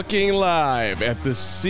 looking 0.00 0.32
live 0.32 1.02
at 1.02 1.22
the 1.22 1.28
CHGO 1.28 1.68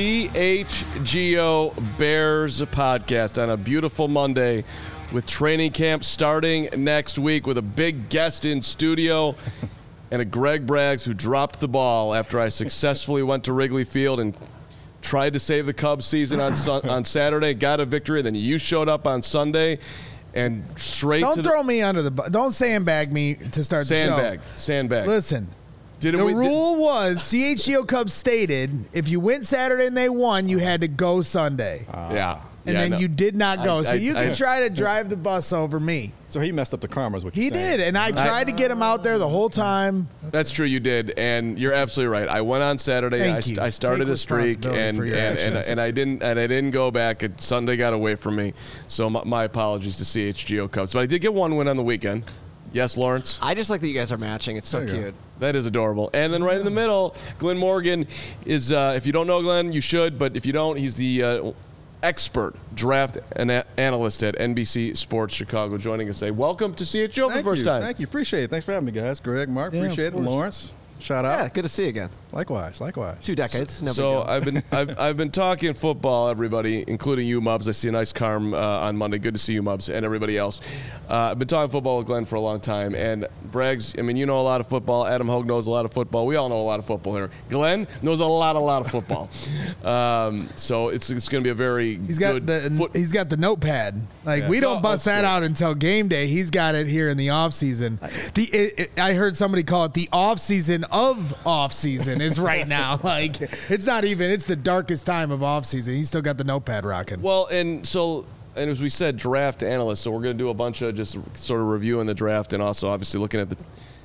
Bears 1.99 2.61
podcast 2.61 3.43
on 3.43 3.51
a 3.51 3.57
beautiful 3.57 4.07
Monday 4.07 4.63
with 5.11 5.27
training 5.27 5.73
camp 5.73 6.05
starting 6.05 6.69
next 6.77 7.19
week 7.19 7.45
with 7.45 7.59
a 7.59 7.63
big 7.63 8.09
guest 8.09 8.45
in 8.45 8.63
studio 8.63 9.35
and 10.13 10.23
a 10.23 10.25
Greg 10.25 10.65
Braggs 10.65 11.05
who 11.05 11.13
dropped 11.13 11.59
the 11.59 11.67
ball 11.67 12.15
after 12.15 12.39
I 12.39 12.51
successfully 12.51 13.25
went 13.25 13.43
to 13.45 13.53
Wrigley 13.53 13.83
Field 13.83 14.21
and 14.21 14.37
tried 15.03 15.33
to 15.33 15.41
save 15.41 15.67
the 15.67 15.75
Cubs 15.75 16.07
season 16.07 16.39
on 16.39 16.53
on 16.89 17.05
Saturday, 17.05 17.53
got 17.53 17.81
a 17.81 17.85
victory. 17.85 18.23
Then 18.23 18.37
you 18.37 18.59
showed 18.59 18.89
up 18.89 19.09
on 19.09 19.23
Sunday 19.23 19.81
and 20.35 20.65
straight 20.77 21.23
Don't 21.23 21.43
throw 21.43 21.65
me 21.65 21.83
under 21.83 22.01
the 22.03 22.13
bus. 22.13 22.31
Don't 22.31 22.53
sandbag 22.53 23.11
me 23.11 23.35
to 23.35 23.65
start 23.65 23.89
the 23.89 23.97
sandbag. 23.97 24.39
the 24.39 24.47
show. 24.47 24.53
Sandbag. 24.55 25.09
Listen, 25.09 25.49
Didn't 26.01 26.19
the 26.21 26.27
we- 26.27 26.33
did- 26.33 26.39
rule 26.39 26.77
was 26.77 27.19
CHGO 27.19 27.87
Cubs 27.87 28.13
stated 28.15 28.89
if 28.93 29.09
you 29.09 29.21
went 29.21 29.47
Saturday 29.47 29.87
and 29.87 29.97
they 29.97 30.09
won, 30.09 30.49
you 30.49 30.59
had 30.59 30.81
to 30.81 30.89
go 30.89 31.23
Sunday. 31.23 31.87
Ah. 31.93 32.13
yeah. 32.13 32.41
and 32.67 32.75
Yeah, 32.75 32.81
then 32.83 32.91
no. 32.91 32.99
you 32.99 33.09
did 33.09 33.35
not 33.37 33.65
go. 33.65 33.79
I- 33.79 33.83
so 33.85 33.91
I- 33.93 33.95
you 33.95 34.13
can 34.13 34.31
I- 34.31 34.35
try 34.35 34.61
to 34.61 34.69
drive 34.71 35.09
the 35.09 35.17
bus 35.17 35.51
over 35.53 35.81
me. 35.81 36.13
So 36.29 36.41
he 36.41 36.53
messed 36.53 36.75
up 36.75 36.81
the 36.83 36.89
karma, 36.89 37.17
is 37.17 37.25
what 37.25 37.35
He 37.35 37.47
you're 37.47 37.55
saying. 37.55 37.79
did, 37.79 37.87
and 37.89 37.97
I 37.99 38.11
tried 38.13 38.47
to 38.49 38.53
get 38.53 38.71
him 38.71 38.83
out 38.83 39.03
there 39.03 39.17
the 39.19 39.29
whole 39.29 39.49
time. 39.49 40.09
That's 40.31 40.53
true, 40.53 40.67
you 40.67 40.79
did, 40.79 41.15
and 41.17 41.59
you're 41.59 41.73
absolutely 41.73 42.13
right. 42.13 42.29
I 42.29 42.43
went 42.43 42.63
on 42.63 42.77
Saturday. 42.77 43.19
Thank 43.19 43.47
I, 43.47 43.51
you. 43.51 43.61
I 43.63 43.71
started 43.71 44.05
Take 44.05 44.13
a 44.13 44.17
streak, 44.17 44.65
and 44.67 44.99
and, 44.99 45.39
and, 45.39 45.57
and 45.57 45.81
I 45.81 45.91
didn't 45.91 46.23
and 46.23 46.39
I 46.39 46.47
didn't 46.47 46.71
go 46.73 46.91
back. 46.91 47.23
And 47.23 47.41
Sunday 47.41 47.77
got 47.77 47.95
away 47.95 48.15
from 48.15 48.37
me, 48.37 48.53
so 48.89 49.09
my, 49.11 49.23
my 49.25 49.45
apologies 49.45 49.97
to 49.97 50.05
CHGO 50.05 50.71
Cubs. 50.71 50.93
But 50.93 51.01
I 51.01 51.07
did 51.07 51.21
get 51.23 51.33
one 51.35 51.57
win 51.57 51.67
on 51.67 51.77
the 51.77 51.83
weekend. 51.83 52.25
Yes, 52.73 52.97
Lawrence. 52.97 53.39
I 53.43 53.55
just 53.55 53.69
like 53.71 53.81
that 53.81 53.89
you 53.89 53.95
guys 53.95 54.13
are 54.13 54.17
matching. 54.19 54.57
It's 54.57 54.69
so 54.69 54.79
There 54.79 54.89
you 54.89 54.95
go. 54.95 55.01
cute. 55.03 55.15
That 55.41 55.57
is 55.57 55.67
adorable. 55.67 56.11
And 56.15 56.33
then 56.33 56.45
right 56.45 56.59
in 56.59 56.65
the 56.65 56.71
middle, 56.71 57.17
Glynn 57.39 57.59
Morgan 57.59 58.07
is. 58.45 58.71
Uh, 58.73 58.93
if 58.97 59.07
you 59.07 59.13
don't 59.13 59.27
know 59.27 59.43
Glynn, 59.43 59.73
you 59.73 59.81
should. 59.81 60.19
But 60.19 60.37
if 60.37 60.45
you 60.47 60.53
don't, 60.53 60.77
he's 60.77 60.95
the 60.97 61.23
uh, 61.25 61.53
expert 62.03 62.55
draft 62.75 63.19
ana- 63.37 63.65
analyst 63.77 64.23
at 64.23 64.37
NBC 64.37 64.97
Sports 64.97 65.35
Chicago, 65.35 65.79
joining 65.79 66.09
us. 66.09 66.19
Say 66.19 66.31
welcome 66.31 66.75
to 66.75 66.85
CHGO 66.85 67.31
for 67.31 67.37
the 67.39 67.43
first 67.43 67.59
you. 67.61 67.65
time. 67.65 67.83
Thank 67.83 67.99
you. 68.01 68.07
Appreciate 68.07 68.45
it. 68.45 68.51
Thanks 68.51 68.65
for 68.67 68.73
having 68.73 68.87
me, 68.87 68.93
guys. 68.93 69.19
Greg, 69.21 69.49
Mark, 69.49 69.73
Yeah, 69.73 69.81
appreciate 69.83 70.15
it. 70.15 70.17
Lawrence, 70.21 70.73
shout 71.01 71.25
out. 71.25 71.39
Yeah, 71.41 71.49
good 71.49 71.63
to 71.63 71.69
see 71.69 71.85
you 71.85 71.89
again. 71.89 72.11
Likewise, 72.33 72.81
likewise. 72.81 73.19
Two 73.25 73.35
decades. 73.35 73.83
No 73.83 73.91
so. 73.93 74.23
I've 74.23 74.45
been 74.45 74.63
I've, 74.73 74.99
I've 74.99 75.17
been 75.17 75.31
talking 75.31 75.75
football, 75.75 76.29
everybody, 76.29 76.85
including 76.87 77.27
you, 77.27 77.41
Mubs. 77.41 77.69
I 77.69 77.73
see 77.73 77.89
a 77.89 77.93
nice 77.93 78.13
carm 78.13 78.55
uh, 78.55 78.59
on 78.59 78.97
Monday. 78.97 79.19
Good 79.19 79.35
to 79.35 79.39
see 79.39 79.53
you, 79.55 79.63
Mubs, 79.63 79.93
and 79.93 80.05
everybody 80.05 80.39
else. 80.39 80.61
Uh, 81.09 81.31
I've 81.33 81.39
been 81.41 81.49
talking 81.49 81.71
football 81.73 81.99
with 81.99 82.07
Glynn 82.07 82.25
for 82.25 82.37
a 82.37 82.41
long 82.41 82.61
time, 82.61 82.95
and 82.95 83.27
Braggs. 83.51 83.99
I 83.99 84.03
mean, 84.03 84.17
you 84.17 84.27
know 84.27 84.41
a 84.41 84.43
lot 84.43 84.61
of 84.61 84.69
football. 84.69 85.07
Adam 85.07 85.27
Hogue 85.29 85.47
knows 85.47 85.67
a 85.67 85.71
lot 85.71 85.85
of 85.85 85.93
football. 85.93 86.25
We 86.25 86.37
all 86.37 86.49
know 86.49 86.61
a 86.61 86.63
lot 86.63 86.79
of 86.79 86.87
football 86.87 87.17
here. 87.17 87.31
Glynn 87.49 87.89
knows 88.03 88.21
a 88.21 88.27
lot, 88.27 88.55
a 88.55 88.61
lot 88.61 88.85
of 88.85 88.91
football. 88.93 89.29
um, 89.85 90.49
so 90.57 90.89
it's 90.91 91.11
it's 91.11 91.29
going 91.29 91.43
to 91.43 91.47
be 91.49 91.51
a 91.51 91.55
very 91.55 91.97
He's 92.07 92.19
got 92.19 92.35
good 92.35 92.47
the 92.47 92.75
foot- 92.79 92.97
he's 92.97 93.11
got 93.13 93.29
the 93.29 93.37
notepad. 93.37 94.01
Like 94.25 94.43
Yeah. 94.43 94.49
we 94.49 94.61
don't 94.61 94.77
No, 94.77 94.83
bust 94.83 95.07
oh, 95.09 95.11
that 95.11 95.25
out 95.25 95.43
until 95.43 95.75
game 95.75 96.07
day. 96.09 96.27
He's 96.29 96.51
got 96.51 96.75
it 96.77 96.87
here 96.87 97.09
in 97.09 97.17
the 97.17 97.31
off 97.31 97.53
season. 97.55 97.99
The 98.35 98.45
it, 98.45 98.75
it- 98.79 99.01
I 99.01 99.15
heard 99.15 99.37
somebody 99.37 99.63
call 99.65 99.85
it 99.87 99.95
the 99.95 100.09
off 100.13 100.39
season 100.39 100.85
of 100.91 101.47
off 101.47 101.73
season 101.73 102.21
is 102.21 102.39
right 102.39 102.67
now. 102.67 102.99
Like 103.11 103.41
it's 103.71 103.87
not 103.87 104.05
even. 104.05 104.31
It's 104.31 104.45
the 104.45 104.57
darkest 104.57 105.05
time 105.07 105.31
of 105.31 105.43
off 105.43 105.65
season. 105.67 105.95
He's 105.95 106.09
still 106.09 106.23
got 106.23 106.37
the 106.37 106.45
notepad 106.45 106.85
rocking. 106.85 107.21
Well, 107.21 107.47
and 107.47 107.85
so, 107.85 108.25
and 108.55 108.71
as 108.71 108.81
we 108.81 108.89
said, 108.89 109.17
draft 109.17 109.63
analysts. 109.63 110.01
So 110.01 110.11
we're 110.11 110.23
going 110.23 110.37
to 110.37 110.43
do 110.43 110.51
a 110.51 110.55
bunch 110.55 110.83
of 110.83 110.95
just 110.95 111.17
sort 111.35 111.61
of 111.61 111.67
reviewing 111.67 112.07
the 112.07 112.15
draft, 112.15 112.53
and 112.53 112.63
also 112.63 112.89
obviously 112.89 113.19
looking 113.21 113.41
at 113.41 113.51
the 113.51 113.57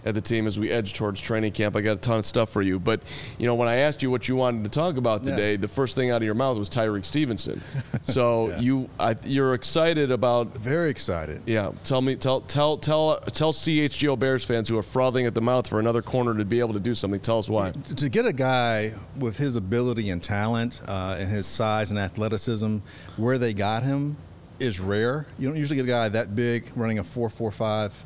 at 0.06 0.14
the 0.14 0.22
team 0.22 0.46
as 0.48 0.60
we 0.60 0.70
edge 0.70 0.94
towards 0.94 1.20
training 1.20 1.52
camp. 1.52 1.76
I 1.76 1.82
got 1.82 1.94
a 1.94 2.00
ton 2.00 2.20
of 2.20 2.26
stuff 2.26 2.50
for 2.52 2.62
you, 2.62 2.80
but 2.80 3.02
you 3.40 3.48
know, 3.48 3.56
when 3.56 3.68
I 3.68 3.78
asked 3.78 4.04
you 4.04 4.12
what 4.12 4.28
you 4.28 4.36
wanted 4.36 4.64
to 4.64 4.70
talk 4.70 4.98
about 4.98 5.24
Yeah. 5.24 5.32
today, 5.32 5.56
the 5.56 5.68
first 5.68 5.96
thing 5.96 6.12
out 6.12 6.18
of 6.18 6.24
your 6.24 6.36
mouth 6.36 6.58
was 6.58 6.70
Tyrique 6.70 7.06
Stevenson. 7.06 7.62
So 8.04 8.50
Yeah. 8.50 8.60
you, 8.60 8.90
I, 9.00 9.16
you're 9.24 9.54
excited 9.56 10.12
about. 10.12 10.56
Very 10.58 10.90
excited. 10.92 11.42
Yeah, 11.48 11.72
tell 11.84 12.02
me, 12.02 12.16
tell, 12.16 12.42
tell, 12.42 12.78
tell, 12.78 13.20
tell 13.20 13.52
CHGO 13.52 14.18
Bears 14.18 14.44
fans 14.44 14.70
who 14.70 14.78
are 14.78 14.84
frothing 14.84 15.26
at 15.26 15.34
the 15.34 15.42
mouth 15.42 15.68
for 15.68 15.80
another 15.80 16.04
corner 16.04 16.36
to 16.38 16.46
be 16.46 16.60
able 16.60 16.74
to 16.74 16.80
do 16.80 16.94
something. 16.94 17.20
Tell 17.20 17.40
us 17.40 17.50
why. 17.50 17.72
To 17.72 18.10
get 18.10 18.28
a 18.28 18.34
guy 18.34 18.94
with 19.18 19.38
his 19.38 19.56
ability 19.56 20.12
and 20.12 20.22
talent 20.22 20.82
uh, 20.88 21.18
and 21.20 21.28
his 21.30 21.48
size 21.48 21.90
and 21.90 22.00
athleticism, 22.00 22.78
where 23.18 23.38
they 23.40 23.54
got 23.54 23.82
him 23.84 24.18
is 24.60 24.80
rare. 24.80 25.26
You 25.40 25.48
don't 25.48 25.58
usually 25.58 25.78
get 25.78 25.86
a 25.86 25.88
guy 25.90 26.10
that 26.10 26.36
big 26.36 26.72
running 26.76 27.00
a 27.00 27.04
four-four-five 27.04 28.06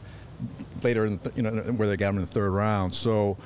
later 0.84 1.06
in 1.06 1.20
the, 1.24 1.32
you 1.36 1.44
know 1.44 1.52
where 1.52 1.88
they 1.88 1.98
got 1.98 2.10
him 2.10 2.16
in 2.16 2.22
the 2.22 2.28
third 2.28 2.52
round. 2.52 2.94
So 2.96 3.38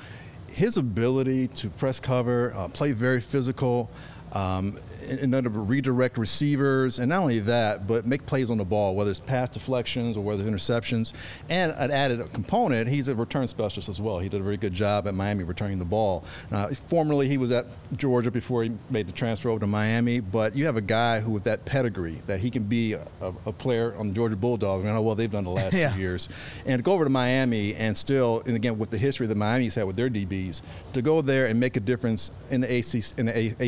his 0.50 0.76
ability 0.76 1.48
to 1.48 1.68
press 1.68 1.98
cover, 1.98 2.54
uh, 2.54 2.68
play 2.68 2.92
very 2.92 3.20
physical, 3.20 3.90
um, 4.32 4.78
and, 5.08 5.18
and 5.20 5.34
then 5.34 5.44
to 5.44 5.50
redirect 5.50 6.18
receivers, 6.18 6.98
and 6.98 7.08
not 7.08 7.20
only 7.22 7.40
that, 7.40 7.86
but 7.86 8.06
make 8.06 8.26
plays 8.26 8.50
on 8.50 8.58
the 8.58 8.64
ball, 8.64 8.94
whether 8.94 9.10
it's 9.10 9.20
pass 9.20 9.50
deflections 9.50 10.16
or 10.16 10.24
whether 10.24 10.46
it's 10.46 10.50
interceptions. 10.50 11.12
And 11.48 11.72
an 11.76 11.90
added 11.90 12.32
component, 12.32 12.88
he's 12.88 13.08
a 13.08 13.14
return 13.14 13.46
specialist 13.46 13.88
as 13.88 14.00
well. 14.00 14.18
He 14.18 14.28
did 14.28 14.40
a 14.40 14.44
very 14.44 14.56
good 14.56 14.72
job 14.72 15.06
at 15.06 15.14
Miami 15.14 15.44
returning 15.44 15.78
the 15.78 15.84
ball. 15.84 16.24
Uh, 16.50 16.68
formerly, 16.68 17.28
he 17.28 17.38
was 17.38 17.50
at 17.50 17.66
Georgia 17.96 18.30
before 18.30 18.62
he 18.64 18.72
made 18.90 19.06
the 19.06 19.12
transfer 19.12 19.50
over 19.50 19.60
to 19.60 19.66
Miami. 19.66 20.20
But 20.20 20.56
you 20.56 20.66
have 20.66 20.76
a 20.76 20.82
guy 20.82 21.20
who, 21.20 21.30
with 21.30 21.44
that 21.44 21.64
pedigree, 21.64 22.20
that 22.26 22.40
he 22.40 22.50
can 22.50 22.64
be 22.64 22.94
a, 22.94 23.02
a, 23.20 23.52
player 23.52 23.94
on 23.96 24.08
the 24.08 24.14
Georgia 24.14 24.36
Bulldogs. 24.36 24.84
I 24.84 24.92
know 24.92 25.02
well 25.02 25.14
they've 25.14 25.30
done 25.30 25.44
the 25.44 25.50
last 25.50 25.74
Yeah. 25.84 25.92
few 25.92 26.02
years, 26.02 26.28
and 26.66 26.78
to 26.78 26.82
go 26.82 26.92
over 26.92 27.04
to 27.04 27.10
Miami 27.10 27.74
and 27.74 27.96
still, 27.96 28.42
and 28.46 28.56
again 28.56 28.78
with 28.78 28.90
the 28.90 28.98
history 28.98 29.26
that 29.26 29.36
Miami's 29.36 29.74
had 29.74 29.84
with 29.84 29.96
their 29.96 30.10
DBs, 30.10 30.60
to 30.92 31.02
go 31.02 31.20
there 31.22 31.46
and 31.46 31.58
make 31.58 31.76
a 31.76 31.80
difference 31.80 32.30
in 32.50 32.60
the 32.60 32.78
ACC, 32.78 33.18
in 33.18 33.26
the 33.26 33.36
A- 33.60 33.66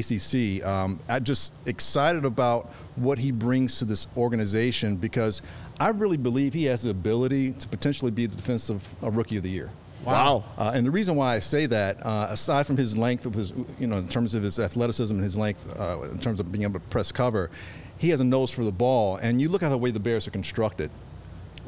ACC, 0.61 0.67
um, 0.67 1.01
I'm 1.09 1.25
just 1.27 1.53
excited 1.67 2.25
about 2.25 2.71
what 2.95 3.19
he 3.19 3.31
brings 3.31 3.79
to 3.81 3.85
this 3.85 4.07
organization 4.17 4.97
because 4.97 5.43
I 5.79 5.89
really 5.89 6.17
believe 6.17 6.55
he 6.55 6.65
has 6.65 6.83
the 6.83 6.91
ability 6.91 7.53
to 7.53 7.69
potentially 7.69 8.11
be 8.11 8.27
the 8.27 8.37
defensive 8.37 8.89
uh, 9.03 9.11
rookie 9.11 9.37
of 9.37 9.43
the 9.43 9.51
year. 9.51 9.71
Wow. 10.05 10.45
Uh, 10.57 10.71
and 10.73 10.87
the 10.87 10.91
reason 10.91 11.17
why 11.17 11.35
I 11.35 11.41
say 11.41 11.67
that, 11.67 12.05
uh, 12.07 12.29
aside 12.31 12.67
from 12.67 12.77
his 12.77 12.97
length 12.97 13.27
of 13.27 13.35
his, 13.35 13.53
you 13.79 13.89
know, 13.89 13.99
in 13.99 14.09
terms 14.09 14.37
of 14.37 14.43
his 14.43 14.61
athleticism 14.61 15.13
and 15.13 15.25
his 15.25 15.37
length, 15.37 15.79
uh, 15.79 16.03
in 16.03 16.21
terms 16.21 16.39
of 16.39 16.53
being 16.53 16.63
able 16.63 16.75
to 16.75 16.87
press 16.87 17.11
cover, 17.11 17.51
he 17.99 18.11
has 18.11 18.21
a 18.21 18.25
nose 18.25 18.51
for 18.51 18.63
the 18.63 18.73
ball. 18.73 19.17
And 19.17 19.41
you 19.41 19.49
look 19.49 19.65
at 19.65 19.71
the 19.71 19.79
way 19.79 19.91
the 19.91 20.01
Bears 20.01 20.29
are 20.29 20.31
constructed. 20.31 20.91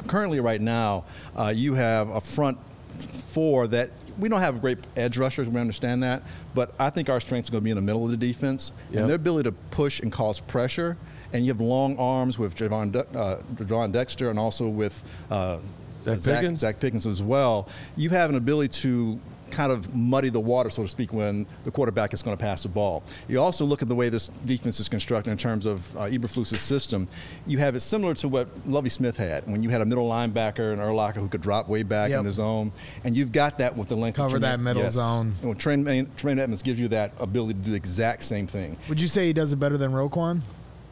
Currently, 0.07 0.39
right 0.39 0.61
now, 0.61 1.05
uh, 1.37 1.53
you 1.55 1.75
have 1.75 2.11
a 2.11 2.21
front 2.21 2.59
four 2.99 3.67
that 3.69 3.91
we 4.19 4.29
don't 4.29 4.41
have 4.41 4.61
great 4.61 4.79
edge 4.97 5.17
rushers. 5.17 5.49
We 5.49 5.61
understand 5.61 6.03
that, 6.03 6.23
but 6.55 6.75
I 6.79 6.91
think 6.91 7.09
our 7.09 7.21
strength 7.21 7.45
is 7.47 7.51
going 7.51 7.61
to 7.63 7.65
be 7.65 7.71
in 7.71 7.77
the 7.77 7.83
middle 7.83 8.05
of 8.05 8.11
the 8.11 8.17
defense 8.17 8.73
Yep. 8.91 9.01
and 9.01 9.09
their 9.09 9.17
ability 9.17 9.49
to 9.51 9.53
push 9.71 10.01
and 10.01 10.11
cause 10.13 10.41
pressure. 10.41 10.97
And 11.33 11.45
you 11.45 11.53
have 11.53 11.61
long 11.61 11.97
arms 11.99 12.39
with 12.39 12.57
Gervon, 12.57 12.91
De- 12.93 13.07
uh, 13.19 13.41
Gervon 13.55 13.93
Dexter 13.93 14.31
and 14.31 14.39
also 14.39 14.67
with 14.69 15.03
uh, 15.31 15.59
Zacch 16.03 16.17
Zacch, 16.21 16.41
Pickens? 16.41 16.63
Zacch 16.63 16.81
Pickens 16.81 17.07
as 17.07 17.23
well. 17.23 17.69
You 17.97 18.11
have 18.11 18.31
an 18.31 18.37
ability 18.37 18.69
to 18.83 19.21
kind 19.51 19.73
of 19.73 19.95
muddy 19.95 20.29
the 20.29 20.41
water, 20.41 20.71
so 20.71 20.83
to 20.83 20.89
speak, 20.89 21.13
when 21.13 21.47
the 21.65 21.71
quarterback 21.71 22.13
is 22.15 22.23
going 22.23 22.37
to 22.37 22.41
pass 22.43 22.63
the 22.63 22.69
ball. 22.69 23.03
You 23.29 23.41
also 23.41 23.65
look 23.65 23.83
at 23.83 23.89
the 23.89 23.95
way 23.95 24.09
this 24.09 24.29
defense 24.47 24.81
is 24.81 24.89
constructed 24.89 25.31
in 25.31 25.37
terms 25.37 25.67
of 25.67 25.97
uh, 25.97 26.01
Eberflus's 26.03 26.61
system. 26.61 27.09
You 27.47 27.59
have 27.59 27.75
it 27.75 27.81
similar 27.81 28.15
to 28.15 28.29
what 28.29 28.49
Lovie 28.67 28.89
Smith 28.89 29.17
had 29.17 29.47
when 29.47 29.63
you 29.63 29.71
had 29.71 29.81
a 29.81 29.87
middle 29.87 30.09
linebacker 30.09 30.73
and 30.73 30.81
Urlacher 30.81 31.17
who 31.17 31.29
could 31.29 31.41
drop 31.43 31.69
way 31.69 31.83
back 31.83 32.11
Yep. 32.11 32.21
in 32.21 32.25
the 32.27 32.33
zone, 32.33 32.73
and 33.05 33.17
you've 33.17 33.33
got 33.33 33.59
that 33.59 33.77
with 33.77 33.89
the 33.89 33.97
length. 33.97 34.19
of 34.19 34.25
Cover 34.27 34.39
that 34.39 34.49
Tremaine- 34.57 34.65
middle 34.65 34.83
yes. 34.83 34.93
zone. 34.95 35.35
And 35.41 35.49
when 35.51 35.57
Trent, 35.59 36.17
Trent 36.17 36.41
Edmunds 36.41 36.63
gives 36.63 36.79
you 36.81 36.89
that 36.89 37.13
ability 37.19 37.55
to 37.55 37.61
do 37.61 37.71
the 37.71 37.77
exact 37.77 38.23
same 38.23 38.47
thing. 38.47 38.77
Would 38.89 39.01
you 39.01 39.09
say 39.09 39.27
he 39.27 39.33
does 39.33 39.53
it 39.53 39.57
better 39.57 39.77
than 39.79 39.93
Roquan? 39.93 40.41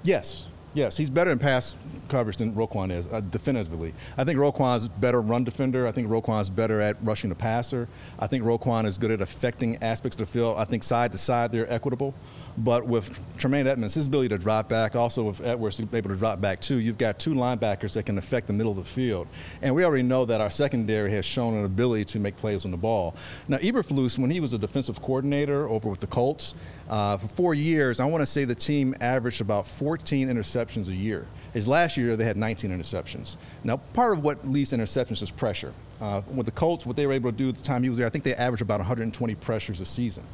Yes. 0.03 0.47
Yes, 0.77 0.99
he's 0.99 1.09
better 1.09 1.31
in 1.31 1.39
pass 1.39 1.75
coverage 2.11 2.37
than 2.37 2.53
Roquan 2.53 2.93
is, 2.93 3.11
uh, 3.11 3.23
definitively. 3.23 3.95
I 4.19 4.25
think 4.25 4.39
Roquan's 4.39 4.89
better 4.89 5.23
run 5.23 5.43
defender. 5.43 5.87
I 5.87 5.91
think 5.91 6.07
Roquan's 6.07 6.51
better 6.51 6.83
at 6.83 6.99
rushing 7.03 7.31
the 7.31 7.35
passer. 7.35 7.89
I 8.19 8.27
think 8.27 8.45
Roquan 8.45 8.85
is 8.85 8.99
good 8.99 9.11
at 9.11 9.23
affecting 9.23 9.83
aspects 9.83 10.17
of 10.17 10.19
the 10.19 10.27
field. 10.27 10.57
I 10.59 10.67
think 10.67 10.83
side 10.83 11.13
to 11.13 11.19
side 11.19 11.51
they're 11.51 11.73
equitable. 11.73 12.13
But 12.59 12.87
with 12.87 13.21
Tremaine 13.37 13.67
Edmunds, 13.67 13.95
his 13.95 14.07
ability 14.07 14.31
to 14.31 14.39
drop 14.39 14.69
back, 14.69 14.97
also 14.97 15.25
with 15.25 15.45
Edwards 15.45 15.79
able 15.79 16.09
to 16.09 16.17
drop 16.17 16.41
back 16.41 16.61
too, 16.61 16.77
you've 16.77 16.97
got 16.97 17.19
two 17.19 17.35
linebackers 17.35 17.93
that 17.95 18.07
can 18.07 18.17
affect 18.17 18.47
the 18.47 18.53
middle 18.53 18.73
of 18.73 18.79
the 18.79 18.85
field. 18.85 19.29
And 19.61 19.75
we 19.75 19.85
already 19.85 20.03
know 20.03 20.25
that 20.25 20.41
our 20.41 20.51
secondary 20.51 21.11
has 21.11 21.25
shown 21.25 21.55
an 21.55 21.65
ability 21.67 22.07
to 22.07 22.19
make 22.19 22.37
plays 22.37 22.65
on 22.65 22.71
the 22.71 22.77
ball. 22.77 23.15
Now, 23.49 23.59
Eberflus, 23.59 24.19
when 24.19 24.31
he 24.31 24.41
was 24.41 24.55
a 24.55 24.59
defensive 24.59 25.03
coordinator 25.03 25.69
over 25.69 25.91
with 25.91 26.01
the 26.01 26.07
Colts, 26.07 26.55
uh, 26.89 27.19
for 27.19 27.29
four 27.29 27.55
years, 27.55 28.01
I 28.01 28.07
want 28.07 28.23
to 28.23 28.27
say 28.27 28.45
the 28.45 28.55
team 28.55 28.95
averaged 29.01 29.41
about 29.41 29.67
14 29.67 30.29
interceptions 30.29 30.89
a 30.89 30.95
year. 30.95 31.27
His 31.53 31.69
last 31.69 31.97
year, 31.97 32.17
they 32.17 32.25
had 32.25 32.37
19 32.37 32.71
interceptions. 32.71 33.37
Now, 33.65 33.79
part 33.79 34.17
of 34.17 34.23
what 34.23 34.49
leads 34.49 34.71
to 34.71 34.77
interceptions 34.77 35.23
is 35.23 35.31
pressure. 35.31 35.73
Uh, 36.01 36.23
with 36.35 36.47
the 36.47 36.53
Colts, 36.53 36.85
what 36.85 36.97
they 36.97 37.07
were 37.07 37.13
able 37.13 37.31
to 37.31 37.37
do 37.37 37.49
at 37.49 37.57
the 37.57 37.63
time 37.63 37.83
he 37.83 37.89
was 37.89 37.99
there, 37.99 38.07
I 38.07 38.11
think 38.11 38.25
they 38.25 38.35
averaged 38.35 38.63
about 38.63 38.81
120 38.81 39.35
pressures 39.37 39.81
a 39.81 39.85
season. 39.85 40.25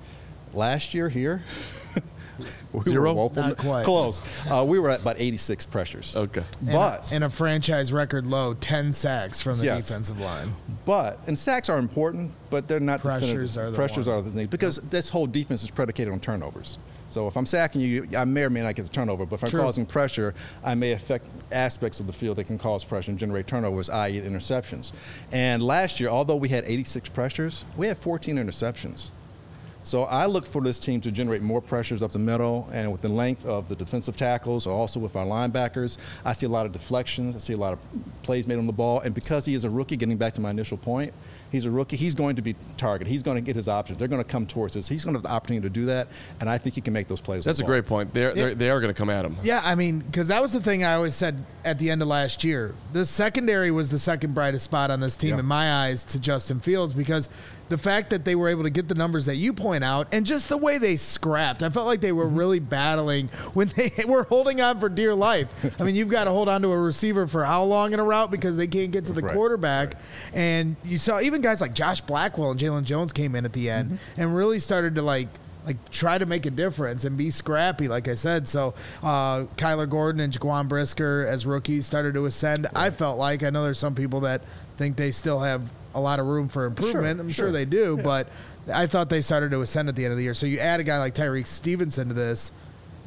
Last 0.52 0.94
year 0.94 1.08
here, 1.08 1.42
We 2.72 2.82
Zero? 2.84 3.12
were 3.12 3.14
woeful. 3.22 3.42
Not 3.42 3.56
quite. 3.58 3.84
Close. 3.84 4.22
Uh, 4.50 4.64
we 4.66 4.78
were 4.78 4.90
at 4.90 5.00
about 5.00 5.16
86 5.20 5.66
pressures. 5.66 6.16
Okay. 6.16 6.42
And 6.60 6.70
a- 6.70 6.72
But 6.72 7.12
and 7.12 7.24
a 7.24 7.30
franchise 7.30 7.92
record 7.92 8.26
low, 8.26 8.54
10 8.54 8.92
sacks 8.92 9.40
from 9.40 9.58
the 9.58 9.64
Yes. 9.66 9.86
defensive 9.86 10.20
line. 10.20 10.48
But 10.84 11.18
and 11.26 11.38
sacks 11.38 11.68
are 11.68 11.78
important, 11.78 12.32
but 12.50 12.68
they're 12.68 12.80
not 12.80 13.00
Pressures 13.00 13.52
definitive. 13.52 13.56
are 13.58 13.70
the 13.70 13.76
pressures 13.76 14.06
one. 14.08 14.16
are 14.18 14.22
the 14.22 14.30
thing 14.30 14.46
because 14.46 14.76
this 14.90 15.08
whole 15.08 15.26
defense 15.26 15.62
is 15.62 15.70
predicated 15.70 16.12
on 16.12 16.20
turnovers. 16.20 16.78
So 17.10 17.28
if 17.28 17.36
I'm 17.36 17.44
sacking 17.44 17.82
you, 17.82 18.08
I 18.16 18.24
may 18.24 18.42
or 18.44 18.48
may 18.48 18.62
not 18.62 18.74
get 18.74 18.84
the 18.84 18.88
turnover. 18.88 19.26
But 19.26 19.36
if 19.36 19.44
I'm 19.44 19.50
True. 19.50 19.60
causing 19.60 19.84
pressure, 19.84 20.32
I 20.64 20.74
may 20.74 20.92
affect 20.92 21.26
aspects 21.52 22.00
of 22.00 22.06
the 22.06 22.12
field 22.14 22.38
that 22.38 22.44
can 22.44 22.56
cause 22.58 22.84
pressure 22.86 23.10
and 23.10 23.18
generate 23.20 23.46
turnovers, 23.46 23.90
i.e., 23.90 24.18
interceptions. 24.18 24.92
And 25.30 25.62
last 25.62 26.00
year, 26.00 26.08
although 26.08 26.36
we 26.36 26.48
had 26.48 26.64
86 26.66 27.10
pressures, 27.10 27.66
we 27.76 27.86
had 27.88 27.98
14 27.98 28.36
interceptions. 28.36 29.10
So 29.84 30.04
I 30.04 30.26
look 30.26 30.46
for 30.46 30.62
this 30.62 30.78
team 30.78 31.00
to 31.00 31.10
generate 31.10 31.42
more 31.42 31.60
pressures 31.60 32.02
up 32.02 32.12
the 32.12 32.18
middle 32.18 32.68
and 32.72 32.92
with 32.92 33.00
the 33.00 33.08
length 33.08 33.44
of 33.44 33.68
the 33.68 33.74
defensive 33.74 34.16
tackles, 34.16 34.66
also 34.66 35.00
with 35.00 35.16
our 35.16 35.26
linebackers. 35.26 35.98
I 36.24 36.32
see 36.32 36.46
a 36.46 36.48
lot 36.48 36.66
of 36.66 36.72
deflections. 36.72 37.34
I 37.34 37.38
see 37.38 37.52
a 37.52 37.56
lot 37.56 37.72
of 37.72 37.78
plays 38.22 38.46
made 38.46 38.58
on 38.58 38.66
the 38.66 38.72
ball. 38.72 39.00
And 39.00 39.14
because 39.14 39.44
he 39.44 39.54
is 39.54 39.64
a 39.64 39.70
rookie, 39.70 39.96
getting 39.96 40.16
back 40.16 40.34
to 40.34 40.40
my 40.40 40.50
initial 40.50 40.76
point, 40.76 41.12
he's 41.50 41.64
a 41.64 41.70
rookie. 41.70 41.96
He's 41.96 42.14
going 42.14 42.36
to 42.36 42.42
be 42.42 42.54
targeted. 42.76 43.10
He's 43.10 43.22
going 43.22 43.36
to 43.36 43.40
get 43.40 43.56
his 43.56 43.68
options. 43.68 43.98
They're 43.98 44.08
going 44.08 44.22
to 44.22 44.28
come 44.28 44.46
towards 44.46 44.76
us. 44.76 44.86
He's 44.88 45.04
going 45.04 45.14
to 45.14 45.18
have 45.18 45.24
the 45.24 45.32
opportunity 45.32 45.66
to 45.66 45.70
do 45.70 45.86
that. 45.86 46.08
And 46.40 46.48
I 46.48 46.58
think 46.58 46.74
he 46.76 46.80
can 46.80 46.92
make 46.92 47.08
those 47.08 47.20
plays. 47.20 47.44
That's 47.44 47.58
a 47.58 47.62
ball. 47.62 47.68
great 47.70 47.86
point. 47.86 48.14
They're, 48.14 48.34
they're, 48.34 48.54
they 48.54 48.70
are 48.70 48.80
going 48.80 48.92
to 48.94 48.98
come 48.98 49.10
at 49.10 49.24
him. 49.24 49.36
Yeah, 49.42 49.62
I 49.64 49.74
mean, 49.74 49.98
because 49.98 50.28
that 50.28 50.40
was 50.40 50.52
the 50.52 50.60
thing 50.60 50.84
I 50.84 50.94
always 50.94 51.14
said 51.14 51.44
at 51.64 51.78
the 51.78 51.90
end 51.90 52.02
of 52.02 52.08
last 52.08 52.44
year. 52.44 52.74
The 52.92 53.04
secondary 53.04 53.70
was 53.72 53.90
the 53.90 53.98
second 53.98 54.34
brightest 54.34 54.64
spot 54.64 54.90
on 54.90 55.00
this 55.00 55.16
team 55.16 55.30
Yeah. 55.30 55.40
in 55.40 55.46
my 55.46 55.86
eyes 55.86 56.04
to 56.04 56.20
Justin 56.20 56.60
Fields 56.60 56.94
because 56.94 57.28
the 57.72 57.78
fact 57.78 58.10
that 58.10 58.24
they 58.24 58.34
were 58.36 58.48
able 58.48 58.62
to 58.62 58.70
get 58.70 58.86
the 58.86 58.94
numbers 58.94 59.26
that 59.26 59.36
you 59.36 59.52
point 59.52 59.82
out 59.82 60.06
and 60.12 60.24
just 60.24 60.48
the 60.48 60.56
way 60.56 60.78
they 60.78 60.96
scrapped, 60.96 61.62
I 61.62 61.70
felt 61.70 61.86
like 61.86 62.00
they 62.00 62.12
were 62.12 62.26
Mm-hmm. 62.26 62.38
really 62.38 62.58
battling 62.60 63.28
when 63.54 63.68
they 63.76 63.90
were 64.06 64.22
holding 64.24 64.60
on 64.60 64.78
for 64.78 64.88
dear 64.88 65.14
life. 65.14 65.48
I 65.80 65.82
mean, 65.82 65.94
you've 65.96 66.08
got 66.08 66.24
to 66.24 66.30
hold 66.30 66.48
on 66.48 66.62
to 66.62 66.68
a 66.70 66.78
receiver 66.78 67.26
for 67.26 67.44
how 67.44 67.64
long 67.64 67.92
in 67.92 67.98
a 68.00 68.04
route 68.04 68.30
because 68.30 68.56
they 68.56 68.66
can't 68.68 68.92
get 68.92 69.06
to 69.06 69.12
the 69.12 69.22
Right, 69.22 69.34
quarterback. 69.34 69.94
And 70.34 70.76
you 70.84 70.98
saw 70.98 71.20
even 71.20 71.40
guys 71.40 71.60
like 71.60 71.74
Josh 71.74 72.00
Blackwell 72.02 72.50
and 72.52 72.60
Jaylon 72.60 72.84
Jones 72.84 73.12
came 73.12 73.34
in 73.34 73.44
at 73.44 73.52
the 73.52 73.68
end 73.70 73.90
Mm-hmm. 73.92 74.20
and 74.20 74.36
really 74.36 74.60
started 74.60 74.94
to 74.94 75.02
like 75.02 75.28
like 75.66 75.90
try 75.90 76.18
to 76.18 76.26
make 76.26 76.44
a 76.46 76.50
difference 76.50 77.04
and 77.04 77.16
be 77.16 77.30
scrappy, 77.30 77.86
like 77.88 78.08
I 78.08 78.14
said. 78.14 78.46
So 78.48 78.74
uh, 79.02 79.44
Kyler 79.56 79.88
Gordon 79.88 80.20
and 80.20 80.32
Jaquan 80.32 80.68
Brisker 80.68 81.24
as 81.28 81.46
rookies 81.46 81.86
started 81.86 82.14
to 82.14 82.26
ascend. 82.26 82.66
I 82.74 82.90
felt 82.90 83.16
like 83.16 83.42
I 83.44 83.50
know 83.50 83.62
there's 83.62 83.78
some 83.78 83.94
people 83.94 84.18
that 84.20 84.42
think 84.76 84.96
they 84.96 85.12
still 85.12 85.38
have 85.38 85.62
a 85.94 86.00
lot 86.00 86.20
of 86.20 86.26
room 86.26 86.48
for 86.48 86.66
improvement. 86.66 87.20
I'm 87.20 87.28
sure, 87.28 87.46
sure. 87.46 87.52
they 87.52 87.64
do, 87.64 87.98
but 88.02 88.28
I 88.72 88.86
thought 88.86 89.08
they 89.08 89.20
started 89.20 89.50
to 89.50 89.60
ascend 89.60 89.88
at 89.88 89.96
the 89.96 90.04
end 90.04 90.12
of 90.12 90.18
the 90.18 90.24
year. 90.24 90.34
So 90.34 90.46
you 90.46 90.58
add 90.58 90.80
a 90.80 90.84
guy 90.84 90.98
like 90.98 91.14
Tyrique 91.14 91.46
Stevenson 91.46 92.08
to 92.08 92.14
this. 92.14 92.52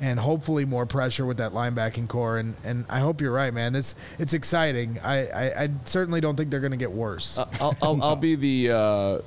And 0.02 0.20
hopefully 0.20 0.66
more 0.66 0.86
pressure 0.86 1.26
with 1.26 1.38
that 1.38 1.54
linebacking 1.54 2.10
core, 2.10 2.38
and, 2.38 2.54
and 2.66 2.84
I 2.90 3.00
hope 3.00 3.22
you're 3.22 3.32
right, 3.32 3.54
man. 3.54 3.72
This 3.72 3.96
it's 4.20 4.34
exciting. 4.34 5.00
I, 5.02 5.28
I, 5.28 5.64
I 5.64 5.70
certainly 5.86 6.20
don't 6.20 6.36
think 6.36 6.52
they're 6.52 6.60
going 6.60 6.72
to 6.72 6.78
get 6.78 6.92
worse. 6.92 7.38
Uh, 7.38 7.46
I'll, 7.62 7.78
I'll, 7.82 8.04
I'll 8.04 8.16
be 8.18 8.36
the 8.36 8.72
uh, 8.72 9.20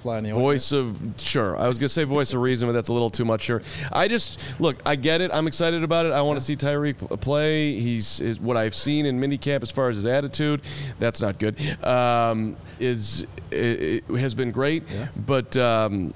Fly 0.00 0.18
in 0.18 0.24
the 0.24 0.32
voice 0.32 0.72
of 0.72 0.98
sure. 1.18 1.56
I 1.56 1.68
was 1.68 1.78
gonna 1.78 1.88
say 1.88 2.04
voice 2.04 2.32
of 2.32 2.40
reason, 2.40 2.68
but 2.68 2.72
that's 2.72 2.88
a 2.88 2.92
little 2.92 3.10
too 3.10 3.24
much 3.24 3.46
here. 3.46 3.62
I 3.92 4.08
just 4.08 4.40
look. 4.60 4.76
I 4.84 4.96
get 4.96 5.20
it. 5.20 5.30
I'm 5.32 5.46
excited 5.46 5.82
about 5.82 6.06
it. 6.06 6.12
I 6.12 6.22
want 6.22 6.38
to 6.38 6.44
see 6.44 6.56
Tyrique 6.56 7.20
play. 7.20 7.78
He's 7.78 8.20
is 8.20 8.38
what 8.40 8.56
I've 8.56 8.74
seen 8.74 9.06
in 9.06 9.20
minicamp 9.20 9.62
as 9.62 9.70
far 9.70 9.88
as 9.88 9.96
his 9.96 10.06
attitude. 10.06 10.62
That's 10.98 11.20
not 11.20 11.38
good. 11.38 11.58
Um, 11.84 12.56
is 12.78 13.26
has 13.50 14.34
been 14.34 14.50
great, 14.50 14.84
but 15.26 15.56
um, 15.56 16.14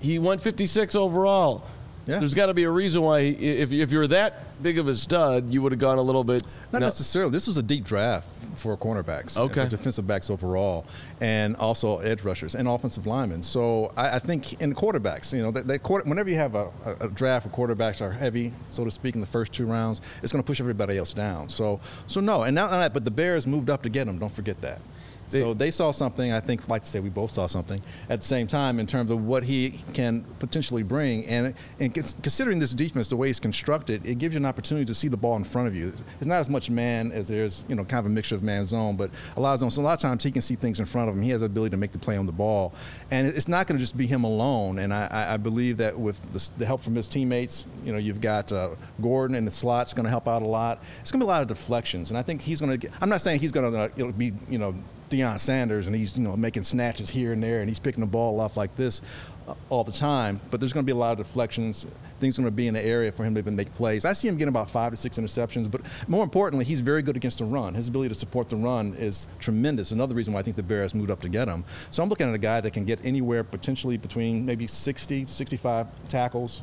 he 0.00 0.18
went 0.18 0.40
56 0.40 0.94
overall. 0.94 1.64
Yeah. 2.06 2.18
There's 2.18 2.34
got 2.34 2.46
to 2.46 2.54
be 2.54 2.64
a 2.64 2.70
reason 2.70 3.02
why. 3.02 3.20
If 3.20 3.72
if 3.72 3.90
you're 3.90 4.06
that 4.08 4.62
big 4.62 4.78
of 4.78 4.88
a 4.88 4.94
stud, 4.94 5.50
you 5.50 5.62
would 5.62 5.72
have 5.72 5.78
gone 5.78 5.98
a 5.98 6.02
little 6.02 6.24
bit. 6.24 6.44
Not 6.72 6.80
no- 6.80 6.86
necessarily. 6.86 7.32
This 7.32 7.46
was 7.46 7.56
a 7.56 7.62
deep 7.62 7.84
draft 7.84 8.28
for 8.56 8.76
cornerbacks, 8.76 9.36
uh, 9.36 9.42
Okay. 9.42 9.64
for 9.64 9.70
defensive 9.70 10.06
backs 10.06 10.30
overall, 10.30 10.86
and 11.20 11.56
also 11.56 11.98
edge 11.98 12.22
rushers 12.22 12.54
and 12.54 12.68
offensive 12.68 13.06
linemen. 13.06 13.42
So 13.42 13.92
I, 13.96 14.16
I 14.16 14.18
think 14.18 14.60
in 14.60 14.74
quarterbacks, 14.74 15.32
you 15.32 15.42
know, 15.42 15.50
that, 15.50 15.66
that 15.66 15.82
quarter, 15.82 16.08
whenever 16.08 16.30
you 16.30 16.36
have 16.36 16.54
a, 16.54 16.70
a, 17.00 17.08
draft 17.08 17.46
where 17.46 17.68
quarterbacks 17.68 18.00
are 18.00 18.12
heavy, 18.12 18.52
so 18.70 18.84
to 18.84 18.90
speak, 18.90 19.14
in 19.14 19.20
the 19.20 19.26
first 19.26 19.52
two 19.52 19.66
rounds, 19.66 20.00
it's 20.22 20.32
going 20.32 20.42
to 20.42 20.46
push 20.46 20.60
everybody 20.60 20.96
else 20.98 21.12
down. 21.14 21.48
So, 21.48 21.80
so 22.06 22.20
no, 22.20 22.42
and 22.42 22.54
not 22.54 22.70
only 22.70 22.84
that, 22.84 22.94
but 22.94 23.04
the 23.04 23.10
Bears 23.10 23.46
moved 23.46 23.70
up 23.70 23.82
to 23.82 23.88
get 23.88 24.06
him. 24.06 24.18
Don't 24.18 24.32
forget 24.32 24.60
that. 24.60 24.80
So 25.28 25.54
they 25.54 25.70
saw 25.70 25.90
something. 25.90 26.32
I 26.32 26.40
think, 26.40 26.68
like 26.68 26.82
to 26.82 26.88
say, 26.88 27.00
we 27.00 27.08
both 27.10 27.32
saw 27.32 27.46
something 27.46 27.80
at 28.08 28.20
the 28.20 28.26
same 28.26 28.46
time 28.46 28.78
in 28.78 28.86
terms 28.86 29.10
of 29.10 29.24
what 29.24 29.44
he 29.44 29.80
can 29.94 30.22
potentially 30.38 30.82
bring. 30.82 31.24
And 31.26 31.54
and 31.80 31.94
considering 31.94 32.58
this 32.58 32.72
defense, 32.74 33.08
the 33.08 33.16
way 33.16 33.30
it's 33.30 33.40
constructed, 33.40 34.04
it 34.06 34.18
gives 34.18 34.34
you 34.34 34.38
an 34.40 34.46
opportunity 34.46 34.84
to 34.86 34.94
see 34.94 35.08
the 35.08 35.16
ball 35.16 35.36
in 35.36 35.44
front 35.44 35.68
of 35.68 35.74
you. 35.74 35.88
It's 35.88 36.26
not 36.26 36.40
as 36.40 36.48
much 36.50 36.70
man 36.70 37.12
as 37.12 37.28
there's, 37.28 37.64
you 37.68 37.74
know, 37.74 37.84
kind 37.84 38.00
of 38.00 38.06
a 38.06 38.14
mixture 38.14 38.34
of 38.34 38.42
man 38.42 38.66
zone, 38.66 38.96
but 38.96 39.10
a 39.36 39.40
lot 39.40 39.54
of 39.54 39.60
zone. 39.60 39.70
So 39.70 39.80
a 39.80 39.84
lot 39.84 39.94
of 39.94 40.00
times 40.00 40.22
he 40.22 40.30
can 40.30 40.42
see 40.42 40.54
things 40.56 40.80
in 40.80 40.86
front 40.86 41.08
of 41.08 41.16
him. 41.16 41.22
He 41.22 41.30
has 41.30 41.40
the 41.40 41.46
ability 41.46 41.70
to 41.70 41.76
make 41.76 41.92
the 41.92 41.98
play 41.98 42.16
on 42.16 42.26
the 42.26 42.32
ball, 42.32 42.74
and 43.10 43.26
it's 43.26 43.48
not 43.48 43.66
going 43.66 43.78
to 43.78 43.82
just 43.82 43.96
be 43.96 44.06
him 44.06 44.24
alone. 44.24 44.78
And 44.78 44.92
I, 44.92 45.34
I- 45.34 45.36
believe 45.44 45.76
that 45.76 45.98
with 45.98 46.20
the, 46.32 46.50
the 46.58 46.64
help 46.66 46.82
from 46.82 46.94
his 46.94 47.06
teammates, 47.06 47.66
you 47.84 47.92
know, 47.92 47.98
you've 47.98 48.20
got 48.20 48.50
uh, 48.50 48.70
Gordon 49.02 49.36
in 49.36 49.44
the 49.44 49.50
slot's 49.50 49.92
going 49.92 50.04
to 50.04 50.10
help 50.10 50.26
out 50.26 50.40
a 50.42 50.46
lot. 50.46 50.82
It's 51.02 51.12
going 51.12 51.20
to 51.20 51.26
be 51.26 51.28
a 51.28 51.32
lot 51.32 51.42
of 51.42 51.48
deflections, 51.48 52.10
and 52.10 52.16
I 52.18 52.22
think 52.22 52.40
he's 52.40 52.60
going 52.60 52.80
to. 52.80 52.90
I'm 53.02 53.08
not 53.10 53.20
saying 53.20 53.40
he's 53.40 53.52
going 53.52 53.70
to 53.70 53.78
uh 53.78 53.88
it'll 53.96 54.12
be, 54.12 54.32
you 54.48 54.58
know. 54.58 54.74
Deion 55.14 55.38
Sanders, 55.38 55.86
and 55.86 55.94
he's 55.94 56.16
you 56.16 56.22
know 56.22 56.36
making 56.36 56.64
snatches 56.64 57.10
here 57.10 57.32
and 57.32 57.42
there, 57.42 57.60
and 57.60 57.68
he's 57.68 57.78
picking 57.78 58.00
the 58.00 58.06
ball 58.06 58.40
off 58.40 58.56
like 58.56 58.74
this 58.76 59.00
uh, 59.46 59.54
all 59.68 59.84
the 59.84 59.92
time. 59.92 60.40
But 60.50 60.60
there's 60.60 60.72
going 60.72 60.84
to 60.84 60.86
be 60.86 60.96
a 60.96 60.98
lot 60.98 61.12
of 61.12 61.18
deflections. 61.18 61.86
Things 62.20 62.38
are 62.38 62.42
going 62.42 62.52
to 62.52 62.56
be 62.56 62.68
in 62.68 62.74
the 62.74 62.84
area 62.84 63.12
for 63.12 63.24
him 63.24 63.34
to 63.34 63.40
even 63.40 63.54
make 63.56 63.74
plays. 63.74 64.04
I 64.04 64.12
see 64.12 64.28
him 64.28 64.36
getting 64.36 64.48
about 64.48 64.70
five 64.70 64.92
to 64.92 64.96
six 64.96 65.18
interceptions, 65.18 65.70
but 65.70 65.82
more 66.08 66.24
importantly, 66.24 66.64
he's 66.64 66.80
very 66.80 67.02
good 67.02 67.16
against 67.16 67.38
the 67.38 67.44
run. 67.44 67.74
His 67.74 67.88
ability 67.88 68.08
to 68.10 68.14
support 68.14 68.48
the 68.48 68.56
run 68.56 68.94
is 68.94 69.28
tremendous. 69.38 69.90
Another 69.90 70.14
reason 70.14 70.32
why 70.32 70.40
I 70.40 70.42
think 70.42 70.56
the 70.56 70.62
Bears 70.62 70.94
moved 70.94 71.10
up 71.10 71.20
to 71.20 71.28
get 71.28 71.48
him. 71.48 71.64
So 71.90 72.02
I'm 72.02 72.08
looking 72.08 72.28
at 72.28 72.34
a 72.34 72.38
guy 72.38 72.60
that 72.60 72.72
can 72.72 72.84
get 72.84 73.04
anywhere 73.04 73.44
potentially 73.44 73.96
between 73.96 74.46
maybe 74.46 74.66
60 74.66 75.24
to 75.24 75.32
65 75.32 75.86
tackles 76.08 76.62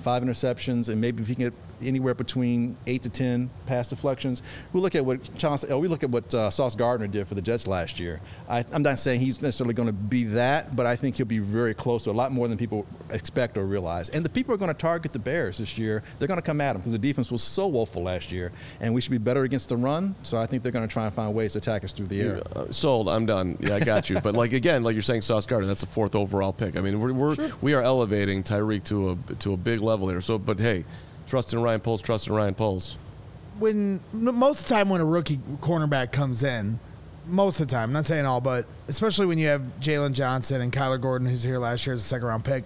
five 0.00 0.22
interceptions, 0.22 0.88
and 0.88 1.00
maybe 1.00 1.22
if 1.22 1.28
he 1.28 1.34
can 1.34 1.44
get 1.44 1.54
anywhere 1.82 2.14
between 2.14 2.76
eight 2.86 3.02
to 3.02 3.10
ten 3.10 3.50
pass 3.66 3.88
deflections. 3.88 4.42
We 4.72 4.80
look 4.80 4.94
at 4.94 5.04
what 5.04 5.36
Chauncey, 5.38 5.70
uh, 5.70 5.78
we 5.78 5.88
look 5.88 6.02
at 6.02 6.10
what 6.10 6.32
uh, 6.34 6.50
Sauce 6.50 6.76
Gardner 6.76 7.06
did 7.06 7.26
for 7.26 7.34
the 7.34 7.42
Jets 7.42 7.66
last 7.66 8.00
year. 8.00 8.20
I, 8.48 8.64
I'm 8.72 8.82
not 8.82 8.98
saying 8.98 9.20
he's 9.20 9.40
necessarily 9.40 9.74
going 9.74 9.88
to 9.88 9.92
be 9.92 10.24
that, 10.24 10.76
but 10.76 10.86
I 10.86 10.96
think 10.96 11.16
he'll 11.16 11.26
be 11.26 11.38
very 11.38 11.74
close 11.74 12.04
to 12.04 12.10
a 12.10 12.12
lot 12.12 12.32
more 12.32 12.48
than 12.48 12.58
people 12.58 12.86
expect 13.10 13.56
or 13.56 13.64
realize. 13.64 14.08
And 14.10 14.24
the 14.24 14.30
people 14.30 14.54
are 14.54 14.58
going 14.58 14.72
to 14.72 14.78
target 14.78 15.12
the 15.12 15.18
Bears 15.18 15.58
this 15.58 15.78
year. 15.78 16.02
They're 16.18 16.28
going 16.28 16.40
to 16.40 16.46
come 16.46 16.60
at 16.60 16.72
them 16.72 16.80
because 16.80 16.92
the 16.92 16.98
defense 16.98 17.30
was 17.30 17.42
so 17.42 17.66
woeful 17.66 18.02
last 18.02 18.32
year, 18.32 18.52
and 18.80 18.94
we 18.94 19.00
should 19.00 19.12
be 19.12 19.18
better 19.18 19.44
against 19.44 19.68
the 19.68 19.76
run. 19.76 20.14
So 20.22 20.38
I 20.38 20.46
think 20.46 20.62
they're 20.62 20.72
going 20.72 20.86
to 20.86 20.92
try 20.92 21.06
and 21.06 21.14
find 21.14 21.34
ways 21.34 21.52
to 21.52 21.58
attack 21.58 21.84
us 21.84 21.92
through 21.92 22.08
the 22.08 22.20
air. 22.20 22.42
Uh, 22.54 22.70
sold. 22.70 23.08
I'm 23.08 23.26
done. 23.26 23.56
Yeah, 23.60 23.76
I 23.76 23.80
got 23.80 24.10
you. 24.10 24.20
but 24.20 24.34
like 24.34 24.52
again, 24.52 24.82
like 24.82 24.94
you're 24.94 25.02
saying, 25.02 25.22
Sauce 25.22 25.46
Gardner, 25.46 25.66
that's 25.66 25.80
the 25.80 25.86
fourth 25.86 26.14
overall 26.14 26.52
pick. 26.52 26.76
I 26.76 26.80
mean, 26.80 27.00
we're, 27.00 27.12
we're 27.12 27.52
we 27.60 27.74
are 27.74 27.82
elevating 27.82 28.42
Tyrique 28.42 28.84
to 28.84 29.10
a 29.10 29.34
to 29.36 29.52
a 29.52 29.56
big 29.56 29.80
level 29.80 29.89
here. 29.98 30.20
So, 30.20 30.38
but 30.38 30.58
hey, 30.60 30.84
trust 31.26 31.52
in 31.52 31.60
Ryan 31.62 31.80
Poles. 31.80 32.02
Trust 32.02 32.26
in 32.28 32.34
Ryan 32.34 32.54
Poles. 32.54 32.96
when 33.58 34.00
most 34.12 34.60
of 34.62 34.66
the 34.68 34.74
time 34.74 34.88
when 34.88 35.00
a 35.00 35.04
rookie 35.04 35.38
cornerback 35.60 36.12
comes 36.12 36.42
in, 36.42 36.78
most 37.28 37.60
of 37.60 37.68
the 37.68 37.72
time, 37.74 37.90
I'm 37.90 37.92
not 37.92 38.06
saying 38.06 38.24
all, 38.26 38.40
but 38.40 38.66
especially 38.88 39.26
when 39.26 39.38
you 39.38 39.48
have 39.48 39.62
Jaylon 39.80 40.12
Johnson 40.12 40.62
and 40.62 40.72
Kyler 40.72 41.00
Gordon, 41.00 41.28
who's 41.28 41.42
here 41.42 41.58
last 41.58 41.86
year 41.86 41.94
as 41.94 42.00
a 42.00 42.04
second 42.04 42.26
round 42.26 42.44
pick, 42.44 42.64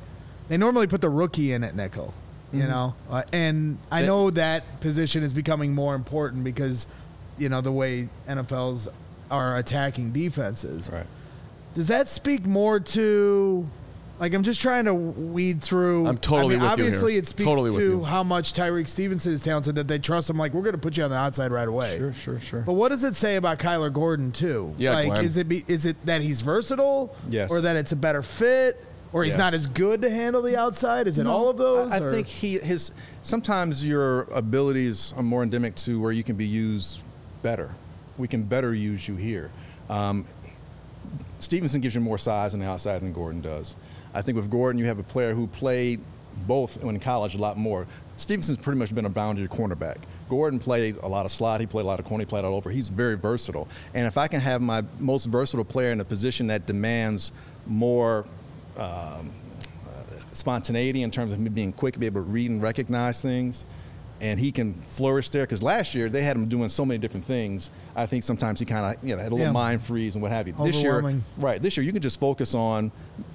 they 0.48 0.56
normally 0.56 0.86
put 0.86 1.00
the 1.00 1.10
rookie 1.10 1.52
in 1.52 1.64
at 1.64 1.74
nickel. 1.74 2.14
You 2.52 2.68
know, 2.68 2.94
uh, 3.10 3.24
and 3.32 3.78
I 3.90 4.02
They- 4.02 4.06
know 4.06 4.30
that 4.30 4.78
position 4.80 5.24
is 5.24 5.32
becoming 5.32 5.74
more 5.74 5.96
important 5.96 6.44
because, 6.44 6.86
you 7.36 7.48
know, 7.48 7.60
the 7.60 7.72
way 7.72 8.08
NFLs 8.28 8.86
are 9.28 9.56
attacking 9.56 10.12
defenses. 10.12 10.88
Right. 10.92 11.06
Does 11.74 11.88
that 11.88 12.08
speak 12.08 12.46
more 12.46 12.78
to, 12.78 13.68
like, 14.20 14.32
I'm 14.34 14.42
just 14.42 14.60
trying 14.60 14.84
to 14.84 14.94
weed 14.94 15.60
through. 15.62 16.06
I'm 16.06 16.18
totally 16.18 16.56
I 16.56 16.58
mean, 16.58 16.62
with 16.62 16.78
you 16.78 16.84
here. 16.84 16.86
obviously, 16.86 17.16
it 17.16 17.26
speaks 17.26 17.46
Totally 17.46 17.70
to 17.72 18.04
how 18.04 18.22
much 18.22 18.52
Tyrique 18.52 18.88
Stevenson 18.88 19.32
is 19.32 19.42
talented 19.42 19.74
that 19.74 19.88
they 19.88 19.98
trust 19.98 20.30
him. 20.30 20.36
Like, 20.36 20.54
we're 20.54 20.62
going 20.62 20.72
to 20.74 20.78
put 20.78 20.96
you 20.96 21.02
on 21.04 21.10
the 21.10 21.16
outside 21.16 21.50
right 21.50 21.66
away. 21.68 21.98
Sure, 21.98 22.12
sure, 22.12 22.40
sure. 22.40 22.60
But 22.60 22.74
what 22.74 22.90
does 22.90 23.02
it 23.04 23.14
say 23.16 23.36
about 23.36 23.58
Kyler 23.58 23.92
Gordon 23.92 24.30
too? 24.32 24.74
Yeah, 24.78 24.92
like 24.94 25.06
Glynn. 25.14 25.24
is 25.24 25.36
it 25.36 25.48
be, 25.48 25.64
is 25.66 25.84
it 25.86 25.96
that 26.06 26.22
he's 26.22 26.42
versatile? 26.42 27.14
Yes. 27.28 27.50
Or 27.50 27.60
that 27.60 27.76
it's 27.76 27.92
a 27.92 27.96
better 27.96 28.22
fit? 28.22 28.84
Or 29.12 29.22
he's 29.22 29.34
Yes. 29.34 29.38
not 29.38 29.54
as 29.54 29.66
good 29.68 30.02
to 30.02 30.10
handle 30.10 30.42
the 30.42 30.56
outside? 30.56 31.06
Is 31.06 31.18
it 31.18 31.26
all 31.28 31.48
of 31.48 31.56
those? 31.56 31.92
I, 31.92 31.96
I 31.96 32.12
think 32.12 32.26
he 32.26 32.58
his 32.58 32.90
sometimes 33.22 33.86
your 33.86 34.22
abilities 34.22 35.14
are 35.16 35.22
more 35.22 35.42
endemic 35.44 35.76
to 35.76 36.00
where 36.00 36.10
you 36.10 36.24
can 36.24 36.34
be 36.34 36.46
used 36.46 37.00
better. 37.40 37.74
We 38.18 38.26
can 38.26 38.42
better 38.42 38.74
use 38.74 39.06
you 39.06 39.14
here. 39.14 39.50
Um, 39.88 40.24
Stevenson 41.40 41.80
gives 41.80 41.94
you 41.94 42.00
more 42.00 42.18
size 42.18 42.54
on 42.54 42.60
the 42.60 42.66
outside 42.66 43.00
than 43.00 43.12
Gordon 43.12 43.40
does. 43.40 43.76
I 44.14 44.22
think 44.22 44.36
with 44.36 44.50
Gordon, 44.50 44.78
you 44.78 44.86
have 44.86 44.98
a 44.98 45.02
player 45.02 45.34
who 45.34 45.46
played 45.46 46.00
both 46.46 46.82
in 46.82 47.00
college 47.00 47.34
a 47.34 47.38
lot 47.38 47.56
more. 47.56 47.86
Stevenson's 48.16 48.58
pretty 48.58 48.78
much 48.78 48.94
been 48.94 49.04
a 49.04 49.10
boundary 49.10 49.48
cornerback. 49.48 49.98
Gordon 50.28 50.58
played 50.58 50.96
a 51.02 51.08
lot 51.08 51.26
of 51.26 51.32
slot. 51.32 51.60
He 51.60 51.66
played 51.66 51.82
a 51.82 51.86
lot 51.86 52.00
of 52.00 52.06
corner. 52.06 52.22
He 52.22 52.28
played 52.28 52.44
all 52.44 52.54
over. 52.54 52.70
He's 52.70 52.88
very 52.88 53.16
versatile. 53.16 53.68
And 53.92 54.06
if 54.06 54.16
I 54.16 54.28
can 54.28 54.40
have 54.40 54.62
my 54.62 54.82
most 54.98 55.26
versatile 55.26 55.64
player 55.64 55.90
in 55.90 56.00
a 56.00 56.04
position 56.04 56.46
that 56.48 56.66
demands 56.66 57.32
more 57.66 58.24
um, 58.76 59.30
spontaneity 60.32 61.02
in 61.02 61.10
terms 61.10 61.32
of 61.32 61.38
him 61.38 61.52
being 61.52 61.72
quick, 61.72 61.98
be 61.98 62.06
able 62.06 62.22
to 62.22 62.28
read 62.28 62.50
and 62.50 62.62
recognize 62.62 63.20
things. 63.20 63.64
And 64.24 64.40
he 64.40 64.52
can 64.52 64.72
flourish 64.72 65.28
there 65.28 65.42
because 65.42 65.62
last 65.62 65.94
year 65.94 66.08
they 66.08 66.22
had 66.22 66.34
him 66.34 66.48
doing 66.48 66.70
so 66.70 66.86
many 66.86 66.96
different 66.96 67.26
things. 67.26 67.70
I 67.94 68.06
think 68.06 68.24
sometimes 68.24 68.58
he 68.58 68.64
kind 68.64 68.96
of 68.96 69.04
you 69.06 69.14
know 69.14 69.22
had 69.22 69.30
a 69.32 69.34
little 69.34 69.48
Yeah. 69.48 69.52
mind 69.52 69.82
freeze 69.82 70.14
and 70.14 70.22
what 70.22 70.32
have 70.32 70.46
you. 70.48 70.54
This 70.64 70.76
year, 70.76 71.20
right? 71.36 71.60
This 71.60 71.76
year 71.76 71.84
you 71.84 71.92
can 71.92 72.00
just 72.00 72.18
focus 72.18 72.54
on 72.54 72.90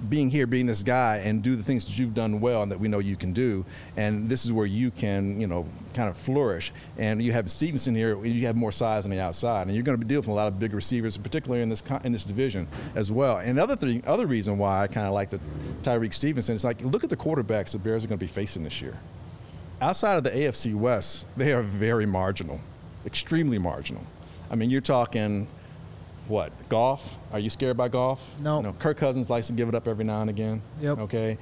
being 0.08 0.30
here, 0.30 0.48
being 0.48 0.66
this 0.66 0.82
guy, 0.82 1.18
and 1.18 1.44
do 1.44 1.54
the 1.54 1.62
things 1.62 1.84
that 1.84 1.96
you've 1.96 2.12
done 2.12 2.40
well 2.40 2.64
and 2.64 2.72
that 2.72 2.80
we 2.80 2.88
know 2.88 2.98
you 2.98 3.14
can 3.14 3.32
do. 3.32 3.64
And 3.96 4.28
this 4.28 4.44
is 4.44 4.52
where 4.52 4.66
you 4.66 4.90
can 4.90 5.40
you 5.40 5.46
know 5.46 5.64
kind 5.94 6.08
of 6.10 6.16
flourish. 6.16 6.72
And 6.98 7.22
you 7.22 7.30
have 7.30 7.48
Stevenson 7.48 7.94
here. 7.94 8.24
You 8.24 8.46
have 8.48 8.56
more 8.56 8.72
size 8.72 9.04
on 9.04 9.12
the 9.12 9.20
outside, 9.20 9.68
and 9.68 9.76
you're 9.76 9.84
going 9.84 9.96
to 9.96 10.04
be 10.04 10.08
dealing 10.08 10.22
with 10.22 10.28
a 10.28 10.32
lot 10.32 10.48
of 10.48 10.58
big 10.58 10.74
receivers, 10.74 11.16
particularly 11.16 11.62
in 11.62 11.68
this 11.68 11.84
in 12.02 12.10
this 12.10 12.24
division 12.24 12.66
as 12.96 13.12
well. 13.12 13.38
And 13.38 13.58
the 13.58 13.62
other 13.62 13.76
thing, 13.76 14.02
other 14.08 14.26
reason 14.26 14.58
why 14.58 14.82
I 14.82 14.88
kind 14.88 15.06
of 15.06 15.12
like 15.12 15.30
the 15.30 15.38
Tyrique 15.84 16.14
Stevenson 16.14 16.56
is 16.56 16.64
like 16.64 16.82
look 16.82 17.04
at 17.04 17.10
the 17.10 17.16
quarterbacks 17.16 17.70
the 17.70 17.78
Bears 17.78 18.02
are 18.04 18.08
going 18.08 18.18
to 18.18 18.24
be 18.24 18.32
facing 18.32 18.64
this 18.64 18.82
year. 18.82 18.98
Outside 19.80 20.16
of 20.16 20.24
the 20.24 20.30
AFC 20.30 20.74
West, 20.74 21.26
they 21.36 21.52
are 21.52 21.62
very 21.62 22.06
marginal, 22.06 22.60
extremely 23.06 23.58
marginal. 23.58 24.06
I 24.50 24.56
mean, 24.56 24.68
you're 24.70 24.80
talking 24.80 25.48
what 26.30 26.52
Goff? 26.68 27.18
Are 27.32 27.38
you 27.38 27.50
scared 27.50 27.76
by 27.76 27.88
Goff? 27.88 28.20
No. 28.40 28.60
No. 28.60 28.72
Kirk 28.74 28.96
Cousins 28.96 29.28
likes 29.28 29.48
to 29.48 29.52
give 29.52 29.68
it 29.68 29.74
up 29.74 29.88
every 29.88 30.04
now 30.04 30.20
and 30.20 30.30
again. 30.30 30.62
Yep. 30.80 30.98
Okay. 31.00 31.38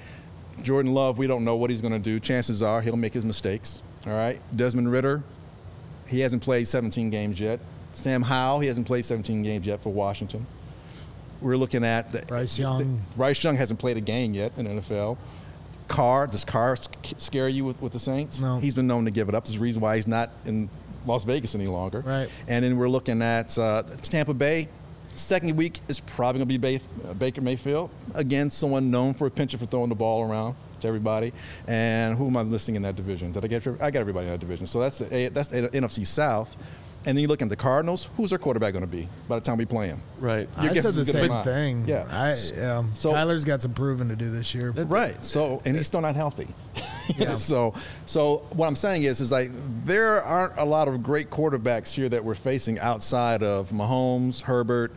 Jordan 0.63 0.95
Love, 0.95 1.19
we 1.19 1.27
don't 1.27 1.45
know 1.45 1.57
what 1.57 1.71
he's 1.71 1.81
going 1.81 1.93
to 1.93 1.99
do. 1.99 2.19
Chances 2.19 2.63
are 2.63 2.81
he'll 2.81 2.97
make 2.97 3.13
his 3.13 3.25
mistakes. 3.25 3.83
All 4.07 4.13
right. 4.13 4.41
Desmond 4.57 4.91
Ridder, 4.91 5.23
he 6.07 6.21
hasn't 6.21 6.43
played 6.43 6.67
17 6.67 7.11
games 7.11 7.39
yet. 7.39 7.61
Sam 7.93 8.23
Howell, 8.23 8.61
he 8.61 8.69
hasn't 8.69 8.87
played 8.87 9.05
17 9.05 9.43
games 9.43 9.67
yet 9.67 9.83
for 9.83 9.93
Washington. 9.93 10.47
We're 11.41 11.57
looking 11.57 11.85
at 11.85 12.11
the, 12.11 12.23
Bryce 12.23 12.59
Young. 12.59 13.03
Bryce 13.17 13.45
Young 13.45 13.57
hasn't 13.57 13.79
played 13.79 13.97
a 13.97 14.01
game 14.01 14.35
yet 14.35 14.53
in 14.57 14.67
NFL. 14.67 15.19
Carr, 15.89 16.27
does 16.27 16.45
Carr 16.45 16.77
scare 17.17 17.49
you 17.49 17.65
with, 17.65 17.81
with 17.83 17.93
the 17.93 17.99
Saints? 17.99 18.41
No. 18.41 18.59
He's 18.61 18.75
been 18.75 18.87
known 18.87 19.07
to 19.07 19.11
give 19.11 19.29
it 19.29 19.35
up. 19.35 19.45
There's 19.45 19.57
a 19.57 19.61
reason 19.61 19.81
why 19.83 19.97
he's 19.97 20.07
not 20.07 20.31
in 20.45 20.69
Las 21.07 21.25
Vegas 21.25 21.55
any 21.55 21.67
longer. 21.67 22.01
Right. 22.01 22.29
And 22.47 22.65
then 22.65 22.77
we're 22.77 22.89
looking 22.89 23.23
at 23.23 23.59
uh, 23.59 23.83
Tampa 24.03 24.35
Bay. 24.35 24.69
Second 25.15 25.57
week 25.57 25.81
is 25.89 25.99
probably 25.99 26.41
going 26.41 26.49
to 26.49 26.59
be 26.59 26.79
Ba- 26.79 26.85
uh, 27.09 27.15
Baker 27.15 27.41
Mayfield. 27.41 27.91
Again, 28.15 28.51
someone 28.51 28.91
known 28.91 29.15
for 29.15 29.27
a 29.27 29.31
penchant 29.31 29.61
for 29.61 29.67
throwing 29.67 29.89
the 29.89 29.97
ball 29.97 30.23
around 30.23 30.55
to 30.81 30.87
everybody. 30.87 31.33
And 31.67 32.17
who 32.17 32.29
am 32.29 32.37
I 32.37 32.43
listing 32.43 32.77
in 32.77 32.83
that 32.83 32.95
division? 32.95 33.33
Did 33.33 33.45
I 33.45 33.49
get? 33.49 33.67
I 33.67 33.91
got 33.91 33.97
everybody 33.97 34.27
in 34.27 34.33
that 34.33 34.39
division. 34.41 34.67
So 34.67 34.79
that's 34.79 34.99
the 34.99 35.29
that's 35.33 35.49
the 35.49 35.69
NFC 35.71 36.07
South. 36.07 36.57
And 37.09 37.17
then 37.17 37.23
you 37.23 37.29
look 37.29 37.41
at 37.41 37.49
the 37.49 37.57
Cardinals. 37.57 38.11
Who's 38.19 38.29
their 38.29 38.39
quarterback 38.39 38.75
going 38.75 38.85
to 38.85 38.87
be 38.87 39.09
by 39.29 39.37
the 39.37 39.41
time 39.41 39.57
we 39.57 39.65
play 39.65 39.89
him? 39.89 40.03
Right. 40.21 40.47
Your 40.61 40.71
I 40.71 40.75
guess 40.75 40.85
said 40.85 40.93
the 40.93 41.01
is 41.01 41.09
as 41.09 41.15
good 41.15 41.31
as 41.31 41.31
same 41.31 41.43
thing. 41.43 41.85
Yeah. 41.89 42.07
I, 42.11 42.61
um, 42.67 42.91
So- 42.95 43.15
Kyler's 43.15 43.45
got 43.45 43.63
some 43.63 43.73
proving 43.73 44.11
to 44.11 44.15
do 44.17 44.31
this 44.31 44.55
year. 44.55 44.73
Right. 44.73 45.25
So, 45.25 45.63
and 45.65 45.75
he's 45.75 45.87
still 45.87 46.03
not 46.03 46.15
healthy. 46.15 46.49
Yeah. 47.17 47.37
so, 47.37 47.73
so 48.05 48.43
what 48.51 48.67
I'm 48.67 48.77
saying 48.77 49.05
is, 49.05 49.23
is 49.23 49.33
like 49.33 49.51
there 49.87 50.23
aren't 50.23 50.59
a 50.59 50.65
lot 50.67 50.89
of 50.89 51.03
great 51.03 51.31
quarterbacks 51.31 51.95
here 51.95 52.07
that 52.07 52.23
we're 52.23 52.35
facing 52.35 52.79
outside 52.81 53.43
of 53.43 53.71
Mahomes, 53.71 54.43
Herbert, 54.43 54.93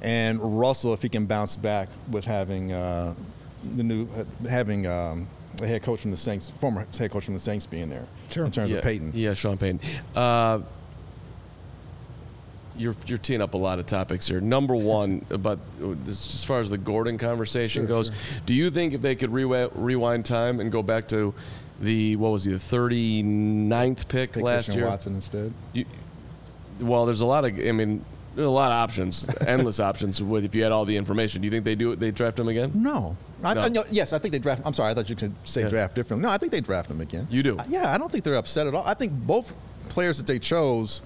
and 0.00 0.60
Russell 0.60 0.94
if 0.94 1.02
he 1.02 1.08
can 1.08 1.26
bounce 1.26 1.56
back 1.56 1.88
with 2.08 2.24
having 2.24 2.70
uh, 2.70 3.16
the 3.74 3.82
new 3.82 4.08
having 4.48 4.86
um, 4.86 5.26
the 5.56 5.66
head 5.66 5.82
coach 5.82 6.02
from 6.02 6.12
the 6.12 6.16
Saints, 6.16 6.50
former 6.50 6.86
head 6.96 7.10
coach 7.10 7.24
from 7.24 7.34
the 7.34 7.40
Saints 7.40 7.66
being 7.66 7.90
there. 7.90 8.06
Sure. 8.30 8.44
In 8.44 8.52
terms 8.52 8.70
yeah, 8.70 8.78
of 8.78 8.84
Payton. 8.84 9.10
Yeah, 9.12 9.34
Sean 9.34 9.58
Payton. 9.58 9.80
Uh, 10.14 10.60
you're 12.80 12.96
you're 13.06 13.18
teeing 13.18 13.40
up 13.42 13.54
a 13.54 13.58
lot 13.58 13.78
of 13.78 13.86
topics 13.86 14.26
here. 14.26 14.40
Number 14.40 14.74
one, 14.74 15.24
about 15.30 15.58
this, 16.04 16.34
as 16.34 16.44
far 16.44 16.60
as 16.60 16.70
the 16.70 16.78
Gordon 16.78 17.18
conversation 17.18 17.86
goes, 17.86 18.10
do 18.46 18.54
you 18.54 18.70
think 18.70 18.94
if 18.94 19.02
they 19.02 19.14
could 19.14 19.30
rewi- 19.30 19.70
rewind 19.74 20.24
time 20.24 20.60
and 20.60 20.72
go 20.72 20.82
back 20.82 21.06
to 21.08 21.34
the 21.80 22.16
what 22.16 22.30
was 22.32 22.44
he 22.44 22.52
the 22.52 22.58
39th 22.58 24.08
pick 24.08 24.32
Take 24.32 24.42
last 24.44 24.64
Christian 24.66 24.74
year? 24.78 24.86
Watson 24.86 25.14
instead. 25.14 25.52
You, 25.72 25.84
well, 26.80 27.04
there's 27.06 27.20
a 27.20 27.26
lot 27.26 27.44
of. 27.44 27.52
I 27.58 27.72
mean, 27.72 28.04
there's 28.34 28.46
a 28.46 28.50
lot 28.50 28.70
of 28.72 28.76
options, 28.78 29.28
endless 29.46 29.80
options. 29.80 30.22
With 30.22 30.44
if 30.44 30.54
you 30.54 30.62
had 30.62 30.72
all 30.72 30.84
the 30.86 30.96
information, 30.96 31.42
do 31.42 31.46
you 31.46 31.50
think 31.50 31.64
they 31.64 31.74
do 31.74 31.92
it? 31.92 32.00
They 32.00 32.10
draft 32.10 32.38
him 32.38 32.48
again? 32.48 32.72
No. 32.74 33.16
I, 33.42 33.54
No. 33.54 33.60
I, 33.62 33.68
no, 33.68 33.84
yes, 33.90 34.12
I 34.12 34.18
think 34.18 34.32
they 34.32 34.38
draft. 34.38 34.62
I'm 34.64 34.74
sorry, 34.74 34.90
I 34.90 34.94
thought 34.94 35.08
you 35.10 35.16
could 35.16 35.34
say 35.44 35.62
Yeah. 35.62 35.68
draft 35.68 35.94
differently. 35.96 36.26
No, 36.26 36.32
I 36.32 36.38
think 36.38 36.52
they 36.52 36.60
draft 36.60 36.90
him 36.90 37.00
again. 37.00 37.26
You 37.30 37.42
do? 37.42 37.58
Yeah, 37.68 37.92
I 37.92 37.98
don't 37.98 38.10
think 38.12 38.24
they're 38.24 38.34
upset 38.36 38.66
at 38.66 38.74
all. 38.74 38.84
I 38.86 38.94
think 38.94 39.12
both 39.12 39.52
players 39.88 40.16
that 40.18 40.26
they 40.26 40.38
chose 40.38 41.02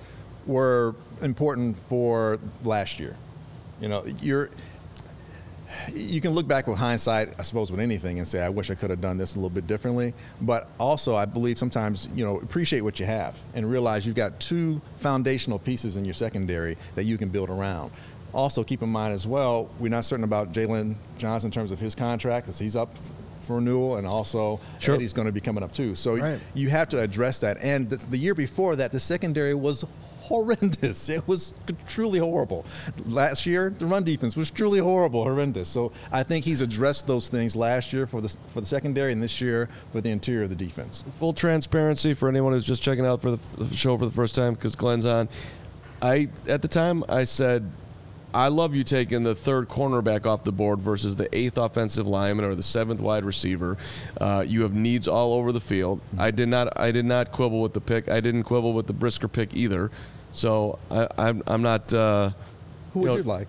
were 0.46 0.94
important 1.22 1.76
for 1.76 2.38
last 2.64 2.98
year. 3.00 3.16
You 3.80 3.88
know, 3.88 4.04
you're. 4.20 4.50
You 5.92 6.20
can 6.20 6.30
look 6.32 6.46
back 6.46 6.68
with 6.68 6.78
hindsight, 6.78 7.34
I 7.36 7.42
suppose, 7.42 7.72
with 7.72 7.80
anything 7.80 8.18
and 8.18 8.28
say, 8.28 8.40
"I 8.40 8.48
wish 8.48 8.70
I 8.70 8.74
could 8.76 8.90
have 8.90 9.00
done 9.00 9.16
this 9.18 9.32
a 9.34 9.38
little 9.38 9.50
bit 9.50 9.66
differently." 9.66 10.14
But 10.40 10.68
also, 10.78 11.16
I 11.16 11.24
believe 11.24 11.58
sometimes 11.58 12.08
you 12.14 12.24
know 12.24 12.38
appreciate 12.38 12.82
what 12.82 13.00
you 13.00 13.06
have 13.06 13.36
and 13.54 13.68
realize 13.68 14.06
you've 14.06 14.14
got 14.14 14.38
two 14.38 14.80
foundational 14.98 15.58
pieces 15.58 15.96
in 15.96 16.04
your 16.04 16.14
secondary 16.14 16.76
that 16.94 17.04
you 17.04 17.18
can 17.18 17.28
build 17.28 17.48
around. 17.50 17.90
Also, 18.32 18.62
keep 18.62 18.82
in 18.82 18.88
mind 18.88 19.14
as 19.14 19.26
well, 19.26 19.68
we're 19.80 19.88
not 19.88 20.04
certain 20.04 20.24
about 20.24 20.52
Jaylon 20.52 20.94
Johnson 21.18 21.48
in 21.48 21.52
terms 21.52 21.72
of 21.72 21.80
his 21.80 21.94
contract 21.94 22.46
because 22.46 22.58
he's 22.58 22.76
up 22.76 22.94
for 23.40 23.56
renewal, 23.56 23.96
and 23.96 24.06
also 24.06 24.60
Sure. 24.78 24.94
Eddie's 24.94 25.12
going 25.12 25.26
to 25.26 25.32
be 25.32 25.40
coming 25.40 25.62
up 25.64 25.72
too. 25.72 25.94
So 25.94 26.16
Right. 26.16 26.40
you 26.54 26.68
have 26.68 26.88
to 26.90 27.00
address 27.00 27.40
that. 27.40 27.58
And 27.62 27.90
the, 27.90 27.96
the 27.96 28.16
year 28.16 28.34
before 28.34 28.74
that, 28.76 28.90
the 28.92 29.00
secondary 29.00 29.54
was 29.54 29.84
horrendous. 30.24 31.08
It 31.14 31.28
was 31.28 31.54
truly 31.86 32.18
horrible. 32.18 32.64
Last 33.06 33.46
year, 33.46 33.72
the 33.78 33.86
run 33.86 34.04
defense 34.04 34.36
was 34.36 34.50
truly 34.50 34.80
horrible, 34.80 35.22
horrendous. 35.22 35.68
So 35.68 35.92
I 36.10 36.22
think 36.22 36.44
he's 36.44 36.60
addressed 36.60 37.06
those 37.06 37.28
things 37.28 37.54
last 37.54 37.92
year 37.92 38.06
for 38.06 38.20
the 38.20 38.34
for 38.52 38.60
the 38.60 38.66
secondary, 38.66 39.12
and 39.12 39.22
this 39.22 39.40
year 39.40 39.68
for 39.90 40.00
the 40.00 40.10
interior 40.10 40.44
of 40.44 40.50
the 40.50 40.56
defense. 40.56 41.04
Full 41.18 41.32
transparency 41.32 42.14
for 42.14 42.28
anyone 42.28 42.52
who's 42.52 42.64
just 42.64 42.82
checking 42.82 43.06
out 43.06 43.22
for 43.22 43.30
the, 43.32 43.38
the 43.58 43.74
show 43.76 43.96
for 43.96 44.06
the 44.06 44.12
first 44.12 44.34
time 44.34 44.54
because 44.54 44.74
Glynn's 44.74 45.04
on. 45.04 45.28
I 46.02 46.28
at 46.48 46.62
the 46.62 46.68
time 46.68 47.04
I 47.08 47.24
said, 47.24 47.70
I 48.34 48.48
love 48.48 48.74
you 48.74 48.82
taking 48.82 49.22
the 49.22 49.34
third 49.34 49.68
cornerback 49.68 50.26
off 50.26 50.44
the 50.44 50.52
board 50.52 50.80
versus 50.80 51.14
the 51.14 51.34
eighth 51.36 51.56
offensive 51.56 52.06
lineman 52.06 52.44
or 52.44 52.54
the 52.54 52.62
seventh 52.62 53.00
wide 53.00 53.24
receiver. 53.24 53.78
Uh, 54.20 54.44
you 54.46 54.62
have 54.62 54.74
needs 54.74 55.06
all 55.06 55.34
over 55.34 55.52
the 55.52 55.60
field. 55.60 56.00
I 56.18 56.32
did 56.32 56.48
not 56.48 56.78
I 56.78 56.90
did 56.90 57.04
not 57.04 57.30
quibble 57.30 57.62
with 57.62 57.72
the 57.72 57.80
pick. 57.80 58.08
I 58.10 58.20
didn't 58.20 58.42
quibble 58.42 58.72
with 58.72 58.88
the 58.88 58.92
Brisker 58.92 59.28
pick 59.28 59.54
either. 59.54 59.90
So 60.32 60.80
I, 60.90 61.08
I'm 61.16 61.42
I'm 61.46 61.62
not. 61.62 61.94
Uh, 61.94 62.30
Who 62.92 63.00
would 63.00 63.06
know, 63.06 63.16
you 63.16 63.22
like? 63.22 63.48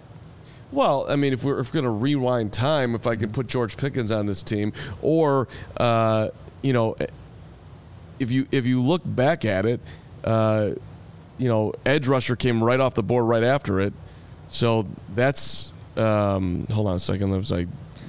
well, 0.72 1.06
I 1.10 1.16
mean, 1.16 1.34
if 1.34 1.44
we're, 1.44 1.60
if 1.60 1.70
we're 1.70 1.82
going 1.82 1.86
to 1.86 1.90
rewind 1.90 2.52
time, 2.52 2.96
if 2.96 3.08
I 3.08 3.16
can 3.16 3.32
put 3.32 3.48
George 3.48 3.78
Pickens 3.78 4.12
on 4.12 4.26
this 4.26 4.44
team, 4.44 4.74
or 5.02 5.48
uh, 5.78 6.30
you 6.62 6.74
know, 6.74 6.96
if 8.20 8.32
you 8.32 8.48
if 8.52 8.66
you 8.66 8.82
look 8.82 9.02
back 9.04 9.46
at 9.46 9.66
it, 9.66 9.80
uh, 10.24 10.72
you 11.38 11.48
know, 11.48 11.74
edge 11.86 12.08
rusher 12.08 12.36
came 12.36 12.64
right 12.64 12.80
off 12.80 12.94
the 12.94 13.04
board 13.04 13.26
right 13.26 13.44
after 13.44 13.80
it, 13.80 13.94
so 14.48 14.86
that's 15.14 15.72
um, 15.98 16.66
hold 16.72 16.88
on 16.88 16.96
a 16.96 17.00
second. 17.00 17.32
Let 17.32 17.42
me 17.50 17.56
like 17.56 17.68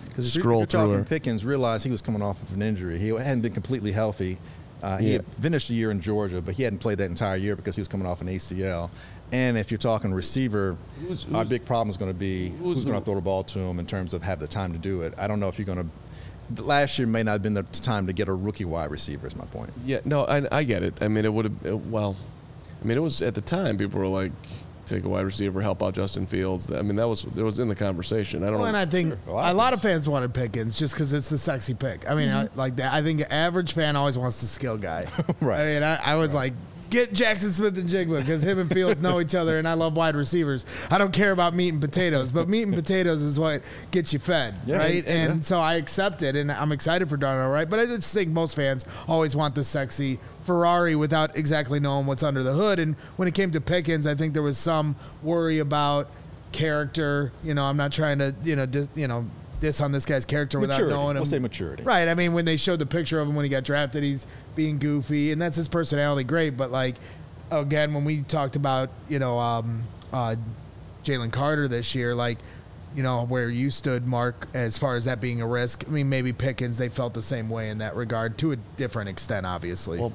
Because 0.08 0.34
if 0.36 0.42
scroll 0.42 0.60
you're 0.60 0.66
through 0.66 0.80
talking. 0.80 1.04
Pickens, 1.04 1.44
realized 1.44 1.84
he 1.84 1.90
was 1.90 2.02
coming 2.02 2.22
off 2.22 2.42
of 2.42 2.52
an 2.52 2.62
injury. 2.62 2.98
He 2.98 3.08
hadn't 3.08 3.42
been 3.42 3.52
completely 3.52 3.92
healthy. 3.92 4.38
Uh, 4.82 4.98
he 4.98 5.06
Yeah. 5.08 5.12
had 5.14 5.24
finished 5.40 5.68
the 5.68 5.74
year 5.74 5.90
in 5.90 6.00
Georgia, 6.00 6.40
but 6.42 6.54
he 6.54 6.62
hadn't 6.62 6.80
played 6.80 6.98
that 6.98 7.08
entire 7.10 7.36
year 7.36 7.56
because 7.56 7.76
he 7.76 7.80
was 7.80 7.88
coming 7.88 8.06
off 8.06 8.20
an 8.20 8.28
ACL. 8.28 8.90
And 9.32 9.56
if 9.56 9.70
you're 9.70 9.78
talking 9.78 10.12
receiver, 10.12 10.76
Who's- 11.00 11.26
our 11.34 11.44
big 11.44 11.64
problem 11.64 11.90
is 11.90 11.96
going 11.96 12.10
to 12.12 12.18
be 12.18 12.50
who's 12.50 12.76
who's, 12.76 12.84
going 12.84 12.98
to 12.98 13.04
throw 13.04 13.14
the 13.14 13.20
ball 13.20 13.42
to 13.44 13.58
him 13.58 13.78
in 13.78 13.86
terms 13.86 14.14
of 14.14 14.22
have 14.22 14.38
the 14.38 14.46
time 14.46 14.72
to 14.72 14.78
do 14.78 15.00
it. 15.02 15.14
I 15.18 15.26
don't 15.26 15.40
know 15.40 15.48
if 15.48 15.58
you're 15.58 15.66
going 15.66 15.90
to. 16.48 16.62
Last 16.62 16.98
year 16.98 17.08
may 17.08 17.24
not 17.24 17.32
have 17.32 17.42
been 17.42 17.54
the 17.54 17.64
time 17.64 18.06
to 18.06 18.12
get 18.12 18.28
a 18.28 18.32
rookie 18.34 18.64
wide 18.64 18.90
receiver. 18.92 19.26
Is 19.26 19.34
my 19.34 19.46
point. 19.46 19.72
Yeah, 19.84 19.98
no, 20.04 20.24
I, 20.26 20.46
I 20.58 20.62
get 20.62 20.84
it. 20.84 20.94
I 21.00 21.08
mean, 21.08 21.24
it 21.24 21.32
would 21.32 21.46
have. 21.46 21.86
Well, 21.86 22.14
I 22.80 22.84
mean, 22.86 22.96
it 22.96 23.00
was 23.00 23.20
at 23.22 23.34
the 23.34 23.40
time 23.40 23.76
people 23.78 23.98
were 23.98 24.06
like, 24.06 24.30
take 24.86 25.04
a 25.04 25.08
wide 25.08 25.24
receiver, 25.24 25.60
help 25.60 25.82
out 25.82 25.94
Justin 25.94 26.26
Fields. 26.26 26.70
I 26.72 26.82
mean, 26.82 26.96
that 26.96 27.08
was 27.08 27.24
it 27.24 27.42
was 27.42 27.58
in 27.58 27.68
the 27.68 27.74
conversation. 27.74 28.42
I 28.42 28.46
don't 28.46 28.54
Well, 28.54 28.62
know. 28.62 28.68
and 28.68 28.76
I 28.76 28.86
think 28.86 29.10
Sure. 29.10 29.18
A 29.28 29.32
lot 29.32 29.46
a 29.46 29.50
of 29.50 29.56
lot 29.56 29.72
of 29.72 29.82
fans 29.82 30.08
wanted 30.08 30.32
Pickens 30.34 30.78
just 30.78 30.94
because 30.94 31.12
it's 31.12 31.28
the 31.28 31.38
sexy 31.38 31.74
pick. 31.74 32.08
I 32.08 32.14
mean, 32.14 32.28
mm-hmm. 32.28 32.58
I, 32.58 32.62
like 32.62 32.76
that. 32.76 32.92
I 32.92 33.02
think 33.02 33.18
the 33.20 33.32
average 33.32 33.72
fan 33.74 33.96
always 33.96 34.16
wants 34.16 34.40
the 34.40 34.46
skill 34.46 34.76
guy. 34.76 35.06
Right. 35.40 35.60
I 35.60 35.66
mean, 35.66 35.82
I, 35.82 35.96
I 35.96 36.14
was 36.16 36.34
like, 36.34 36.52
get 36.90 37.12
Jaxon 37.12 37.50
Smith-Njigba 37.50 38.20
because 38.20 38.42
him 38.42 38.58
and 38.58 38.70
Fields 38.72 39.00
know 39.00 39.20
each 39.20 39.34
other, 39.34 39.58
and 39.58 39.66
I 39.66 39.72
love 39.74 39.96
wide 39.96 40.14
receivers. 40.16 40.64
I 40.90 40.98
don't 40.98 41.12
care 41.12 41.32
about 41.32 41.54
meat 41.54 41.70
and 41.72 41.80
potatoes, 41.80 42.30
but 42.32 42.48
meat 42.48 42.62
and 42.62 42.74
potatoes 42.74 43.22
is 43.22 43.38
what 43.38 43.62
gets 43.90 44.12
you 44.12 44.18
fed, 44.18 44.54
Yeah, 44.66 44.78
right? 44.78 45.04
and- 45.06 45.30
And 45.30 45.34
yeah. 45.36 45.40
so 45.40 45.58
I 45.58 45.74
accept 45.74 46.22
it, 46.22 46.36
and 46.36 46.50
I'm 46.52 46.72
excited 46.72 47.08
for 47.08 47.16
Darnell, 47.16 47.50
right? 47.50 47.68
But 47.68 47.80
I 47.80 47.86
just 47.86 48.12
think 48.14 48.30
most 48.30 48.54
fans 48.56 48.84
always 49.08 49.34
want 49.34 49.54
the 49.54 49.64
sexy 49.64 50.18
Ferrari 50.44 50.94
without 50.94 51.36
exactly 51.36 51.80
knowing 51.80 52.06
what's 52.06 52.22
under 52.22 52.42
the 52.42 52.52
hood. 52.52 52.78
And 52.78 52.94
when 53.16 53.26
it 53.26 53.34
came 53.34 53.50
to 53.50 53.60
Pickens, 53.60 54.06
I 54.06 54.14
think 54.14 54.32
there 54.32 54.42
was 54.44 54.56
some 54.58 54.94
worry 55.22 55.58
about 55.58 56.08
character. 56.52 57.32
You 57.44 57.54
know, 57.54 57.64
I'm 57.64 57.76
not 57.76 57.92
trying 57.92 58.18
to, 58.20 58.34
you 58.44 58.56
know, 58.56 58.66
dis, 58.66 58.88
you 58.94 59.08
know, 59.08 59.26
this 59.60 59.80
on 59.80 59.90
this 59.90 60.04
guy's 60.04 60.24
character 60.24 60.60
without 60.60 60.80
knowing 60.80 61.10
him. 61.10 61.16
We'll 61.16 61.24
say 61.26 61.38
maturity. 61.38 61.82
Right. 61.82 62.08
I 62.08 62.14
mean, 62.14 62.32
when 62.32 62.44
they 62.44 62.56
showed 62.56 62.78
the 62.78 62.86
picture 62.86 63.20
of 63.20 63.28
him 63.28 63.34
when 63.34 63.44
he 63.44 63.48
got 63.48 63.64
drafted, 63.64 64.02
he's 64.02 64.26
being 64.56 64.78
goofy, 64.78 65.30
and 65.30 65.40
that's 65.40 65.56
his 65.56 65.68
personality. 65.68 66.24
Great, 66.24 66.56
but 66.56 66.72
like, 66.72 66.96
again, 67.52 67.94
when 67.94 68.04
we 68.04 68.22
talked 68.22 68.56
about, 68.56 68.90
you 69.08 69.20
know, 69.20 69.38
um, 69.38 69.84
uh, 70.12 70.34
Jalen 71.04 71.30
Carter 71.30 71.68
this 71.68 71.94
year, 71.94 72.14
like. 72.14 72.38
you 72.94 73.02
know, 73.02 73.26
where 73.26 73.50
you 73.50 73.70
stood, 73.70 74.06
Mark, 74.06 74.48
as 74.54 74.78
far 74.78 74.96
as 74.96 75.04
that 75.04 75.20
being 75.20 75.42
a 75.42 75.46
risk. 75.46 75.84
I 75.86 75.90
mean, 75.90 76.08
maybe 76.08 76.32
Pickens, 76.32 76.78
they 76.78 76.88
felt 76.88 77.12
the 77.12 77.20
same 77.20 77.50
way 77.50 77.68
in 77.68 77.76
that 77.78 77.94
regard 77.94 78.38
to 78.38 78.52
a 78.52 78.56
different 78.78 79.10
extent, 79.10 79.44
obviously. 79.44 79.98
Well, 79.98 80.14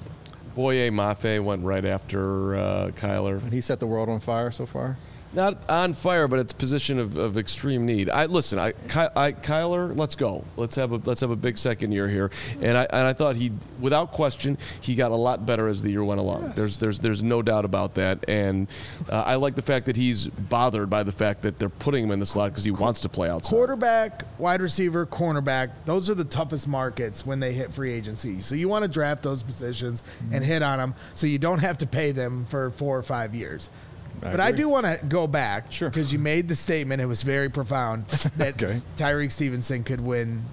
Boye 0.55 0.89
Mafe 0.89 1.43
went 1.43 1.63
right 1.63 1.86
after 1.86 2.55
uh, 2.55 2.89
Kyler. 2.95 3.39
And 3.43 3.53
he 3.53 3.62
set 3.62 3.79
the 3.79 3.86
world 3.86 4.10
on 4.10 4.19
fire 4.19 4.50
so 4.50 4.65
far. 4.65 4.98
Not 5.34 5.70
on 5.70 5.94
fire, 5.94 6.28
but 6.28 6.40
it's 6.40 6.52
a 6.52 6.56
position 6.56 7.00
of, 7.00 7.16
of 7.16 7.38
extreme 7.38 7.86
need. 7.86 8.10
I 8.10 8.26
listen. 8.26 8.60
I, 8.60 8.74
I 9.16 9.32
Kyler, 9.32 9.98
let's 9.98 10.16
go. 10.16 10.44
Let's 10.58 10.76
have 10.76 10.92
a 10.92 10.98
let's 11.06 11.22
have 11.22 11.32
a 11.32 11.38
big 11.38 11.58
second 11.58 11.94
year 11.94 12.10
here. 12.10 12.32
And 12.60 12.78
I 12.78 12.84
and 12.90 13.08
I 13.08 13.14
thought 13.14 13.38
he, 13.38 13.54
without 13.80 14.12
question, 14.12 14.58
he 14.82 14.94
got 14.94 15.12
a 15.12 15.16
lot 15.16 15.46
better 15.46 15.70
as 15.70 15.82
the 15.82 15.90
year 15.90 16.04
went 16.04 16.20
along. 16.20 16.44
Yes. 16.44 16.56
There's 16.56 16.78
there's 16.80 17.00
there's 17.00 17.24
no 17.24 17.42
doubt 17.42 17.64
about 17.64 17.96
that. 17.96 18.26
And 18.28 18.68
uh, 19.10 19.24
I 19.26 19.36
like 19.36 19.56
the 19.56 19.62
fact 19.62 19.86
that 19.86 19.96
he's 19.96 20.28
bothered 20.28 20.90
by 20.90 21.04
the 21.04 21.14
fact 21.14 21.44
that 21.44 21.60
they're 21.60 21.70
putting 21.70 22.04
him 22.04 22.12
in 22.12 22.20
the 22.20 22.26
slot 22.26 22.52
because 22.52 22.66
he 22.66 22.72
wants 22.72 23.00
to 23.02 23.10
play 23.10 23.30
outside. 23.30 23.56
Quarterback, 23.56 24.26
wide 24.38 24.62
receiver, 24.62 25.06
cornerback, 25.06 25.72
those 25.86 26.10
are 26.10 26.16
the 26.16 26.26
toughest 26.26 26.68
markets 26.68 27.26
when 27.26 27.40
they 27.40 27.54
hit 27.54 27.72
free 27.72 27.94
agency. 27.94 28.42
So 28.42 28.56
you 28.56 28.68
want 28.68 28.84
to 28.84 28.90
draft 28.90 29.24
those 29.24 29.44
positions 29.44 30.04
and 30.32 30.44
hit 30.44 30.62
on 30.62 30.78
them 30.78 30.96
so 31.16 31.26
you 31.26 31.40
don't 31.40 31.60
have 31.60 31.78
to 31.78 31.88
pay 31.88 32.12
them 32.12 32.46
for 32.50 32.72
four 32.72 32.98
or 32.98 33.04
five 33.04 33.34
years. 33.34 33.70
But 34.22 34.40
I 34.40 34.51
do 34.51 34.70
want 34.70 34.86
to 34.86 35.00
go 35.08 35.25
back 35.28 35.72
Sure. 35.72 35.90
because 35.90 36.13
you 36.13 36.20
made 36.20 36.48
the 36.48 36.56
statement, 36.56 37.01
it 37.01 37.06
was 37.08 37.24
very 37.24 37.50
profound, 37.50 38.06
that 38.38 38.62
Okay. 38.62 38.82
Tyrique 38.98 39.32
Stevenson 39.32 39.84
could 39.84 40.00
win 40.01 40.44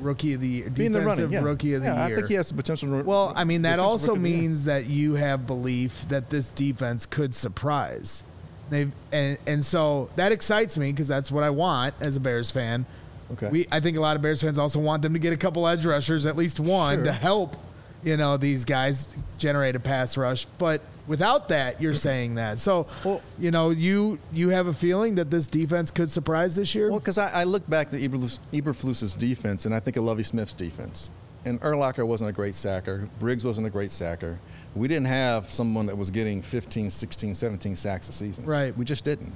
rookie 0.00 0.34
of 0.34 0.40
the 0.40 0.48
year, 0.48 0.70
Be 0.70 0.86
in 0.86 0.92
the 0.92 1.00
defensive 1.00 1.24
running, 1.30 1.32
yeah. 1.44 1.48
rookie 1.48 1.74
of 1.74 1.82
the 1.82 1.88
yeah, 1.88 2.06
year. 2.06 2.16
I 2.16 2.20
think 2.20 2.28
he 2.28 2.34
has 2.34 2.48
the 2.48 2.54
potential. 2.54 2.88
to- 2.98 3.04
Well, 3.04 3.32
I 3.36 3.44
mean, 3.44 3.62
that 3.62 3.78
also 3.80 4.12
rookie 4.12 4.18
of 4.18 4.22
the 4.22 4.30
year. 4.30 4.40
means 4.42 4.64
that 4.64 4.86
you 4.86 5.14
have 5.14 5.46
belief 5.46 6.06
that 6.08 6.30
this 6.30 6.50
defense 6.50 7.04
could 7.04 7.34
surprise. 7.34 8.22
They 8.70 8.88
and 9.12 9.38
and 9.46 9.64
so 9.64 10.10
that 10.16 10.30
excites 10.30 10.76
me 10.76 10.92
because 10.92 11.08
that's 11.08 11.32
what 11.32 11.42
I 11.42 11.50
want 11.50 11.94
as 12.00 12.16
a 12.16 12.20
Bears 12.20 12.50
fan. 12.50 12.84
Okay. 13.32 13.48
We 13.48 13.66
I 13.72 13.80
think 13.80 13.96
a 13.96 14.00
lot 14.00 14.14
of 14.14 14.22
Bears 14.22 14.42
fans 14.42 14.58
also 14.58 14.78
want 14.78 15.02
them 15.02 15.14
to 15.14 15.18
get 15.18 15.32
a 15.32 15.36
couple 15.38 15.66
edge 15.66 15.84
rushers, 15.86 16.26
at 16.26 16.36
least 16.36 16.60
one, 16.60 16.96
Sure. 16.98 17.04
to 17.04 17.12
help 17.12 17.56
you 18.04 18.16
know 18.18 18.36
these 18.36 18.64
guys 18.66 19.16
generate 19.38 19.74
a 19.74 19.80
pass 19.80 20.16
rush. 20.18 20.44
But 20.58 20.82
without 21.08 21.48
that, 21.48 21.80
you're 21.82 21.94
saying 21.94 22.36
that. 22.36 22.60
So 22.60 22.86
Well- 23.04 23.20
you 23.38 23.50
know 23.50 23.70
you 23.70 24.18
you 24.32 24.50
have 24.50 24.66
a 24.68 24.72
feeling 24.72 25.16
that 25.16 25.30
this 25.30 25.48
defense 25.48 25.90
could 25.90 26.10
surprise 26.10 26.54
this 26.54 26.74
year. 26.74 26.90
Well, 26.90 27.00
because 27.00 27.18
I, 27.18 27.40
I 27.40 27.44
look 27.44 27.68
back 27.68 27.90
to 27.90 27.98
Eberflus, 27.98 28.38
Eberflus's 28.52 29.16
defense, 29.16 29.66
and 29.66 29.74
I 29.74 29.80
think 29.80 29.96
of 29.96 30.04
Lovie 30.04 30.22
Smith's 30.22 30.54
defense. 30.54 31.10
And 31.44 31.60
Urlacher 31.62 32.06
wasn't 32.06 32.28
a 32.30 32.32
great 32.32 32.54
sacker. 32.54 33.08
Briggs 33.18 33.44
wasn't 33.44 33.66
a 33.66 33.70
great 33.70 33.90
sacker. 33.90 34.38
We 34.74 34.86
didn't 34.86 35.06
have 35.06 35.46
someone 35.46 35.86
that 35.86 35.96
was 35.96 36.10
getting 36.10 36.42
15, 36.42 36.90
16, 36.90 37.34
17 37.34 37.74
sacks 37.76 38.08
a 38.08 38.12
season. 38.12 38.44
Right. 38.44 38.76
We 38.76 38.84
just 38.84 39.02
didn't. 39.04 39.32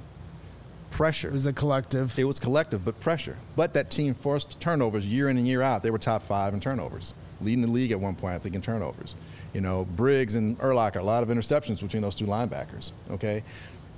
Pressure. 0.91 1.29
it 1.29 1.33
was 1.33 1.47
a 1.47 1.53
collective. 1.53 2.19
It 2.19 2.25
was 2.25 2.39
collective, 2.39 2.85
but 2.85 2.99
pressure. 2.99 3.35
But 3.55 3.73
that 3.73 3.89
team 3.89 4.13
forced 4.13 4.59
turnovers 4.59 5.07
year 5.07 5.27
in 5.29 5.37
and 5.37 5.47
year 5.47 5.63
out. 5.63 5.81
They 5.81 5.89
were 5.89 5.97
top 5.97 6.21
five 6.21 6.53
in 6.53 6.59
turnovers, 6.59 7.15
leading 7.41 7.63
the 7.63 7.71
league 7.71 7.91
at 7.91 7.99
one 7.99 8.13
point, 8.15 8.35
I 8.35 8.37
think, 8.37 8.53
in 8.53 8.61
turnovers. 8.61 9.15
You 9.53 9.61
know, 9.61 9.85
Briggs 9.85 10.35
and 10.35 10.57
Urlacher, 10.59 10.97
a 10.97 11.03
lot 11.03 11.23
of 11.23 11.29
interceptions 11.29 11.81
between 11.81 12.01
those 12.01 12.15
two 12.15 12.25
linebackers. 12.25 12.91
Okay, 13.11 13.43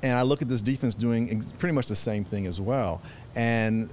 and 0.04 0.14
I 0.14 0.22
look 0.22 0.42
at 0.42 0.50
this 0.50 0.62
defense 0.62 0.96
doing 0.96 1.42
pretty 1.58 1.74
much 1.74 1.88
the 1.88 1.96
same 1.96 2.24
thing 2.24 2.46
as 2.46 2.60
well. 2.60 3.02
And 3.36 3.90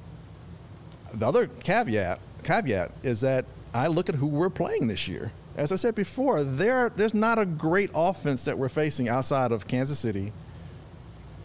the 1.15 1.27
other 1.27 1.47
caveat 1.47 2.21
caveat 2.43 2.91
is 3.03 3.21
that 3.21 3.45
I 3.73 3.87
look 3.87 4.09
at 4.09 4.17
who 4.17 4.27
we're 4.27 4.51
playing 4.51 4.89
this 4.89 5.09
year. 5.09 5.33
As 5.57 5.71
I 5.71 5.77
said 5.77 5.95
before, 5.95 6.43
there 6.43 6.91
there's 6.91 7.15
not 7.15 7.39
a 7.39 7.45
great 7.45 7.91
offense 7.95 8.45
that 8.45 8.59
we're 8.59 8.69
facing 8.69 9.09
outside 9.09 9.53
of 9.53 9.69
Kansas 9.69 9.99
City, 9.99 10.33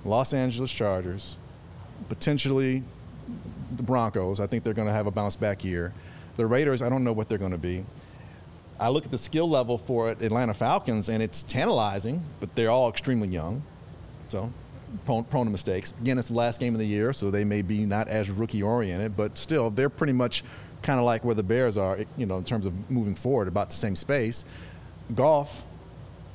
Los 0.05 0.33
Angeles 0.33 0.71
Chargers, 0.71 1.37
potentially 2.09 2.83
the 3.75 3.83
Broncos. 3.83 4.39
I 4.39 4.47
think 4.47 4.63
they're 4.63 4.73
going 4.73 4.87
to 4.87 4.93
have 4.93 5.07
a 5.07 5.11
bounce 5.11 5.35
back 5.35 5.63
year. 5.63 5.93
The 6.37 6.45
Raiders, 6.45 6.81
I 6.81 6.89
don't 6.89 7.03
know 7.03 7.13
what 7.13 7.29
they're 7.29 7.37
going 7.37 7.51
to 7.51 7.57
be. 7.57 7.83
I 8.79 8.89
look 8.89 9.05
at 9.05 9.11
the 9.11 9.17
skill 9.17 9.49
level 9.49 9.77
for 9.77 10.09
Atlanta 10.09 10.53
Falcons, 10.53 11.09
and 11.09 11.23
it's 11.23 11.43
tantalizing, 11.43 12.21
but 12.39 12.55
they're 12.55 12.69
all 12.69 12.89
extremely 12.89 13.27
young, 13.27 13.63
so 14.29 14.51
prone, 15.05 15.23
prone 15.23 15.45
to 15.45 15.51
mistakes. 15.51 15.93
Again, 15.99 16.17
it's 16.17 16.27
the 16.27 16.35
last 16.35 16.59
game 16.59 16.73
of 16.73 16.79
the 16.79 16.85
year, 16.85 17.13
so 17.13 17.31
they 17.31 17.43
may 17.43 17.61
be 17.61 17.85
not 17.85 18.07
as 18.07 18.29
rookie 18.29 18.61
oriented, 18.61 19.17
but 19.17 19.37
still, 19.37 19.69
they're 19.69 19.89
pretty 19.89 20.13
much 20.13 20.43
kind 20.81 20.99
of 20.99 21.05
like 21.05 21.25
where 21.25 21.35
the 21.35 21.43
Bears 21.43 21.77
are, 21.77 21.99
you 22.17 22.25
know, 22.25 22.37
in 22.37 22.43
terms 22.43 22.65
of 22.65 22.89
moving 22.89 23.15
forward, 23.15 23.47
about 23.47 23.69
the 23.69 23.75
same 23.75 23.95
space. 23.95 24.45
Goff, 25.15 25.65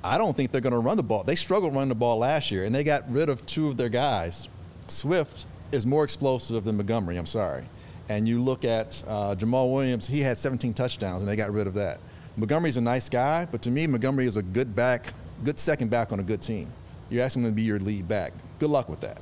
I 0.03 0.19
don't 0.19 0.37
think 0.37 0.51
they're 0.51 0.61
going 0.61 0.73
to 0.73 0.79
run 0.79 0.97
the 0.97 1.03
ball. 1.03 1.23
They 1.23 1.37
struggled 1.37 1.75
running 1.75 1.91
the 1.91 1.95
ball 1.95 2.19
last 2.19 2.51
year, 2.51 2.65
and 2.65 2.75
they 2.75 2.83
got 2.83 3.11
rid 3.11 3.29
of 3.29 3.47
two 3.47 3.69
of 3.69 3.77
their 3.77 3.89
guys. 3.89 4.49
Swift 4.89 5.47
is 5.71 5.87
more 5.87 6.05
explosive 6.05 6.65
than 6.65 6.77
Montgomery. 6.77 7.17
I'm 7.17 7.27
sorry. 7.27 7.65
And 8.09 8.27
you 8.27 8.43
look 8.43 8.65
at 8.65 9.03
uh, 9.07 9.37
Jamaal 9.37 9.73
Williams; 9.73 10.09
he 10.09 10.21
had 10.21 10.37
17 10.37 10.75
touchdowns, 10.75 11.23
and 11.23 11.31
they 11.31 11.37
got 11.37 11.53
rid 11.53 11.67
of 11.67 11.75
that. 11.75 12.01
Montgomery's 12.37 12.77
a 12.77 12.81
nice 12.81 13.09
guy, 13.09 13.47
but 13.51 13.63
to 13.63 13.71
me, 13.71 13.87
Montgomery 13.87 14.27
is 14.27 14.37
a 14.37 14.43
good 14.43 14.75
back, 14.75 15.13
good 15.45 15.59
second 15.59 15.91
back 15.91 16.13
on 16.13 16.21
a 16.21 16.23
good 16.23 16.41
team. 16.41 16.71
You're 17.11 17.25
asking 17.25 17.43
him 17.43 17.51
to 17.51 17.55
be 17.55 17.63
your 17.63 17.79
lead 17.79 18.09
back. 18.09 18.33
Good 18.59 18.71
luck 18.71 18.89
with 18.89 19.01
that. 19.01 19.21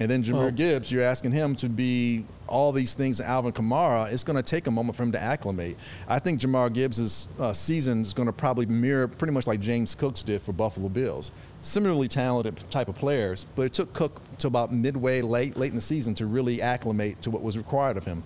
And 0.00 0.10
then 0.10 0.22
Jahmyr 0.22 0.32
Well- 0.32 0.50
Gibbs, 0.52 0.90
you're 0.92 1.02
asking 1.02 1.32
him 1.32 1.56
to 1.56 1.68
be 1.68 2.24
all 2.46 2.72
these 2.72 2.94
things. 2.94 3.20
Alvin 3.20 3.52
Kamara, 3.52 4.10
it's 4.12 4.24
going 4.24 4.36
to 4.36 4.42
take 4.42 4.66
a 4.66 4.70
moment 4.70 4.96
for 4.96 5.02
him 5.02 5.12
to 5.12 5.20
acclimate. 5.20 5.76
I 6.08 6.20
think 6.20 6.40
Jahmyr 6.40 6.72
Gibbs' 6.72 7.28
uh, 7.38 7.52
season 7.52 8.02
is 8.02 8.14
going 8.14 8.26
to 8.26 8.32
probably 8.32 8.64
mirror 8.66 9.08
pretty 9.08 9.32
much 9.32 9.46
like 9.46 9.60
James 9.60 9.94
Cook's 9.94 10.22
did 10.22 10.40
for 10.40 10.52
Buffalo 10.52 10.88
Bills. 10.88 11.32
Similarly 11.60 12.06
talented 12.08 12.58
type 12.70 12.88
of 12.88 12.94
players, 12.94 13.44
but 13.56 13.62
it 13.62 13.72
took 13.74 13.92
Cook 13.92 14.22
to 14.38 14.46
about 14.46 14.72
midway, 14.72 15.20
late, 15.20 15.56
late 15.56 15.70
in 15.70 15.76
the 15.76 15.82
season 15.82 16.14
to 16.14 16.26
really 16.26 16.62
acclimate 16.62 17.20
to 17.22 17.30
what 17.30 17.42
was 17.42 17.58
required 17.58 17.96
of 17.96 18.04
him. 18.04 18.22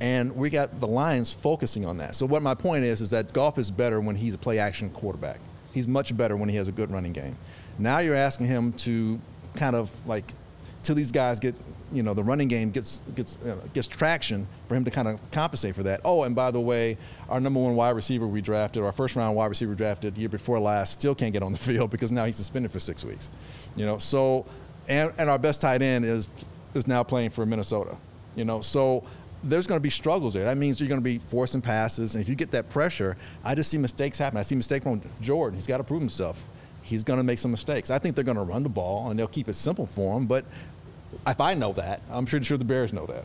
And 0.00 0.36
we 0.36 0.50
got 0.50 0.80
the 0.80 0.86
Lions 0.86 1.32
focusing 1.32 1.86
on 1.86 1.98
that. 1.98 2.14
So 2.14 2.26
what 2.26 2.42
my 2.42 2.54
point 2.54 2.84
is 2.84 3.00
is 3.00 3.10
that 3.10 3.32
Goff 3.32 3.58
is 3.58 3.70
better 3.70 4.00
when 4.00 4.16
he's 4.16 4.34
a 4.34 4.38
play 4.38 4.58
action 4.58 4.90
quarterback. 4.90 5.40
He's 5.72 5.86
much 5.86 6.16
better 6.16 6.36
when 6.36 6.48
he 6.48 6.56
has 6.56 6.68
a 6.68 6.72
good 6.72 6.90
running 6.90 7.12
game. 7.12 7.36
Now 7.78 7.98
you're 7.98 8.14
asking 8.14 8.46
him 8.46 8.72
to 8.74 9.20
kind 9.54 9.74
of 9.74 9.90
like 10.06 10.34
till 10.82 10.94
these 10.94 11.12
guys 11.12 11.40
get 11.40 11.54
you 11.92 12.02
know 12.02 12.14
the 12.14 12.22
running 12.22 12.48
game 12.48 12.70
gets 12.70 13.02
gets 13.14 13.38
uh, 13.38 13.56
gets 13.74 13.86
traction 13.86 14.46
for 14.68 14.74
him 14.74 14.84
to 14.84 14.90
kind 14.90 15.08
of 15.08 15.30
compensate 15.30 15.74
for 15.74 15.82
that. 15.82 16.00
Oh, 16.04 16.22
and 16.22 16.34
by 16.34 16.50
the 16.50 16.60
way, 16.60 16.96
our 17.28 17.40
number 17.40 17.60
one 17.60 17.74
wide 17.74 17.90
receiver 17.90 18.26
we 18.26 18.40
drafted, 18.40 18.82
our 18.82 18.92
first 18.92 19.16
round 19.16 19.36
wide 19.36 19.46
receiver 19.46 19.74
drafted 19.74 20.16
year 20.16 20.28
before 20.28 20.58
last, 20.60 20.92
still 20.92 21.14
can't 21.14 21.32
get 21.32 21.42
on 21.42 21.52
the 21.52 21.58
field 21.70 21.90
because 21.90 22.10
now 22.12 22.24
he's 22.24 22.36
suspended 22.36 22.70
for 22.70 22.80
six 22.80 23.04
weeks. 23.04 23.30
You 23.76 23.86
know, 23.86 23.98
so 23.98 24.46
and 24.88 25.12
and 25.18 25.28
our 25.28 25.38
best 25.38 25.60
tight 25.60 25.82
end 25.82 26.04
is 26.04 26.28
is 26.74 26.86
now 26.86 27.02
playing 27.02 27.30
for 27.30 27.46
Minnesota. 27.46 27.96
You 28.34 28.44
know, 28.44 28.60
so 28.60 29.04
there's 29.48 29.66
going 29.66 29.78
to 29.78 29.82
be 29.82 29.90
struggles 29.90 30.34
there. 30.34 30.44
That 30.44 30.56
means 30.56 30.80
you're 30.80 30.88
going 30.88 31.00
to 31.00 31.04
be 31.04 31.18
forcing 31.18 31.60
passes, 31.60 32.14
and 32.14 32.22
if 32.22 32.28
you 32.28 32.34
get 32.34 32.50
that 32.52 32.68
pressure, 32.70 33.16
I 33.44 33.54
just 33.54 33.70
see 33.70 33.78
mistakes 33.78 34.18
happen. 34.18 34.38
I 34.38 34.42
see 34.42 34.54
mistakes 34.54 34.82
from 34.84 35.02
Jordan. 35.20 35.56
He's 35.56 35.66
got 35.66 35.78
to 35.78 35.84
prove 35.84 36.00
himself. 36.00 36.44
He's 36.82 37.02
going 37.02 37.18
to 37.18 37.24
make 37.24 37.38
some 37.38 37.50
mistakes. 37.50 37.90
I 37.90 37.98
think 37.98 38.14
they're 38.14 38.24
going 38.24 38.36
to 38.36 38.42
run 38.42 38.62
the 38.62 38.68
ball, 38.68 39.10
and 39.10 39.18
they'll 39.18 39.26
keep 39.26 39.48
it 39.48 39.54
simple 39.54 39.86
for 39.86 40.16
him. 40.16 40.26
But 40.26 40.44
if 41.26 41.40
I 41.40 41.54
know 41.54 41.72
that, 41.74 42.02
I'm 42.10 42.26
pretty 42.26 42.44
sure 42.44 42.58
the 42.58 42.64
Bears 42.64 42.92
know 42.92 43.06
that. 43.06 43.24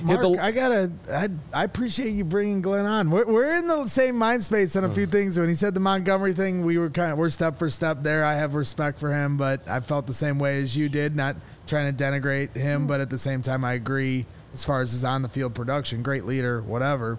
Mark, 0.00 0.22
the- 0.22 0.42
I 0.42 0.50
gotta. 0.52 0.90
I, 1.10 1.28
I 1.52 1.64
appreciate 1.64 2.10
you 2.10 2.24
bringing 2.24 2.62
Glynn 2.62 2.86
on. 2.86 3.10
We're, 3.10 3.26
we're 3.26 3.54
in 3.54 3.66
the 3.66 3.86
same 3.86 4.16
mind 4.16 4.42
space 4.42 4.74
on 4.76 4.84
a 4.84 4.92
few 4.92 5.04
uh-huh. 5.04 5.12
things. 5.12 5.38
When 5.38 5.48
he 5.48 5.54
said 5.54 5.74
the 5.74 5.80
Montgomery 5.80 6.32
thing, 6.32 6.64
we 6.64 6.78
were 6.78 6.90
kind 6.90 7.12
of 7.12 7.18
we're 7.18 7.30
step 7.30 7.58
for 7.58 7.68
step 7.68 8.02
there. 8.02 8.24
I 8.24 8.34
have 8.34 8.54
respect 8.54 8.98
for 8.98 9.12
him, 9.12 9.36
but 9.36 9.66
I 9.68 9.80
felt 9.80 10.06
the 10.06 10.14
same 10.14 10.38
way 10.38 10.60
as 10.62 10.76
you 10.76 10.88
did. 10.88 11.14
Not 11.14 11.36
trying 11.66 11.94
to 11.94 12.04
denigrate 12.04 12.56
him, 12.56 12.82
hmm. 12.82 12.86
but 12.86 13.00
at 13.00 13.10
the 13.10 13.18
same 13.18 13.42
time, 13.42 13.64
I 13.64 13.74
agree 13.74 14.26
as 14.52 14.64
far 14.64 14.80
as 14.80 14.92
his 14.92 15.04
on 15.04 15.22
the 15.22 15.28
field 15.28 15.54
production. 15.54 16.02
Great 16.02 16.24
leader, 16.24 16.62
whatever. 16.62 17.18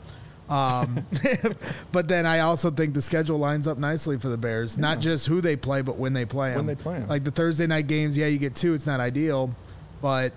Um, 0.50 1.06
but 1.92 2.08
then 2.08 2.26
I 2.26 2.40
also 2.40 2.70
think 2.70 2.94
the 2.94 3.02
schedule 3.02 3.38
lines 3.38 3.68
up 3.68 3.78
nicely 3.78 4.20
for 4.20 4.30
the 4.30 4.38
Bears. 4.38 4.78
Not 4.78 5.00
just 5.00 5.26
who 5.26 5.42
they 5.42 5.56
play, 5.56 5.82
but 5.82 5.98
when 5.98 6.14
they 6.14 6.26
play 6.26 6.50
them. 6.50 6.58
When 6.58 6.66
they 6.68 6.76
play 6.76 6.98
'em. 6.98 7.08
Like 7.08 7.24
the 7.24 7.32
Thursday 7.32 7.66
night 7.68 7.88
games, 7.88 8.18
yeah, 8.18 8.28
you 8.28 8.38
get 8.38 8.56
two. 8.56 8.74
It's 8.74 8.86
not 8.86 9.00
ideal, 9.00 9.54
but 10.02 10.34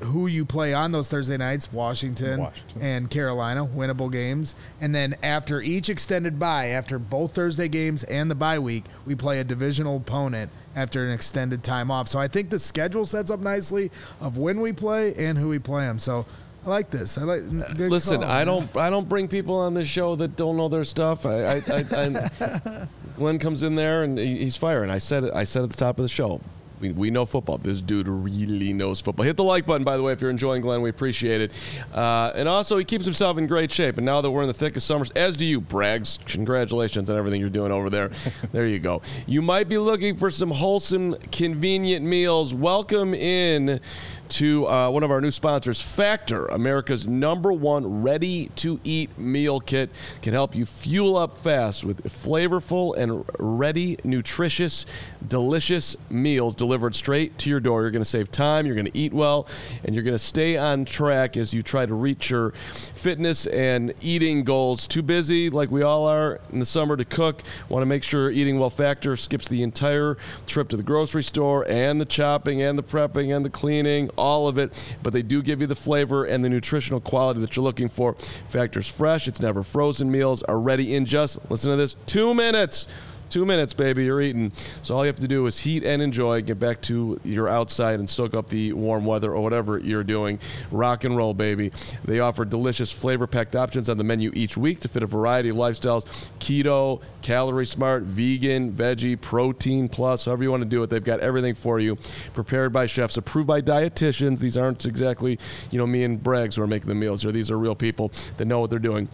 who 0.00 0.26
you 0.26 0.44
play 0.44 0.74
on 0.74 0.92
those 0.92 1.08
Thursday 1.08 1.36
nights, 1.36 1.72
Washington, 1.72 2.40
Washington. 2.40 2.82
and 2.82 3.10
Carolina, 3.10 3.66
winnable 3.66 4.10
games. 4.10 4.54
And 4.80 4.94
then 4.94 5.16
after 5.22 5.60
each 5.60 5.88
extended 5.88 6.38
bye, 6.38 6.68
after 6.68 6.98
both 6.98 7.34
Thursday 7.34 7.68
games 7.68 8.04
and 8.04 8.30
the 8.30 8.34
bye 8.34 8.58
week, 8.58 8.84
we 9.06 9.14
play 9.14 9.40
a 9.40 9.44
divisional 9.44 9.96
opponent 9.96 10.50
after 10.76 11.04
an 11.04 11.12
extended 11.12 11.62
time 11.62 11.90
off. 11.90 12.08
So 12.08 12.18
I 12.18 12.28
think 12.28 12.50
the 12.50 12.58
schedule 12.58 13.04
sets 13.04 13.30
up 13.30 13.40
nicely 13.40 13.90
of 14.20 14.38
when 14.38 14.60
we 14.60 14.72
play 14.72 15.14
and 15.14 15.36
who 15.36 15.48
we 15.48 15.58
play 15.58 15.84
them. 15.84 15.98
So 15.98 16.24
I 16.64 16.70
like 16.70 16.90
this. 16.90 17.18
I 17.18 17.22
like. 17.22 17.42
Listen, 17.78 18.20
call, 18.20 18.30
I 18.30 18.38
man. 18.38 18.46
don't 18.46 18.76
I 18.76 18.90
don't 18.90 19.08
bring 19.08 19.28
people 19.28 19.56
on 19.56 19.74
this 19.74 19.88
show 19.88 20.16
that 20.16 20.36
don't 20.36 20.56
know 20.56 20.68
their 20.68 20.84
stuff. 20.84 21.26
I, 21.26 21.56
I, 21.56 21.62
I, 21.68 21.84
I 21.90 22.88
Glynn 23.16 23.38
comes 23.38 23.62
in 23.62 23.74
there 23.74 24.04
and 24.04 24.18
he's 24.18 24.56
firing. 24.56 24.90
I 24.90 24.98
said 24.98 25.24
it. 25.24 25.34
I 25.34 25.44
said 25.44 25.64
at 25.64 25.70
the 25.70 25.76
top 25.76 25.98
of 25.98 26.02
the 26.02 26.08
show. 26.08 26.40
We, 26.80 26.90
we 26.92 27.10
know 27.10 27.26
football. 27.26 27.58
This 27.58 27.82
dude 27.82 28.08
really 28.08 28.72
knows 28.72 29.00
football. 29.00 29.24
Hit 29.24 29.36
the 29.36 29.44
like 29.44 29.66
button, 29.66 29.84
by 29.84 29.96
the 29.96 30.02
way, 30.02 30.12
if 30.12 30.20
you're 30.20 30.30
enjoying 30.30 30.62
Glynn. 30.62 30.82
We 30.82 30.90
appreciate 30.90 31.40
it. 31.40 31.52
Uh, 31.92 32.32
and 32.34 32.48
also, 32.48 32.78
he 32.78 32.84
keeps 32.84 33.04
himself 33.04 33.38
in 33.38 33.46
great 33.46 33.70
shape. 33.70 33.96
And 33.96 34.06
now 34.06 34.20
that 34.20 34.30
we're 34.30 34.42
in 34.42 34.48
the 34.48 34.54
thick 34.54 34.76
of 34.76 34.82
summers, 34.82 35.10
as 35.12 35.36
do 35.36 35.44
you, 35.44 35.60
Braggs. 35.60 36.18
Congratulations 36.26 37.10
on 37.10 37.16
everything 37.16 37.40
you're 37.40 37.50
doing 37.50 37.72
over 37.72 37.90
there. 37.90 38.10
there 38.52 38.66
you 38.66 38.78
go. 38.78 39.02
You 39.26 39.42
might 39.42 39.68
be 39.68 39.78
looking 39.78 40.16
for 40.16 40.30
some 40.30 40.50
wholesome, 40.50 41.14
convenient 41.32 42.04
meals. 42.04 42.54
Welcome 42.54 43.14
in 43.14 43.80
to 44.28 44.66
uh, 44.68 44.90
one 44.90 45.02
of 45.02 45.10
our 45.10 45.20
new 45.20 45.30
sponsors, 45.30 45.80
Factor, 45.80 46.46
America's 46.46 47.06
number 47.06 47.52
one 47.52 48.02
ready 48.02 48.50
to 48.56 48.78
eat 48.84 49.18
meal 49.18 49.60
kit. 49.60 49.90
Can 50.22 50.32
help 50.32 50.54
you 50.54 50.66
fuel 50.66 51.16
up 51.16 51.38
fast 51.38 51.84
with 51.84 52.04
flavorful 52.04 52.96
and 52.96 53.24
ready, 53.38 53.98
nutritious, 54.04 54.86
delicious 55.26 55.96
meals 56.10 56.54
delivered 56.68 56.94
straight 56.94 57.38
to 57.38 57.48
your 57.48 57.60
door. 57.60 57.80
You're 57.80 57.90
going 57.90 58.02
to 58.02 58.10
save 58.10 58.30
time, 58.30 58.66
you're 58.66 58.74
going 58.74 58.86
to 58.86 58.96
eat 58.96 59.14
well, 59.14 59.48
and 59.84 59.94
you're 59.94 60.04
going 60.04 60.14
to 60.14 60.18
stay 60.18 60.58
on 60.58 60.84
track 60.84 61.38
as 61.38 61.54
you 61.54 61.62
try 61.62 61.86
to 61.86 61.94
reach 61.94 62.28
your 62.28 62.50
fitness 62.50 63.46
and 63.46 63.94
eating 64.02 64.44
goals. 64.44 64.86
Too 64.86 65.00
busy, 65.00 65.48
like 65.48 65.70
we 65.70 65.80
all 65.80 66.04
are 66.04 66.40
in 66.52 66.58
the 66.58 66.66
summer, 66.66 66.94
to 66.98 67.06
cook. 67.06 67.40
Want 67.70 67.80
to 67.80 67.86
make 67.86 68.04
sure 68.04 68.30
eating 68.30 68.58
well 68.58 68.68
Factor 68.68 69.16
skips 69.16 69.48
the 69.48 69.62
entire 69.62 70.18
trip 70.46 70.68
to 70.68 70.76
the 70.76 70.82
grocery 70.82 71.22
store 71.22 71.66
and 71.66 71.98
the 71.98 72.04
chopping 72.04 72.60
and 72.60 72.78
the 72.78 72.82
prepping 72.82 73.34
and 73.34 73.46
the 73.46 73.50
cleaning 73.50 74.10
all 74.18 74.46
of 74.46 74.58
it, 74.58 74.94
but 75.02 75.14
they 75.14 75.22
do 75.22 75.40
give 75.40 75.62
you 75.62 75.66
the 75.66 75.74
flavor 75.74 76.26
and 76.26 76.44
the 76.44 76.50
nutritional 76.50 77.00
quality 77.00 77.40
that 77.40 77.56
you're 77.56 77.64
looking 77.64 77.88
for. 77.88 78.14
Factor's 78.46 78.88
fresh, 78.88 79.26
it's 79.26 79.40
never 79.40 79.62
frozen. 79.62 80.10
Meals 80.10 80.42
are 80.42 80.60
ready 80.60 80.94
in 80.94 81.06
just, 81.06 81.38
listen 81.50 81.70
to 81.70 81.76
this, 81.76 81.96
two 82.04 82.34
minutes. 82.34 82.86
Two 83.30 83.44
minutes, 83.44 83.74
baby, 83.74 84.06
you're 84.06 84.20
eating. 84.20 84.52
So 84.82 84.96
all 84.96 85.04
you 85.04 85.08
have 85.08 85.16
to 85.16 85.28
do 85.28 85.46
is 85.46 85.58
heat 85.58 85.84
and 85.84 86.00
enjoy. 86.00 86.40
Get 86.42 86.58
back 86.58 86.80
to 86.82 87.20
your 87.24 87.48
outside 87.48 88.00
and 88.00 88.08
soak 88.08 88.34
up 88.34 88.48
the 88.48 88.72
warm 88.72 89.04
weather 89.04 89.34
or 89.34 89.42
whatever 89.42 89.78
you're 89.78 90.04
doing. 90.04 90.38
Rock 90.70 91.04
and 91.04 91.16
roll, 91.16 91.34
baby. 91.34 91.70
They 92.04 92.20
offer 92.20 92.44
delicious 92.44 92.90
flavor-packed 92.90 93.54
options 93.54 93.88
on 93.88 93.98
the 93.98 94.04
menu 94.04 94.30
each 94.34 94.56
week 94.56 94.80
to 94.80 94.88
fit 94.88 95.02
a 95.02 95.06
variety 95.06 95.50
of 95.50 95.56
lifestyles: 95.56 96.06
keto, 96.38 97.02
calorie 97.20 97.66
smart, 97.66 98.04
vegan, 98.04 98.72
veggie, 98.72 99.20
protein 99.20 99.88
plus, 99.88 100.24
however 100.24 100.42
you 100.42 100.50
want 100.50 100.62
to 100.62 100.68
do 100.68 100.82
it. 100.82 100.88
They've 100.88 101.04
got 101.04 101.20
everything 101.20 101.54
for 101.54 101.78
you, 101.78 101.96
prepared 102.32 102.72
by 102.72 102.86
chefs, 102.86 103.16
approved 103.16 103.46
by 103.46 103.60
dietitians. 103.60 104.38
These 104.38 104.56
aren't 104.56 104.86
exactly, 104.86 105.38
you 105.70 105.78
know, 105.78 105.86
me 105.86 106.04
and 106.04 106.22
Braggs 106.22 106.56
who 106.56 106.62
are 106.62 106.66
making 106.66 106.88
the 106.88 106.94
meals 106.94 107.22
here. 107.22 107.32
These 107.32 107.50
are 107.50 107.58
real 107.58 107.74
people 107.74 108.10
that 108.38 108.46
know 108.46 108.60
what 108.60 108.70
they're 108.70 108.78
doing. 108.78 109.08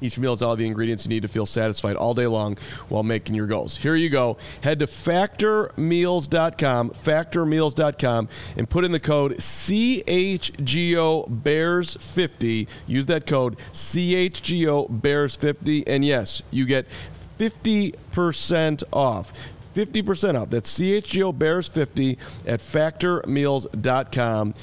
Each 0.00 0.18
meal 0.18 0.32
has 0.32 0.42
all 0.42 0.56
the 0.56 0.66
ingredients 0.66 1.06
you 1.06 1.10
need 1.10 1.22
to 1.22 1.28
feel 1.28 1.46
satisfied 1.46 1.96
all 1.96 2.12
day 2.14 2.26
long 2.26 2.58
while 2.88 3.02
making 3.02 3.34
your 3.34 3.46
goals. 3.46 3.76
Here 3.76 3.94
you 3.94 4.10
go. 4.10 4.36
Head 4.62 4.78
to 4.80 4.86
factormeals.com, 4.86 6.90
factormeals.com, 6.90 8.28
and 8.56 8.68
put 8.68 8.84
in 8.84 8.92
the 8.92 9.00
code 9.00 9.38
CHGO 9.38 11.24
Bears 11.28 11.96
50. 12.00 12.68
Use 12.86 13.06
that 13.06 13.26
code 13.26 13.56
CHGO 13.72 15.02
Bears 15.02 15.36
50. 15.36 15.86
And 15.86 16.04
yes, 16.04 16.42
you 16.50 16.66
get 16.66 16.86
50% 17.38 18.82
off. 18.92 19.32
50% 19.74 20.40
off. 20.40 20.50
That's 20.50 20.78
CHGO 20.78 21.38
Bears 21.38 21.68
50 21.68 22.18
at 22.46 22.60
factormeals.com. 22.60 24.54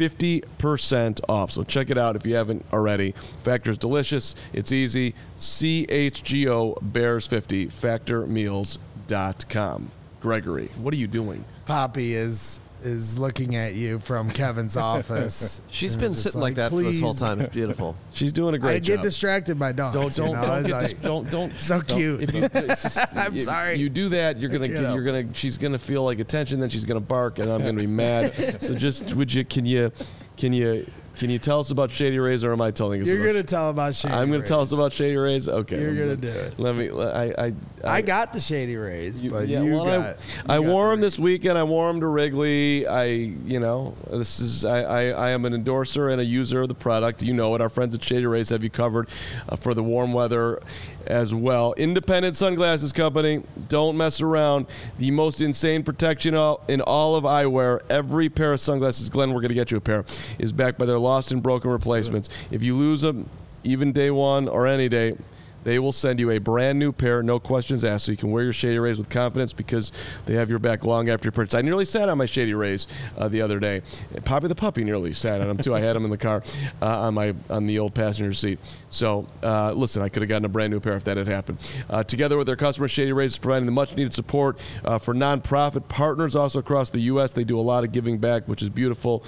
50% 0.00 1.20
off. 1.28 1.50
So 1.50 1.62
check 1.62 1.90
it 1.90 1.98
out 1.98 2.16
if 2.16 2.24
you 2.24 2.34
haven't 2.34 2.64
already. 2.72 3.12
Factor's 3.42 3.76
delicious. 3.76 4.34
It's 4.54 4.72
easy. 4.72 5.14
CHGO 5.36 6.78
Bears 6.80 7.26
50, 7.26 7.66
factormeals.com. 7.66 9.90
Gregory, 10.20 10.70
what 10.78 10.94
are 10.94 10.98
you 10.98 11.06
doing? 11.06 11.44
Poppy 11.66 12.14
is 12.14 12.62
is 12.82 13.18
looking 13.18 13.56
at 13.56 13.74
you 13.74 13.98
from 13.98 14.30
Kevin's 14.30 14.76
office. 14.94 15.62
She's 15.70 15.94
And 15.94 16.00
been 16.02 16.12
it's 16.12 16.22
just 16.22 16.32
sitting 16.32 16.40
like, 16.40 16.54
that 16.56 16.70
for 16.70 16.82
this 16.82 17.00
whole 17.00 17.12
"Please." 17.12 17.20
time. 17.20 17.40
It's 17.40 17.52
beautiful. 17.52 17.96
She's 18.12 18.32
doing 18.32 18.54
a 18.54 18.58
great 18.58 18.74
I 18.76 18.78
get 18.78 19.02
distracted 19.02 19.58
by 19.58 19.72
dogs. 19.72 19.94
don't 19.94 20.16
you 20.16 20.24
don't 20.24 20.32
know? 20.42 20.46
don't, 20.46 20.58
It's 20.58 20.66
get 20.68 20.74
like- 20.74 20.88
dis- 20.90 20.98
don't 21.00 21.30
don't 21.30 21.52
So 21.58 21.80
don't- 21.80 21.98
cute. 21.98 22.22
If 22.22 22.34
you, 22.34 22.42
it's 22.52 22.82
just- 22.82 23.16
I'm 23.16 23.34
you- 23.34 23.40
sorry. 23.40 23.74
You 23.76 23.88
do 23.88 24.08
that, 24.10 24.38
you're 24.38 24.50
gonna 24.50 24.68
Get 24.68 24.82
you're 24.82 25.00
up. 25.00 25.04
gonna 25.24 25.34
she's 25.34 25.58
gonna 25.58 25.78
feel 25.78 26.04
like 26.04 26.18
attention, 26.18 26.60
then 26.60 26.68
she's 26.68 26.84
gonna 26.84 27.00
bark, 27.00 27.38
and 27.38 27.50
I'm 27.50 27.60
gonna 27.60 27.72
be 27.74 27.86
mad. 27.86 28.34
so 28.62 28.74
just 28.74 29.14
would 29.14 29.32
you 29.32 29.44
can 29.44 29.64
you 29.66 29.92
can 30.36 30.52
you 30.52 30.86
can 31.20 31.28
you 31.28 31.38
tell 31.38 31.60
us 31.60 31.70
about 31.70 31.90
Shady 31.90 32.18
Rays, 32.18 32.44
or 32.44 32.52
am 32.52 32.62
I 32.62 32.70
telling 32.70 33.02
us? 33.02 33.06
You're 33.06 33.22
gonna 33.22 33.42
tell 33.42 33.68
about 33.68 33.94
Shady 33.94 34.14
Rays. 34.14 34.22
I'm 34.22 34.30
going 34.30 34.40
to 34.40 34.48
tell 34.48 34.62
us 34.62 34.72
about 34.72 34.90
Shady 34.90 35.18
Rays. 35.18 35.50
Okay, 35.50 35.78
You're 35.78 35.94
gonna 35.94 36.16
do 36.16 36.28
it. 36.28 36.58
Let 36.58 36.74
me. 36.74 36.88
I. 36.90 37.46
I. 37.46 37.54
I 37.84 38.00
got 38.00 38.32
the 38.32 38.40
Shady 38.40 38.76
Rays, 38.76 39.20
You- 39.20 39.30
but 39.30 39.46
yeah, 39.46 39.62
you 39.62 39.74
well, 39.76 39.84
got. 39.84 40.00
I, 40.00 40.08
you 40.08 40.16
I 40.48 40.56
got 40.56 40.64
wore 40.64 40.84
the 40.84 40.90
them 40.92 41.00
this 41.02 41.18
weekend. 41.18 41.58
I 41.58 41.62
wore 41.62 41.88
them 41.88 42.00
to 42.00 42.06
Wrigley. 42.06 42.86
I, 42.86 43.04
you 43.04 43.60
know, 43.60 43.94
this 44.10 44.40
is 44.40 44.64
I, 44.64 44.80
I, 44.80 45.02
I 45.08 45.30
am 45.30 45.44
an 45.44 45.52
endorser 45.52 46.08
and 46.08 46.22
a 46.22 46.24
user 46.24 46.62
of 46.62 46.68
the 46.68 46.74
product. 46.74 47.22
You 47.22 47.34
know 47.34 47.54
it. 47.54 47.60
Our 47.60 47.68
friends 47.68 47.94
at 47.94 48.02
Shady 48.02 48.24
Rays 48.24 48.48
have 48.48 48.64
you 48.64 48.70
covered 48.70 49.10
uh, 49.46 49.56
for 49.56 49.74
the 49.74 49.82
warm 49.82 50.14
weather 50.14 50.60
as 51.06 51.34
well. 51.34 51.74
Independent 51.74 52.36
Sunglasses 52.36 52.92
Company. 52.92 53.42
Don't 53.68 53.96
mess 53.96 54.20
around. 54.20 54.66
The 54.98 55.10
most 55.10 55.40
insane 55.40 55.82
protection 55.82 56.34
in 56.68 56.80
all 56.80 57.16
of 57.16 57.24
eyewear. 57.24 57.80
Every 57.90 58.28
pair 58.28 58.52
of 58.52 58.60
sunglasses, 58.60 59.08
Glynn, 59.10 59.30
we're 59.32 59.40
going 59.40 59.48
to 59.50 59.54
get 59.54 59.70
you 59.70 59.76
a 59.76 59.80
pair, 59.80 60.04
is 60.38 60.52
backed 60.52 60.78
by 60.78 60.86
their 60.86 60.98
lost 61.10 61.32
and 61.32 61.42
broken 61.42 61.70
replacements. 61.70 62.30
If 62.52 62.62
you 62.62 62.76
lose 62.76 63.00
them, 63.00 63.28
even 63.64 63.92
day 63.92 64.10
one 64.10 64.48
or 64.48 64.66
any 64.66 64.88
day, 64.88 65.16
they 65.64 65.78
will 65.78 65.92
send 65.92 66.18
you 66.20 66.30
a 66.30 66.38
brand 66.38 66.78
new 66.78 66.92
pair, 66.92 67.22
no 67.22 67.38
questions 67.38 67.84
asked, 67.84 68.06
so 68.06 68.12
you 68.12 68.16
can 68.16 68.30
wear 68.30 68.44
your 68.44 68.52
Shady 68.52 68.78
Rays 68.78 68.98
with 68.98 69.10
confidence 69.10 69.52
because 69.52 69.92
they 70.26 70.34
have 70.34 70.48
your 70.48 70.58
back 70.58 70.84
long 70.84 71.10
after 71.10 71.26
your 71.26 71.32
purchase. 71.32 71.54
I 71.54 71.60
nearly 71.60 71.84
sat 71.84 72.08
on 72.08 72.18
my 72.18 72.26
Shady 72.26 72.54
Rays 72.54 72.86
uh, 73.18 73.28
the 73.28 73.42
other 73.42 73.60
day. 73.60 73.82
Poppy 74.24 74.48
the 74.48 74.54
puppy 74.54 74.84
nearly 74.84 75.12
sat 75.12 75.40
on 75.40 75.48
them 75.48 75.58
too. 75.58 75.74
I 75.74 75.80
had 75.80 75.96
them 75.96 76.04
in 76.04 76.10
the 76.10 76.18
car 76.18 76.42
uh, 76.80 77.00
on 77.00 77.14
my 77.14 77.34
on 77.50 77.66
the 77.66 77.78
old 77.78 77.94
passenger 77.94 78.32
seat. 78.32 78.58
So 78.88 79.26
uh, 79.42 79.72
listen, 79.72 80.02
I 80.02 80.08
could 80.08 80.22
have 80.22 80.28
gotten 80.28 80.46
a 80.46 80.48
brand 80.48 80.72
new 80.72 80.80
pair 80.80 80.96
if 80.96 81.04
that 81.04 81.16
had 81.16 81.28
happened. 81.28 81.58
Uh, 81.90 82.02
together 82.02 82.38
with 82.38 82.46
their 82.46 82.56
customers, 82.56 82.90
Shady 82.90 83.12
Rays 83.12 83.32
is 83.32 83.38
providing 83.38 83.66
the 83.66 83.72
much 83.72 83.94
needed 83.96 84.14
support 84.14 84.62
uh, 84.84 84.98
for 84.98 85.14
nonprofit 85.14 85.88
partners 85.88 86.34
also 86.34 86.58
across 86.60 86.88
the 86.88 87.00
U.S. 87.00 87.34
They 87.34 87.44
do 87.44 87.58
a 87.58 87.62
lot 87.62 87.84
of 87.84 87.92
giving 87.92 88.16
back, 88.16 88.48
which 88.48 88.62
is 88.62 88.70
beautiful 88.70 89.24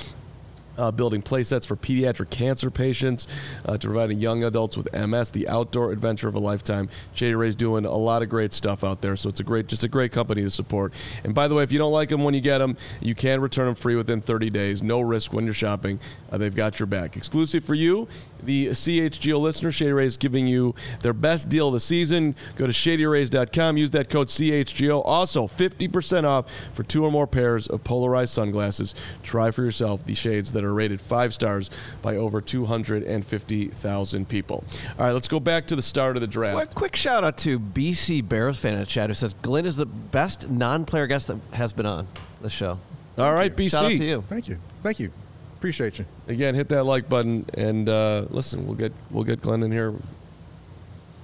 uh, 0.79 0.91
building 0.91 1.23
play 1.23 1.43
sets 1.43 1.67
for 1.67 1.77
pediatric 1.77 2.31
cancer 2.31 2.71
patients, 2.71 3.27
uh, 3.65 3.77
to 3.77 3.87
providing 3.87 4.21
young 4.21 4.45
adults 4.45 4.77
with 4.77 4.93
MS, 4.93 5.31
the 5.31 5.49
outdoor 5.49 5.93
adventure 5.93 6.29
of 6.29 6.35
a 6.35 6.39
lifetime. 6.39 6.89
Shady 7.15 7.35
Ray's 7.35 7.55
doing 7.55 7.85
a 7.85 7.97
lot 7.97 8.23
of 8.23 8.29
great 8.29 8.53
stuff 8.53 8.85
out 8.85 9.01
there, 9.01 9.17
so 9.17 9.29
it's 9.29 9.41
a 9.41 9.45
great, 9.45 9.67
just 9.67 9.85
a 9.85 9.89
great 9.89 10.13
company 10.13 10.43
to 10.43 10.51
support. 10.51 10.93
And 11.25 11.35
by 11.35 11.49
the 11.49 11.55
way, 11.55 11.63
if 11.63 11.73
you 11.73 11.79
don't 11.79 11.93
like 11.93 12.09
them 12.09 12.25
when 12.25 12.35
you 12.35 12.41
get 12.41 12.59
them, 12.59 12.77
you 13.01 13.15
can 13.15 13.41
return 13.41 13.67
them 13.67 13.75
free 13.75 13.97
within 13.97 14.21
30 14.21 14.51
days. 14.51 14.83
No 14.83 15.01
risk 15.01 15.33
when 15.33 15.45
you're 15.45 15.55
shopping. 15.55 16.01
Uh, 16.31 16.39
they've 16.39 16.55
got 16.55 16.79
your 16.79 16.87
back. 16.87 17.17
Exclusive 17.17 17.65
for 17.65 17.75
you, 17.75 18.09
the 18.43 18.69
CHGO 18.69 19.41
listener, 19.41 19.71
Shady 19.71 19.93
Rays 19.93 20.17
giving 20.17 20.47
you 20.47 20.75
their 21.01 21.13
best 21.13 21.49
deal 21.49 21.69
of 21.69 21.75
the 21.75 21.81
season. 21.81 22.35
Go 22.57 22.67
to 22.67 22.73
shadyrays.com. 22.73 23.77
Use 23.77 23.91
that 23.93 24.09
code 24.09 24.29
CHGO. 24.29 25.03
Also, 25.05 25.47
50% 25.47 26.25
off 26.25 26.47
for 26.73 26.83
two 26.83 27.05
or 27.05 27.11
more 27.11 27.27
pairs 27.27 27.67
of 27.69 27.85
polarized 27.85 28.33
sunglasses. 28.33 28.95
Try 29.23 29.51
for 29.51 29.63
yourself 29.63 30.05
the 30.05 30.15
shades 30.15 30.53
that 30.53 30.62
are 30.65 30.73
rated 30.73 31.01
five 31.01 31.35
stars 31.35 31.71
by 32.01 32.17
over 32.17 32.41
250,000 32.41 34.29
people. 34.29 34.65
All 34.99 35.07
right, 35.07 35.13
let's 35.13 35.29
go 35.29 35.41
back 35.41 35.67
to 35.69 35.77
the 35.77 35.83
start 35.83 36.17
of 36.17 36.21
the 36.21 36.27
draft. 36.27 36.57
Well, 36.57 36.67
quick 36.67 36.97
shout 36.97 37.25
out 37.25 37.37
to 37.39 37.59
BC 37.59 38.29
Bears 38.29 38.59
fan 38.59 38.79
in 38.79 38.85
chat 38.87 39.11
who 39.11 39.15
says 39.15 39.35
Glynn 39.43 39.67
is 39.67 39.77
the 39.77 39.87
best 39.87 40.49
non-player 40.49 41.07
guest 41.07 41.29
that 41.29 41.39
has 41.53 41.73
been 41.73 41.87
on 41.87 42.07
the 42.41 42.51
show. 42.51 42.79
All 43.19 43.35
right, 43.35 43.55
BC. 43.55 43.71
Shout 43.71 43.85
out 43.85 43.91
to 43.91 44.05
you. 44.05 44.25
Thank 44.29 44.49
you. 44.49 44.59
Thank 44.81 45.01
you. 45.01 45.13
Appreciate 45.59 45.99
you. 45.99 46.07
Again, 46.29 46.55
hit 46.55 46.69
that 46.71 46.85
like 46.85 47.09
button 47.09 47.47
and 47.55 47.89
uh, 47.89 48.27
listen. 48.31 48.67
We'll 48.67 48.75
get 48.75 48.93
we'll 49.11 49.25
get 49.25 49.41
Glynn 49.41 49.63
in 49.63 49.71
here. 49.71 49.95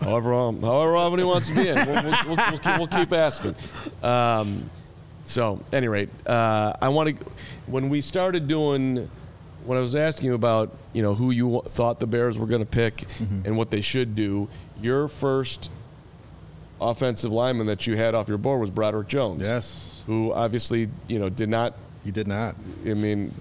However, 0.01 0.33
um, 0.33 0.63
however 0.63 0.97
often 0.97 1.19
he 1.19 1.25
wants 1.25 1.49
to 1.49 1.55
be 1.55 1.69
in, 1.69 1.75
we'll, 1.75 2.05
we'll, 2.05 2.05
we'll, 2.27 2.37
we'll, 2.37 2.59
keep, 2.59 2.79
we'll 2.79 2.87
keep 2.87 3.13
asking. 3.13 3.57
Um, 4.01 4.71
so, 5.25 5.61
at 5.73 5.75
any 5.75 5.89
rate, 5.89 6.09
uh, 6.27 6.73
I 6.81 6.89
want 6.89 7.19
to. 7.19 7.27
When 7.67 7.89
we 7.89 8.01
started 8.01 8.47
doing, 8.47 9.11
when 9.69 9.77
I 9.77 9.83
was 9.83 9.95
asking 9.95 10.27
you 10.27 10.35
about, 10.35 10.75
you 10.95 11.03
know, 11.03 11.15
who 11.15 11.31
you 11.31 11.61
thought 11.67 12.01
the 12.01 12.07
Bears 12.07 12.39
were 12.39 12.47
going 12.47 12.63
to 12.63 12.67
pick 12.67 12.97
mm-hmm. 12.97 13.43
and 13.45 13.57
what 13.59 13.71
they 13.71 13.83
should 13.83 14.17
do, 14.17 14.49
your 14.81 15.09
first 15.09 15.71
offensive 16.81 17.31
lineman 17.31 17.67
that 17.67 17.87
you 17.87 17.95
had 17.95 18.15
off 18.15 18.29
your 18.29 18.39
board 18.39 18.61
was 18.61 18.71
Broderick 18.71 19.09
Jones. 19.09 19.47
Yes. 19.47 20.03
Who 20.07 20.33
obviously, 20.33 20.89
you 21.07 21.19
know, 21.19 21.29
did 21.29 21.51
not. 21.51 21.75
He 22.03 22.11
did 22.11 22.27
not. 22.27 22.57
I 22.87 22.95
mean, 22.95 23.35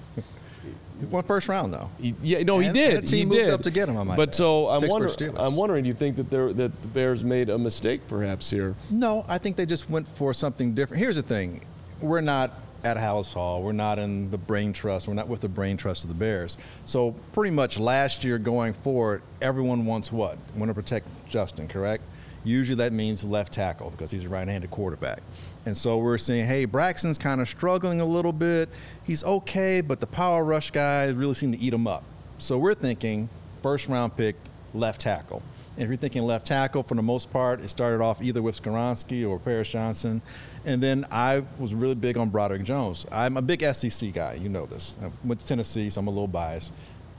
He 1.00 1.06
won 1.06 1.24
first 1.24 1.48
round 1.48 1.74
though. 1.74 1.90
He, 1.98 2.14
yeah, 2.22 2.44
no, 2.44 2.60
he 2.60 2.74
did. 2.74 2.96
and 2.96 3.04
a 3.06 3.08
team 3.08 3.20
he 3.20 3.26
moved 3.26 3.42
did. 3.42 3.54
up 3.54 3.62
to 3.62 3.72
get 3.72 3.88
him, 3.88 3.98
I 3.98 4.04
might 4.04 4.18
But 4.18 4.30
add. 4.30 4.36
so 4.36 4.68
I'm 4.68 4.86
wondering. 4.86 5.38
I'm 5.38 5.56
wondering. 5.56 5.84
Do 5.84 5.88
you 5.88 5.94
think 5.94 6.18
that 6.18 6.30
they're, 6.30 6.52
that 6.52 6.82
the 6.82 6.88
Bears 6.90 7.24
made 7.24 7.50
a 7.50 7.58
mistake, 7.58 8.02
perhaps 8.10 8.50
here? 8.50 8.76
No, 8.90 9.24
I 9.30 9.38
think 9.38 9.56
they 9.56 9.66
just 9.66 9.90
went 9.90 10.10
for 10.10 10.34
something 10.34 10.74
different. 10.74 11.00
Here's 11.00 11.16
the 11.16 11.22
thing: 11.22 11.62
we're 12.02 12.20
not 12.20 12.52
at 12.88 12.98
Halas 12.98 13.34
Hall. 13.34 13.62
We're 13.62 13.74
not 13.74 14.00
in 14.00 14.32
the 14.32 14.38
brain 14.38 14.72
trust. 14.72 15.08
We're 15.10 15.14
not 15.14 15.28
with 15.28 15.42
the 15.42 15.50
brain 15.50 15.76
trust 15.76 16.06
of 16.06 16.10
the 16.10 16.16
Bears. 16.16 16.58
So 16.86 17.12
pretty 17.34 17.52
much 17.52 17.78
last 17.78 18.24
year 18.24 18.38
going 18.38 18.74
forward, 18.74 19.22
everyone 19.42 19.86
wants 19.86 20.10
what? 20.12 20.38
Want 20.56 20.70
to 20.70 20.74
protect 20.74 21.08
Justin, 21.28 21.68
correct? 21.68 22.04
Usually 22.46 22.78
that 22.78 22.94
means 22.94 23.26
left 23.26 23.52
tackle 23.52 23.90
because 23.90 24.10
he's 24.10 24.24
a 24.24 24.30
right-handed 24.30 24.72
quarterback. 24.72 25.22
And 25.66 25.78
so 25.78 25.98
we're 25.98 26.18
saying, 26.18 26.46
hey, 26.46 26.64
Braxton's 26.64 27.18
kind 27.18 27.42
of 27.42 27.50
struggling 27.50 28.00
a 28.00 28.06
little 28.06 28.32
bit. 28.32 28.70
He's 29.04 29.24
okay, 29.26 29.82
but 29.82 30.00
the 30.00 30.08
power 30.08 30.46
rush 30.46 30.72
guys 30.72 31.14
really 31.14 31.34
seem 31.34 31.52
to 31.52 31.60
eat 31.60 31.74
him 31.74 31.88
up. 31.88 32.06
So 32.38 32.58
we're 32.58 32.76
thinking 32.76 33.28
first 33.62 33.90
round 33.90 34.16
pick, 34.16 34.38
left 34.74 35.02
tackle. 35.02 35.44
If 35.78 35.88
you're 35.88 35.98
thinking 35.98 36.24
left 36.24 36.48
tackle, 36.48 36.82
for 36.82 36.96
the 36.96 37.04
most 37.04 37.32
part, 37.32 37.62
it 37.62 37.70
started 37.70 38.04
off 38.04 38.22
either 38.22 38.42
with 38.42 38.62
Skoronski 38.62 39.28
or 39.28 39.38
Paris 39.38 39.70
Johnson. 39.70 40.24
And 40.66 40.82
then 40.82 41.06
I 41.12 41.44
was 41.60 41.76
really 41.76 41.96
big 41.96 42.18
on 42.18 42.30
Broderick 42.30 42.64
Jones. 42.64 43.06
I'm 43.12 43.38
a 43.38 43.42
big 43.44 43.62
SEC 43.62 44.12
guy. 44.12 44.34
You 44.34 44.50
know 44.50 44.66
this. 44.66 44.96
I 45.04 45.12
went 45.24 45.40
to 45.42 45.46
Tennessee, 45.46 45.90
so 45.92 46.02
I'm 46.02 46.08
a 46.08 46.10
little 46.10 46.28
biased. 46.28 46.74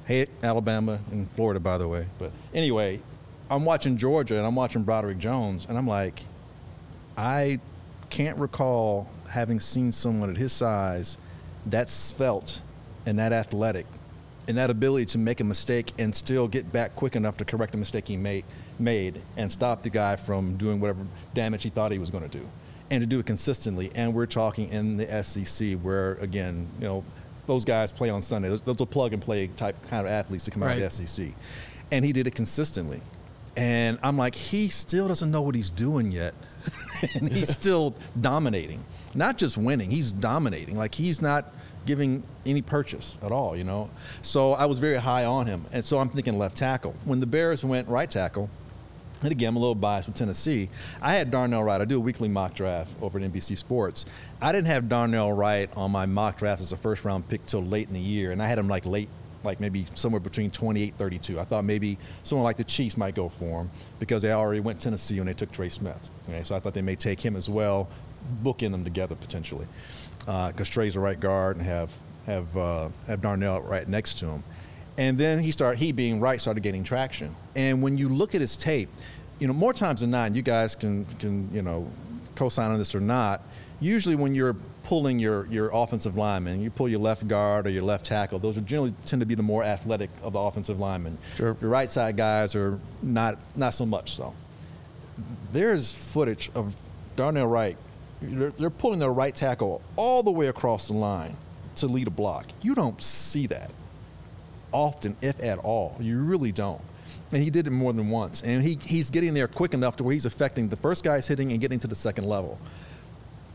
Hate 0.07 0.29
Alabama 0.43 0.99
and 1.13 1.31
Florida, 1.31 1.61
by 1.61 1.79
the 1.79 1.87
way. 1.87 2.07
But 2.19 2.33
anyway, 2.53 3.01
I'm 3.49 3.65
watching 3.65 3.97
Georgia 3.97 4.37
and 4.37 4.47
I'm 4.47 4.57
watching 4.57 4.83
Broderick 4.83 5.19
Jones, 5.19 5.67
and 5.69 5.79
I'm 5.79 5.87
like, 5.87 6.25
I 7.17 7.61
can't 8.11 8.39
recall 8.39 9.09
having 9.29 9.61
seen 9.61 9.93
someone 9.93 10.31
at 10.31 10.37
his 10.37 10.53
size 10.53 11.19
that's 11.67 11.93
svelte 11.93 12.63
and 13.07 13.19
that 13.19 13.33
athletic 13.33 13.87
and 14.49 14.59
that 14.59 14.71
ability 14.71 15.05
to 15.07 15.19
make 15.19 15.39
a 15.41 15.45
mistake 15.45 15.93
and 15.99 16.15
still 16.17 16.49
get 16.49 16.73
back 16.73 16.97
quick 16.97 17.15
enough 17.15 17.37
to 17.37 17.45
correct 17.45 17.75
a 17.75 17.79
mistake 17.79 18.09
he 18.09 18.17
made, 18.17 18.45
made 18.79 19.21
and 19.37 19.53
stop 19.53 19.83
the 19.83 19.91
guy 19.91 20.17
from 20.17 20.57
doing 20.57 20.81
whatever 20.81 21.07
damage 21.35 21.63
he 21.63 21.69
thought 21.69 21.93
he 21.93 21.99
was 21.99 22.11
going 22.11 22.29
to 22.29 22.39
do 22.39 22.45
and 22.91 23.01
to 23.03 23.07
do 23.07 23.21
it 23.21 23.27
consistently. 23.27 23.91
And 23.95 24.15
we're 24.15 24.27
talking 24.27 24.71
in 24.71 24.97
the 24.97 25.23
SEC 25.23 25.75
where 25.81 26.15
again 26.15 26.67
you 26.81 26.87
know 26.87 27.05
those 27.47 27.65
guys 27.65 27.93
play 27.93 28.11
on 28.11 28.21
Sunday. 28.23 28.49
Those, 28.49 28.61
those 28.63 28.81
are 28.81 28.87
plug 28.87 29.13
and 29.13 29.23
play 29.23 29.47
type 29.57 29.77
kind 29.89 30.05
of 30.07 30.13
athletes 30.13 30.45
that 30.47 30.51
come 30.51 30.63
out 30.63 30.67
Right. 30.67 30.83
of 30.83 30.97
the 30.97 31.07
SEC 31.07 31.29
and 31.93 32.05
he 32.05 32.13
did 32.13 32.27
it 32.27 32.35
consistently. 32.35 33.01
And 33.57 33.99
I'm 34.03 34.17
like 34.17 34.35
he 34.35 34.69
still 34.69 35.09
doesn't 35.09 35.31
know 35.31 35.43
what 35.43 35.55
he's 35.55 35.71
doing 35.71 36.11
yet. 36.11 36.35
And 37.15 37.29
he's 37.31 37.49
still 37.63 37.95
dominating. 38.21 38.85
Not 39.15 39.39
just 39.39 39.57
winning. 39.57 39.91
He's 39.91 40.11
dominating. 40.11 40.77
Like 40.77 40.95
he's 40.95 41.23
not 41.23 41.53
giving 41.87 42.23
any 42.45 42.63
purchase 42.63 43.17
at 43.23 43.33
all 43.33 43.57
you 43.57 43.65
know 43.65 43.89
so 44.23 44.53
I 44.53 44.67
was 44.67 44.79
very 44.79 44.97
high 44.97 45.25
on 45.25 45.47
him 45.47 45.65
and 45.73 45.85
so 45.85 45.99
I'm 45.99 46.09
thinking 46.09 46.39
left 46.39 46.57
tackle 46.57 46.95
when 47.05 47.21
the 47.21 47.27
Bears 47.27 47.65
went 47.65 47.89
right 47.89 48.11
tackle 48.11 48.51
and 49.23 49.33
again, 49.33 49.49
I'm 49.49 49.57
a 49.57 49.59
little 49.59 49.75
biased 49.75 50.07
with 50.07 50.17
Tennessee. 50.17 50.71
I 51.03 51.15
had 51.15 51.31
Darnell 51.31 51.65
Wright. 51.65 51.81
I 51.81 51.85
do 51.85 51.97
a 51.97 52.01
weekly 52.01 52.29
mock 52.29 52.55
draft 52.55 52.95
over 53.03 53.19
at 53.19 53.33
NBC 53.33 53.59
Sports. 53.59 54.05
I 54.41 54.53
didn't 54.53 54.69
have 54.69 54.89
Darnell 54.89 55.33
Wright 55.33 55.69
on 55.77 55.91
my 55.91 56.07
mock 56.07 56.39
draft 56.39 56.61
as 56.61 56.71
a 56.71 56.77
first 56.77 57.05
round 57.05 57.29
pick 57.29 57.45
till 57.45 57.63
late 57.63 57.89
in 57.89 57.95
the 57.95 58.01
year, 58.01 58.31
and 58.31 58.41
I 58.41 58.47
had 58.47 58.59
him 58.59 58.69
like 58.69 58.87
late, 58.87 59.09
like 59.43 59.59
maybe 59.59 59.87
somewhere 59.97 60.21
between 60.21 60.51
28 60.51 60.95
32. 60.97 61.41
I 61.41 61.45
thought 61.45 61.65
maybe 61.65 61.99
someone 62.23 62.45
like 62.45 62.57
the 62.57 62.65
Chiefs 62.65 62.97
might 62.97 63.17
go 63.17 63.29
for 63.29 63.63
him 63.63 63.71
because 63.99 64.23
they 64.23 64.33
already 64.33 64.61
went 64.61 64.81
Tennessee 64.81 65.19
when 65.19 65.27
they 65.27 65.35
took 65.35 65.51
Trey 65.51 65.69
Smith. 65.69 66.11
Okay, 66.29 66.45
so 66.45 66.55
I 66.55 66.61
thought 66.61 66.75
they 66.75 66.83
may 66.83 66.97
take 66.97 67.21
him 67.21 67.35
as 67.35 67.49
well, 67.49 67.89
bookend 68.45 68.71
them 68.71 68.85
together 68.85 69.17
potentially, 69.17 69.67
because 70.29 70.69
Trey's 70.69 70.95
a 70.95 71.01
right 71.01 71.19
guard 71.19 71.57
and 71.57 71.65
have 71.65 71.91
have 72.27 72.57
uh, 72.57 72.89
have 73.07 73.23
Darnell 73.23 73.63
right 73.63 73.89
next 73.89 74.19
to 74.19 74.27
him. 74.27 74.45
And 74.99 75.17
then 75.17 75.39
he 75.39 75.53
started, 75.53 75.79
he 75.79 75.93
being 75.93 76.21
right, 76.21 76.41
started 76.41 76.63
getting 76.63 76.83
traction. 76.83 77.35
And 77.55 77.83
when 77.83 77.97
you 77.97 78.09
look 78.09 78.35
at 78.35 78.41
his 78.41 78.57
tape, 78.57 78.91
you 79.39 79.47
know, 79.47 79.53
more 79.53 79.73
times 79.73 80.01
than 80.01 80.11
not, 80.11 80.35
you 80.35 80.43
guys 80.43 80.75
can, 80.75 81.05
can 81.21 81.49
you 81.55 81.63
know, 81.63 81.89
co-sign 82.35 82.73
on 82.73 82.79
this 82.79 82.95
or 82.97 83.01
not. 83.01 83.43
Usually, 83.81 84.17
when 84.17 84.35
you're 84.35 84.57
pulling 84.83 85.19
your 85.19 85.47
your 85.47 85.71
offensive 85.73 86.17
lineman, 86.17 86.61
you 86.61 86.71
pull 86.71 86.89
your 86.89 86.99
left 86.99 87.29
guard 87.29 87.67
or 87.67 87.71
your 87.71 87.85
left 87.85 88.07
tackle. 88.07 88.39
Those 88.39 88.59
are 88.59 88.63
generally 88.63 88.93
tend 89.05 89.21
to 89.21 89.27
be 89.27 89.37
the 89.37 89.43
more 89.43 89.63
athletic 89.63 90.11
of 90.21 90.33
the 90.33 90.41
offensive 90.41 90.81
linemen. 90.81 91.17
Sure. 91.37 91.57
Your 91.61 91.71
right 91.71 91.89
side 91.89 92.17
guys 92.17 92.57
are 92.57 92.81
not 93.01 93.39
not 93.57 93.75
so 93.75 93.87
much 93.87 94.17
so. 94.17 94.35
There's 95.53 95.93
footage 95.93 96.51
of 96.55 96.77
Darnell 97.17 97.47
Wright. 97.47 97.77
They're, 98.21 98.51
they're 98.51 98.71
pulling 98.71 98.99
their 98.99 99.13
right 99.13 99.35
tackle 99.35 99.83
all 99.97 100.23
the 100.23 100.31
way 100.31 100.49
across 100.49 100.89
the 100.89 100.95
line 100.95 101.37
to 101.77 101.87
lead 101.87 102.07
a 102.07 102.11
block. 102.11 102.47
You 102.63 102.75
don't 102.75 103.01
see 103.03 103.47
that 103.49 103.71
often, 104.73 105.17
if 105.23 105.41
at 105.43 105.59
all. 105.59 105.97
You 106.01 106.19
really 106.19 106.53
don't. 106.53 106.83
And 107.33 107.43
he 107.43 107.51
did 107.51 107.67
it 107.67 107.71
more 107.71 107.93
than 107.93 108.11
once. 108.11 108.43
And 108.43 108.63
he, 108.63 108.79
he's 108.83 109.11
getting 109.11 109.35
there 109.35 109.49
quick 109.49 109.75
enough 109.75 109.97
to 109.97 110.05
where 110.05 110.13
he's 110.13 110.27
affecting 110.27 110.69
the 110.69 110.77
first 110.77 111.05
guy's 111.05 111.27
hitting 111.27 111.53
and 111.53 111.61
getting 111.61 111.79
to 111.81 111.87
the 111.87 111.95
second 111.95 112.25
level. 112.25 112.59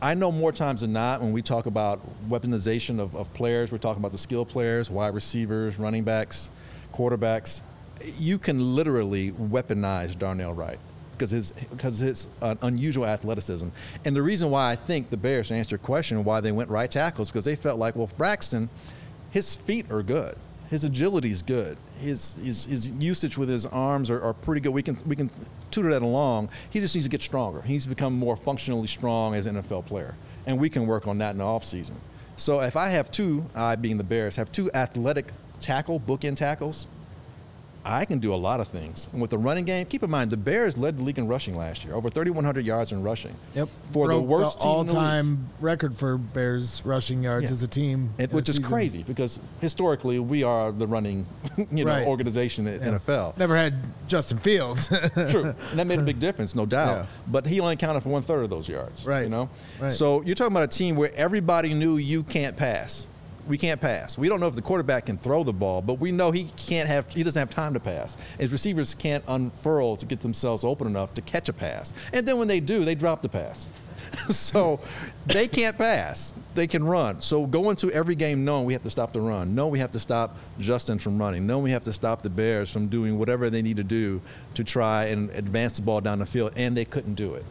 I 0.02 0.15
know 0.15 0.32
more 0.32 0.52
times 0.52 0.82
than 0.82 0.91
not 0.91 1.21
when 1.21 1.32
we 1.32 1.41
talk 1.41 1.65
about 1.65 2.02
weaponization 2.30 2.99
of, 2.99 3.15
of 3.15 3.34
players, 3.34 3.71
we're 3.71 3.78
talking 3.78 4.02
about 4.02 4.12
the 4.12 4.17
skill 4.17 4.45
players, 4.45 4.89
wide 4.89 5.13
receivers, 5.13 5.80
running 5.80 6.04
backs, 6.04 6.52
quarterbacks. 6.93 7.62
You 8.17 8.38
can 8.38 8.76
literally 8.76 9.32
weaponize 9.32 10.17
Darnell 10.17 10.54
Wright 10.54 10.80
because 11.24 11.32
his 11.32 11.68
because 11.70 12.00
his 12.00 12.30
uh, 12.42 12.56
unusual 12.62 13.06
athleticism. 13.06 13.70
And 14.06 14.16
the 14.16 14.22
reason 14.22 14.50
why 14.50 14.72
I 14.72 14.76
think 14.76 15.10
the 15.10 15.18
Bears, 15.18 15.48
to 15.48 15.56
answer 15.56 15.72
your 15.72 15.80
question, 15.80 16.24
why 16.24 16.42
they 16.42 16.52
went 16.52 16.70
right 16.70 16.90
tackles, 16.90 17.30
because 17.30 17.46
they 17.46 17.56
felt 17.56 17.80
like, 17.80 17.96
well, 17.96 18.10
Braxton, 18.18 18.70
his 19.32 19.56
feet 19.56 19.90
are 19.92 20.04
good. 20.04 20.36
His 20.70 20.84
agility 20.84 21.30
is 21.30 21.42
good. 21.42 21.78
His, 22.00 22.34
his, 22.34 22.66
his 22.66 22.90
usage 22.90 23.38
with 23.38 23.48
his 23.48 23.66
arms 23.68 24.10
are, 24.10 24.22
are 24.22 24.34
pretty 24.34 24.60
good. 24.60 24.74
We 24.74 24.82
can, 24.82 24.98
we 25.06 25.16
can 25.16 25.30
tutor 25.70 25.92
that 25.92 26.02
along. 26.02 26.50
He 26.70 26.80
just 26.80 26.96
needs 26.96 27.06
to 27.06 27.12
get 27.12 27.22
stronger. 27.22 27.62
He 27.62 27.74
needs 27.74 27.84
to 27.84 27.90
become 27.90 28.14
more 28.14 28.36
functionally 28.36 28.88
strong 28.88 29.36
as 29.36 29.46
an 29.46 29.56
NFL 29.56 29.86
player. 29.86 30.16
And 30.48 30.58
we 30.58 30.70
can 30.70 30.88
work 30.88 31.08
on 31.08 31.20
that 31.20 31.32
in 31.32 31.38
the 31.38 31.44
offseason. 31.44 31.94
So 32.38 32.62
if 32.62 32.76
I 32.76 32.88
have 32.90 33.12
two, 33.12 33.46
I 33.54 33.76
being 33.76 33.98
the 33.98 34.04
Bears, 34.04 34.36
have 34.38 34.52
two 34.52 34.72
athletic 34.74 35.32
tackle, 35.62 36.00
bookend 36.00 36.38
tackles, 36.38 36.88
I 37.86 38.06
can 38.06 38.19
do 38.19 38.34
a 38.34 38.36
lot 38.36 38.60
of 38.60 38.67
things. 38.69 39.08
And 39.12 39.22
with 39.22 39.32
the 39.32 39.38
running 39.38 39.65
game, 39.65 39.86
keep 39.86 40.04
in 40.04 40.10
mind 40.10 40.32
the 40.32 40.38
Bears 40.38 40.78
led 40.78 40.98
the 40.98 41.04
league 41.04 41.17
in 41.17 41.28
rushing 41.28 41.56
last 41.58 41.84
year, 41.84 41.93
over 41.96 42.10
3,100 42.10 42.65
yards 42.65 42.91
in 42.91 43.04
rushing. 43.04 43.36
Yep. 43.56 43.67
For 43.91 44.08
the 44.08 44.13
Broke 44.13 44.26
worst 44.28 44.62
team 44.62 44.69
in 44.82 44.88
the 44.88 44.93
all-time 44.96 45.48
record 45.60 45.96
for 45.98 46.17
Bears 46.17 46.82
rushing 46.86 47.24
yards 47.24 47.46
Yeah. 47.46 47.52
as 47.52 47.63
a 47.63 47.67
team, 47.67 48.13
It, 48.17 48.26
in 48.26 48.30
a 48.32 48.36
which 48.36 48.48
is 48.48 48.56
season. 48.56 48.69
crazy 48.72 49.04
because 49.04 49.39
historically 49.60 50.19
we 50.19 50.43
are 50.43 50.72
the 50.72 50.88
running, 50.88 51.26
you 51.72 51.84
know, 51.86 51.91
Right. 51.91 52.08
organization 52.08 52.67
at 52.67 52.82
NFL. 52.82 53.34
Never 53.38 53.56
had 53.58 53.76
Justin 54.08 54.38
Fields. 54.38 54.88
True, 55.30 55.54
and 55.72 55.80
that 55.80 55.88
made 55.88 56.00
a 56.00 56.04
big 56.04 56.19
difference, 56.19 56.56
no 56.56 56.65
doubt. 56.65 56.96
Yeah. 56.98 57.06
But 57.28 57.46
he 57.48 57.60
only 57.60 57.76
counted 57.76 58.02
for 58.02 58.10
one 58.10 58.22
third 58.22 58.43
of 58.43 58.50
those 58.50 58.69
yards. 58.69 59.06
Right. 59.06 59.24
You 59.24 59.30
know. 59.30 59.50
Right. 59.80 59.91
So 59.91 60.22
you're 60.24 60.36
talking 60.36 60.54
about 60.54 60.63
a 60.63 60.67
team 60.78 60.96
where 60.96 61.12
everybody 61.15 61.74
knew 61.74 61.98
you 61.98 62.24
can't 62.24 62.56
pass. 62.56 63.08
We 63.47 63.58
can't 63.58 63.82
pass. 63.82 64.17
We 64.17 64.29
don't 64.29 64.39
know 64.39 64.47
if 64.47 64.56
the 64.56 64.62
quarterback 64.62 65.08
can 65.08 65.17
throw 65.17 65.43
the 65.43 65.53
ball, 65.53 65.82
but 65.82 65.99
we 65.99 66.12
know 66.12 66.32
he 66.32 66.45
can't 66.56 66.88
have. 66.88 67.12
He 67.12 67.23
doesn't 67.23 67.39
have 67.39 67.49
time 67.49 67.73
to 67.73 67.79
pass. 67.79 68.17
His 68.39 68.51
receivers 68.51 68.95
can't 68.95 69.23
unfurl 69.27 69.97
to 69.97 70.06
get 70.06 70.21
themselves 70.21 70.63
open 70.63 70.88
enough 70.88 71.13
to 71.15 71.21
catch 71.21 71.49
a 71.49 71.53
pass. 71.53 71.93
And 72.13 72.27
then 72.27 72.38
when 72.38 72.47
they 72.47 72.60
do, 72.60 72.86
they 72.86 72.95
drop 72.95 73.21
the 73.21 73.29
pass. 73.29 73.69
so 74.29 74.79
they 75.25 75.47
can't 75.47 75.77
pass. 75.77 76.34
They 76.56 76.67
can 76.67 76.84
run. 76.84 77.21
So 77.21 77.45
go 77.45 77.69
into 77.69 77.91
every 77.91 78.15
game 78.15 78.45
knowing 78.45 78.65
we 78.65 78.73
have 78.73 78.84
to 78.84 78.89
stop 78.89 79.12
the 79.12 79.21
run. 79.21 79.56
No, 79.56 79.67
we 79.67 79.79
have 79.79 79.91
to 79.91 79.99
stop 79.99 80.38
Justin 80.60 80.99
from 80.99 81.17
running. 81.17 81.47
No, 81.47 81.60
we 81.60 81.71
have 81.71 81.84
to 81.86 81.93
stop 81.93 82.21
the 82.21 82.29
Bears 82.29 82.71
from 82.71 82.88
doing 82.88 83.17
whatever 83.17 83.49
they 83.49 83.62
need 83.62 83.77
to 83.77 83.84
do 83.84 84.21
to 84.53 84.63
try 84.63 85.06
and 85.06 85.29
advance 85.32 85.73
the 85.73 85.82
ball 85.82 85.99
down 86.01 86.19
the 86.19 86.25
field. 86.25 86.53
And 86.56 86.77
they 86.77 86.86
couldn't 86.86 87.15
do 87.15 87.34
it. 87.34 87.45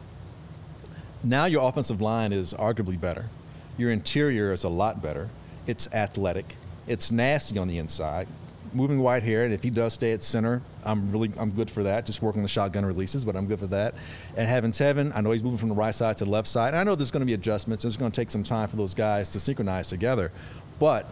Now 1.23 1.45
your 1.45 1.67
offensive 1.67 2.01
line 2.01 2.33
is 2.33 2.53
arguably 2.53 2.99
better. 2.99 3.29
Your 3.77 3.91
interior 3.91 4.51
is 4.51 4.63
a 4.63 4.69
lot 4.69 5.01
better. 5.01 5.29
It's 5.67 5.91
athletic. 5.93 6.57
It's 6.87 7.11
nasty 7.11 7.57
on 7.57 7.67
the 7.67 7.77
inside. 7.77 8.27
Moving 8.73 8.99
Whitehair, 8.99 9.45
and 9.45 9.53
if 9.53 9.61
he 9.61 9.69
does 9.69 9.93
stay 9.93 10.13
at 10.13 10.23
center, 10.23 10.61
I'm 10.83 11.11
really 11.11 11.31
I'm 11.37 11.51
good 11.51 11.69
for 11.69 11.83
that. 11.83 12.07
Just 12.07 12.21
working 12.21 12.41
the 12.41 12.47
shotgun 12.47 12.85
releases, 12.85 13.23
but 13.23 13.35
I'm 13.35 13.45
good 13.45 13.59
for 13.59 13.67
that. 13.67 13.93
And 14.35 14.47
having 14.47 14.71
Teven, 14.71 15.15
I 15.15 15.21
know 15.21 15.31
he's 15.31 15.43
moving 15.43 15.59
from 15.59 15.69
the 15.69 15.75
right 15.75 15.93
side 15.93 16.17
to 16.17 16.25
the 16.25 16.31
left 16.31 16.47
side. 16.47 16.69
And 16.69 16.77
I 16.77 16.83
know 16.83 16.95
there's 16.95 17.11
going 17.11 17.21
to 17.21 17.25
be 17.25 17.35
adjustments. 17.35 17.85
It's 17.85 17.97
going 17.97 18.11
to 18.11 18.15
take 18.15 18.31
some 18.31 18.43
time 18.43 18.67
for 18.67 18.75
those 18.75 18.95
guys 18.95 19.29
to 19.29 19.39
synchronize 19.39 19.87
together. 19.87 20.31
But 20.79 21.07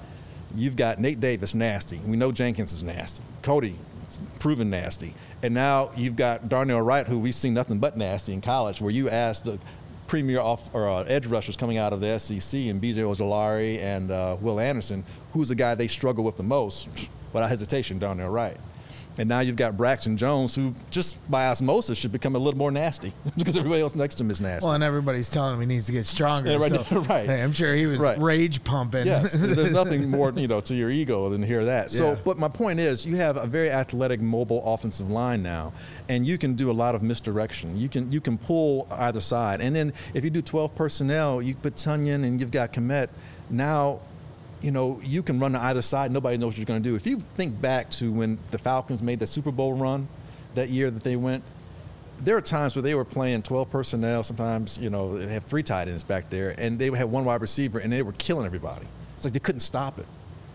you've 0.55 0.75
got 0.75 0.99
Nate 0.99 1.19
Davis 1.19 1.53
nasty. 1.53 1.99
We 1.99 2.17
know 2.17 2.31
Jenkins 2.31 2.73
is 2.73 2.83
nasty. 2.83 3.21
Cody 3.43 3.77
proven 4.39 4.69
nasty. 4.69 5.13
And 5.43 5.53
now 5.53 5.91
you've 5.95 6.15
got 6.15 6.49
Darnell 6.49 6.81
Wright, 6.81 7.07
who 7.07 7.19
we've 7.19 7.35
seen 7.35 7.53
nothing 7.53 7.79
but 7.79 7.97
nasty 7.97 8.33
in 8.33 8.41
college, 8.41 8.81
where 8.81 8.91
you 8.91 9.09
asked 9.09 9.45
the 9.45 9.59
premier 10.11 10.41
off 10.41 10.69
or 10.73 10.89
uh, 10.89 11.03
edge 11.03 11.25
rushers 11.25 11.55
coming 11.55 11.77
out 11.77 11.93
of 11.93 12.01
the 12.01 12.19
SEC 12.19 12.59
and 12.59 12.81
BJ 12.81 12.95
Ojulari 12.95 13.79
and 13.79 14.11
uh, 14.11 14.35
Will 14.41 14.59
Anderson, 14.59 15.05
who's 15.31 15.47
the 15.47 15.55
guy 15.55 15.73
they 15.73 15.87
struggle 15.87 16.25
with 16.25 16.35
the 16.35 16.43
most, 16.43 17.09
without 17.31 17.47
hesitation, 17.47 17.97
Darnell 17.97 18.27
Wright. 18.27 18.57
And 19.17 19.27
now 19.29 19.39
you've 19.41 19.55
got 19.55 19.77
Braxton 19.77 20.17
Jones, 20.17 20.55
who 20.55 20.73
just 20.89 21.17
by 21.29 21.47
osmosis 21.47 21.97
should 21.97 22.11
become 22.11 22.35
a 22.35 22.39
little 22.39 22.57
more 22.57 22.71
nasty 22.71 23.13
because 23.37 23.55
everybody 23.57 23.81
else 23.81 23.95
next 23.95 24.15
to 24.15 24.23
him 24.23 24.31
is 24.31 24.41
nasty. 24.41 24.65
well, 24.65 24.73
and 24.75 24.83
everybody's 24.83 25.29
telling 25.29 25.53
him 25.55 25.59
he 25.61 25.65
needs 25.67 25.85
to 25.87 25.91
get 25.91 26.05
stronger. 26.05 26.51
Yeah, 26.51 26.57
right, 26.57 26.71
so, 26.71 26.99
right. 27.09 27.25
hey, 27.27 27.41
I'm 27.43 27.51
sure 27.53 27.73
he 27.75 27.85
was 27.85 27.99
Right. 27.99 28.19
rage 28.19 28.63
pumping. 28.63 29.05
Yes, 29.05 29.33
there's 29.37 29.71
nothing 29.71 30.09
more, 30.09 30.31
you 30.35 30.47
know, 30.47 30.61
to 30.61 30.73
your 30.75 30.89
ego 30.89 31.29
than 31.29 31.41
to 31.41 31.47
hear 31.47 31.65
that. 31.65 31.91
So, 31.91 32.11
Yeah. 32.11 32.17
but 32.23 32.37
my 32.39 32.47
point 32.49 32.79
is, 32.79 33.05
you 33.05 33.15
have 33.17 33.37
a 33.37 33.45
very 33.47 33.69
athletic, 33.69 34.21
mobile 34.21 34.61
offensive 34.65 35.09
line 35.09 35.43
now, 35.43 35.73
and 36.09 36.25
you 36.25 36.37
can 36.37 36.53
do 36.55 36.69
a 36.69 36.73
lot 36.73 36.95
of 36.95 37.01
misdirection. 37.01 37.77
You 37.77 37.89
can 37.89 38.11
you 38.11 38.21
can 38.21 38.37
pull 38.37 38.87
either 38.91 39.21
side, 39.21 39.61
and 39.61 39.75
then 39.75 39.93
if 40.13 40.23
you 40.23 40.29
do 40.29 40.41
12 40.41 40.73
personnel, 40.75 41.41
you 41.41 41.55
put 41.55 41.75
Tonyan 41.75 42.23
and 42.25 42.39
you've 42.39 42.51
got 42.51 42.73
Kmet. 42.73 43.09
Now, 43.49 43.99
you 44.61 44.71
know, 44.71 44.99
you 45.03 45.23
can 45.23 45.39
run 45.39 45.53
to 45.53 45.59
either 45.59 45.81
side. 45.81 46.11
Nobody 46.11 46.37
knows 46.37 46.53
what 46.53 46.57
you're 46.57 46.65
going 46.65 46.81
to 46.81 46.89
do. 46.89 46.95
If 46.95 47.07
you 47.07 47.19
think 47.35 47.59
back 47.59 47.89
to 47.91 48.11
when 48.11 48.37
the 48.51 48.57
Falcons 48.57 49.01
made 49.01 49.19
the 49.19 49.27
Super 49.27 49.51
Bowl 49.51 49.73
run 49.73 50.07
that 50.55 50.69
year 50.69 50.91
that 50.91 51.03
they 51.03 51.15
went, 51.15 51.43
there 52.19 52.37
are 52.37 52.41
times 52.41 52.75
where 52.75 52.83
they 52.83 52.93
were 52.93 53.05
playing 53.05 53.41
12 53.41 53.69
personnel. 53.71 54.23
Sometimes, 54.23 54.77
you 54.77 54.89
know, 54.89 55.17
they 55.17 55.33
have 55.33 55.45
three 55.45 55.63
tight 55.63 55.87
ends 55.87 56.03
back 56.03 56.29
there, 56.29 56.53
and 56.59 56.77
they 56.77 56.91
had 56.91 57.05
one 57.05 57.25
wide 57.25 57.41
receiver, 57.41 57.79
and 57.79 57.91
they 57.91 58.03
were 58.03 58.13
killing 58.13 58.45
everybody. 58.45 58.85
It's 59.15 59.25
like 59.25 59.33
they 59.33 59.39
couldn't 59.39 59.61
stop 59.61 59.97
it. 59.97 60.05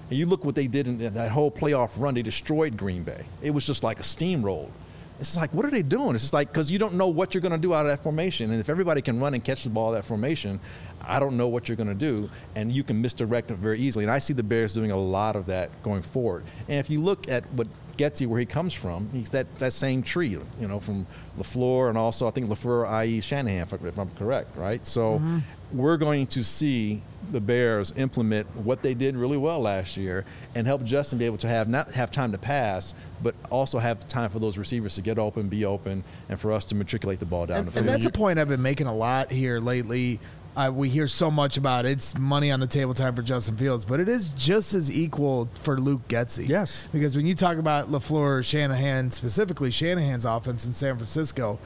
And 0.09 0.19
you 0.19 0.27
look 0.27 0.45
what 0.45 0.55
they 0.55 0.69
did 0.69 0.87
in 0.87 1.15
that 1.15 1.31
whole 1.33 1.51
playoff 1.51 2.01
run. 2.01 2.15
They 2.15 2.23
destroyed 2.23 2.77
Green 2.77 3.03
Bay. 3.03 3.27
It 3.43 3.51
was 3.51 3.67
just 3.67 3.83
like 3.83 3.99
a 3.99 4.05
steamroll. 4.05 4.71
It's 5.19 5.37
like, 5.37 5.53
what 5.55 5.65
are 5.65 5.71
they 5.71 5.83
doing? 5.83 6.15
It's 6.15 6.25
just 6.25 6.35
like, 6.35 6.53
because 6.53 6.71
you 6.71 6.79
don't 6.79 6.95
know 6.95 7.09
what 7.09 7.35
you're 7.35 7.41
going 7.41 7.53
to 7.53 7.59
do 7.59 7.73
out 7.73 7.87
of 7.87 7.91
that 7.91 8.03
formation. 8.03 8.51
And 8.51 8.61
if 8.61 8.69
everybody 8.69 9.01
can 9.01 9.19
run 9.19 9.35
and 9.35 9.43
catch 9.43 9.65
the 9.65 9.71
ball 9.71 9.93
that 9.93 10.05
formation, 10.05 10.61
I 11.01 11.21
don't 11.21 11.37
know 11.37 11.49
what 11.49 11.69
you're 11.69 11.77
going 11.77 11.89
to 11.89 11.95
do. 11.95 12.29
And 12.55 12.71
you 12.71 12.85
can 12.85 13.01
misdirect 13.01 13.51
it 13.51 13.57
very 13.57 13.79
easily. 13.81 14.05
And 14.05 14.13
I 14.13 14.19
see 14.19 14.35
the 14.35 14.43
Bears 14.43 14.75
doing 14.75 14.91
a 14.91 14.97
lot 14.97 15.37
of 15.37 15.47
that 15.47 15.83
going 15.83 16.03
forward. 16.03 16.45
And 16.69 16.79
if 16.79 16.91
you 16.91 17.01
look 17.01 17.29
at 17.29 17.51
what 17.53 17.67
Getsy, 17.97 18.27
where 18.27 18.39
he 18.39 18.47
comes 18.47 18.75
from, 18.75 19.09
he's 19.13 19.31
that, 19.31 19.59
that 19.59 19.73
same 19.73 20.03
tree, 20.03 20.29
you 20.29 20.69
know, 20.69 20.81
from 20.81 21.07
LaFleur 21.39 21.89
and 21.89 21.97
also 21.97 22.29
I 22.29 22.31
think 22.31 22.49
LaFleur, 22.49 22.87
i.e. 22.89 23.21
Shanahan, 23.21 23.67
if 23.87 23.99
I'm 23.99 24.11
correct, 24.11 24.55
right? 24.57 24.87
So 24.87 25.15
mm-hmm. 25.15 25.39
we're 25.73 25.97
going 25.97 26.27
to 26.29 26.45
see 26.45 27.03
the 27.33 27.41
Bears 27.41 27.93
implement 27.97 28.47
what 28.57 28.83
they 28.83 28.95
did 28.95 29.17
really 29.17 29.37
well 29.37 29.61
last 29.61 29.97
year 29.97 30.25
and 30.55 30.67
help 30.67 30.85
Justin 30.85 31.19
be 31.19 31.25
able 31.25 31.39
to 31.39 31.49
have 31.49 31.69
not 31.69 31.91
have 31.93 32.11
time 32.11 32.33
to 32.33 32.39
pass, 32.39 32.95
but 33.23 33.35
also 33.51 33.79
have 33.79 34.07
time 34.09 34.31
for 34.31 34.39
those 34.39 34.59
receivers 34.59 34.95
to 34.95 35.03
get 35.03 35.19
open, 35.19 35.49
be 35.49 35.65
open, 35.65 36.05
and 36.29 36.39
for 36.39 36.53
us 36.53 36.65
to 36.67 36.75
matriculate 36.75 37.21
the 37.21 37.27
ball 37.27 37.47
down 37.47 37.59
and, 37.59 37.67
the 37.67 37.73
field. 37.73 37.87
And 37.87 37.95
that's 37.95 38.07
a 38.07 38.11
point 38.11 38.39
I've 38.39 38.49
been 38.49 38.63
making 38.63 38.87
a 38.87 38.95
lot 38.95 39.31
here 39.31 39.61
lately. 39.61 40.21
Uh, 40.57 40.71
we 40.73 40.89
hear 40.89 41.07
so 41.07 41.31
much 41.31 41.59
about 41.59 41.85
it. 41.85 41.91
it's 41.91 42.17
money 42.17 42.51
on 42.51 42.61
the 42.61 42.67
table 42.67 42.95
time 42.95 43.15
for 43.15 43.21
Justin 43.21 43.59
Fields, 43.59 43.85
but 43.85 44.01
it 44.01 44.09
is 44.09 44.33
just 44.33 44.73
as 44.73 44.91
equal 44.91 45.51
for 45.53 45.79
Luke 45.79 46.09
Getsy. 46.09 46.49
Yes, 46.49 46.89
because 46.93 47.15
when 47.15 47.27
you 47.27 47.35
talk 47.35 47.59
about 47.59 47.91
LaFleur, 47.91 48.43
Shanahan 48.43 49.11
specifically, 49.11 49.71
Shanahan's 49.71 50.25
offense 50.25 50.65
in 50.65 50.73
San 50.73 50.97
Francisco 50.97 51.59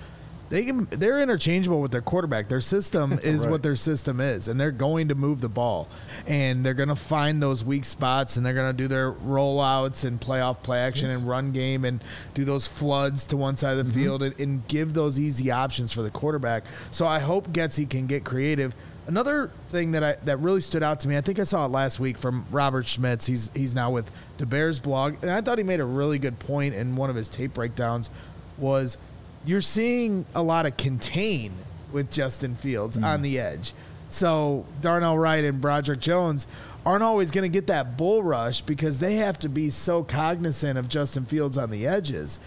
they 0.51 0.65
can 0.65 0.87
they're 0.91 1.23
interchangeable 1.23 1.81
with 1.81 1.93
their 1.93 2.03
quarterback. 2.03 2.49
Their 2.49 2.61
system 2.61 3.13
is 3.23 3.43
right. 3.43 3.51
what 3.51 3.63
their 3.63 3.77
system 3.77 4.21
is, 4.21 4.49
and 4.49 4.61
they're 4.61 4.73
going 4.73 5.09
to 5.09 5.15
move 5.15 5.41
the 5.41 5.49
ball, 5.49 5.89
and 6.27 6.67
they're 6.67 6.75
going 6.75 6.89
to 6.89 6.97
find 6.97 7.41
those 7.41 7.65
weak 7.65 7.85
spots, 7.85 8.37
and 8.37 8.45
they're 8.45 8.55
going 8.55 8.69
to 8.69 8.77
do 8.77 8.89
their 8.89 9.13
rollouts 9.13 10.05
and 10.05 10.21
playoff 10.21 10.63
play 10.63 10.81
action 10.81 11.09
yes. 11.09 11.19
and 11.19 11.29
run 11.29 11.53
game, 11.53 11.85
and 11.85 12.03
do 12.35 12.45
those 12.45 12.67
floods 12.67 13.27
to 13.27 13.37
one 13.37 13.55
side 13.55 13.73
of 13.73 13.79
the 13.79 13.85
mm-hmm. 13.85 13.93
field, 13.93 14.23
and, 14.25 14.39
and, 14.41 14.67
give 14.69 14.93
those 14.93 15.19
easy 15.19 15.51
options 15.51 15.93
for 15.93 16.03
the 16.03 16.11
quarterback. 16.11 16.65
So 16.91 17.07
I 17.07 17.21
hope 17.21 17.49
Getsy 17.51 17.89
can 17.89 18.07
get 18.07 18.25
creative. 18.25 18.75
Another 19.07 19.51
thing 19.69 19.93
that 19.93 20.05
I 20.05 20.17
that 20.25 20.39
really 20.39 20.61
stood 20.61 20.83
out 20.83 21.01
to 21.01 21.09
me, 21.09 21.17
I 21.17 21.21
think 21.21 21.39
I 21.39 21.45
saw 21.45 21.65
it 21.65 21.69
last 21.69 22.01
week 22.01 22.19
from 22.19 22.45
Robert 22.51 22.87
Schmitz. 22.87 23.25
He's 23.25 23.53
he's 23.55 23.75
now 23.75 23.91
with 23.91 24.11
the 24.39 24.47
Bears 24.47 24.81
blog, 24.81 25.15
and 25.23 25.31
I 25.31 25.41
thought 25.41 25.59
he 25.59 25.65
made 25.65 25.81
a 25.81 25.85
really 25.85 26.19
good 26.19 26.39
point 26.41 26.75
in 26.75 26.97
one 26.97 27.09
of 27.09 27.15
his 27.15 27.29
tape 27.29 27.55
breakdowns. 27.55 28.11
Was 28.59 28.99
you're 29.45 29.63
seeing 29.63 30.25
a 30.35 30.43
lot 30.43 30.67
of 30.67 30.77
contain 30.77 31.55
with 31.93 32.11
Justin 32.11 32.55
Fields 32.55 32.97
mm. 32.97 33.05
on 33.05 33.23
the 33.23 33.39
edge. 33.39 33.73
So 34.09 34.67
Darnell 34.81 35.19
Wright 35.19 35.45
and 35.45 35.61
Broderick 35.61 36.01
Jones 36.01 36.47
aren't 36.85 37.03
always 37.03 37.31
going 37.31 37.43
to 37.43 37.49
get 37.49 37.67
that 37.69 37.97
bull 37.97 38.23
rush 38.23 38.63
because 38.63 38.99
they 38.99 39.17
have 39.17 39.39
to 39.41 39.49
be 39.49 39.71
so 39.71 40.03
cognizant 40.03 40.79
of 40.79 40.89
Justin 40.89 41.25
Fields 41.25 41.59
on 41.59 41.71
the 41.71 41.87
edges. 41.87 42.41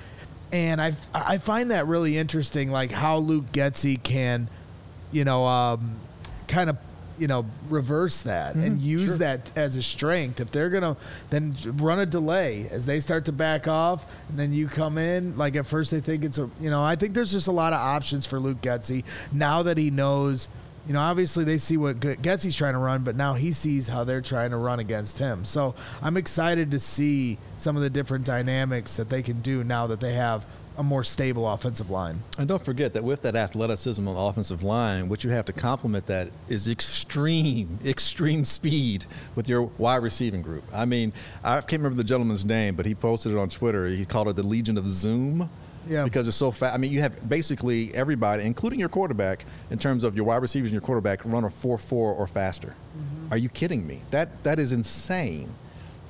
And 0.52 0.82
I, 0.82 0.94
I 1.14 1.38
find 1.38 1.72
that 1.72 1.88
really 1.88 2.18
interesting, 2.18 2.70
like 2.70 2.92
how 2.92 3.18
Luke 3.18 3.52
Getsy 3.52 4.02
can, 4.02 4.50
you 5.12 5.24
know, 5.24 5.46
um, 5.46 5.96
kind 6.48 6.70
of 6.70 6.78
you 7.24 7.28
know, 7.28 7.46
reverse 7.70 8.24
that 8.24 8.54
mm-hmm, 8.54 8.66
and 8.66 8.82
use 8.82 9.06
sure. 9.06 9.18
that 9.20 9.50
as 9.56 9.78
a 9.78 9.82
strength. 9.82 10.42
If 10.42 10.52
they're 10.52 10.70
gonna 10.70 10.98
then 11.30 11.56
run 11.78 12.00
a 12.00 12.06
delay 12.06 12.68
as 12.70 12.86
they 12.86 13.00
start 13.00 13.24
to 13.26 13.32
back 13.32 13.66
off, 13.66 14.06
and 14.28 14.38
then 14.38 14.52
you 14.52 14.68
come 14.68 14.98
in. 14.98 15.38
Like 15.38 15.56
at 15.56 15.66
first 15.66 15.92
they 15.92 16.02
think 16.02 16.26
it's 16.26 16.38
a, 16.38 16.50
you 16.60 16.70
know, 16.70 16.84
I 16.84 16.98
think 16.98 17.14
there's 17.14 17.32
just 17.32 17.48
a 17.48 17.54
lot 17.54 17.72
of 17.72 17.80
options 17.80 18.28
for 18.28 18.42
Luke 18.42 18.60
Getsy 18.60 19.06
now 19.32 19.64
that 19.64 19.78
he 19.78 19.90
knows. 19.90 20.50
You 20.86 20.92
know, 20.92 21.00
obviously 21.00 21.46
they 21.46 21.60
see 21.60 21.78
what 21.78 22.02
Getsy's 22.02 22.58
trying 22.58 22.74
to 22.74 22.80
run, 22.80 23.06
but 23.06 23.16
now 23.16 23.36
he 23.36 23.54
sees 23.54 23.88
how 23.88 24.04
they're 24.04 24.20
trying 24.20 24.52
to 24.52 24.58
run 24.58 24.82
against 24.82 25.18
him. 25.18 25.46
So 25.46 25.76
I'm 26.02 26.18
excited 26.18 26.72
to 26.72 26.80
see 26.80 27.38
some 27.56 27.78
of 27.78 27.84
the 27.84 27.90
different 27.90 28.26
dynamics 28.26 28.98
that 28.98 29.10
they 29.10 29.22
can 29.22 29.40
do 29.40 29.64
now 29.64 29.88
that 29.88 30.02
they 30.02 30.12
have 30.16 30.46
a 30.78 30.84
more 30.84 31.04
stable 31.04 31.48
offensive 31.48 31.90
line. 31.90 32.24
And 32.38 32.48
don't 32.48 32.64
forget 32.64 32.94
that 32.94 33.04
with 33.04 33.22
that 33.22 33.36
athleticism 33.36 34.08
on 34.08 34.16
the 34.16 34.20
offensive 34.22 34.64
line, 34.64 35.10
what 35.10 35.24
you 35.24 35.30
have 35.30 35.46
to 35.46 35.54
complement 35.54 36.08
that 36.08 36.30
is 36.48 36.68
extreme, 36.68 37.80
extreme 37.86 38.46
speed 38.46 39.06
with 39.36 39.48
your 39.48 39.64
wide 39.78 40.04
receiving 40.04 40.42
group. 40.42 40.64
I 40.74 40.86
mean, 40.86 41.14
I 41.44 41.56
can't 41.62 41.82
remember 41.82 41.98
the 41.98 42.04
gentleman's 42.04 42.46
name, 42.46 42.76
but 42.76 42.86
he 42.86 42.96
posted 42.96 43.32
it 43.32 43.38
on 43.38 43.50
Twitter. 43.50 43.88
He 43.88 44.06
called 44.06 44.30
it 44.30 44.36
the 44.36 44.44
Legion 44.44 44.78
of 44.78 44.88
Zoom. 44.88 45.50
Yeah. 45.88 46.06
Because 46.06 46.30
it's 46.30 46.38
so 46.38 46.52
fast. 46.52 46.74
I 46.74 46.78
mean, 46.78 46.92
you 46.92 47.02
have 47.02 47.28
basically 47.28 47.94
everybody, 47.94 48.44
including 48.44 48.80
your 48.80 48.88
quarterback, 48.88 49.46
in 49.70 49.78
terms 49.78 50.06
of 50.06 50.16
your 50.16 50.26
wide 50.26 50.42
receivers 50.42 50.70
and 50.70 50.74
your 50.74 50.82
quarterback, 50.82 51.26
run 51.26 51.44
a 51.44 51.50
4 51.50 51.78
4 51.78 52.14
or 52.14 52.26
faster. 52.26 52.70
Mm-hmm. 52.70 53.34
Are 53.34 53.38
you 53.38 53.50
kidding 53.50 53.86
me? 53.86 54.02
That 54.12 54.44
That 54.44 54.60
is 54.60 54.72
insane. 54.72 55.54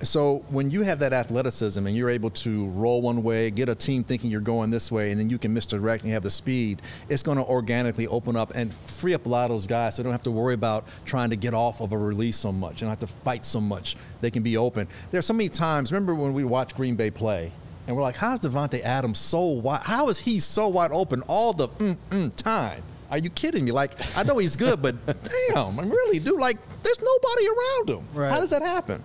So 0.01 0.43
when 0.49 0.69
you 0.69 0.81
have 0.81 0.99
that 0.99 1.13
athleticism 1.13 1.85
and 1.87 1.95
you're 1.95 2.09
able 2.09 2.29
to 2.31 2.67
roll 2.69 3.01
one 3.01 3.23
way, 3.23 3.51
get 3.51 3.69
a 3.69 3.75
team 3.75 4.03
thinking 4.03 4.29
you're 4.29 4.41
going 4.41 4.69
this 4.69 4.91
way, 4.91 5.11
and 5.11 5.19
then 5.19 5.29
you 5.29 5.37
can 5.37 5.53
misdirect 5.53 6.03
and 6.03 6.09
you 6.09 6.13
have 6.13 6.23
the 6.23 6.31
speed, 6.31 6.81
it's 7.07 7.23
going 7.23 7.37
to 7.37 7.45
organically 7.45 8.07
open 8.07 8.35
up 8.35 8.51
and 8.55 8.73
free 8.73 9.13
up 9.13 9.25
a 9.25 9.29
lot 9.29 9.45
of 9.45 9.51
those 9.51 9.67
guys 9.67 9.95
so 9.95 10.01
they 10.01 10.03
don't 10.05 10.11
have 10.11 10.23
to 10.23 10.31
worry 10.31 10.55
about 10.55 10.85
trying 11.05 11.29
to 11.29 11.37
get 11.37 11.53
off 11.53 11.79
of 11.79 11.93
a 11.93 11.97
release 11.97 12.35
so 12.35 12.51
much. 12.51 12.75
They 12.75 12.79
don't 12.81 12.89
have 12.89 12.99
to 12.99 13.07
fight 13.07 13.45
so 13.45 13.61
much. 13.61 13.95
They 14.19 14.31
can 14.31 14.43
be 14.43 14.57
open. 14.57 14.87
There's 15.11 15.25
so 15.25 15.33
many 15.33 15.47
times, 15.47 15.91
remember 15.91 16.15
when 16.15 16.33
we 16.33 16.43
watched 16.43 16.75
Green 16.75 16.95
Bay 16.95 17.09
play, 17.11 17.51
and 17.87 17.95
we're 17.95 18.01
like, 18.01 18.17
how's 18.17 18.39
Davante 18.39 18.81
Adams 18.81 19.19
so 19.19 19.41
wide? 19.41 19.81
How 19.83 20.09
is 20.09 20.17
he 20.19 20.39
so 20.39 20.67
wide 20.69 20.91
open 20.91 21.21
all 21.27 21.53
the 21.53 21.67
mm-mm 21.67 22.35
time? 22.35 22.83
Are 23.11 23.17
you 23.17 23.29
kidding 23.29 23.65
me? 23.65 23.71
Like, 23.71 23.93
I 24.17 24.23
know 24.23 24.37
he's 24.37 24.55
good, 24.55 24.81
but 24.81 24.95
damn, 25.05 25.79
I 25.79 25.83
really 25.83 26.19
do. 26.19 26.37
Like, 26.37 26.57
there's 26.81 26.99
nobody 26.99 27.47
around 27.47 27.89
him. 27.89 28.07
Right. 28.13 28.31
How 28.31 28.39
does 28.39 28.49
that 28.49 28.63
happen? 28.63 29.03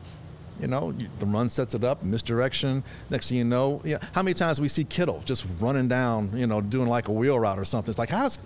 You 0.61 0.69
know, 0.69 0.93
the 1.19 1.27
run 1.27 1.49
sets 1.49 1.75
it 1.75 1.85
up, 1.85 2.03
misdirection. 2.03 2.83
Next 3.11 3.29
thing 3.29 3.39
you 3.39 3.45
know, 3.45 3.81
yeah. 3.85 3.99
How 4.13 4.23
many 4.23 4.35
times 4.35 4.61
we 4.61 4.69
see 4.69 4.85
Kittle 4.85 5.21
just 5.25 5.47
running 5.61 5.89
down, 5.89 6.37
you 6.37 6.47
know, 6.47 6.61
doing 6.61 6.89
like 6.89 7.09
a 7.09 7.13
wheel 7.13 7.39
route 7.39 7.59
or 7.59 7.65
something? 7.65 7.91
It's 7.91 7.99
like, 7.99 8.11
how's 8.11 8.39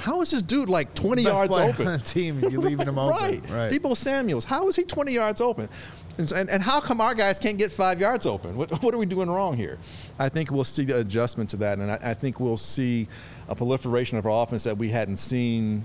how 0.00 0.22
is 0.22 0.30
this 0.30 0.40
dude 0.40 0.70
like 0.70 0.94
20 0.94 1.24
Best 1.24 1.34
yards 1.34 1.56
open? 1.56 1.86
On 1.86 1.98
the 1.98 2.04
team, 2.04 2.40
you 2.40 2.58
leaving 2.60 2.88
him 2.88 2.98
open. 2.98 3.16
right. 3.16 3.50
right. 3.50 3.70
Deebo 3.70 3.94
Samuels, 3.94 4.46
how 4.46 4.66
is 4.68 4.76
he 4.76 4.82
20 4.82 5.12
yards 5.12 5.40
open? 5.42 5.68
And, 6.16 6.32
and, 6.32 6.50
and, 6.50 6.62
how 6.62 6.80
come 6.80 7.00
our 7.00 7.14
guys 7.14 7.38
can't 7.38 7.58
get 7.58 7.70
five 7.70 8.00
yards 8.00 8.26
open? 8.26 8.56
What, 8.56 8.82
what 8.82 8.94
are 8.94 8.98
we 8.98 9.06
doing 9.06 9.28
wrong 9.28 9.56
here? 9.56 9.78
I 10.18 10.28
think 10.28 10.50
we'll 10.50 10.64
see 10.64 10.84
the 10.84 10.98
adjustment 10.98 11.50
to 11.50 11.56
that, 11.58 11.78
and 11.78 11.90
I, 11.90 11.98
I 12.02 12.14
think 12.14 12.40
we'll 12.40 12.56
see 12.56 13.08
a 13.48 13.54
proliferation 13.54 14.18
of 14.18 14.26
our 14.26 14.42
offense 14.42 14.64
that 14.64 14.76
we 14.76 14.88
hadn't 14.88 15.18
seen, 15.18 15.84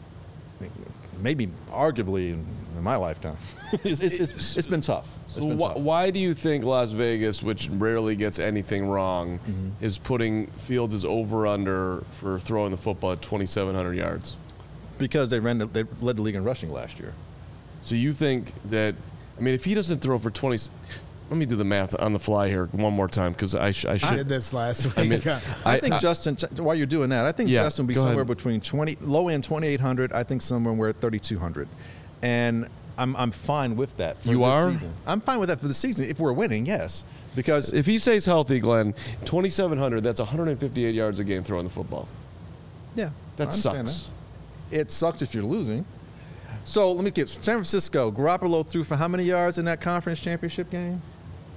maybe 1.22 1.48
arguably 1.72 2.34
in 2.34 2.84
my 2.84 2.96
lifetime. 2.96 3.38
it's, 3.84 4.02
it's, 4.02 4.16
it's, 4.16 4.58
it's 4.58 4.68
been 4.68 4.82
tough. 4.82 5.18
So 5.28 5.42
been 5.42 5.58
wh- 5.58 5.62
tough. 5.62 5.78
why 5.78 6.12
do 6.12 6.20
you 6.20 6.34
think 6.34 6.64
Las 6.64 6.92
Vegas, 6.92 7.42
which 7.42 7.70
rarely 7.70 8.16
gets 8.16 8.40
anything 8.40 8.88
wrong, 8.88 9.40
mm-hmm. 9.40 9.70
is 9.82 9.98
putting 9.98 10.48
Fields 10.58 10.94
as 10.94 11.06
over 11.06 11.48
under 11.48 12.04
for 12.12 12.40
throwing 12.40 12.72
the 12.72 12.78
football 12.78 13.14
at 13.14 13.22
2,700 13.22 13.94
yards? 13.94 14.38
Because 14.98 15.30
they 15.30 15.40
ran, 15.40 15.58
they 15.58 15.84
led 16.02 16.18
the 16.18 16.22
league 16.22 16.36
in 16.36 16.44
rushing 16.44 16.72
last 16.72 17.00
year. 17.00 17.14
So 17.82 17.96
you 17.96 18.14
think 18.14 18.54
that? 18.70 18.96
I 19.38 19.42
mean, 19.42 19.54
if 19.54 19.66
he 19.66 19.74
doesn't 19.74 20.00
throw 20.00 20.18
for 20.18 20.32
20, 20.32 20.70
let 21.30 21.38
me 21.38 21.46
do 21.46 21.56
the 21.56 21.66
math 21.66 22.00
on 22.00 22.14
the 22.14 22.20
fly 22.20 22.50
here 22.50 22.68
one 22.72 22.94
more 22.94 23.08
time 23.08 23.32
because 23.32 23.56
I, 23.56 23.72
sh- 23.72 23.86
I 23.86 23.98
should. 23.98 24.10
I 24.10 24.16
did 24.18 24.30
this 24.30 24.54
last 24.54 24.86
week. 24.86 24.98
I, 24.98 25.04
mean, 25.04 25.22
I, 25.66 25.76
I 25.76 25.80
think 25.80 25.96
I, 25.96 26.00
Justin, 26.00 26.38
while 26.64 26.76
you're 26.76 26.86
doing 26.86 27.10
that, 27.10 27.26
I 27.26 27.32
think 27.32 27.50
yeah, 27.50 27.64
Justin 27.64 27.86
will 27.86 27.88
be 27.88 27.96
somewhere 27.96 28.16
ahead. 28.16 28.28
between 28.28 28.62
20, 28.62 28.98
low 29.02 29.28
end 29.28 29.44
2,800. 29.44 30.14
I 30.14 30.24
think 30.24 30.42
somewhere 30.42 30.74
we're 30.74 30.90
at 30.90 31.02
3,200 31.02 31.68
and 32.22 32.68
I'm 32.98 33.16
I'm 33.16 33.32
fine 33.32 33.76
with 33.76 33.96
that. 33.98 34.18
For 34.20 34.30
you 34.30 34.44
are. 34.44 34.72
Season. 34.72 34.94
I'm 35.06 35.22
fine 35.22 35.40
with 35.40 35.50
that 35.50 35.60
for 35.60 35.68
the 35.68 35.74
season 35.74 36.06
if 36.06 36.20
we're 36.20 36.34
winning. 36.34 36.66
Yes, 36.66 37.04
because 37.36 37.74
if 37.74 37.86
he 37.86 37.98
stays 37.98 38.26
healthy, 38.26 38.60
Glynn, 38.60 38.94
2,700. 39.26 40.02
That's 40.04 40.20
158 40.20 40.96
yards 40.96 41.20
a 41.20 41.24
game 41.24 41.44
throwing 41.44 41.66
the 41.66 41.72
football. 41.72 42.08
Yeah, 42.96 43.10
that 43.38 43.54
sucks. 43.54 44.10
That. 44.70 44.80
It 44.80 44.92
sucks 44.92 45.22
if 45.22 45.34
you're 45.34 45.44
losing. 45.44 45.86
So 46.64 46.92
let 46.92 47.04
me 47.04 47.12
get 47.12 47.30
San 47.30 47.58
Francisco. 47.58 48.12
Garoppolo 48.12 48.68
threw 48.68 48.84
for 48.84 48.96
how 48.96 49.08
many 49.08 49.24
yards 49.24 49.60
in 49.60 49.66
that 49.66 49.82
conference 49.82 50.20
championship 50.20 50.72
game? 50.72 51.02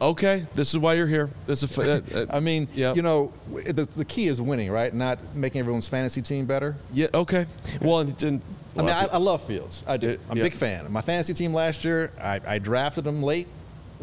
Okay, 0.01 0.47
this 0.55 0.71
is 0.71 0.79
why 0.79 0.95
you're 0.95 1.07
here. 1.07 1.29
This 1.47 1.63
is. 1.63 1.79
Uh, 1.79 2.01
uh, 2.15 2.27
I 2.31 2.41
mean, 2.41 2.69
you 2.75 3.03
know, 3.03 3.33
the, 3.51 3.89
the 3.97 4.05
key 4.05 4.29
is 4.29 4.41
winning, 4.41 4.71
right? 4.71 4.93
Not 4.93 5.19
making 5.35 5.61
everyone's 5.61 5.89
fantasy 5.89 6.23
team 6.23 6.47
better. 6.47 6.77
Yeah. 6.93 7.09
Okay. 7.13 7.47
okay. 7.67 7.79
Well, 7.81 8.01
and, 8.01 8.23
and 8.23 8.43
I 8.77 8.83
mean, 8.83 8.91
I, 8.91 9.07
I, 9.13 9.17
love 9.17 9.43
Fields. 9.43 9.85
I 9.87 9.97
do. 9.97 10.19
I'm 10.31 10.39
a 10.39 10.43
big 10.43 10.55
fan. 10.55 10.91
My 10.93 11.01
fantasy 11.01 11.35
team 11.35 11.53
last 11.53 11.85
year, 11.85 12.13
I, 12.21 12.41
I 12.47 12.59
drafted 12.59 13.07
him 13.07 13.23
late. 13.23 13.49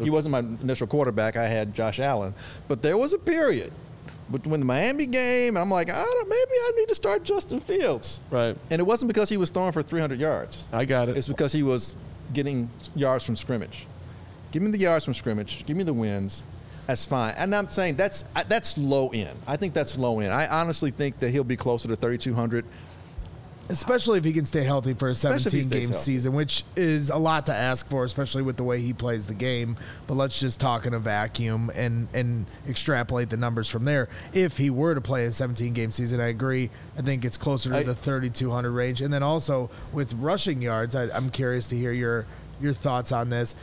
He 0.02 0.10
wasn't 0.10 0.32
my 0.32 0.40
initial 0.40 0.86
quarterback. 0.86 1.38
I 1.38 1.46
had 1.46 1.74
Josh 1.74 2.00
Allen, 2.00 2.34
but 2.68 2.82
there 2.82 2.98
was 2.98 3.14
a 3.14 3.18
period 3.18 3.72
between 4.30 4.60
the 4.60 4.66
Miami 4.66 5.06
game, 5.06 5.56
and 5.56 5.58
I'm 5.58 5.70
like, 5.70 5.88
I 5.88 6.02
don't, 6.02 6.28
maybe 6.28 6.50
I 6.50 6.72
need 6.76 6.88
to 6.88 6.94
start 6.94 7.22
Justin 7.22 7.60
Fields. 7.60 8.20
Right. 8.30 8.56
And 8.70 8.80
it 8.80 8.84
wasn't 8.84 9.08
because 9.08 9.28
he 9.28 9.36
was 9.36 9.50
throwing 9.50 9.72
for 9.72 9.82
300 9.82 10.20
yards. 10.20 10.66
I 10.72 10.84
got 10.84 11.08
it. 11.08 11.16
It's 11.16 11.28
because 11.28 11.52
he 11.52 11.62
was 11.62 11.94
getting 12.32 12.68
yards 12.94 13.24
from 13.24 13.36
scrimmage. 13.36 13.86
Give 14.52 14.62
me 14.62 14.70
the 14.70 14.78
yards 14.78 15.04
from 15.04 15.14
scrimmage. 15.14 15.64
Give 15.66 15.76
me 15.76 15.84
the 15.84 15.92
wins. 15.92 16.42
That's 16.86 17.04
fine, 17.04 17.34
and 17.36 17.52
I'm 17.54 17.68
saying 17.68 17.96
that's 17.96 18.24
that's 18.48 18.78
low 18.78 19.08
end. 19.08 19.36
I 19.46 19.56
think 19.56 19.74
that's 19.74 19.98
low 19.98 20.20
end. 20.20 20.32
I 20.32 20.46
honestly 20.46 20.92
think 20.92 21.18
that 21.18 21.30
he'll 21.30 21.42
be 21.42 21.56
closer 21.56 21.88
to 21.88 21.96
3,200. 21.96 22.64
Especially 23.68 24.16
if 24.16 24.24
he 24.24 24.32
can 24.32 24.44
stay 24.44 24.62
healthy 24.62 24.94
for 24.94 25.08
a 25.08 25.10
Especially 25.10 25.48
if 25.48 25.52
he 25.52 25.62
17 25.62 25.80
game 25.80 25.88
healthy. 25.88 25.98
season, 26.04 26.32
which 26.34 26.62
is 26.76 27.10
a 27.10 27.16
lot 27.16 27.46
to 27.46 27.52
ask 27.52 27.88
for, 27.90 28.04
especially 28.04 28.42
with 28.42 28.56
the 28.56 28.62
way 28.62 28.80
he 28.80 28.92
plays 28.92 29.26
the 29.26 29.34
game. 29.34 29.76
But 30.06 30.14
let's 30.14 30.38
just 30.38 30.60
talk 30.60 30.86
in 30.86 30.94
a 30.94 31.00
vacuum 31.00 31.72
and, 31.74 32.06
and 32.14 32.46
extrapolate 32.68 33.28
the 33.28 33.36
numbers 33.36 33.68
from 33.68 33.84
there. 33.84 34.08
If 34.32 34.56
he 34.56 34.70
were 34.70 34.94
to 34.94 35.00
play 35.00 35.24
a 35.24 35.32
17 35.32 35.72
game 35.72 35.90
season, 35.90 36.20
I 36.20 36.28
agree. 36.28 36.70
I 36.96 37.02
think 37.02 37.24
it's 37.24 37.36
closer 37.36 37.70
to 37.70 37.78
I- 37.78 37.82
the 37.82 37.94
3,200 37.96 38.70
range. 38.70 39.00
And 39.02 39.12
then 39.12 39.24
also 39.24 39.68
with 39.92 40.12
rushing 40.14 40.62
yards, 40.62 40.94
I, 40.94 41.10
I'm 41.12 41.30
curious 41.30 41.66
to 41.70 41.76
hear 41.76 41.90
your 41.92 42.24
your 42.60 42.72
thoughts 42.72 43.10
on 43.10 43.28
this. 43.30 43.56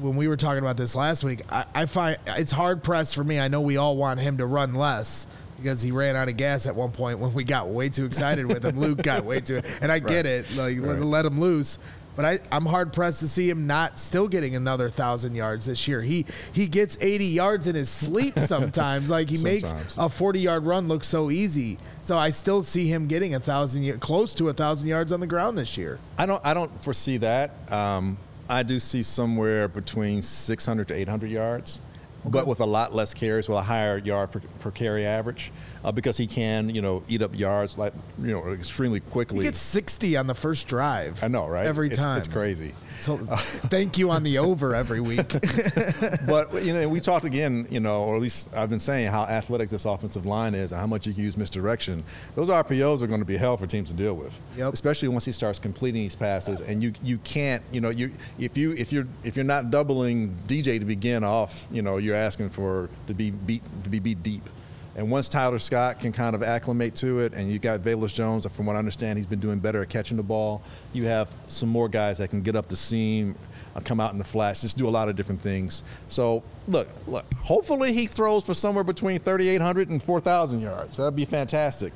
When 0.00 0.16
we 0.16 0.28
were 0.28 0.36
talking 0.36 0.58
about 0.58 0.76
this 0.76 0.94
last 0.94 1.24
week, 1.24 1.42
I, 1.50 1.64
I 1.74 1.86
find 1.86 2.18
it's 2.26 2.52
hard 2.52 2.82
pressed 2.82 3.14
for 3.14 3.24
me. 3.24 3.40
I 3.40 3.48
know 3.48 3.60
we 3.60 3.76
all 3.76 3.96
want 3.96 4.20
him 4.20 4.38
to 4.38 4.46
run 4.46 4.74
less 4.74 5.26
because 5.56 5.80
he 5.80 5.90
ran 5.90 6.16
out 6.16 6.28
of 6.28 6.36
gas 6.36 6.66
at 6.66 6.74
one 6.76 6.90
point 6.92 7.18
when 7.18 7.32
we 7.32 7.42
got 7.44 7.68
way 7.68 7.88
too 7.88 8.04
excited 8.04 8.46
with 8.46 8.64
him. 8.64 8.78
Luke 8.78 9.02
got 9.02 9.24
way 9.24 9.40
too, 9.40 9.62
and 9.80 9.90
I 9.90 9.98
get 9.98 10.26
it, 10.26 10.50
like 10.54 10.78
let, 10.80 10.96
Right. 10.98 11.00
let 11.00 11.24
him 11.26 11.40
loose. 11.40 11.78
But 12.14 12.24
I, 12.24 12.38
I'm 12.50 12.64
hard 12.64 12.94
pressed 12.94 13.20
to 13.20 13.28
see 13.28 13.50
him 13.50 13.66
not 13.66 13.98
still 13.98 14.26
getting 14.26 14.56
another 14.56 14.88
thousand 14.88 15.34
yards 15.34 15.66
this 15.66 15.86
year. 15.86 16.00
He 16.00 16.24
he 16.54 16.66
gets 16.66 16.96
80 16.98 17.26
yards 17.26 17.66
in 17.66 17.74
his 17.74 17.90
sleep 17.90 18.38
sometimes. 18.38 19.10
like 19.10 19.28
he 19.28 19.42
makes 19.44 19.74
a 19.98 20.08
40 20.08 20.40
yard 20.40 20.64
run 20.64 20.88
look 20.88 21.04
so 21.04 21.30
easy. 21.30 21.76
So 22.00 22.16
I 22.16 22.30
still 22.30 22.62
see 22.62 22.86
him 22.86 23.06
getting 23.06 23.34
a 23.34 23.40
thousand, 23.40 24.00
close 24.00 24.34
to 24.36 24.48
a 24.48 24.54
thousand 24.54 24.88
yards 24.88 25.12
on 25.12 25.20
the 25.20 25.26
ground 25.26 25.58
this 25.58 25.76
year. 25.76 25.98
I 26.16 26.24
don't 26.24 26.40
I 26.44 26.54
don't 26.54 26.80
foresee 26.82 27.18
that. 27.18 27.70
Um, 27.70 28.16
I 28.48 28.62
do 28.62 28.78
see 28.78 29.02
somewhere 29.02 29.68
between 29.68 30.22
600 30.22 30.88
to 30.88 30.94
800 30.94 31.30
yards, 31.30 31.80
but 32.24 32.46
with 32.46 32.60
a 32.60 32.66
lot 32.66 32.94
less 32.94 33.12
carries, 33.14 33.48
with 33.48 33.58
a 33.58 33.62
higher 33.62 33.98
yard 33.98 34.32
per, 34.32 34.40
per 34.60 34.70
carry 34.70 35.04
average, 35.04 35.52
uh, 35.84 35.92
because 35.92 36.16
he 36.16 36.26
can 36.26 36.68
you 36.70 36.82
know 36.82 37.02
eat 37.08 37.22
up 37.22 37.36
yards 37.38 37.76
like 37.78 37.92
you 38.20 38.32
know 38.32 38.52
extremely 38.52 39.00
quickly. 39.00 39.38
He 39.38 39.44
gets 39.44 39.60
60 39.60 40.16
on 40.16 40.26
the 40.26 40.34
first 40.34 40.68
drive. 40.68 41.22
I 41.22 41.28
know, 41.28 41.46
right? 41.48 41.66
Every 41.66 41.86
It's- 41.88 42.00
time. 42.00 42.18
it's 42.18 42.28
crazy. 42.28 42.74
So 42.98 43.18
thank 43.18 43.98
you 43.98 44.10
on 44.10 44.22
the 44.22 44.38
over 44.38 44.74
every 44.74 45.00
week. 45.00 45.28
but 46.26 46.64
you 46.64 46.72
know, 46.72 46.88
we 46.88 47.00
talked 47.00 47.24
again, 47.24 47.66
you 47.70 47.80
know, 47.80 48.02
or 48.04 48.16
at 48.16 48.22
least 48.22 48.48
I've 48.54 48.70
been 48.70 48.80
saying 48.80 49.08
how 49.10 49.22
athletic 49.24 49.68
this 49.68 49.84
offensive 49.84 50.26
line 50.26 50.54
is 50.54 50.72
and 50.72 50.80
how 50.80 50.86
much 50.86 51.06
you 51.06 51.12
can 51.14 51.22
use 51.22 51.36
misdirection. 51.36 52.04
Those 52.34 52.48
RPOs 52.48 53.02
are 53.02 53.06
going 53.06 53.20
to 53.20 53.26
be 53.26 53.36
hell 53.36 53.56
for 53.56 53.66
teams 53.66 53.90
to 53.90 53.94
deal 53.94 54.14
with, 54.14 54.38
Yep. 54.56 54.72
especially 54.72 55.08
once 55.08 55.24
he 55.24 55.32
starts 55.32 55.58
completing 55.58 56.02
these 56.02 56.16
passes. 56.16 56.60
And 56.60 56.82
you 56.82 56.92
you 57.02 57.18
can't, 57.18 57.62
you 57.70 57.80
know, 57.80 57.90
you 57.90 58.12
if 58.38 58.56
you 58.56 58.72
if 58.72 58.92
you're 58.92 59.06
if 59.24 59.36
you're 59.36 59.44
not 59.44 59.70
doubling 59.70 60.34
DJ 60.46 60.78
to 60.78 60.84
begin 60.84 61.24
off, 61.24 61.66
you 61.70 61.82
know, 61.82 61.98
you're 61.98 62.16
asking 62.16 62.50
for 62.50 62.88
to 63.06 63.14
be 63.14 63.30
beat 63.30 63.62
to 63.84 63.90
be 63.90 63.98
beat 63.98 64.22
deep. 64.22 64.48
And 64.96 65.10
once 65.10 65.28
Tyler 65.28 65.58
Scott 65.58 66.00
can 66.00 66.10
kind 66.10 66.34
of 66.34 66.42
acclimate 66.42 66.94
to 66.96 67.20
it, 67.20 67.34
and 67.34 67.50
you 67.50 67.58
got 67.58 67.80
Velus 67.80 68.14
Jones, 68.14 68.46
from 68.48 68.64
what 68.64 68.76
I 68.76 68.78
understand, 68.78 69.18
he's 69.18 69.26
been 69.26 69.40
doing 69.40 69.58
better 69.58 69.82
at 69.82 69.90
catching 69.90 70.16
the 70.16 70.22
ball. 70.22 70.62
You 70.94 71.04
have 71.04 71.30
some 71.48 71.68
more 71.68 71.86
guys 71.86 72.16
that 72.16 72.30
can 72.30 72.40
get 72.40 72.56
up 72.56 72.68
the 72.68 72.76
seam, 72.76 73.36
uh, 73.76 73.80
come 73.80 74.00
out 74.00 74.12
in 74.12 74.18
the 74.18 74.24
flats, 74.24 74.62
just 74.62 74.78
do 74.78 74.88
a 74.88 74.90
lot 74.90 75.10
of 75.10 75.14
different 75.14 75.42
things. 75.42 75.82
So 76.08 76.42
look, 76.66 76.88
look. 77.06 77.26
Hopefully 77.34 77.92
he 77.92 78.06
throws 78.06 78.46
for 78.46 78.54
somewhere 78.54 78.84
between 78.84 79.18
3,800 79.18 79.90
and 79.90 80.02
4,000 80.02 80.60
yards. 80.60 80.96
That'd 80.96 81.14
be 81.14 81.26
fantastic. 81.26 81.92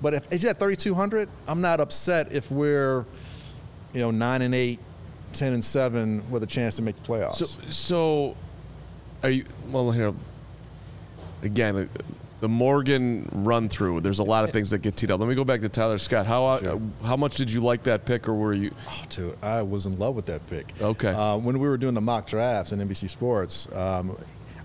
But 0.00 0.14
if 0.14 0.30
he's 0.30 0.44
at 0.44 0.60
3,200, 0.60 1.28
I'm 1.48 1.60
not 1.60 1.80
upset 1.80 2.32
if 2.32 2.52
we're, 2.52 3.04
you 3.92 4.00
know, 4.00 4.12
nine 4.12 4.42
and 4.42 4.54
eight, 4.54 4.78
10 5.32 5.54
and 5.54 5.64
seven 5.64 6.22
with 6.30 6.44
a 6.44 6.46
chance 6.46 6.76
to 6.76 6.82
make 6.82 6.94
the 6.94 7.02
playoffs. 7.02 7.34
So, 7.34 7.46
so 7.66 8.36
are 9.24 9.30
you? 9.30 9.44
Well, 9.70 9.90
here 9.90 10.14
again, 11.42 11.88
the 12.40 12.48
Morgan 12.48 13.28
run 13.32 13.68
through. 13.68 14.00
There's 14.00 14.18
a 14.18 14.24
lot 14.24 14.44
of 14.44 14.50
things 14.50 14.70
that 14.70 14.78
get 14.78 14.96
teed 14.96 15.10
up. 15.10 15.20
Let 15.20 15.28
me 15.28 15.34
go 15.34 15.44
back 15.44 15.60
to 15.62 15.68
Tyler 15.68 15.98
Scott. 15.98 16.26
How 16.26 16.44
uh, 16.46 16.60
Sure. 16.60 16.80
how 17.02 17.16
much 17.16 17.36
did 17.36 17.50
you 17.50 17.60
like 17.60 17.82
that 17.82 18.04
pick, 18.04 18.28
or 18.28 18.34
were 18.34 18.52
you? 18.52 18.70
Oh, 18.88 19.02
dude, 19.08 19.38
I 19.42 19.62
was 19.62 19.86
in 19.86 19.98
love 19.98 20.14
with 20.14 20.26
that 20.26 20.46
pick. 20.48 20.74
Okay. 20.80 21.08
Uh, 21.10 21.36
when 21.36 21.58
we 21.58 21.68
were 21.68 21.78
doing 21.78 21.94
the 21.94 22.00
mock 22.00 22.26
drafts 22.26 22.72
in 22.72 22.80
NBC 22.80 23.08
Sports, 23.08 23.68
um, 23.72 24.16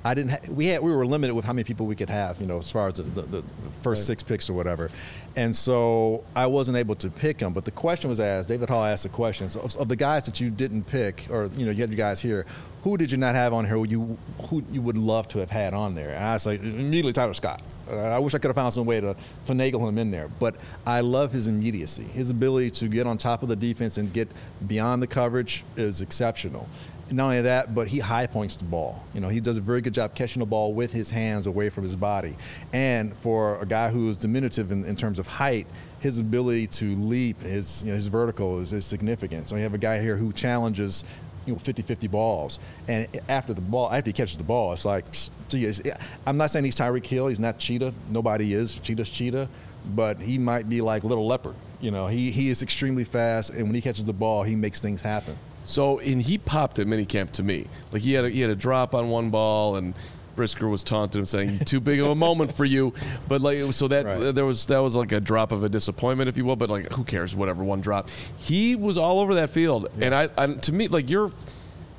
I 0.03 0.13
didn't. 0.13 0.31
Ha- 0.31 0.39
we 0.49 0.67
had 0.67 0.81
we 0.81 0.91
were 0.93 1.05
limited 1.05 1.33
with 1.33 1.43
how 1.43 1.51
many 1.51 1.65
people 1.65 1.85
we 1.85 1.95
could 1.95 2.09
have, 2.09 2.39
you 2.39 2.47
know, 2.47 2.57
as 2.57 2.71
far 2.71 2.87
as 2.87 2.95
the, 2.95 3.03
the, 3.03 3.21
the 3.21 3.43
first 3.81 4.07
six 4.07 4.23
picks 4.23 4.49
or 4.49 4.53
whatever, 4.53 4.89
and 5.35 5.53
so 5.53 6.23
I 6.35 6.47
wasn't 6.47 6.77
able 6.77 6.95
to 6.95 7.09
pick 7.09 7.39
them. 7.39 7.51
But 7.51 7.65
the 7.65 7.71
question 7.71 8.09
was 8.09 8.19
asked. 8.19 8.47
David 8.47 8.69
Hall 8.69 8.83
asked 8.85 9.03
the 9.03 9.09
question 9.09 9.49
so 9.49 9.59
of, 9.59 9.75
of 9.75 9.89
the 9.89 9.97
guys 9.97 10.25
that 10.25 10.39
you 10.39 10.49
didn't 10.49 10.83
pick, 10.83 11.27
or 11.29 11.49
you 11.57 11.65
know, 11.65 11.71
you 11.71 11.81
had 11.81 11.89
your 11.89 11.97
guys 11.97 12.21
here. 12.21 12.45
Who 12.83 12.95
did 12.95 13.11
you 13.11 13.17
not 13.17 13.35
have 13.35 13.53
on 13.53 13.65
here? 13.65 13.75
Who 13.75 13.87
you 13.87 14.17
who 14.49 14.63
you 14.71 14.81
would 14.81 14.97
love 14.97 15.27
to 15.29 15.39
have 15.39 15.49
had 15.49 15.73
on 15.73 15.95
there? 15.95 16.11
And 16.11 16.23
I 16.23 16.33
was 16.33 16.45
like 16.45 16.61
immediately 16.61 17.13
Tyler 17.13 17.33
Scott. 17.33 17.61
I 17.91 18.19
wish 18.19 18.35
I 18.35 18.37
could 18.37 18.49
have 18.49 18.55
found 18.55 18.73
some 18.73 18.85
way 18.85 19.01
to 19.01 19.15
finagle 19.45 19.87
him 19.89 19.97
in 19.97 20.11
there, 20.11 20.27
but 20.27 20.57
I 20.85 21.01
love 21.01 21.31
his 21.31 21.47
immediacy. 21.47 22.03
His 22.03 22.29
ability 22.29 22.69
to 22.71 22.87
get 22.87 23.07
on 23.07 23.17
top 23.17 23.41
of 23.41 23.49
the 23.49 23.55
defense 23.55 23.97
and 23.97 24.13
get 24.13 24.29
beyond 24.67 25.01
the 25.01 25.07
coverage 25.07 25.65
is 25.75 26.01
exceptional. 26.01 26.69
Not 27.12 27.26
only 27.26 27.41
that, 27.41 27.74
but 27.74 27.88
he 27.88 27.99
high 27.99 28.28
points 28.28 28.55
the 28.55 28.66
ball. 28.66 29.03
You 29.14 29.20
know, 29.20 29.30
he 29.30 29.39
does 29.39 29.57
a 29.57 29.62
very 29.62 29.82
good 29.82 29.93
job 29.93 30.14
catching 30.14 30.41
the 30.41 30.45
ball 30.45 30.74
with 30.74 30.91
his 30.91 31.10
hands 31.10 31.47
away 31.47 31.70
from 31.70 31.84
his 31.84 31.95
body. 31.95 32.36
And 32.72 33.16
for 33.16 33.60
a 33.60 33.66
guy 33.66 33.89
who 33.89 34.10
is 34.10 34.18
diminutive 34.18 34.72
in, 34.72 34.86
in 34.86 34.95
terms 34.95 35.18
of 35.18 35.28
height, 35.28 35.66
his 35.99 36.20
ability 36.20 36.68
to 36.68 36.95
leap, 36.95 37.41
his 37.41 37.84
you 37.84 37.89
know, 37.89 37.95
his 37.95 38.07
vertical 38.07 38.60
is, 38.60 38.74
is 38.74 38.86
significant. 38.86 39.49
So 39.49 39.55
you 39.55 39.64
have 39.64 39.74
a 39.74 39.80
guy 39.80 40.01
here 40.01 40.18
who 40.18 40.32
challenges 40.32 41.03
you 41.45 41.53
know 41.53 41.60
50-50 41.60 42.12
balls. 42.12 42.60
And 42.88 43.07
after 43.28 43.53
the 43.53 43.62
ball 43.62 43.91
after 43.91 44.10
he 44.10 44.14
catches 44.14 44.38
the 44.38 44.43
ball 44.43 44.74
it's 44.74 44.86
like 44.86 45.10
psst, 45.12 45.32
gee, 45.49 45.91
i'm 46.28 46.38
not 46.38 46.51
saying 46.51 46.66
he's 46.66 46.76
tyreek 46.76 47.05
hill. 47.05 47.28
He's 47.28 47.39
not 47.39 47.60
cheetah. 47.60 47.93
Nobody 48.10 48.53
is. 48.53 48.76
Cheetah's 48.80 49.10
cheetah. 49.10 49.49
But 49.95 50.22
he 50.22 50.38
might 50.38 50.70
be 50.70 50.82
like 50.82 51.03
little 51.03 51.26
leopard. 51.26 51.55
You 51.82 51.91
know 51.91 52.07
he, 52.07 52.30
he 52.30 52.49
is 52.49 52.62
extremely 52.62 53.03
fast. 53.03 53.49
And 53.49 53.64
when 53.64 53.76
he 53.76 53.82
catches 53.82 54.05
the 54.05 54.14
ball 54.14 54.43
he 54.43 54.55
makes 54.55 54.82
things 54.82 55.01
happen 55.01 55.38
So, 55.70 55.99
and 55.99 56.20
he 56.22 56.39
popped 56.39 56.80
at 56.80 56.88
minicamp 56.88 57.30
to 57.34 57.43
me. 57.43 57.67
Like 57.91 58.01
he 58.01 58.13
had 58.13 58.26
a, 58.26 58.30
he 58.30 58.41
had 58.41 58.49
a 58.49 58.55
drop 58.55 58.95
on 58.95 59.09
one 59.09 59.30
ball, 59.30 59.76
and 59.76 59.93
Brisker 60.36 60.67
was 60.67 60.84
taunting 60.84 61.20
him, 61.20 61.26
saying, 61.28 61.59
"Too 61.59 61.80
big 61.80 61.99
of 61.99 62.07
a 62.07 62.15
moment 62.15 62.55
for 62.55 62.65
you." 62.65 62.91
But 63.28 63.41
like, 63.41 63.72
so 63.74 63.88
that 63.89 64.05
Right. 64.05 64.34
there 64.34 64.45
was 64.45 64.65
that 64.67 64.80
was 64.80 64.95
like 64.95 65.11
a 65.11 65.20
drop 65.20 65.51
of 65.51 65.63
a 65.63 65.70
disappointment, 65.70 66.28
if 66.28 66.38
you 66.38 66.45
will. 66.45 66.55
But 66.55 66.70
like, 66.72 66.91
who 66.93 67.03
cares? 67.03 67.36
Whatever, 67.36 67.63
one 67.63 67.82
drop. 67.82 68.09
He 68.38 68.76
was 68.76 68.97
all 68.97 69.20
over 69.20 69.36
that 69.36 69.51
field, 69.51 69.89
and 70.01 70.15
I, 70.15 70.30
I 70.38 70.47
to 70.47 70.72
me, 70.74 70.88
like 70.88 71.09
you're. 71.09 71.32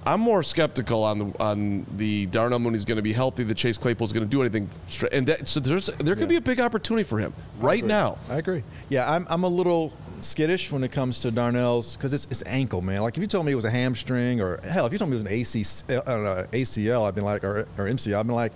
I'm 0.06 0.20
more 0.20 0.42
skeptical 0.42 1.04
on 1.04 1.18
the 1.18 1.26
on 1.38 1.86
the 1.98 2.24
Darnell 2.26 2.58
Mooney's 2.58 2.86
going 2.86 2.96
to 2.96 3.02
be 3.02 3.12
healthy. 3.12 3.44
The 3.44 3.54
Chase 3.54 3.76
Claypool's 3.76 4.14
going 4.14 4.24
to 4.24 4.30
do 4.30 4.40
anything, 4.40 4.70
and 5.12 5.26
that, 5.26 5.46
so 5.46 5.60
there's 5.60 5.88
there 5.98 6.16
could 6.16 6.30
be 6.30 6.36
a 6.36 6.40
big 6.40 6.58
opportunity 6.58 7.04
for 7.04 7.18
him 7.18 7.34
right 7.60 7.84
now. 7.84 8.16
I 8.30 8.36
agree. 8.36 8.64
Yeah, 8.88 9.08
I'm, 9.12 9.26
I'm 9.28 9.44
a 9.44 9.48
little 9.48 9.92
skittish 10.20 10.70
when 10.70 10.84
it 10.84 10.92
comes 10.92 11.20
to 11.20 11.30
Darnell's 11.30 11.96
because 11.96 12.12
it's, 12.12 12.26
it's 12.30 12.42
ankle, 12.46 12.82
man. 12.82 13.02
Like 13.02 13.16
if 13.16 13.20
you 13.20 13.26
told 13.26 13.46
me 13.46 13.52
it 13.52 13.56
was 13.56 13.64
a 13.64 13.70
hamstring 13.70 14.40
or 14.40 14.60
hell, 14.62 14.86
if 14.86 14.92
you 14.92 14.98
told 14.98 15.10
me 15.10 15.16
it 15.16 15.22
was 15.22 15.26
an 15.26 15.32
AC, 15.32 15.94
uh, 15.94 15.98
uh, 16.00 16.46
ACL, 16.48 17.06
I've 17.06 17.14
been 17.14 17.24
like, 17.24 17.44
or, 17.44 17.60
or 17.78 17.86
MCL, 17.86 18.18
I've 18.18 18.26
been 18.26 18.36
like, 18.36 18.52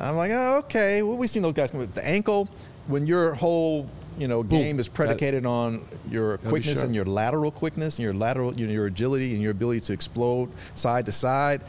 I'm 0.00 0.16
like, 0.16 0.30
oh, 0.30 0.58
okay. 0.58 1.02
Well, 1.02 1.16
we've 1.16 1.30
seen 1.30 1.42
those 1.42 1.54
guys 1.54 1.70
come 1.70 1.80
with 1.80 1.94
the 1.94 2.06
ankle 2.06 2.48
when 2.86 3.06
your 3.06 3.34
whole 3.34 3.88
you 4.16 4.26
know 4.26 4.42
game 4.42 4.80
is 4.80 4.88
predicated 4.88 5.46
on 5.46 5.84
your 6.10 6.38
quickness 6.38 6.82
and 6.82 6.94
your 6.94 7.04
lateral 7.04 7.52
quickness 7.52 7.98
and 7.98 8.04
your 8.04 8.14
lateral 8.14 8.52
you 8.58 8.66
know, 8.66 8.72
your 8.72 8.86
agility 8.86 9.32
and 9.32 9.42
your 9.42 9.52
ability 9.52 9.80
to 9.80 9.92
explode 9.92 10.50
side 10.74 11.06
to 11.06 11.12
side. 11.12 11.62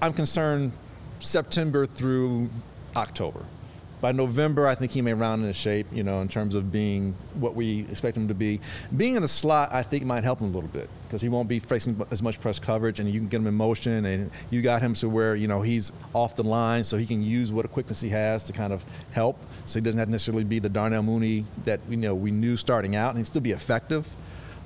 I'm 0.00 0.12
concerned 0.12 0.72
September 1.20 1.86
through 1.86 2.50
October. 2.96 3.44
By 4.02 4.10
November, 4.10 4.66
I 4.66 4.74
think 4.74 4.90
he 4.90 5.00
may 5.00 5.14
round 5.14 5.42
into 5.42 5.54
shape, 5.54 5.86
you 5.92 6.02
know, 6.02 6.22
in 6.22 6.28
terms 6.28 6.56
of 6.56 6.72
being 6.72 7.14
what 7.34 7.54
we 7.54 7.82
expect 7.82 8.16
him 8.16 8.26
to 8.26 8.34
be. 8.34 8.60
Being 8.96 9.14
in 9.14 9.22
the 9.22 9.28
slot, 9.28 9.72
I 9.72 9.84
think, 9.84 10.04
might 10.04 10.24
help 10.24 10.40
him 10.40 10.48
a 10.48 10.50
little 10.50 10.68
bit 10.68 10.90
because 11.06 11.22
he 11.22 11.28
won't 11.28 11.48
be 11.48 11.60
facing 11.60 12.04
as 12.10 12.20
much 12.20 12.40
press 12.40 12.58
coverage 12.58 12.98
and 12.98 13.08
you 13.08 13.20
can 13.20 13.28
get 13.28 13.36
him 13.36 13.46
in 13.46 13.54
motion 13.54 14.04
and 14.04 14.32
you 14.50 14.60
got 14.60 14.82
him 14.82 14.94
to 14.94 15.08
where, 15.08 15.36
you 15.36 15.46
know, 15.46 15.62
he's 15.62 15.92
off 16.14 16.34
the 16.34 16.42
line 16.42 16.82
so 16.82 16.96
he 16.96 17.06
can 17.06 17.22
use 17.22 17.52
what 17.52 17.70
quickness 17.70 18.00
he 18.00 18.08
has 18.08 18.42
to 18.42 18.52
kind 18.52 18.72
of 18.72 18.84
help. 19.12 19.38
So 19.66 19.78
he 19.78 19.84
doesn't 19.84 20.00
have 20.00 20.08
to 20.08 20.12
necessarily 20.12 20.42
be 20.42 20.58
the 20.58 20.68
Darnell 20.68 21.04
Mooney 21.04 21.46
that, 21.64 21.78
you 21.88 21.96
know, 21.96 22.16
we 22.16 22.32
knew 22.32 22.56
starting 22.56 22.96
out 22.96 23.10
and 23.10 23.18
he'd 23.18 23.28
still 23.28 23.40
be 23.40 23.52
effective. 23.52 24.16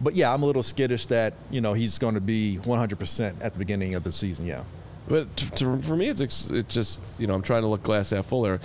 But 0.01 0.14
yeah, 0.14 0.32
I'm 0.32 0.43
a 0.43 0.47
little 0.47 0.62
skittish 0.62 1.05
that, 1.09 1.34
you 1.51 1.61
know, 1.61 1.74
he's 1.74 1.99
going 1.99 2.14
to 2.14 2.22
be 2.22 2.59
100% 2.62 3.34
at 3.43 3.53
the 3.53 3.59
beginning 3.59 3.95
of 3.95 4.03
the 4.03 4.12
season, 4.12 4.47
yeah. 4.47 4.62
But 5.09 5.37
to, 5.37 5.78
for 5.82 5.97
me, 5.97 6.09
it's 6.09 6.20
it's 6.20 6.74
just 6.74 7.20
you 7.20 7.26
know 7.26 7.34
I'm 7.34 7.43
trying 7.43 7.62
to 7.62 7.68
look 7.68 7.82
glass 7.84 8.11
half 8.11 8.26
full 8.26 8.43
there, 8.43 8.59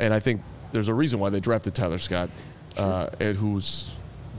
and 0.00 0.12
I 0.14 0.18
think 0.20 0.42
there's 0.72 0.88
a 0.88 0.94
reason 0.94 1.20
why 1.20 1.30
they 1.30 1.40
drafted 1.40 1.74
Tyler 1.74 1.98
Scott, 1.98 2.30
uh, 2.76 3.08
and 3.20 3.36
who's 3.36 3.90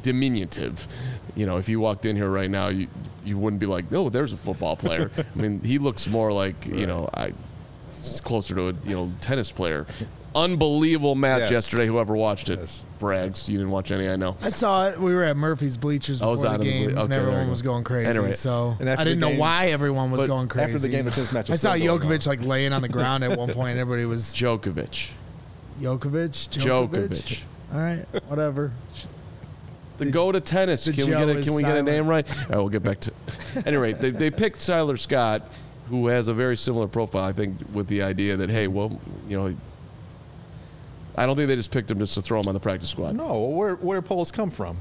diminutive. 0.03 0.87
You 1.35 1.45
know, 1.45 1.57
if 1.57 1.69
you 1.69 1.79
walked 1.79 2.05
in 2.05 2.15
here 2.15 2.29
right 2.29 2.49
now, 2.49 2.67
you 2.69 2.87
you 3.23 3.37
wouldn't 3.37 3.59
be 3.59 3.65
like, 3.67 3.85
oh, 3.93 4.09
there's 4.09 4.33
a 4.33 4.37
football 4.37 4.75
player. 4.75 5.11
I 5.17 5.39
mean, 5.39 5.61
he 5.61 5.77
looks 5.77 6.07
more 6.07 6.31
like 6.33 6.65
you 6.65 6.87
know 6.87 7.09
I, 7.13 7.33
it's 7.87 8.19
closer 8.19 8.55
to 8.55 8.69
a 8.69 8.73
you 8.85 8.95
know 8.95 9.11
tennis 9.21 9.51
player. 9.51 9.85
unbelievable 10.33 11.13
match 11.13 11.41
Yes. 11.41 11.51
yesterday. 11.51 11.85
Whoever 11.87 12.15
watched 12.15 12.49
it 12.49 12.59
Yes. 12.59 12.85
Braggs. 13.01 13.49
You 13.49 13.57
didn't 13.57 13.71
watch 13.71 13.91
any, 13.91 14.07
I 14.07 14.15
know. 14.15 14.37
I 14.41 14.47
saw 14.49 14.87
it. 14.87 14.97
We 14.97 15.13
were 15.13 15.23
at 15.23 15.35
Murphy's 15.35 15.75
bleachers 15.75 16.21
I 16.21 16.27
was 16.27 16.41
before 16.41 16.53
out 16.55 16.61
the 16.61 16.67
of 16.69 16.73
the 16.73 16.79
game, 16.79 16.89
ble- 16.91 16.99
okay, 16.99 17.03
and 17.03 17.13
everyone 17.13 17.45
you 17.45 17.51
was 17.51 17.61
going 17.61 17.83
crazy. 17.83 18.07
Anyway. 18.09 18.31
so 18.31 18.75
And 18.79 18.89
I 18.89 18.95
didn't 19.03 19.19
the 19.19 19.25
know 19.25 19.29
game- 19.31 19.39
why 19.39 19.67
everyone 19.67 20.09
was 20.09 20.23
going 20.23 20.47
crazy. 20.47 20.65
after 20.71 20.79
the 20.79 20.87
game, 20.87 21.03
the 21.05 21.11
tennis 21.11 21.33
match 21.33 21.49
I 21.49 21.55
saw 21.55 21.73
still 21.75 21.97
going 21.97 22.09
on. 22.11 22.17
Djokovic 22.17 22.27
like 22.27 22.41
laying 22.45 22.71
on 22.71 22.81
the 22.81 22.87
ground 22.89 23.23
at 23.25 23.37
one 23.37 23.49
point. 23.51 23.77
Everybody 23.77 24.05
was 24.05 24.23
Djokovic. 24.33 25.11
Djokovic. 25.81 26.49
Djokovic. 26.49 27.09
Djokovic. 27.09 27.43
All 27.73 27.79
right, 27.79 28.05
whatever. 28.27 28.71
The 29.97 30.05
go 30.05 30.31
to 30.31 30.41
tennis. 30.41 30.85
the 30.85 30.93
Can 30.93 31.05
we 31.05 31.11
get 31.11 31.29
a, 31.29 31.43
can 31.43 31.53
we 31.53 31.61
get 31.61 31.77
a 31.77 31.83
name 31.83 32.07
right? 32.07 32.27
All 32.29 32.37
right, 32.49 32.57
we'll 32.57 32.69
get 32.69 32.83
back 32.83 32.99
to. 33.01 33.13
At 33.55 33.67
any 33.67 33.77
rate, 33.77 33.99
they, 33.99 34.09
they 34.09 34.31
picked 34.31 34.65
Tyler 34.65 34.97
Scott, 34.97 35.43
who 35.89 36.07
has 36.07 36.27
a 36.27 36.33
very 36.33 36.57
similar 36.57 36.87
profile. 36.87 37.23
I 37.23 37.33
think 37.33 37.57
with 37.71 37.87
the 37.87 38.01
idea 38.01 38.35
that 38.37 38.49
hey, 38.49 38.67
well, 38.67 38.99
you 39.27 39.37
know, 39.37 39.55
I 41.15 41.25
don't 41.25 41.35
think 41.35 41.47
they 41.47 41.55
just 41.55 41.71
picked 41.71 41.91
him 41.91 41.99
just 41.99 42.15
to 42.15 42.21
throw 42.21 42.39
him 42.39 42.47
on 42.47 42.53
the 42.53 42.59
practice 42.59 42.89
squad. 42.89 43.15
No, 43.15 43.39
where 43.39 43.75
where 43.75 44.01
did 44.01 44.07
Poles 44.07 44.31
come 44.31 44.49
from? 44.49 44.77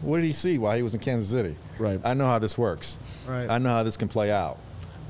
What 0.00 0.18
did 0.18 0.26
he 0.26 0.32
see 0.32 0.58
while 0.58 0.76
he 0.76 0.82
was 0.82 0.94
in 0.94 1.00
Kansas 1.00 1.30
City? 1.30 1.56
Right. 1.78 2.00
I 2.04 2.14
know 2.14 2.26
how 2.26 2.38
this 2.38 2.56
works. 2.58 2.98
Right. 3.26 3.50
I 3.50 3.58
know 3.58 3.70
how 3.70 3.82
this 3.82 3.96
can 3.96 4.08
play 4.08 4.30
out. 4.30 4.58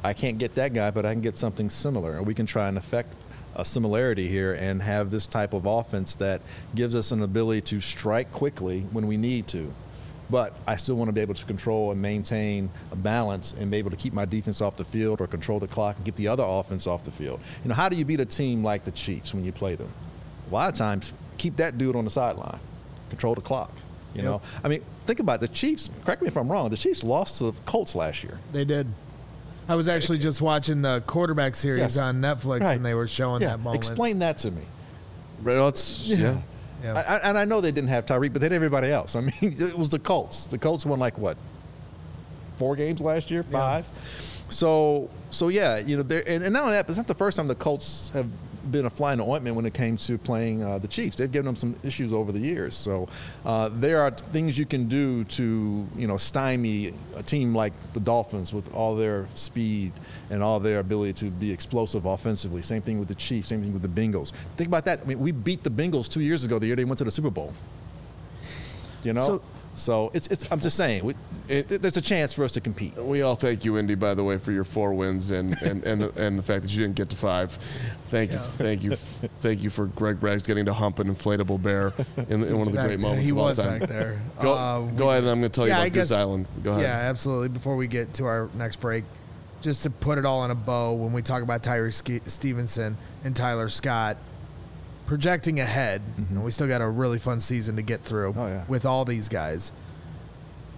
I 0.04 0.12
can't 0.12 0.38
get 0.38 0.54
that 0.54 0.72
guy, 0.72 0.90
but 0.90 1.04
I 1.04 1.12
can 1.12 1.22
get 1.22 1.36
something 1.36 1.70
similar, 1.70 2.16
and 2.16 2.26
we 2.26 2.34
can 2.34 2.46
try 2.46 2.68
and 2.68 2.78
affect 2.78 3.14
a 3.56 3.64
similarity 3.64 4.26
here 4.28 4.52
and 4.54 4.82
have 4.82 5.10
this 5.10 5.26
type 5.26 5.52
of 5.52 5.66
offense 5.66 6.14
that 6.16 6.40
gives 6.74 6.94
us 6.94 7.10
an 7.12 7.22
ability 7.22 7.60
to 7.62 7.80
strike 7.80 8.30
quickly 8.32 8.80
when 8.92 9.06
we 9.06 9.16
need 9.16 9.46
to. 9.48 9.72
But 10.30 10.56
I 10.66 10.76
still 10.76 10.96
want 10.96 11.08
to 11.08 11.12
be 11.12 11.20
able 11.20 11.34
to 11.34 11.44
control 11.44 11.90
and 11.92 12.00
maintain 12.00 12.70
a 12.90 12.96
balance 12.96 13.52
and 13.58 13.70
be 13.70 13.76
able 13.76 13.90
to 13.90 13.96
keep 13.96 14.12
my 14.14 14.24
defense 14.24 14.60
off 14.62 14.76
the 14.76 14.84
field 14.84 15.20
or 15.20 15.26
control 15.26 15.60
the 15.60 15.68
clock 15.68 15.96
and 15.96 16.04
get 16.04 16.16
the 16.16 16.28
other 16.28 16.42
offense 16.46 16.86
off 16.86 17.04
the 17.04 17.10
field. 17.10 17.40
You 17.62 17.68
know, 17.68 17.74
how 17.74 17.88
do 17.90 17.96
you 17.96 18.04
beat 18.06 18.20
a 18.20 18.24
team 18.24 18.64
like 18.64 18.84
the 18.84 18.90
Chiefs 18.90 19.34
when 19.34 19.44
you 19.44 19.52
play 19.52 19.74
them? 19.74 19.92
A 20.50 20.54
lot 20.54 20.68
of 20.72 20.74
times, 20.78 21.12
keep 21.36 21.56
that 21.56 21.76
dude 21.76 21.94
on 21.94 22.04
the 22.04 22.10
sideline, 22.10 22.58
control 23.10 23.34
the 23.34 23.40
clock. 23.42 23.70
You 24.14 24.22
Yep. 24.22 24.24
know, 24.24 24.40
I 24.62 24.68
mean, 24.68 24.82
think 25.06 25.18
about 25.20 25.34
it. 25.36 25.40
the 25.42 25.48
Chiefs. 25.48 25.90
Correct 26.04 26.22
me 26.22 26.28
if 26.28 26.36
I'm 26.36 26.50
wrong. 26.50 26.70
The 26.70 26.76
Chiefs 26.76 27.02
lost 27.04 27.38
to 27.38 27.50
the 27.50 27.52
Colts 27.66 27.94
last 27.94 28.22
year. 28.24 28.38
They 28.52 28.64
did. 28.64 28.86
I 29.68 29.74
was 29.76 29.88
actually 29.88 30.18
just 30.18 30.40
watching 30.42 30.82
the 30.82 31.02
quarterback 31.06 31.54
series 31.56 31.80
Yes. 31.80 31.96
on 31.96 32.20
Netflix, 32.20 32.60
Right. 32.60 32.76
and 32.76 32.84
they 32.84 32.94
were 32.94 33.08
showing 33.08 33.40
yeah, 33.42 33.48
that 33.50 33.60
moment. 33.60 33.76
explain 33.84 34.18
that 34.20 34.38
to 34.38 34.50
me. 34.50 34.62
Right, 35.42 35.58
let's- 35.58 36.06
yeah. 36.06 36.38
Yeah. 36.82 36.92
I, 36.94 37.00
I, 37.00 37.16
and 37.30 37.38
I 37.38 37.44
know 37.46 37.62
they 37.62 37.72
didn't 37.72 37.88
have 37.88 38.04
Tyreek, 38.04 38.32
but 38.34 38.42
they 38.42 38.46
had 38.46 38.52
everybody 38.52 38.90
else. 38.90 39.16
I 39.16 39.20
mean, 39.22 39.32
it 39.40 39.76
was 39.78 39.88
the 39.88 39.98
Colts. 39.98 40.44
The 40.46 40.58
Colts 40.58 40.84
won 40.84 40.98
like 40.98 41.16
what, 41.16 41.38
four 42.56 42.76
games 42.76 43.00
last 43.00 43.30
year, 43.30 43.42
five. 43.42 43.86
So, 44.50 45.08
so 45.30 45.48
yeah, 45.48 45.78
you 45.78 45.96
know, 45.96 46.02
they're, 46.02 46.28
and, 46.28 46.44
and 46.44 46.52
not 46.52 46.64
only 46.64 46.74
that, 46.74 46.86
but 46.86 46.90
it's 46.90 46.98
not 46.98 47.06
the 47.06 47.14
first 47.14 47.38
time 47.38 47.48
the 47.48 47.54
Colts 47.54 48.10
have 48.12 48.26
been 48.70 48.86
a 48.86 48.90
fly 48.90 49.12
in 49.12 49.18
the 49.18 49.24
ointment 49.24 49.56
when 49.56 49.64
it 49.66 49.74
came 49.74 49.96
to 49.96 50.18
playing 50.18 50.62
uh, 50.62 50.78
the 50.78 50.88
Chiefs. 50.88 51.16
They've 51.16 51.30
given 51.30 51.46
them 51.46 51.56
some 51.56 51.76
issues 51.82 52.12
over 52.12 52.32
the 52.32 52.38
years. 52.40 52.74
So, 52.74 53.08
uh, 53.44 53.70
there 53.72 54.00
are 54.00 54.10
things 54.10 54.58
you 54.58 54.66
can 54.66 54.88
do 54.88 55.24
to, 55.24 55.86
you 55.96 56.06
know, 56.06 56.16
stymie 56.16 56.94
a 57.16 57.22
team 57.22 57.54
like 57.54 57.72
the 57.92 58.00
Dolphins 58.00 58.52
with 58.52 58.72
all 58.74 58.96
their 58.96 59.26
speed 59.34 59.92
and 60.30 60.42
all 60.42 60.60
their 60.60 60.80
ability 60.80 61.12
to 61.14 61.26
be 61.26 61.52
explosive 61.52 62.04
offensively. 62.06 62.62
Same 62.62 62.82
thing 62.82 62.98
with 62.98 63.08
the 63.08 63.14
Chiefs. 63.14 63.48
Same 63.48 63.62
thing 63.62 63.72
with 63.72 63.82
the 63.82 63.88
Bengals. 63.88 64.32
Think 64.56 64.68
about 64.68 64.84
that. 64.86 65.00
I 65.00 65.04
mean, 65.04 65.20
we 65.20 65.32
beat 65.32 65.62
the 65.62 65.70
Bengals 65.70 66.08
two 66.08 66.20
years 66.20 66.44
ago. 66.44 66.58
The 66.58 66.66
year 66.66 66.76
they 66.76 66.84
went 66.84 66.98
to 66.98 67.04
the 67.04 67.10
Super 67.10 67.30
Bowl. 67.30 67.52
You 69.02 69.12
know. 69.12 69.24
So- 69.24 69.42
So, 69.74 70.10
it's, 70.14 70.26
it's. 70.28 70.50
I'm 70.52 70.60
just 70.60 70.76
saying, 70.76 71.04
we, 71.04 71.14
It- 71.48 71.68
there's 71.68 71.96
a 71.96 72.00
chance 72.00 72.32
for 72.32 72.44
us 72.44 72.52
to 72.52 72.60
compete. 72.60 72.96
We 72.96 73.22
all 73.22 73.34
thank 73.36 73.64
you, 73.64 73.76
Indy, 73.76 73.94
by 73.96 74.14
the 74.14 74.22
way, 74.22 74.38
for 74.38 74.52
your 74.52 74.62
four 74.64 74.94
wins 74.94 75.30
and 75.30 75.60
and 75.62 75.82
and 75.84 76.00
the, 76.02 76.12
and 76.16 76.38
the 76.38 76.42
fact 76.42 76.62
that 76.62 76.70
you 76.72 76.80
didn't 76.82 76.94
get 76.94 77.10
to 77.10 77.16
five. 77.16 77.50
Thank 78.06 78.30
you, 78.32 78.38
thank 78.38 78.82
you, 78.84 78.94
thank 79.40 79.62
you 79.62 79.70
for 79.70 79.86
Greg 79.86 80.20
Braggs 80.20 80.44
getting 80.46 80.64
to 80.66 80.72
hump 80.72 81.00
an 81.00 81.12
inflatable 81.12 81.60
bear 81.60 81.92
in, 82.16 82.42
in 82.44 82.56
one 82.56 82.68
of 82.68 82.72
the 82.72 82.78
Back- 82.78 82.86
great 82.86 83.00
moments 83.00 83.24
He 83.24 83.30
of 83.30 83.38
all 83.38 83.44
was 83.46 83.58
time. 83.58 83.80
back 83.80 83.88
there. 83.88 84.20
Go, 84.40 84.52
Uh, 84.52 84.80
go 84.92 85.10
ahead, 85.10 85.22
and 85.24 85.30
I'm 85.32 85.40
going 85.40 85.50
to 85.50 85.54
tell 85.54 85.64
you 85.66 85.72
yeah, 85.72 85.78
about 85.78 85.86
I 85.86 85.88
Goose 85.88 86.12
Island. 86.12 86.46
Go 86.62 86.70
ahead. 86.72 86.82
Yeah, 86.82 87.10
absolutely. 87.10 87.48
Before 87.48 87.76
we 87.76 87.86
get 87.88 88.14
to 88.14 88.26
our 88.26 88.48
next 88.54 88.76
break, 88.76 89.02
just 89.60 89.82
to 89.82 89.90
put 89.90 90.18
it 90.18 90.24
all 90.26 90.44
in 90.44 90.50
a 90.52 90.54
bow, 90.54 90.92
when 90.92 91.12
we 91.12 91.20
talk 91.22 91.42
about 91.42 91.62
Tyree 91.64 91.90
Ske- 91.90 92.22
Stevenson 92.26 92.96
and 93.24 93.34
Tyler 93.34 93.68
Scott, 93.68 94.18
projecting 95.06 95.60
ahead, 95.60 96.02
know, 96.30 96.40
we 96.40 96.50
still 96.50 96.68
got 96.68 96.80
a 96.80 96.88
really 96.88 97.18
fun 97.18 97.40
season 97.40 97.76
to 97.76 97.82
get 97.82 98.02
through 98.02 98.32
Mm-hmm. 98.32 98.40
Oh, 98.40 98.46
yeah. 98.46 98.64
with 98.68 98.86
all 98.86 99.04
these 99.04 99.28
guys. 99.28 99.72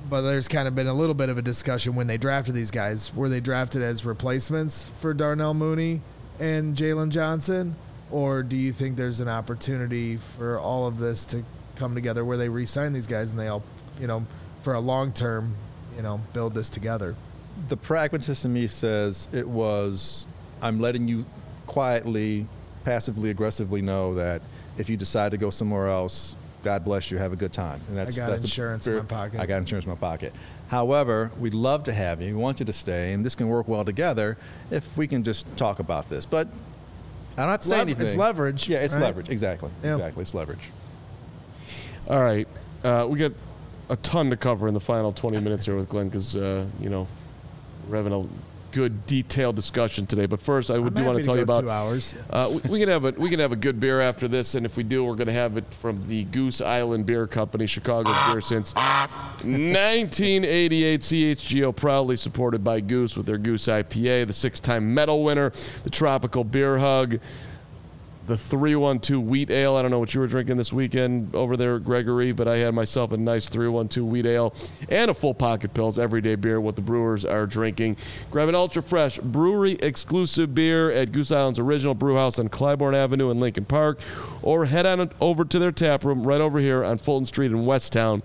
But 0.08 0.22
there's 0.22 0.46
kind 0.48 0.68
of 0.68 0.74
been 0.74 0.86
a 0.86 0.94
little 0.94 1.14
bit 1.14 1.28
of 1.30 1.38
a 1.38 1.42
discussion 1.42 1.94
when 1.94 2.06
they 2.06 2.16
drafted 2.16 2.54
these 2.54 2.70
guys. 2.70 3.12
Were 3.14 3.28
they 3.28 3.40
drafted 3.40 3.82
as 3.82 4.04
replacements 4.04 4.88
for 5.00 5.12
Darnell 5.12 5.52
Mooney 5.54 6.00
and 6.38 6.76
Jaylon 6.76 7.08
Johnson? 7.08 7.74
Or 8.12 8.44
do 8.44 8.56
you 8.56 8.72
think 8.72 8.96
there's 8.96 9.18
an 9.18 9.28
opportunity 9.28 10.16
for 10.16 10.60
all 10.60 10.86
of 10.86 10.98
this 10.98 11.24
to 11.26 11.44
come 11.74 11.94
together 11.96 12.24
where 12.24 12.36
they 12.36 12.48
re-sign 12.48 12.92
these 12.92 13.06
guys 13.08 13.32
and 13.32 13.40
they 13.40 13.48
all, 13.48 13.64
you 14.00 14.06
know, 14.06 14.24
for 14.62 14.74
a 14.74 14.80
long 14.80 15.12
term, 15.12 15.56
you 15.96 16.02
know, 16.02 16.20
build 16.32 16.54
this 16.54 16.68
together? 16.68 17.16
The 17.68 17.76
pragmatist 17.76 18.44
in 18.44 18.52
me 18.52 18.68
says 18.68 19.28
it 19.32 19.48
was. 19.48 20.28
I'm 20.62 20.78
letting 20.78 21.08
you 21.08 21.26
quietly, 21.66 22.46
passively, 22.86 23.30
aggressively 23.30 23.82
know 23.82 24.14
that 24.14 24.40
if 24.78 24.88
you 24.88 24.96
decide 24.96 25.32
to 25.32 25.36
go 25.36 25.50
somewhere 25.50 25.88
else, 25.88 26.36
God 26.62 26.84
bless 26.84 27.10
you. 27.10 27.18
Have 27.18 27.32
a 27.32 27.36
good 27.36 27.52
time. 27.52 27.80
And 27.88 27.98
that's 27.98 28.16
got 28.16 28.28
that's 28.28 28.42
the 28.42 28.46
insurance 28.46 28.86
in 28.86 28.94
my 28.94 29.00
pocket. 29.02 29.40
I 29.40 29.46
got 29.46 29.58
insurance 29.58 29.84
in 29.86 29.90
my 29.90 29.96
pocket. 29.96 30.32
However, 30.68 31.32
we'd 31.38 31.52
love 31.52 31.82
to 31.84 31.92
have 31.92 32.22
you. 32.22 32.36
We 32.36 32.40
want 32.40 32.60
you 32.60 32.66
to 32.66 32.72
stay, 32.72 33.12
and 33.12 33.26
this 33.26 33.34
can 33.34 33.48
work 33.48 33.66
well 33.66 33.84
together 33.84 34.38
if 34.70 34.96
we 34.96 35.08
can 35.08 35.24
just 35.24 35.46
talk 35.56 35.80
about 35.80 36.08
this. 36.08 36.24
But 36.26 36.46
I'm 37.36 37.46
not 37.48 37.64
saying 37.64 37.86
to 37.86 37.90
anything. 37.90 38.06
it's 38.06 38.16
leverage, 38.16 38.68
Yeah, 38.68 38.78
it's 38.78 38.94
right? 38.94 39.02
leverage. 39.02 39.30
Exactly. 39.30 39.70
Yeah. 39.82 39.94
Exactly. 39.94 40.22
It's 40.22 40.34
leverage. 40.34 40.70
All 42.08 42.22
right, 42.22 42.46
uh, 42.84 43.04
we 43.10 43.18
got 43.18 43.32
a 43.90 43.96
ton 43.96 44.30
to 44.30 44.36
cover 44.36 44.68
in 44.68 44.74
the 44.74 44.80
final 44.80 45.12
20 45.12 45.40
minutes 45.40 45.64
here 45.64 45.76
with 45.76 45.88
Glynn 45.88 46.08
because 46.08 46.36
uh, 46.36 46.66
you 46.78 46.88
know 46.88 47.08
we're 47.88 47.96
having 47.96 48.12
a 48.12 48.24
good 48.76 49.06
detailed 49.06 49.56
discussion 49.56 50.06
today. 50.06 50.26
But 50.26 50.38
first, 50.38 50.70
I 50.70 50.78
would 50.78 50.94
do 50.94 51.02
want 51.02 51.16
to 51.16 51.24
tell 51.24 51.34
you 51.34 51.46
go 51.46 51.54
about 51.54 51.62
two 51.62 51.70
hours. 51.70 52.14
Uh, 52.28 52.60
we, 52.62 52.72
we 52.72 52.78
can 52.78 52.90
have 52.90 53.06
a 53.06 53.12
we 53.12 53.30
can 53.30 53.40
have 53.40 53.52
a 53.52 53.56
good 53.56 53.80
beer 53.80 54.02
after 54.02 54.28
this, 54.28 54.54
and 54.54 54.66
if 54.66 54.76
we 54.76 54.82
do, 54.82 55.02
we're 55.02 55.14
going 55.14 55.28
to 55.28 55.32
have 55.32 55.56
it 55.56 55.64
from 55.72 56.06
the 56.08 56.24
Goose 56.24 56.60
Island 56.60 57.06
Beer 57.06 57.26
Company, 57.26 57.66
Chicago's 57.66 58.14
beer 58.30 58.42
since 58.42 58.74
1988. 58.74 61.00
CHGO 61.00 61.74
proudly 61.74 62.16
supported 62.16 62.62
by 62.62 62.80
Goose 62.80 63.16
with 63.16 63.24
their 63.24 63.38
Goose 63.38 63.66
IPA, 63.66 64.26
the 64.26 64.34
six-time 64.34 64.92
medal 64.92 65.24
winner, 65.24 65.52
the 65.84 65.90
Tropical 65.90 66.44
Beer 66.44 66.76
Hug. 66.76 67.18
The 68.26 68.36
312 68.36 69.22
wheat 69.22 69.50
ale. 69.50 69.76
I 69.76 69.82
don't 69.82 69.92
know 69.92 70.00
what 70.00 70.12
you 70.12 70.18
were 70.18 70.26
drinking 70.26 70.56
this 70.56 70.72
weekend 70.72 71.32
over 71.32 71.56
there, 71.56 71.78
Gregory, 71.78 72.32
but 72.32 72.48
I 72.48 72.56
had 72.56 72.74
myself 72.74 73.12
a 73.12 73.16
nice 73.16 73.46
312 73.46 74.04
wheat 74.04 74.26
ale 74.26 74.52
and 74.88 75.12
a 75.12 75.14
full 75.14 75.32
pocket 75.32 75.72
pills, 75.74 75.96
everyday 75.96 76.34
beer, 76.34 76.60
what 76.60 76.74
the 76.74 76.82
brewers 76.82 77.24
are 77.24 77.46
drinking. 77.46 77.96
Grab 78.32 78.48
an 78.48 78.56
ultra 78.56 78.82
fresh 78.82 79.18
brewery 79.18 79.74
exclusive 79.74 80.56
beer 80.56 80.90
at 80.90 81.12
Goose 81.12 81.30
Island's 81.30 81.60
original 81.60 81.94
brew 81.94 82.16
house 82.16 82.40
on 82.40 82.48
Clybourn 82.48 82.96
Avenue 82.96 83.30
in 83.30 83.38
Lincoln 83.38 83.64
Park, 83.64 84.00
or 84.42 84.64
head 84.64 84.86
on 84.86 85.08
over 85.20 85.44
to 85.44 85.60
their 85.60 85.70
tap 85.70 86.02
room 86.02 86.24
right 86.26 86.40
over 86.40 86.58
here 86.58 86.82
on 86.82 86.98
Fulton 86.98 87.26
Street 87.26 87.52
in 87.52 87.58
Westtown. 87.58 88.22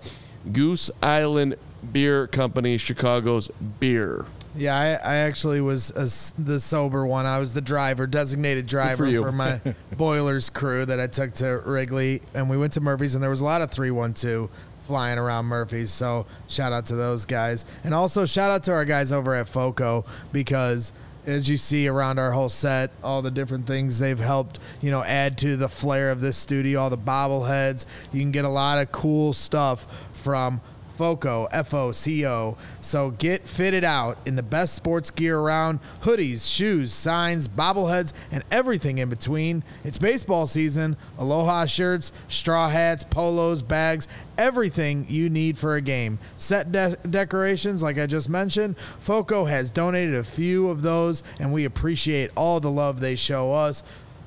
Goose 0.52 0.90
Island 1.00 1.54
Beer 1.92 2.26
Company, 2.26 2.76
Chicago's 2.76 3.52
beer. 3.78 4.26
Yeah, 4.54 4.76
I, 4.76 5.12
I 5.12 5.14
actually 5.16 5.60
was 5.60 5.90
a 5.90 6.04
the 6.40 6.60
sober 6.60 7.06
one. 7.06 7.24
I 7.26 7.38
was 7.38 7.54
the 7.54 7.60
driver, 7.60 8.06
designated 8.06 8.66
driver 8.66 9.08
you. 9.08 9.22
for, 9.22 9.32
my 9.32 9.60
Boilers 9.96 10.50
crew 10.50 10.84
that 10.86 11.00
I 11.00 11.06
took 11.06 11.34
to 11.34 11.62
Wrigley, 11.64 12.22
and 12.34 12.50
we 12.50 12.56
went 12.56 12.74
to 12.74 12.80
Murphy's, 12.80 13.14
and 13.14 13.22
there 13.22 13.30
was 13.30 13.40
a 13.40 13.44
lot 13.44 13.62
of 13.62 13.70
three 13.70 13.90
one 13.90 14.12
two 14.12 14.50
flying 14.86 15.18
around 15.18 15.46
Murphy's. 15.46 15.90
So 15.90 16.26
shout 16.48 16.72
out 16.72 16.86
to 16.86 16.96
those 16.96 17.24
guys, 17.24 17.64
and 17.84 17.94
also 17.94 18.26
shout 18.26 18.50
out 18.50 18.62
to 18.64 18.72
our 18.72 18.84
guys 18.84 19.12
over 19.12 19.34
at 19.34 19.48
Foco 19.48 20.04
because. 20.32 20.92
As 21.24 21.48
you 21.48 21.56
see 21.56 21.86
around 21.86 22.18
our 22.18 22.32
whole 22.32 22.48
set, 22.48 22.90
all 23.00 23.22
the 23.22 23.30
different 23.30 23.64
things 23.64 24.00
they've 24.00 24.18
helped, 24.18 24.58
you 24.80 24.90
know, 24.90 25.04
add 25.04 25.38
to 25.38 25.56
the 25.56 25.68
flair 25.68 26.10
of 26.10 26.20
this 26.20 26.36
studio, 26.36 26.80
all 26.80 26.90
the 26.90 26.98
bobbleheads. 26.98 27.84
You 28.10 28.18
can 28.18 28.32
get 28.32 28.44
a 28.44 28.48
lot 28.48 28.78
of 28.78 28.90
cool 28.90 29.32
stuff 29.32 29.86
from 30.14 30.60
FOCO, 31.02 31.48
F 31.50 31.74
O 31.74 31.90
C 31.90 32.24
O. 32.24 32.56
So 32.80 33.10
get 33.10 33.48
fitted 33.48 33.82
out 33.82 34.18
in 34.24 34.36
the 34.36 34.42
best 34.44 34.76
sports 34.76 35.10
gear 35.10 35.36
around 35.36 35.80
hoodies, 36.00 36.48
shoes, 36.48 36.92
signs, 36.92 37.48
bobbleheads, 37.48 38.12
and 38.30 38.44
everything 38.52 38.98
in 38.98 39.08
between. 39.08 39.64
It's 39.82 39.98
baseball 39.98 40.46
season. 40.46 40.96
Aloha 41.18 41.66
shirts, 41.66 42.12
straw 42.28 42.68
hats, 42.68 43.02
polos, 43.02 43.62
bags, 43.62 44.06
everything 44.38 45.04
you 45.08 45.28
need 45.28 45.58
for 45.58 45.74
a 45.74 45.80
game. 45.80 46.20
Set 46.36 46.70
de- 46.70 46.96
decorations, 47.10 47.82
like 47.82 47.98
I 47.98 48.06
just 48.06 48.28
mentioned, 48.28 48.78
FOCO 49.00 49.44
has 49.44 49.72
donated 49.72 50.14
a 50.14 50.22
few 50.22 50.68
of 50.68 50.82
those, 50.82 51.24
and 51.40 51.52
we 51.52 51.64
appreciate 51.64 52.30
all 52.36 52.60
the 52.60 52.70
love 52.70 53.00
they 53.00 53.16
show 53.16 53.50
us. 53.52 53.82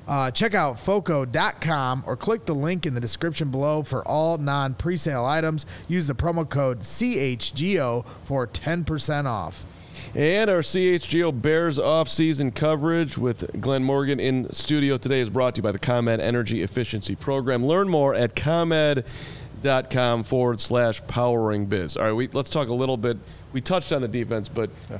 Uh, 0.06 0.30
check 0.30 0.54
out 0.54 0.78
foco.com 0.78 2.04
or 2.06 2.16
click 2.16 2.44
the 2.46 2.54
link 2.54 2.86
in 2.86 2.94
the 2.94 3.00
description 3.00 3.50
below 3.50 3.82
for 3.82 4.06
all 4.06 4.38
non 4.38 4.74
presale 4.74 5.24
items. 5.26 5.66
Use 5.88 6.06
the 6.06 6.14
promo 6.14 6.48
code 6.48 6.80
CHGO 6.80 8.04
for 8.24 8.46
10% 8.46 9.26
off. 9.26 9.64
And 10.14 10.48
our 10.48 10.60
CHGO 10.60 11.42
Bears 11.42 11.78
off-season 11.78 12.52
coverage 12.52 13.18
with 13.18 13.60
Glynn 13.60 13.82
Morgan 13.82 14.20
in 14.20 14.52
studio 14.52 14.98
today 14.98 15.20
is 15.20 15.30
brought 15.30 15.54
to 15.56 15.58
you 15.58 15.62
by 15.62 15.72
the 15.72 15.78
ComEd 15.78 16.20
Energy 16.20 16.62
Efficiency 16.62 17.16
Program. 17.16 17.64
Learn 17.66 17.88
more 17.88 18.14
at 18.14 18.36
ComEd.com 18.36 20.24
forward 20.24 20.60
slash 20.60 21.04
powering 21.06 21.66
biz. 21.66 21.96
All 21.96 22.04
right, 22.04 22.12
we, 22.12 22.28
let's 22.28 22.50
talk 22.50 22.68
a 22.68 22.74
little 22.74 22.96
bit. 22.96 23.16
We 23.52 23.60
touched 23.60 23.92
on 23.92 24.02
the 24.02 24.08
defense, 24.08 24.48
but 24.48 24.70
Yeah. 24.90 24.98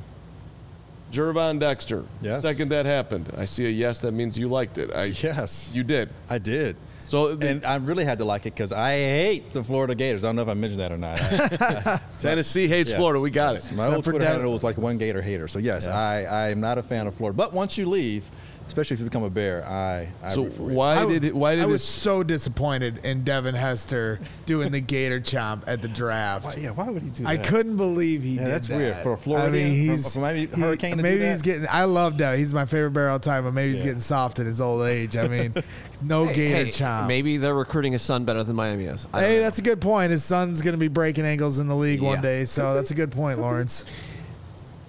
Gervon 1.13 1.59
Dexter, 1.61 2.05
Yes. 2.21 2.43
second 2.43 2.71
that 2.71 2.85
happened. 2.87 3.31
I 3.37 3.45
see 3.45 3.67
a 3.67 3.71
yes, 3.71 4.01
that 4.01 4.13
means 4.13 4.39
you 4.39 4.49
liked 4.49 4.79
it. 4.79 4.91
I, 4.95 5.05
Yes. 5.05 5.71
You 5.73 5.85
did. 5.85 6.09
I 6.29 6.39
did. 6.39 6.77
So 7.07 7.37
the- 7.37 7.47
and 7.49 7.65
I 7.65 7.77
really 7.77 8.05
had 8.05 8.19
to 8.19 8.25
like 8.25 8.43
it 8.47 8.55
because 8.55 8.73
I 8.73 8.91
hate 8.97 9.53
the 9.53 9.63
Florida 9.63 9.95
Gators. 9.95 10.25
I 10.25 10.29
don't 10.29 10.37
know 10.37 10.43
if 10.43 10.49
I 10.49 10.55
mentioned 10.55 10.81
that 10.81 10.91
or 10.91 10.99
not. 10.99 11.21
I- 11.23 12.01
Tennessee 12.19 12.67
hates 12.67 12.89
Yes. 12.89 12.99
Florida. 12.99 13.21
We 13.21 13.31
got 13.31 13.55
Yes. 13.55 13.67
it. 13.71 13.75
My 13.77 13.85
Except 13.85 13.97
old 13.97 14.05
for 14.05 14.11
Twitter 14.11 14.25
Dev- 14.25 14.35
handle 14.35 14.53
was 14.53 14.65
like 14.65 14.77
one 14.77 14.99
Gator 14.99 15.23
hater. 15.23 15.47
So 15.47 15.61
yes, 15.61 15.87
I, 15.87 16.25
I 16.25 16.49
am 16.51 16.61
not 16.61 16.79
a 16.79 16.83
fan 16.83 17.07
of 17.07 17.15
Florida. 17.15 17.37
But 17.37 17.53
once 17.53 17.79
you 17.79 17.87
leave, 17.89 18.29
especially 18.67 18.95
if 18.95 19.01
you 19.01 19.05
become 19.05 19.23
a 19.23 19.31
Bear, 19.31 19.65
I, 19.67 20.09
I 20.23 20.29
So 20.31 20.45
root 20.45 20.53
for 20.53 20.71
you. 20.71 20.77
why 20.77 20.93
I 20.93 21.01
w- 21.01 21.21
did 21.21 21.27
it, 21.29 21.35
why 21.37 21.55
did 21.55 21.65
I 21.65 21.69
it, 21.69 21.71
was 21.71 21.85
so 21.85 22.23
disappointed 22.23 23.05
in 23.05 23.23
Devin 23.25 23.55
Hester 23.55 24.19
doing 24.47 24.71
the 24.73 24.81
Gator 24.81 25.21
chomp 25.21 25.63
at 25.67 25.83
the 25.83 25.89
draft. 25.89 26.45
Why, 26.45 26.55
yeah, 26.59 26.71
why 26.71 26.89
would 26.91 27.03
he 27.03 27.11
do 27.11 27.23
that? 27.25 27.29
I 27.29 27.37
couldn't 27.37 27.77
believe 27.77 28.23
he 28.23 28.31
Yeah, 28.35 28.45
did 28.45 28.53
that's 28.53 28.69
that. 28.69 28.77
weird. 28.77 28.97
For 28.99 29.11
a 29.11 29.15
I 29.15 29.17
Floridian, 29.17 29.69
mean, 29.71 29.89
he's 29.91 30.13
from 30.13 30.23
maybe 30.23 30.47
he- 30.55 30.61
Hurricane 30.61 30.97
to 30.97 31.03
maybe 31.03 31.25
he's 31.27 31.43
getting. 31.43 31.67
I 31.71 31.85
love 31.85 32.19
that. 32.19 32.39
He's 32.39 32.53
my 32.55 32.67
favorite 32.67 32.91
bear 32.93 33.09
all 33.11 33.19
time, 33.21 33.45
but 33.45 33.53
maybe 33.55 33.73
he's 33.73 33.83
getting 33.83 34.01
soft 34.01 34.39
in 34.39 34.47
his 34.47 34.61
old 34.61 34.83
age. 34.83 35.17
I 35.17 35.29
mean, 35.29 35.55
no 36.03 36.27
Hey, 36.27 36.35
Gator 36.35 36.65
hey, 36.65 36.71
chomp. 36.71 37.07
Maybe 37.09 37.37
they're 37.37 37.55
recruiting 37.55 37.93
his 37.93 38.03
son 38.03 38.25
better 38.25 38.43
than 38.45 38.57
Miami 38.57 38.85
is. 38.85 39.07
I 39.13 39.23
Hey, 39.23 39.37
know. 39.37 39.41
that's 39.43 39.59
a 39.59 39.63
good 39.63 39.81
point. 39.81 40.13
His 40.13 40.25
son's 40.25 40.61
going 40.63 40.75
to 40.75 40.79
be 40.79 40.89
breaking 40.89 41.25
ankles 41.25 41.59
in 41.59 41.67
the 41.67 41.77
league 41.77 42.01
one 42.03 42.21
day, 42.21 42.45
so 42.45 42.75
that's 42.75 42.91
a 42.91 42.95
good 42.95 43.11
point, 43.13 43.39
Lawrence. 43.39 43.85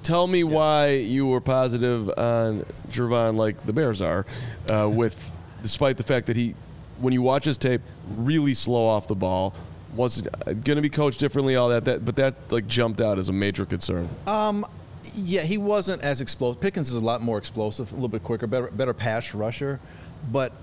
Tell 0.07 0.25
me 0.25 0.45
why 0.45 0.91
you 0.91 1.27
were 1.27 1.41
positive 1.41 2.09
on 2.17 2.65
Gervon 2.89 3.35
like 3.35 3.65
the 3.65 3.73
Bears 3.73 4.01
are, 4.01 4.25
uh, 4.69 4.89
with 4.89 5.31
despite 5.61 5.97
the 5.97 6.03
fact 6.03 6.27
that 6.27 6.37
he, 6.37 6.55
when 6.99 7.11
you 7.11 7.21
watch 7.21 7.43
his 7.43 7.57
tape, 7.57 7.81
really 8.15 8.53
slow 8.53 8.85
off 8.85 9.07
the 9.07 9.15
ball, 9.15 9.53
was 9.93 10.21
going 10.45 10.77
to 10.77 10.81
be 10.81 10.87
coached 10.89 11.19
differently, 11.19 11.57
all 11.57 11.67
that, 11.67 11.83
that, 11.83 12.05
but 12.05 12.15
that 12.15 12.35
like 12.53 12.67
jumped 12.67 13.01
out 13.01 13.19
as 13.19 13.27
a 13.27 13.33
major 13.33 13.65
concern. 13.65 14.07
Um, 14.27 14.65
Yeah, 15.13 15.41
he 15.41 15.57
wasn't 15.57 16.01
as 16.03 16.21
explosive. 16.21 16.61
Pickens 16.61 16.87
is 16.87 16.95
a 16.95 17.03
lot 17.03 17.21
more 17.21 17.37
explosive, 17.37 17.91
a 17.91 17.95
little 17.95 18.07
bit 18.07 18.23
quicker, 18.23 18.47
better, 18.47 18.71
better 18.71 18.93
pass 18.93 19.33
rusher, 19.33 19.77
but 20.31 20.53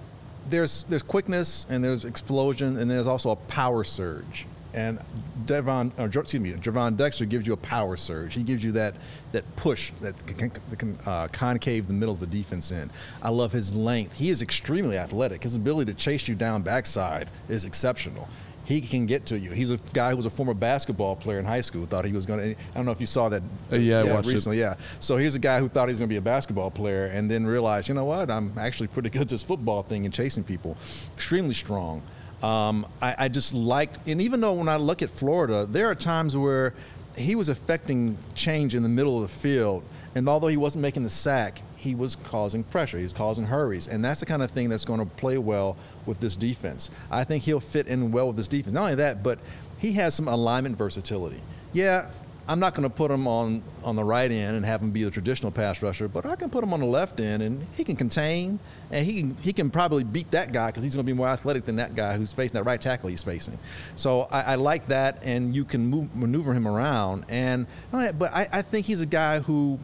there's 0.49 0.84
there's 0.88 1.03
quickness 1.03 1.66
and 1.68 1.84
there's 1.84 2.07
explosion 2.07 2.78
and 2.78 2.90
there's 2.90 3.07
also 3.07 3.28
a 3.28 3.36
power 3.36 3.84
surge. 3.84 4.47
And 4.75 4.99
Devon, 5.47 5.93
or, 5.99 6.07
excuse 6.07 6.43
me, 6.43 6.53
Gervon 6.53 6.97
Dexter 6.97 7.25
gives 7.27 7.47
you 7.47 7.53
a 7.53 7.57
power 7.57 7.97
surge. 7.97 8.35
He 8.35 8.43
gives 8.43 8.64
you 8.64 8.72
that 8.72 8.97
that 9.31 9.45
push 9.57 9.93
that 10.01 10.27
can, 10.27 10.53
that 10.68 10.79
can 10.79 10.99
uh, 11.07 11.29
concave 11.29 11.87
the 11.87 11.93
middle 11.93 12.12
of 12.12 12.20
the 12.20 12.27
defense 12.27 12.72
in. 12.72 12.91
I 13.22 13.31
love 13.31 13.53
his 13.53 13.75
length. 13.75 14.16
He 14.16 14.31
is 14.31 14.43
extremely 14.43 14.99
athletic. 14.99 15.45
His 15.45 15.55
ability 15.55 15.93
to 15.93 15.99
chase 15.99 16.27
you 16.27 16.35
down 16.35 16.62
backside 16.62 17.31
is 17.49 17.64
exceptional. 17.64 18.29
He 18.64 18.81
can 18.81 19.05
get 19.05 19.27
to 19.27 19.39
you. 19.39 19.51
He's 19.51 19.70
a 19.70 19.77
guy 19.93 20.11
who 20.11 20.16
was 20.16 20.27
a 20.27 20.31
former 20.31 20.55
basketball 20.55 21.16
player 21.16 21.39
in 21.39 21.45
high 21.45 21.61
school. 21.61 21.85
Thought 21.85 22.07
he 22.07 22.12
was 22.12 22.25
going 22.25 22.41
to. 22.41 22.51
I 22.51 22.75
don't 22.75 22.87
know 22.87 22.93
if 22.93 23.01
you 23.01 23.07
saw 23.07 23.29
that. 23.29 23.43
Uh, 23.70 23.77
yeah, 23.77 24.01
I 24.01 24.05
watched 24.05 24.29
it. 24.29 24.33
recently. 24.33 24.59
Yeah. 24.59 24.75
So 25.01 25.18
here's 25.18 25.35
a 25.35 25.39
guy 25.39 25.61
who 25.61 25.68
thought 25.68 25.89
he 25.89 25.93
was 25.93 26.01
going 26.01 26.09
to 26.09 26.12
be 26.12 26.16
a 26.16 26.22
basketball 26.22 26.70
player 26.70 27.07
and 27.07 27.31
then 27.31 27.47
realized, 27.47 27.89
you 27.89 27.95
know 27.95 28.07
what? 28.07 28.31
I'm 28.31 28.53
actually 28.59 28.87
pretty 28.89 29.11
good 29.11 29.22
at 29.22 29.29
this 29.29 29.43
football 29.43 29.83
thing 29.83 30.07
and 30.07 30.14
chasing 30.14 30.43
people. 30.43 30.79
Extremely 31.14 31.55
strong. 31.55 32.03
Um, 32.45 32.86
I, 33.01 33.14
I 33.20 33.28
just 33.28 33.55
like, 33.55 33.90
and 34.07 34.20
even 34.20 34.42
though 34.42 34.53
when 34.53 34.68
I 34.68 34.76
look 34.76 35.01
at 35.01 35.09
Florida, 35.09 35.64
there 35.64 35.86
are 35.90 35.95
times 35.95 36.36
where 36.36 36.74
he 37.16 37.34
was 37.34 37.49
affecting 37.49 38.18
change 38.34 38.74
in 38.74 38.82
the 38.82 38.88
middle 38.88 39.16
of 39.16 39.22
the 39.22 39.34
field. 39.34 39.82
And 40.14 40.28
although 40.28 40.49
he 40.49 40.59
wasn't 40.59 40.82
making 40.82 41.05
the 41.05 41.11
sack, 41.11 41.62
he 41.76 41.95
was 41.95 42.16
causing 42.16 42.62
pressure. 42.62 42.99
He 42.99 43.03
was 43.03 43.14
causing 43.14 43.47
hurries. 43.47 43.88
And 43.88 44.05
that's 44.05 44.20
the 44.20 44.26
kind 44.26 44.42
of 44.42 44.51
thing 44.51 44.68
that's 44.68 44.84
going 44.84 45.01
to 45.01 45.07
play 45.07 45.38
well 45.38 45.78
with 46.05 46.20
this 46.20 46.36
defense. 46.36 46.90
I 47.11 47.24
think 47.24 47.45
he'll 47.45 47.61
fit 47.61 47.86
in 47.86 48.12
well 48.12 48.26
with 48.26 48.36
this 48.36 48.49
defense. 48.49 48.74
Not 48.74 48.82
only 48.82 48.97
that, 48.97 49.22
but 49.22 49.38
he 49.78 49.92
has 49.92 50.14
some 50.14 50.28
alignment 50.28 50.76
versatility. 50.76 51.40
Yeah, 51.72 52.11
I'm 52.47 52.61
not 52.61 52.74
going 52.74 52.82
to 52.82 52.95
put 52.95 53.11
him 53.11 53.26
on, 53.26 53.62
on 53.82 53.97
the 53.97 54.05
right 54.05 54.30
end 54.30 54.57
and 54.57 54.66
have 54.66 54.82
him 54.82 54.90
be 54.90 55.03
the 55.03 55.11
traditional 55.11 55.51
pass 55.51 55.82
rusher, 55.82 56.09
but 56.09 56.26
I 56.26 56.36
can 56.36 56.51
put 56.51 56.62
him 56.62 56.74
on 56.74 56.80
the 56.80 56.86
left 56.86 57.18
end 57.18 57.42
and 57.42 57.66
he 57.72 57.84
can 57.84 57.97
contain 57.97 58.59
and 58.90 59.07
he 59.07 59.20
can, 59.20 59.36
he 59.40 59.53
can 59.53 59.70
probably 59.70 60.05
beat 60.05 60.30
that 60.32 60.53
guy 60.53 60.66
because 60.66 60.82
he's 60.82 60.95
going 60.95 61.07
to 61.07 61.11
be 61.11 61.16
more 61.16 61.28
athletic 61.28 61.64
than 61.64 61.76
that 61.76 61.95
guy 61.95 62.16
who's 62.16 62.32
facing 62.32 62.55
that 62.55 62.64
right 62.64 62.80
tackle 62.80 63.09
he's 63.09 63.22
facing. 63.22 63.59
So 63.97 64.28
I, 64.30 64.42
I 64.42 64.55
like 64.57 64.88
that, 64.88 65.24
and 65.24 65.55
you 65.57 65.64
can 65.64 65.86
move, 65.86 66.14
maneuver 66.14 66.53
him 66.53 66.68
around. 66.68 67.24
And 67.28 67.66
but 67.90 68.32
I, 68.34 68.47
I 68.53 68.62
think 68.62 68.86
he's 68.86 69.01
a 69.01 69.07
guy 69.07 69.40
who, 69.40 69.78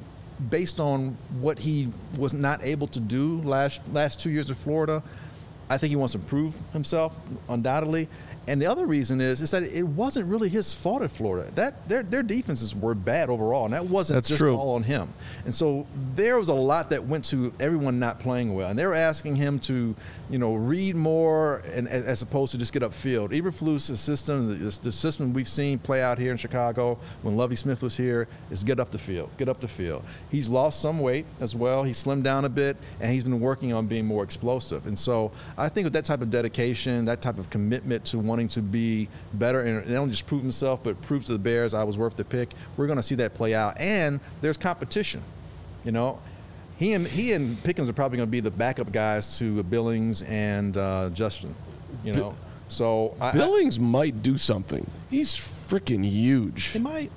based 0.51 0.81
on 0.81 1.17
what 1.41 1.59
he 1.59 1.89
was 2.19 2.35
not 2.35 2.63
able 2.63 2.87
to 2.89 3.01
do 3.01 3.41
last 3.43 3.81
last 3.93 4.21
two 4.21 4.31
years 4.31 4.49
in 4.49 4.55
Florida, 4.55 5.03
I 5.71 5.79
think 5.79 5.91
he 5.91 5.97
wants 5.97 6.13
to 6.13 6.19
prove 6.19 6.61
himself 6.73 7.15
undoubtedly. 7.49 8.09
And 8.51 8.61
the 8.61 8.67
other 8.67 8.85
reason 8.85 9.21
is 9.21 9.41
is 9.41 9.53
that 9.53 9.63
it 9.63 9.85
wasn't 9.85 10.27
really 10.27 10.49
his 10.49 10.75
fault 10.75 11.03
at 11.03 11.13
Florida. 11.13 11.49
That 11.53 11.89
their 11.89 12.03
their 12.03 12.25
defenses 12.25 12.75
were 12.75 12.97
bad 12.97 13.31
overall, 13.31 13.65
and 13.65 13.75
that 13.75 13.87
wasn't 13.87 14.17
That's 14.17 14.29
just 14.29 14.41
true. 14.41 14.57
all 14.57 14.75
on 14.75 14.83
him. 14.83 15.09
And 15.45 15.55
so 15.55 15.87
there 16.17 16.37
was 16.37 16.49
a 16.49 16.55
lot 16.55 16.91
that 16.91 17.05
went 17.05 17.25
to 17.27 17.53
everyone 17.61 18.01
not 18.01 18.19
playing 18.19 18.53
well, 18.57 18.69
and 18.69 18.77
they 18.77 18.85
were 18.85 18.95
asking 18.95 19.37
him 19.37 19.61
to, 19.61 19.95
you 20.29 20.39
know, 20.41 20.57
read 20.57 20.97
more 20.97 21.63
and 21.73 21.87
as, 21.89 22.05
as 22.05 22.23
opposed 22.23 22.51
to 22.51 22.59
just 22.59 22.73
get 22.73 22.83
upfield. 22.83 23.29
Eberflus' 23.29 23.97
system, 23.97 24.59
the, 24.59 24.81
the 24.83 24.91
system 24.91 25.33
we've 25.33 25.47
seen 25.47 25.79
play 25.79 26.03
out 26.03 26.19
here 26.19 26.33
in 26.33 26.37
Chicago 26.37 26.99
when 27.23 27.37
Lovie 27.37 27.55
Smith 27.55 27.85
was 27.85 27.97
here, 27.97 28.27
is 28.51 28.65
get 28.65 28.81
up 28.81 28.91
the 28.91 28.99
field, 28.99 29.31
get 29.39 29.49
up 29.49 29.61
the 29.61 29.69
field. 29.69 30.03
He's 30.29 30.49
lost 30.49 30.83
some 30.83 30.99
weight 30.99 31.27
as 31.41 31.55
well. 31.55 31.85
He 31.85 31.93
slimmed 31.93 32.25
down 32.25 32.45
a 32.45 32.49
bit, 32.49 32.77
and 32.99 33.13
he's 33.13 33.23
been 33.23 33.39
working 33.39 33.73
on 33.73 33.87
being 33.87 34.07
more 34.07 34.25
explosive. 34.25 34.89
And 34.89 34.99
so 34.99 35.31
I 35.57 35.69
think 35.69 35.85
with 35.85 35.93
that 35.93 36.05
type 36.05 36.21
of 36.21 36.33
dedication, 36.33 37.05
that 37.05 37.23
type 37.23 37.39
of 37.39 37.49
commitment 37.49 38.05
to 38.07 38.19
wanting 38.41 38.49
to 38.49 38.63
be 38.63 39.09
better 39.35 39.61
and 39.61 39.87
not 39.89 39.99
only 39.99 40.11
just 40.11 40.27
prove 40.27 40.43
himself, 40.43 40.83
but 40.83 41.01
prove 41.03 41.25
to 41.27 41.33
the 41.33 41.39
Bears 41.39 41.75
I 41.75 41.85
was 41.85 41.99
worth 41.99 42.17
the 42.17 42.25
pick, 42.25 42.51
we're 42.77 42.87
going 42.87 42.97
to 42.97 43.03
see 43.03 43.17
that 43.17 43.35
play 43.35 43.55
out. 43.55 43.79
And 43.79 44.21
there's 44.41 44.57
competition. 44.57 45.23
You 45.85 45.93
know, 45.93 46.19
he 46.77 46.93
and 46.95 47.07
he 47.07 47.33
and 47.33 47.63
Pickens 47.65 47.89
are 47.89 47.93
probably 47.93 48.17
going 48.19 48.29
to 48.29 48.31
be 48.31 48.41
the 48.41 48.51
backup 48.51 48.93
guys 48.93 49.39
to 49.39 49.63
Billings 49.65 50.23
and 50.23 50.77
uh, 50.77 51.11
Justin. 51.11 51.55
You 52.05 52.15
know, 52.15 52.35
so 52.69 53.15
I, 53.21 53.29
I, 53.29 53.33
Billings 53.33 53.79
might 53.81 54.23
do 54.23 54.37
something. 54.39 54.89
He's 55.11 55.35
freaking 55.35 56.05
huge. 56.05 56.67
he 56.67 56.79
might. 56.79 57.11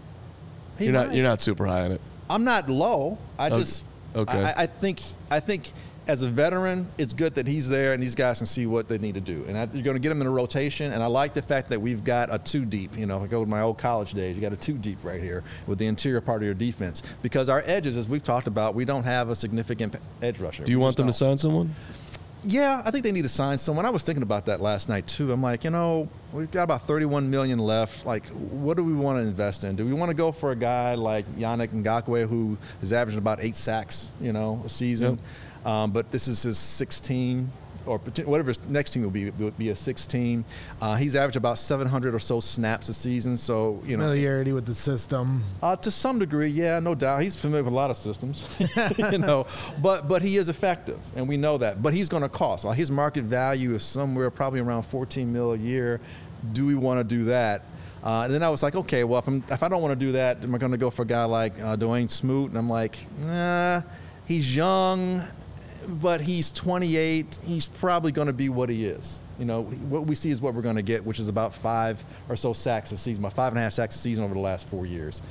He 0.78 0.86
You're 0.86 0.94
not 0.94 1.14
you're 1.14 1.26
not 1.26 1.40
super 1.42 1.66
high 1.66 1.86
on 1.86 1.92
it. 1.94 2.02
I'm 2.30 2.44
not 2.44 2.70
low. 2.70 3.18
I 3.38 3.48
Okay. 3.48 3.60
just 3.60 3.84
Okay. 4.16 4.44
I, 4.44 4.64
I 4.64 4.66
think 4.66 5.02
I 5.30 5.40
think 5.40 5.72
as 6.08 6.22
a 6.22 6.28
veteran, 6.28 6.88
it's 6.98 7.14
good 7.14 7.36
that 7.36 7.48
he's 7.48 7.70
there 7.70 7.94
and 7.94 8.02
these 8.04 8.16
guys 8.16 8.40
can 8.40 8.48
see 8.48 8.66
what 8.66 8.88
they 8.88 8.98
need 8.98 9.16
to 9.16 9.22
do. 9.22 9.46
And 9.48 9.58
I, 9.58 9.62
you're 9.74 9.84
going 9.84 9.96
to 9.96 10.00
get 10.00 10.10
them 10.10 10.22
in 10.22 10.28
a 10.28 10.32
rotation. 10.32 10.92
And 10.92 11.02
I 11.02 11.06
like 11.08 11.34
the 11.34 11.42
fact 11.42 11.70
that 11.70 11.82
we've 11.82 12.04
got 12.04 12.34
a 12.34 12.40
two 12.40 12.66
deep. 12.66 12.98
You 12.98 13.06
know, 13.06 13.18
if 13.18 13.24
I 13.24 13.28
go 13.28 13.44
to 13.44 13.50
my 13.50 13.62
old 13.62 13.78
college 13.78 14.14
days, 14.14 14.36
you 14.36 14.42
got 14.42 14.54
a 14.54 14.58
two 14.58 14.74
deep 14.74 14.98
right 15.04 15.22
here 15.22 15.44
with 15.68 15.80
the 15.80 15.88
interior 15.88 16.22
part 16.22 16.42
of 16.42 16.46
your 16.46 16.54
defense 16.54 17.02
because 17.22 17.48
our 17.50 17.64
edges, 17.66 17.96
as 17.98 18.08
we've 18.10 18.24
talked 18.24 18.48
about, 18.48 18.76
we 18.76 18.86
don't 18.86 19.04
have 19.06 19.30
a 19.30 19.36
significant 19.36 19.96
edge 20.22 20.40
rusher. 20.40 20.64
Do 20.64 20.72
you 20.72 20.80
We 20.80 20.84
want 20.84 20.98
them 20.98 21.06
to 21.08 21.12
don't. 21.12 21.18
sign 21.18 21.38
someone? 21.38 21.74
Yeah, 22.46 22.82
I 22.84 22.92
think 22.92 23.06
they 23.06 23.14
need 23.14 23.22
to 23.22 23.30
sign 23.30 23.58
someone. 23.58 23.86
I 23.86 23.90
was 23.90 24.04
thinking 24.04 24.22
about 24.24 24.48
that 24.48 24.60
last 24.60 24.90
night 24.90 25.08
too. 25.08 25.32
I'm 25.32 25.42
like, 25.42 25.64
you 25.64 25.70
know, 25.70 26.10
we've 26.34 26.52
got 26.52 26.64
about 26.64 26.82
31 26.82 27.30
million 27.30 27.58
left. 27.58 28.06
Like, 28.06 28.28
what 28.28 28.76
do 28.76 28.84
we 28.84 28.92
want 28.92 29.18
to 29.20 29.22
invest 29.22 29.64
in? 29.64 29.78
Do 29.78 29.86
we 29.86 29.94
want 29.94 30.10
to 30.10 30.14
go 30.14 30.34
for 30.34 30.52
a 30.52 30.56
guy 30.56 30.96
like 30.96 31.26
Yannick 31.38 31.70
Ngakoue 31.70 32.28
who 32.28 32.58
is 32.82 32.92
averaging 32.92 33.20
about 33.20 33.42
eight 33.42 33.56
sacks, 33.56 34.12
you 34.20 34.34
know, 34.34 34.62
a 34.66 34.70
season? 34.70 35.20
Um, 35.66 35.92
but 35.92 36.12
this 36.12 36.28
is 36.28 36.44
his 36.44 36.58
16 36.58 37.52
or 37.86 37.98
whatever 37.98 38.48
his 38.48 38.66
next 38.70 38.92
team 38.92 39.04
will 39.04 39.10
be 39.10 39.30
will 39.32 39.52
be 39.52 39.68
a 39.70 39.76
16. 39.76 40.46
Uh, 40.82 40.96
he's 40.96 41.16
averaged 41.16 41.36
about 41.36 41.58
700 41.58 42.16
or 42.16 42.20
so 42.20 42.40
snaps 42.40 42.88
a 42.88 42.94
season. 42.94 43.36
So 43.36 43.82
you 43.86 43.98
know, 43.98 44.04
Familiarity 44.06 44.54
with 44.54 44.66
the 44.66 44.74
system. 44.74 45.44
uh, 45.62 45.76
to 45.76 45.92
some 45.92 46.18
degree, 46.18 46.48
yeah, 46.48 46.80
no 46.80 46.96
doubt. 46.96 47.22
He's 47.22 47.36
familiar 47.36 47.64
with 47.64 47.74
a 47.74 47.76
lot 47.76 47.90
of 47.90 47.98
systems, 47.98 48.46
you 49.12 49.18
know, 49.18 49.48
but 49.82 50.08
but 50.08 50.22
he 50.22 50.38
is 50.38 50.48
effective, 50.48 51.00
and 51.16 51.28
we 51.28 51.36
know 51.36 51.58
that. 51.58 51.82
But 51.84 51.94
he's 51.94 52.08
going 52.08 52.24
to 52.24 52.30
cost. 52.30 52.64
Like 52.64 52.78
his 52.78 52.90
market 52.90 53.26
value 53.26 53.76
is 53.76 53.84
somewhere 53.84 54.30
probably 54.32 54.62
around 54.62 54.84
14 54.84 55.32
mil 55.32 55.52
a 55.52 55.58
year. 55.58 56.00
Do 56.54 56.66
we 56.66 56.76
want 56.76 57.00
to 57.00 57.04
do 57.04 57.26
that? 57.26 57.66
Uh, 58.02 58.24
and 58.26 58.34
then 58.34 58.44
I 58.44 58.50
was 58.50 58.62
like, 58.64 58.76
okay, 58.76 59.06
well, 59.06 59.20
if, 59.20 59.28
I'm, 59.30 59.42
if 59.50 59.64
I 59.64 59.70
don't 59.70 59.82
want 59.82 59.98
to 59.98 60.06
do 60.06 60.12
that, 60.14 60.44
am 60.44 60.54
I 60.54 60.58
going 60.58 60.74
to 60.74 60.78
go 60.78 60.90
for 60.90 61.04
a 61.04 61.06
guy 61.06 61.24
like 61.24 61.58
uh, 61.58 61.78
Dawuane 61.78 62.10
Smoot? 62.10 62.50
And 62.50 62.58
I'm 62.58 62.68
like, 62.70 62.98
nah, 63.22 63.82
he's 64.26 64.54
young, 64.54 65.24
but 65.88 66.22
he's 66.22 66.52
28. 66.52 67.40
He's 67.46 67.66
probably 67.66 68.12
going 68.12 68.28
to 68.28 68.34
be 68.34 68.50
what 68.50 68.70
he 68.70 68.86
is. 68.86 69.20
You 69.40 69.46
know, 69.46 69.64
what 69.64 70.06
we 70.06 70.16
see 70.16 70.30
is 70.30 70.42
what 70.42 70.54
we're 70.54 70.62
going 70.62 70.76
to 70.76 70.84
get, 70.84 71.06
which 71.06 71.20
is 71.20 71.28
about 71.28 71.56
five 71.56 72.04
or 72.30 72.36
so 72.36 72.54
sacks 72.54 72.92
a 72.92 72.98
season, 72.98 73.24
about 73.24 73.34
five 73.34 73.52
and 73.52 73.60
a 73.60 73.62
half 73.62 73.74
sacks 73.74 73.96
a 73.96 74.00
season 74.00 74.24
over 74.24 74.34
the 74.34 74.40
last 74.40 74.70
four 74.70 74.86
years 74.86 75.22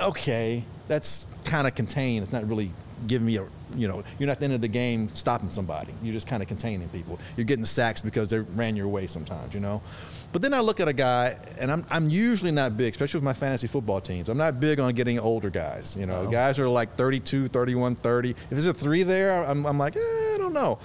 okay, 0.00 0.64
that's 0.86 1.26
kind 1.44 1.66
of 1.66 1.74
contained. 1.74 2.22
It's 2.22 2.32
not 2.32 2.48
really 2.48 2.72
giving 3.06 3.26
me 3.26 3.36
a, 3.36 3.46
you 3.76 3.88
know, 3.88 4.02
you're 4.18 4.26
not 4.26 4.32
at 4.32 4.38
the 4.40 4.44
end 4.44 4.54
of 4.54 4.60
the 4.60 4.68
game 4.68 5.08
stopping 5.08 5.50
somebody. 5.50 5.94
You're 6.02 6.12
just 6.12 6.26
kind 6.26 6.42
of 6.42 6.48
containing 6.48 6.88
people. 6.88 7.18
You're 7.36 7.44
getting 7.44 7.64
sacks 7.64 8.00
because 8.00 8.28
they 8.28 8.38
ran 8.38 8.76
your 8.76 8.88
way 8.88 9.06
sometimes, 9.06 9.54
you 9.54 9.60
know. 9.60 9.82
But 10.30 10.42
then 10.42 10.52
I 10.52 10.60
look 10.60 10.78
at 10.78 10.88
a 10.88 10.92
guy, 10.92 11.38
and 11.58 11.72
I'm, 11.72 11.86
I'm 11.88 12.10
usually 12.10 12.50
not 12.50 12.76
big, 12.76 12.92
especially 12.92 13.18
with 13.18 13.24
my 13.24 13.32
fantasy 13.32 13.66
football 13.66 14.00
teams. 14.00 14.28
I'm 14.28 14.36
not 14.36 14.60
big 14.60 14.78
on 14.78 14.94
getting 14.94 15.18
older 15.18 15.48
guys. 15.48 15.96
You 15.98 16.04
know, 16.04 16.30
guys 16.30 16.58
are 16.58 16.68
like 16.68 16.96
32, 16.96 17.48
31, 17.48 17.96
30. 17.96 18.30
If 18.30 18.36
there's 18.50 18.66
a 18.66 18.74
three 18.74 19.04
there, 19.04 19.44
I'm, 19.44 19.64
I'm 19.64 19.78
like, 19.78 19.96
eh, 19.96 20.00
I 20.00 20.36
don't 20.38 20.52
know. 20.52 20.78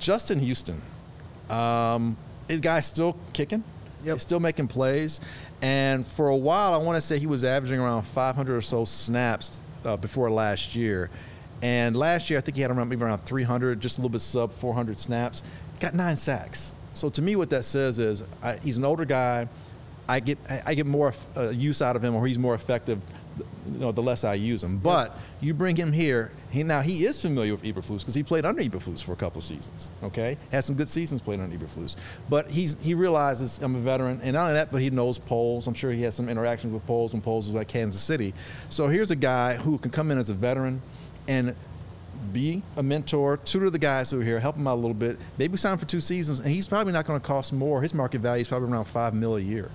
Justin 0.00 0.40
Houston, 0.40 0.82
um, 1.50 2.16
his 2.48 2.60
guy's 2.60 2.86
still 2.86 3.16
kicking. 3.32 3.62
Yep. 4.02 4.16
He's 4.16 4.22
still 4.22 4.40
making 4.40 4.68
plays. 4.68 5.20
And 5.62 6.06
for 6.06 6.28
a 6.28 6.36
while, 6.36 6.74
I 6.74 6.76
want 6.78 6.96
to 6.96 7.00
say 7.00 7.18
he 7.18 7.26
was 7.26 7.44
averaging 7.44 7.80
around 7.80 8.02
500 8.02 8.56
or 8.56 8.60
so 8.60 8.84
snaps 8.84 9.62
uh, 9.84 9.96
before 9.96 10.30
last 10.30 10.74
year. 10.74 11.10
And 11.62 11.96
last 11.96 12.28
year, 12.28 12.38
I 12.38 12.42
think 12.42 12.56
he 12.56 12.62
had 12.62 12.70
around 12.70 12.88
maybe 12.88 13.04
around 13.04 13.24
300, 13.24 13.80
just 13.80 13.96
a 13.98 14.00
little 14.00 14.10
bit 14.10 14.20
sub 14.20 14.52
400 14.52 14.98
snaps. 14.98 15.42
Got 15.80 15.94
nine 15.94 16.16
sacks. 16.16 16.74
So 16.94 17.10
to 17.10 17.22
me, 17.22 17.36
what 17.36 17.50
that 17.50 17.64
says 17.64 17.98
is 17.98 18.22
I, 18.42 18.56
he's 18.56 18.78
an 18.78 18.84
older 18.84 19.04
guy. 19.04 19.48
I 20.08 20.20
get 20.20 20.38
I 20.66 20.74
get 20.74 20.86
more 20.86 21.14
uh, 21.36 21.48
use 21.48 21.80
out 21.80 21.96
of 21.96 22.04
him, 22.04 22.14
or 22.14 22.26
he's 22.26 22.38
more 22.38 22.54
effective. 22.54 23.02
You 23.66 23.78
know, 23.78 23.90
the 23.90 24.02
less 24.02 24.22
I 24.22 24.34
use 24.34 24.62
him. 24.62 24.76
But 24.78 25.18
you 25.40 25.54
bring 25.54 25.74
him 25.76 25.92
here. 25.92 26.30
He 26.50 26.62
now 26.62 26.82
he 26.82 27.06
is 27.06 27.20
familiar 27.20 27.54
with 27.54 27.62
Eberflus 27.62 28.00
because 28.00 28.14
he 28.14 28.22
played 28.22 28.44
under 28.44 28.62
Eberflus 28.62 29.02
for 29.02 29.12
a 29.12 29.16
couple 29.16 29.38
of 29.38 29.44
seasons. 29.44 29.90
Okay, 30.02 30.36
had 30.52 30.62
some 30.62 30.76
good 30.76 30.90
seasons 30.90 31.22
playing 31.22 31.40
under 31.40 31.56
Eberflus. 31.56 31.96
But 32.28 32.50
he's 32.50 32.80
he 32.82 32.92
realizes 32.92 33.58
I'm 33.62 33.74
a 33.74 33.80
veteran, 33.80 34.20
and 34.22 34.34
not 34.34 34.42
only 34.42 34.54
that, 34.54 34.70
but 34.70 34.82
he 34.82 34.90
knows 34.90 35.18
Poles. 35.18 35.66
I'm 35.66 35.74
sure 35.74 35.90
he 35.90 36.02
has 36.02 36.14
some 36.14 36.28
interactions 36.28 36.74
with 36.74 36.86
Poles 36.86 37.14
when 37.14 37.22
Poles 37.22 37.50
was 37.50 37.58
at 37.58 37.66
Kansas 37.66 38.02
City. 38.02 38.34
So 38.68 38.88
here's 38.88 39.10
a 39.10 39.16
guy 39.16 39.54
who 39.54 39.78
can 39.78 39.90
come 39.90 40.10
in 40.10 40.18
as 40.18 40.28
a 40.28 40.34
veteran 40.34 40.82
and 41.26 41.56
be 42.32 42.62
a 42.76 42.82
mentor, 42.82 43.36
tutor 43.38 43.70
the 43.70 43.78
guys 43.78 44.10
who 44.10 44.20
are 44.20 44.24
here, 44.24 44.40
help 44.40 44.56
them 44.56 44.66
out 44.66 44.74
a 44.74 44.76
little 44.76 44.94
bit. 44.94 45.18
Maybe 45.38 45.56
sign 45.56 45.78
for 45.78 45.86
two 45.86 46.00
seasons, 46.00 46.40
and 46.40 46.48
he's 46.48 46.66
probably 46.66 46.92
not 46.92 47.06
going 47.06 47.20
to 47.20 47.26
cost 47.26 47.52
more. 47.52 47.82
His 47.82 47.94
market 47.94 48.20
value 48.20 48.42
is 48.42 48.48
probably 48.48 48.70
around 48.70 48.86
five 48.86 49.14
mil 49.14 49.36
a 49.36 49.40
year, 49.40 49.70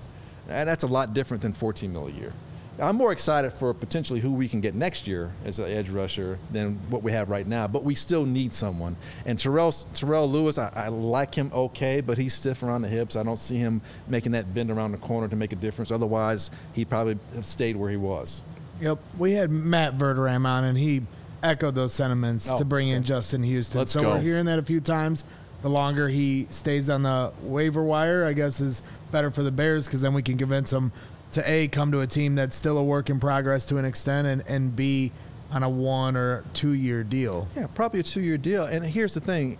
and 0.48 0.68
that's 0.68 0.84
a 0.84 0.88
lot 0.88 1.14
different 1.14 1.42
than 1.42 1.52
14 1.52 1.92
mil 1.92 2.06
a 2.06 2.10
year. 2.10 2.32
I'm 2.80 2.96
more 2.96 3.12
excited 3.12 3.52
for 3.52 3.74
potentially 3.74 4.20
who 4.20 4.32
we 4.32 4.48
can 4.48 4.62
get 4.62 4.74
next 4.74 5.06
year 5.06 5.32
as 5.44 5.58
an 5.58 5.70
edge 5.70 5.90
rusher 5.90 6.38
than 6.50 6.76
what 6.88 7.02
we 7.02 7.12
have 7.12 7.28
right 7.28 7.46
now, 7.46 7.66
but 7.68 7.84
we 7.84 7.94
still 7.94 8.24
need 8.24 8.54
someone. 8.54 8.96
And 9.26 9.38
Terrell 9.38 9.72
Terrell 9.72 10.28
Lewis, 10.28 10.56
I, 10.56 10.72
I 10.74 10.88
like 10.88 11.34
him 11.34 11.50
okay, 11.52 12.00
but 12.00 12.16
he's 12.16 12.32
stiff 12.32 12.62
around 12.62 12.82
the 12.82 12.88
hips. 12.88 13.16
I 13.16 13.22
don't 13.22 13.38
see 13.38 13.56
him 13.56 13.82
making 14.08 14.32
that 14.32 14.54
bend 14.54 14.70
around 14.70 14.92
the 14.92 14.98
corner 14.98 15.28
to 15.28 15.36
make 15.36 15.52
a 15.52 15.56
difference. 15.56 15.90
Otherwise, 15.90 16.50
he'd 16.72 16.88
probably 16.88 17.18
have 17.34 17.44
stayed 17.44 17.76
where 17.76 17.90
he 17.90 17.98
was. 17.98 18.42
Yep. 18.80 18.98
We 19.18 19.32
had 19.32 19.50
Matt 19.50 19.98
Verderame 19.98 20.46
on, 20.46 20.64
and 20.64 20.78
he 20.78 21.02
echoed 21.42 21.74
those 21.74 21.92
sentiments 21.92 22.48
Oh, 22.50 22.56
to 22.58 22.64
bring 22.64 22.88
in 22.88 22.98
okay. 22.98 23.06
Justin 23.06 23.42
Houston. 23.42 23.78
Let's 23.78 23.90
so 23.92 24.02
go. 24.02 24.10
we're 24.10 24.20
hearing 24.20 24.46
that 24.46 24.58
a 24.58 24.62
few 24.62 24.80
times. 24.80 25.24
The 25.62 25.68
longer 25.70 26.08
he 26.08 26.46
stays 26.50 26.88
on 26.88 27.02
the 27.02 27.32
waiver 27.42 27.82
wire, 27.82 28.24
I 28.24 28.32
guess, 28.32 28.60
is 28.60 28.82
better 29.12 29.30
for 29.30 29.42
the 29.42 29.52
Bears 29.52 29.86
because 29.86 30.00
then 30.00 30.14
we 30.14 30.22
can 30.22 30.38
convince 30.38 30.72
him 30.72 30.90
to 31.32 31.48
A, 31.48 31.68
come 31.68 31.92
to 31.92 32.00
a 32.00 32.06
team 32.06 32.34
that's 32.34 32.56
still 32.56 32.78
a 32.78 32.82
work 32.82 33.10
in 33.10 33.20
progress 33.20 33.66
to 33.66 33.76
an 33.76 33.84
extent, 33.84 34.26
and, 34.26 34.42
and 34.48 34.74
B, 34.74 35.12
on 35.52 35.62
a 35.62 35.68
one 35.68 36.16
or 36.16 36.44
two 36.54 36.72
year 36.72 37.04
deal. 37.04 37.46
Yeah, 37.56 37.66
probably 37.74 38.00
a 38.00 38.02
two-year 38.04 38.38
deal. 38.38 38.64
And 38.64 38.84
here's 38.84 39.14
the 39.14 39.20
thing. 39.20 39.58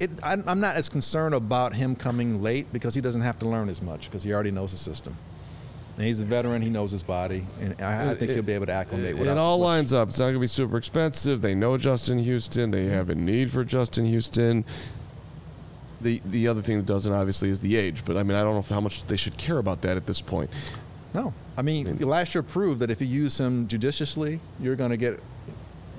It, 0.00 0.10
I'm 0.22 0.60
not 0.60 0.74
as 0.76 0.88
concerned 0.88 1.34
about 1.34 1.74
him 1.74 1.94
coming 1.94 2.42
late 2.42 2.72
because 2.72 2.94
he 2.94 3.00
doesn't 3.00 3.20
have 3.20 3.38
to 3.40 3.48
learn 3.48 3.68
as 3.68 3.80
much 3.80 4.06
because 4.10 4.24
he 4.24 4.32
already 4.32 4.50
knows 4.50 4.72
the 4.72 4.78
system. 4.78 5.16
And 5.96 6.06
he's 6.06 6.20
a 6.20 6.24
veteran. 6.24 6.60
He 6.60 6.70
knows 6.70 6.90
his 6.90 7.04
body, 7.04 7.46
and 7.60 7.80
I, 7.80 8.10
I 8.10 8.14
think 8.16 8.32
he'll 8.32 8.42
be 8.42 8.52
able 8.52 8.66
to 8.66 8.72
acclimate. 8.72 9.10
It, 9.10 9.18
without 9.18 9.38
all 9.38 9.58
lines 9.58 9.92
up. 9.92 10.08
It's 10.08 10.18
not 10.18 10.24
going 10.24 10.34
to 10.34 10.40
be 10.40 10.48
super 10.48 10.76
expensive. 10.76 11.40
They 11.40 11.54
know 11.54 11.78
Justin 11.78 12.18
Houston. 12.18 12.72
They 12.72 12.86
have 12.86 13.10
a 13.10 13.14
need 13.14 13.52
for 13.52 13.62
Justin 13.62 14.04
Houston. 14.04 14.64
The 16.00 16.20
the 16.26 16.48
other 16.48 16.62
thing 16.62 16.78
that 16.78 16.86
doesn't 16.86 17.12
obviously 17.12 17.48
is 17.48 17.60
the 17.60 17.76
age, 17.76 18.04
but 18.04 18.16
I 18.16 18.24
mean 18.24 18.36
I 18.36 18.42
don't 18.42 18.54
know 18.54 18.74
how 18.74 18.80
much 18.80 19.04
they 19.04 19.16
should 19.16 19.36
care 19.36 19.58
about 19.58 19.82
that 19.82 19.96
at 19.96 20.06
this 20.06 20.20
point. 20.20 20.50
No, 21.14 21.32
I 21.56 21.62
mean 21.62 21.96
last 21.98 22.34
year 22.34 22.42
proved 22.42 22.80
that 22.80 22.90
if 22.90 23.00
you 23.00 23.06
use 23.06 23.38
him 23.38 23.68
judiciously, 23.68 24.40
you're 24.58 24.76
going 24.76 24.90
to 24.90 24.96
get 24.96 25.20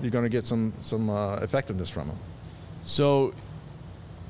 you're 0.02 0.12
going 0.12 0.26
to 0.26 0.30
get 0.30 0.46
some 0.46 0.74
some 0.82 1.10
uh, 1.10 1.38
effectiveness 1.38 1.90
from 1.90 2.10
him. 2.10 2.18
So 2.84 3.34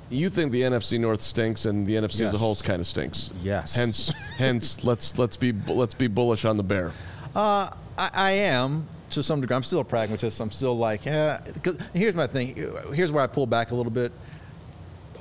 you 0.09 0.29
think 0.29 0.51
the 0.51 0.61
NFC 0.61 0.99
North 0.99 1.21
stinks 1.21 1.65
and 1.65 1.85
the 1.87 1.95
NFC 1.95 2.15
as 2.15 2.19
a 2.21 2.23
Yes. 2.25 2.35
whole 2.39 2.55
kind 2.55 2.79
of 2.79 2.87
stinks. 2.87 3.31
Yes. 3.41 3.75
Hence 3.75 4.09
hence 4.37 4.83
let's 4.83 5.17
let's 5.17 5.37
be 5.37 5.51
let's 5.67 5.93
be 5.93 6.07
bullish 6.07 6.45
on 6.45 6.57
the 6.57 6.63
bear. 6.63 6.91
Uh, 7.35 7.69
I, 7.97 8.09
I 8.13 8.31
am 8.31 8.87
to 9.11 9.21
some 9.23 9.41
degree. 9.41 9.55
I'm 9.55 9.63
still 9.63 9.79
a 9.79 9.83
pragmatist. 9.85 10.39
I'm 10.39 10.51
still 10.51 10.77
like, 10.77 11.05
yeah. 11.05 11.39
'cause 11.63 11.77
here's 11.93 12.15
my 12.15 12.27
thing. 12.27 12.55
Here's 12.93 13.11
where 13.11 13.23
I 13.23 13.27
pull 13.27 13.45
back 13.47 13.71
a 13.71 13.75
little 13.75 13.91
bit. 13.91 14.11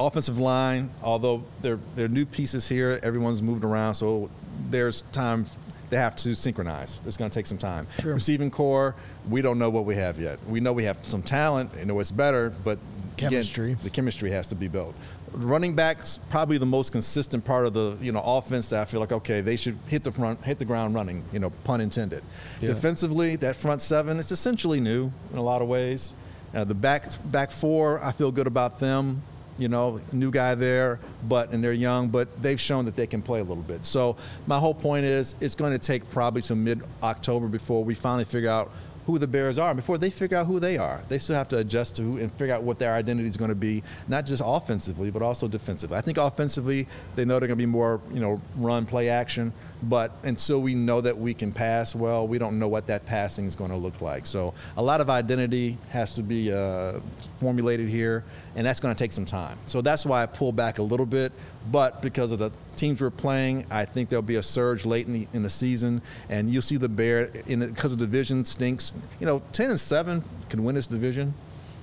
Offensive 0.01 0.39
line, 0.41 0.91
although 1.05 1.45
there 1.63 1.79
there 1.95 2.07
are 2.07 2.09
new 2.09 2.27
pieces 2.27 2.69
here, 2.69 2.99
everyone's 3.05 3.41
moved 3.41 3.63
around, 3.63 3.95
so 3.95 4.29
there's 4.69 5.03
time 5.13 5.47
they 5.91 5.97
have 5.99 6.17
to 6.17 6.35
synchronize. 6.35 7.01
It's 7.07 7.17
going 7.17 7.31
to 7.31 7.35
take 7.35 7.47
some 7.47 7.59
time. 7.59 7.87
Sure. 8.01 8.15
Receiving 8.15 8.51
core, 8.51 8.97
we 9.29 9.41
don't 9.41 9.57
know 9.59 9.71
what 9.71 9.85
we 9.85 9.95
have 9.95 10.19
yet. 10.19 10.41
We 10.49 10.59
know 10.59 10.73
we 10.73 10.83
have 10.85 10.97
some 11.05 11.23
talent 11.23 11.71
and 11.79 11.87
know 11.87 12.01
it's 12.01 12.11
better, 12.11 12.51
but 12.65 12.81
again, 13.17 13.31
the 13.83 13.91
chemistry 13.91 14.31
has 14.31 14.47
to 14.49 14.55
be 14.55 14.69
built. 14.69 14.95
Running 15.33 15.75
backs 15.75 16.21
probably 16.31 16.59
the 16.59 16.67
most 16.67 16.93
consistent 16.93 17.45
part 17.45 17.67
of 17.67 17.73
the 17.73 17.97
you 18.01 18.13
know 18.13 18.23
offense 18.25 18.69
that 18.69 18.83
I 18.83 18.85
feel 18.85 19.01
like 19.01 19.13
okay 19.13 19.41
they 19.41 19.57
should 19.57 19.77
hit 19.89 20.05
the 20.05 20.13
front 20.13 20.45
hit 20.45 20.59
the 20.59 20.65
ground 20.65 20.95
running 20.95 21.25
you 21.33 21.39
know 21.39 21.51
pun 21.65 21.81
intended. 21.81 22.23
Defensively, 22.61 23.37
that 23.37 23.57
front 23.57 23.83
seven 23.83 24.19
it's 24.19 24.33
essentially 24.33 24.81
new 24.81 25.11
in 25.33 25.39
a 25.39 25.43
lot 25.43 25.63
of 25.63 25.69
ways. 25.69 26.15
Uh, 26.55 26.65
the 26.65 26.75
back 26.75 27.11
back 27.33 27.51
four 27.51 28.03
I 28.03 28.13
feel 28.13 28.31
good 28.31 28.47
about 28.47 28.79
them. 28.79 29.23
You 29.57 29.69
know, 29.69 30.01
new 30.13 30.33
guy 30.33 30.57
there, 30.57 30.99
but 31.29 31.53
and 31.53 31.63
they're 31.63 31.73
young, 31.73 32.09
but 32.09 32.43
they've 32.43 32.61
shown 32.61 32.87
that 32.87 32.97
they 32.97 33.07
can 33.07 33.23
play 33.23 33.39
a 33.39 33.45
little 33.45 33.63
bit. 33.63 33.87
So 33.87 34.17
my 34.49 34.59
whole 34.59 34.75
point 34.75 35.05
is 35.05 35.37
it's 35.41 35.55
going 35.55 35.73
to 35.73 35.79
take 35.79 36.11
probably 36.11 36.43
some 36.43 36.65
mid 36.65 36.83
October 37.05 37.47
before 37.47 37.85
we 37.85 37.95
finally 37.95 38.25
figure 38.25 38.51
out 38.51 38.73
who 39.07 39.19
the 39.19 39.27
Bears 39.27 39.59
are 39.59 39.75
before 39.75 39.99
they 39.99 40.11
figure 40.11 40.37
out 40.37 40.47
who 40.47 40.59
they 40.59 40.79
are. 40.79 41.03
They 41.09 41.19
still 41.19 41.37
have 41.37 41.49
to 41.49 41.59
adjust 41.59 41.97
to 41.97 42.03
and 42.19 42.33
figure 42.33 42.55
out 42.55 42.63
what 42.63 42.79
their 42.79 42.95
identity 42.95 43.29
is 43.29 43.37
going 43.37 43.51
to 43.51 43.55
be, 43.55 43.83
not 44.09 44.27
just 44.27 44.43
offensively, 44.45 45.11
but 45.11 45.23
also 45.23 45.47
defensively. 45.49 45.97
I 45.97 46.01
think 46.01 46.19
offensively, 46.19 46.89
they 47.15 47.25
know 47.25 47.39
they're 47.39 47.49
going 47.49 47.59
to 47.59 47.63
be 47.63 47.67
more, 47.67 48.01
you 48.13 48.21
know, 48.21 48.41
run, 48.57 48.87
play 48.87 49.09
action. 49.09 49.53
But 49.89 50.13
until 50.23 50.63
we 50.63 50.75
know 50.75 51.01
that 51.01 51.17
we 51.17 51.35
can 51.35 51.53
pass 51.53 51.95
well, 51.95 52.27
we 52.27 52.39
don't 52.39 52.59
know 52.59 52.69
what 52.69 52.87
that 52.87 53.07
passing 53.07 53.45
is 53.45 53.55
going 53.55 53.71
to 53.71 53.77
look 53.77 54.01
like. 54.01 54.27
So 54.27 54.55
a 54.77 54.83
lot 54.83 55.01
of 55.01 55.11
identity 55.11 55.79
has 55.91 56.15
to 56.15 56.23
be 56.23 56.53
uh, 56.53 57.01
formulated 57.41 57.89
here, 57.89 58.25
and 58.57 58.67
that's 58.67 58.81
going 58.81 58.95
to 58.95 58.99
take 58.99 59.13
some 59.13 59.25
time. 59.25 59.59
So 59.67 59.81
that's 59.83 60.07
why 60.07 60.23
I 60.23 60.27
pull 60.27 60.53
back 60.53 60.79
a 60.79 60.83
little 60.83 61.07
bit. 61.07 61.33
But 61.71 62.03
because 62.03 62.31
of 62.31 62.39
the 62.39 62.51
teams 62.77 63.01
we're 63.01 63.11
playing, 63.11 63.67
I 63.71 63.85
think 63.85 64.09
there'll 64.09 64.23
be 64.23 64.37
a 64.37 64.43
surge 64.43 64.85
late 64.85 65.07
in 65.07 65.13
the, 65.13 65.29
in 65.33 65.43
the 65.43 65.51
season, 65.51 66.03
and 66.29 66.51
you'll 66.51 66.63
see 66.63 66.77
the 66.77 66.89
Bear 66.89 67.31
in 67.47 67.59
the, 67.61 67.67
because 67.69 67.97
the 67.97 68.05
division 68.05 68.45
stinks. 68.45 68.93
You 69.21 69.27
know, 69.27 69.43
ten 69.53 69.71
and 69.71 69.81
seven 69.81 70.23
can 70.49 70.65
win 70.65 70.75
this 70.75 70.87
division. 70.87 71.35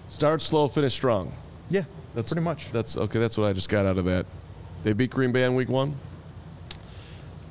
Start 0.07 0.41
slow, 0.41 0.67
finish 0.67 0.93
strong. 0.93 1.33
Yeah, 1.69 1.83
That's 2.15 2.31
pretty 2.31 2.43
much. 2.43 2.71
That's 2.71 2.97
okay. 2.97 3.19
That's 3.19 3.37
what 3.37 3.47
I 3.47 3.53
just 3.53 3.69
got 3.69 3.85
out 3.85 3.97
of 3.97 4.05
that. 4.05 4.25
They 4.83 4.93
beat 4.93 5.11
Green 5.11 5.31
Bay 5.31 5.45
in 5.45 5.55
Week 5.55 5.69
One. 5.69 5.95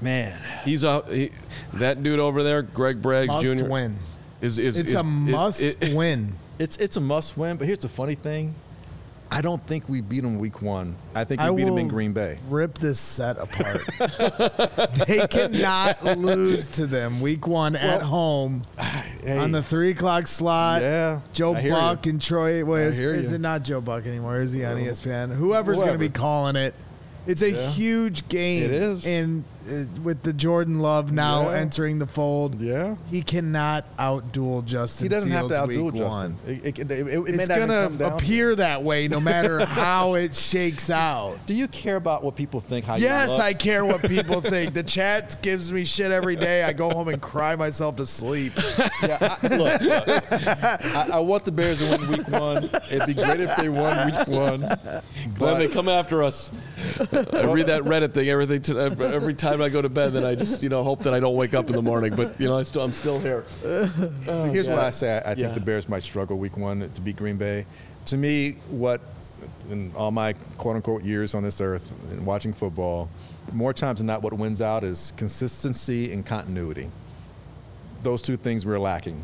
Man, 0.01 0.39
He's 0.65 0.83
a 0.83 1.03
he, 1.11 1.31
that 1.75 2.03
dude 2.03 2.19
over 2.21 2.43
there, 2.43 2.63
Greg 2.63 3.03
Braggs 3.03 3.29
Must 3.29 3.59
Jr. 3.59 3.65
win. 3.67 3.99
Is 4.41 4.59
is 4.59 4.79
It's 4.79 4.91
is- 4.91 4.95
a 4.95 5.01
it- 5.01 5.03
must 5.05 5.61
it- 5.63 5.77
it- 5.83 5.95
win. 5.95 6.33
it's 6.59 6.77
it's 6.79 6.97
a 6.97 7.01
must 7.01 7.37
win. 7.37 7.57
But 7.59 7.67
here's 7.67 7.81
the 7.81 7.89
funny 7.91 8.15
thing: 8.15 8.55
I 9.31 9.43
don't 9.43 9.63
think 9.67 9.89
we 9.91 10.01
beat 10.01 10.21
them 10.23 10.39
week 10.39 10.63
one. 10.63 10.97
I 11.15 11.25
think 11.25 11.43
we 11.43 11.47
I 11.47 11.51
beat 11.53 11.65
them 11.65 11.77
in 11.77 11.89
Green 11.89 12.13
Bay. 12.15 12.39
Rip 12.49 12.79
this 12.79 12.99
set 12.99 13.37
apart. 13.39 13.83
they 15.07 15.27
cannot 15.29 16.03
lose 16.17 16.67
to 16.69 16.87
them 16.87 17.21
week 17.21 17.47
one 17.47 17.77
at 17.77 18.01
home 18.01 18.63
Hey, 19.23 19.37
on 19.37 19.53
the 19.53 19.63
three 19.63 19.91
o'clock 19.91 20.27
slot. 20.27 20.81
Yeah, 20.81 21.21
Joe 21.35 21.53
Buck 21.53 22.07
you. 22.07 22.13
and 22.13 22.23
Troy. 22.23 22.65
Well, 22.65 22.79
is, 22.79 22.99
is 22.99 23.33
it 23.33 23.41
not 23.43 23.63
Joe 23.65 23.83
Buck 23.83 24.07
anymore? 24.07 24.39
Is 24.41 24.53
he 24.55 24.65
on 24.65 24.79
ESPN? 24.79 25.35
Whoever's 25.35 25.81
going 25.81 25.93
to 25.93 25.99
be 25.99 26.09
calling 26.09 26.57
it. 26.57 26.75
It's 27.27 27.43
a 27.43 27.51
Yeah. 27.53 27.71
huge 27.71 28.29
game. 28.29 28.65
It 28.65 28.71
is. 28.73 29.07
And 29.07 29.45
uh, 29.69 29.85
with 30.03 30.23
the 30.23 30.33
Jordan 30.33 30.81
Love 30.81 31.13
now 31.13 31.51
Yeah. 31.51 31.59
entering 31.59 31.99
the 31.99 32.07
fold, 32.07 32.61
Yeah. 32.61 32.97
he 33.11 33.21
cannot 33.23 33.85
outduel 33.99 34.65
Justin 34.65 35.05
He 35.05 35.09
doesn't 35.09 35.31
have 35.31 35.49
to 35.49 35.61
outdo 35.61 35.85
week 35.87 35.95
Justin. 35.97 36.39
It, 36.47 36.79
it, 36.79 36.79
it, 36.79 36.91
it, 36.91 37.07
it 37.09 37.23
may 37.23 37.31
It's 37.43 37.49
not 37.49 37.59
going 37.69 37.99
to 37.99 38.15
appear 38.15 38.57
that 38.57 38.83
way 38.83 39.07
no 39.09 39.21
matter 39.21 39.65
how 39.67 40.15
it 40.15 40.35
shakes 40.35 40.89
out. 40.91 41.37
Do 41.47 41.55
you 41.55 41.69
care 41.69 41.97
about 41.97 42.25
what 42.25 42.35
people 42.37 42.61
think? 42.61 42.85
How 42.87 42.97
you 42.97 43.05
Yes, 43.05 43.29
look? 43.29 43.41
I 43.41 43.53
care 43.53 43.85
what 43.85 44.03
people 44.03 44.41
think. 44.41 44.73
The 44.75 44.83
chat 44.83 45.41
gives 45.43 45.73
me 45.73 45.85
shit 45.85 46.11
every 46.11 46.37
day. 46.37 46.63
I 46.65 46.73
go 46.73 46.91
home 46.91 47.09
and 47.09 47.21
cry 47.21 47.55
myself 47.57 47.97
to 47.97 48.07
sleep. 48.07 48.53
Yeah, 49.03 49.37
I, 49.43 49.57
look, 49.57 49.81
look, 49.81 50.33
I, 50.33 51.09
I 51.15 51.19
want 51.21 51.45
the 51.47 51.53
Bears 51.53 51.79
to 51.79 51.89
win 51.89 52.07
Week 52.09 52.29
One. 52.29 52.65
It'd 52.91 53.07
be 53.07 53.15
great 53.15 53.41
if 53.41 53.57
they 53.57 53.69
won 53.71 54.07
Week 54.13 54.29
One. 54.29 54.61
Glynn, 55.35 55.59
they 55.59 55.69
come 55.69 55.89
after 55.89 56.23
us. 56.23 56.51
I 57.13 57.45
read 57.53 57.67
that 57.67 57.83
Reddit 57.85 58.13
thing 58.15 58.29
everything 58.29 58.63
to, 58.63 58.79
every 58.79 59.35
time 59.35 59.61
I 59.63 59.69
go 59.69 59.83
to 59.83 59.89
bed. 59.89 60.13
Then 60.13 60.25
I 60.25 60.35
just 60.35 60.63
you 60.63 60.69
know 60.69 60.83
hope 60.83 61.01
that 61.01 61.15
I 61.15 61.21
don't 61.21 61.35
wake 61.37 61.55
up 61.55 61.67
in 61.69 61.77
the 61.77 61.83
morning. 61.83 62.15
But 62.15 62.41
you 62.41 62.49
know 62.49 62.59
I 62.59 62.63
still 62.63 62.83
I'm 62.83 62.93
still 62.93 63.19
here. 63.21 63.45
Oh, 64.29 64.45
Here's 64.45 64.67
yeah. 64.67 64.75
why 64.75 64.87
I 64.87 64.91
say 64.91 65.15
I, 65.17 65.19
I 65.19 65.35
think 65.35 65.39
Yeah. 65.39 65.53
the 65.53 65.61
Bears 65.61 65.89
might 65.89 66.03
struggle 66.03 66.39
week 66.39 66.57
one 66.57 66.89
to 66.93 67.01
beat 67.01 67.17
Green 67.17 67.37
Bay. 67.37 67.67
To 68.07 68.17
me, 68.17 68.53
what 68.71 69.01
in 69.71 69.93
all 69.97 70.11
my 70.11 70.33
quote 70.59 70.77
unquote 70.77 71.03
years 71.03 71.35
on 71.35 71.43
this 71.43 71.61
earth 71.61 71.93
and 72.11 72.25
watching 72.25 72.53
football, 72.53 73.09
more 73.53 73.73
times 73.73 73.99
than 73.99 74.07
not, 74.07 74.23
what 74.23 74.33
wins 74.33 74.61
out 74.63 74.85
is 74.85 75.13
consistency 75.17 76.13
and 76.13 76.25
continuity. 76.25 76.91
Those 78.03 78.23
two 78.23 78.37
things 78.37 78.65
we're 78.65 78.79
lacking. 78.79 79.21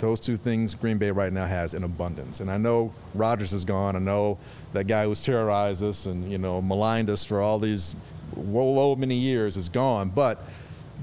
Those 0.00 0.18
two 0.18 0.36
things 0.36 0.74
Green 0.74 0.98
Bay 0.98 1.10
right 1.10 1.32
now 1.32 1.46
has 1.46 1.74
in 1.74 1.84
abundance. 1.84 2.40
And 2.40 2.50
I 2.50 2.56
know 2.58 2.92
Rodgers 3.14 3.52
is 3.52 3.64
gone. 3.64 3.94
I 3.96 3.98
know 4.00 4.38
that 4.72 4.84
guy 4.84 5.04
who's 5.04 5.22
terrorized 5.24 5.82
us 5.82 6.06
and 6.06 6.30
you 6.30 6.38
know 6.38 6.60
maligned 6.60 7.08
us 7.10 7.24
for 7.24 7.40
all 7.40 7.58
these 7.58 7.94
whoa, 8.34 8.62
oh 8.62 8.72
whoa 8.72 8.96
many 8.96 9.14
years 9.14 9.56
is 9.56 9.68
gone. 9.68 10.08
But 10.10 10.42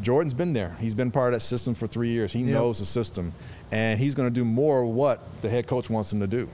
Jordan's 0.02 0.34
been 0.34 0.54
there. 0.54 0.76
He's 0.80 0.93
been 0.93 1.12
part 1.12 1.34
of 1.34 1.39
that 1.39 1.45
system 1.45 1.74
for 1.76 1.88
three 1.88 2.10
years. 2.10 2.32
He 2.34 2.43
knows 2.43 2.80
the 2.80 2.86
system, 2.86 3.34
and 3.72 4.00
he's 4.00 4.14
going 4.16 4.30
to 4.30 4.34
do 4.34 4.45
more 4.45 4.84
of 4.84 4.89
what 4.89 5.22
the 5.41 5.50
head 5.50 5.66
coach 5.68 5.89
wants 5.89 6.12
him 6.14 6.20
to 6.20 6.28
do. 6.28 6.48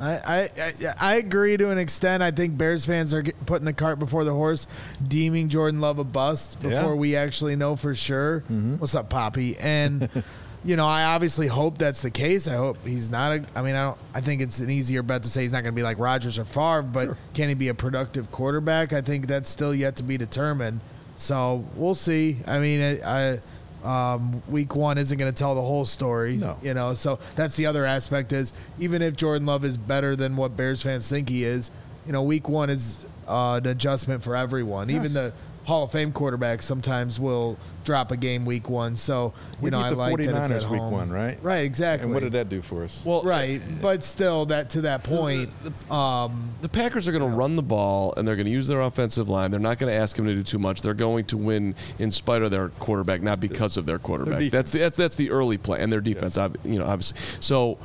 I, 0.00 0.48
I, 0.56 0.72
I 1.00 1.14
agree 1.16 1.56
to 1.56 1.70
an 1.70 1.78
extent. 1.78 2.20
I 2.22 2.32
think 2.32 2.58
Bears 2.58 2.84
fans 2.84 3.14
are 3.14 3.22
putting 3.46 3.64
the 3.64 3.72
cart 3.72 4.00
before 4.00 4.24
the 4.24 4.32
horse, 4.32 4.66
deeming 5.06 5.48
Jordan 5.48 5.80
Love 5.80 6.00
a 6.00 6.04
bust 6.04 6.60
before 6.60 6.70
Yeah. 6.72 6.94
we 6.94 7.14
actually 7.14 7.54
know 7.54 7.76
for 7.76 7.94
sure. 7.94 8.40
Mm-hmm. 8.40 8.78
What's 8.78 8.96
up, 8.96 9.08
Poppy? 9.08 9.56
And 9.58 10.08
you 10.64 10.76
know, 10.76 10.86
I 10.86 11.04
obviously 11.04 11.46
hope 11.46 11.76
that's 11.76 12.00
the 12.00 12.10
case. 12.10 12.48
I 12.48 12.56
hope 12.56 12.78
he's 12.86 13.10
not 13.10 13.32
a. 13.32 13.44
I 13.54 13.62
mean, 13.62 13.74
I 13.74 13.84
don't. 13.84 13.98
I 14.14 14.20
think 14.20 14.40
it's 14.40 14.60
an 14.60 14.70
easier 14.70 15.02
bet 15.02 15.22
to 15.22 15.28
say 15.28 15.42
he's 15.42 15.52
not 15.52 15.62
going 15.62 15.74
to 15.74 15.76
be 15.76 15.82
like 15.82 15.98
Rodgers 15.98 16.38
or 16.38 16.44
Favre, 16.44 16.82
but 16.82 17.16
can 17.34 17.48
he 17.48 17.54
be 17.54 17.68
a 17.68 17.74
productive 17.74 18.30
quarterback? 18.30 18.92
I 18.92 19.02
think 19.02 19.26
that's 19.26 19.50
still 19.50 19.74
yet 19.74 19.96
to 19.96 20.02
be 20.02 20.16
determined. 20.16 20.80
So 21.16 21.64
we'll 21.76 21.94
see. 21.94 22.38
I 22.46 22.58
mean, 22.58 22.80
I. 22.80 23.32
I 23.34 23.40
um, 23.84 24.42
week 24.48 24.74
one 24.74 24.96
isn't 24.96 25.18
going 25.18 25.30
to 25.30 25.38
tell 25.38 25.54
the 25.54 25.60
whole 25.60 25.84
story. 25.84 26.36
No. 26.36 26.56
You 26.62 26.72
know, 26.72 26.94
so 26.94 27.18
that's 27.36 27.54
the 27.54 27.66
other 27.66 27.84
aspect 27.84 28.32
is 28.32 28.54
even 28.78 29.02
if 29.02 29.14
Jordan 29.14 29.44
Love 29.44 29.62
is 29.62 29.76
better 29.76 30.16
than 30.16 30.36
what 30.36 30.56
Bears 30.56 30.82
fans 30.82 31.06
think 31.06 31.28
he 31.28 31.44
is, 31.44 31.70
you 32.06 32.12
know, 32.12 32.22
week 32.22 32.48
one 32.48 32.70
is 32.70 33.06
uh, 33.28 33.60
an 33.62 33.68
adjustment 33.68 34.24
for 34.24 34.36
everyone. 34.36 34.88
Even 34.88 35.12
the 35.12 35.34
Hall 35.64 35.84
of 35.84 35.92
Fame 35.92 36.12
quarterbacks 36.12 36.62
sometimes 36.62 37.18
will 37.18 37.58
drop 37.84 38.10
a 38.10 38.16
game 38.18 38.44
week 38.44 38.68
one. 38.68 38.96
So, 38.96 39.32
you 39.52 39.56
We 39.62 39.70
know, 39.70 39.78
beat 39.78 39.84
I 39.86 39.90
the 39.90 39.96
like 39.96 40.16
that 40.18 40.20
it's 40.20 40.32
49ers 40.32 40.64
at 40.64 40.70
week 40.70 40.80
home. 40.80 40.92
one, 40.92 41.10
right? 41.10 41.38
Right, 41.42 41.64
exactly. 41.64 42.04
And 42.04 42.12
what 42.14 42.22
did 42.22 42.32
that 42.32 42.50
do 42.50 42.60
for 42.60 42.84
us? 42.84 43.02
Well, 43.04 43.22
Right, 43.22 43.62
but 43.80 44.04
still, 44.04 44.44
that 44.46 44.68
to 44.70 44.82
that 44.82 45.02
point, 45.04 45.50
um, 45.90 46.50
the 46.60 46.68
Packers 46.68 47.08
are 47.08 47.12
going 47.12 47.30
to 47.30 47.34
run 47.36 47.56
the 47.56 47.62
ball 47.62 48.12
and 48.16 48.28
they're 48.28 48.36
going 48.36 48.44
to 48.46 48.52
use 48.52 48.66
their 48.68 48.82
offensive 48.82 49.28
line. 49.30 49.50
They're 49.50 49.58
not 49.58 49.78
going 49.78 49.90
to 49.90 49.98
ask 49.98 50.18
him 50.18 50.26
to 50.26 50.34
do 50.34 50.42
too 50.42 50.58
much. 50.58 50.82
They're 50.82 50.92
going 50.92 51.24
to 51.26 51.38
win 51.38 51.74
in 51.98 52.10
spite 52.10 52.42
of 52.42 52.50
their 52.50 52.68
quarterback, 52.68 53.22
not 53.22 53.40
because 53.40 53.76
of 53.78 53.86
their 53.86 53.98
quarterback. 53.98 54.40
defense. 54.40 54.52
That's 54.52 54.70
the, 54.72 54.78
that's 54.80 54.96
that's 54.96 55.16
the 55.16 55.30
early 55.30 55.56
play 55.56 55.80
and 55.80 55.90
their 55.90 56.00
defense. 56.02 56.36
Yes. 56.36 56.50
You 56.64 56.78
know, 56.78 56.84
obviously. 56.84 57.16
So, 57.40 57.78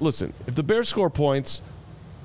listen, 0.00 0.32
if 0.46 0.54
the 0.54 0.62
Bears 0.62 0.88
score 0.88 1.08
points, 1.10 1.62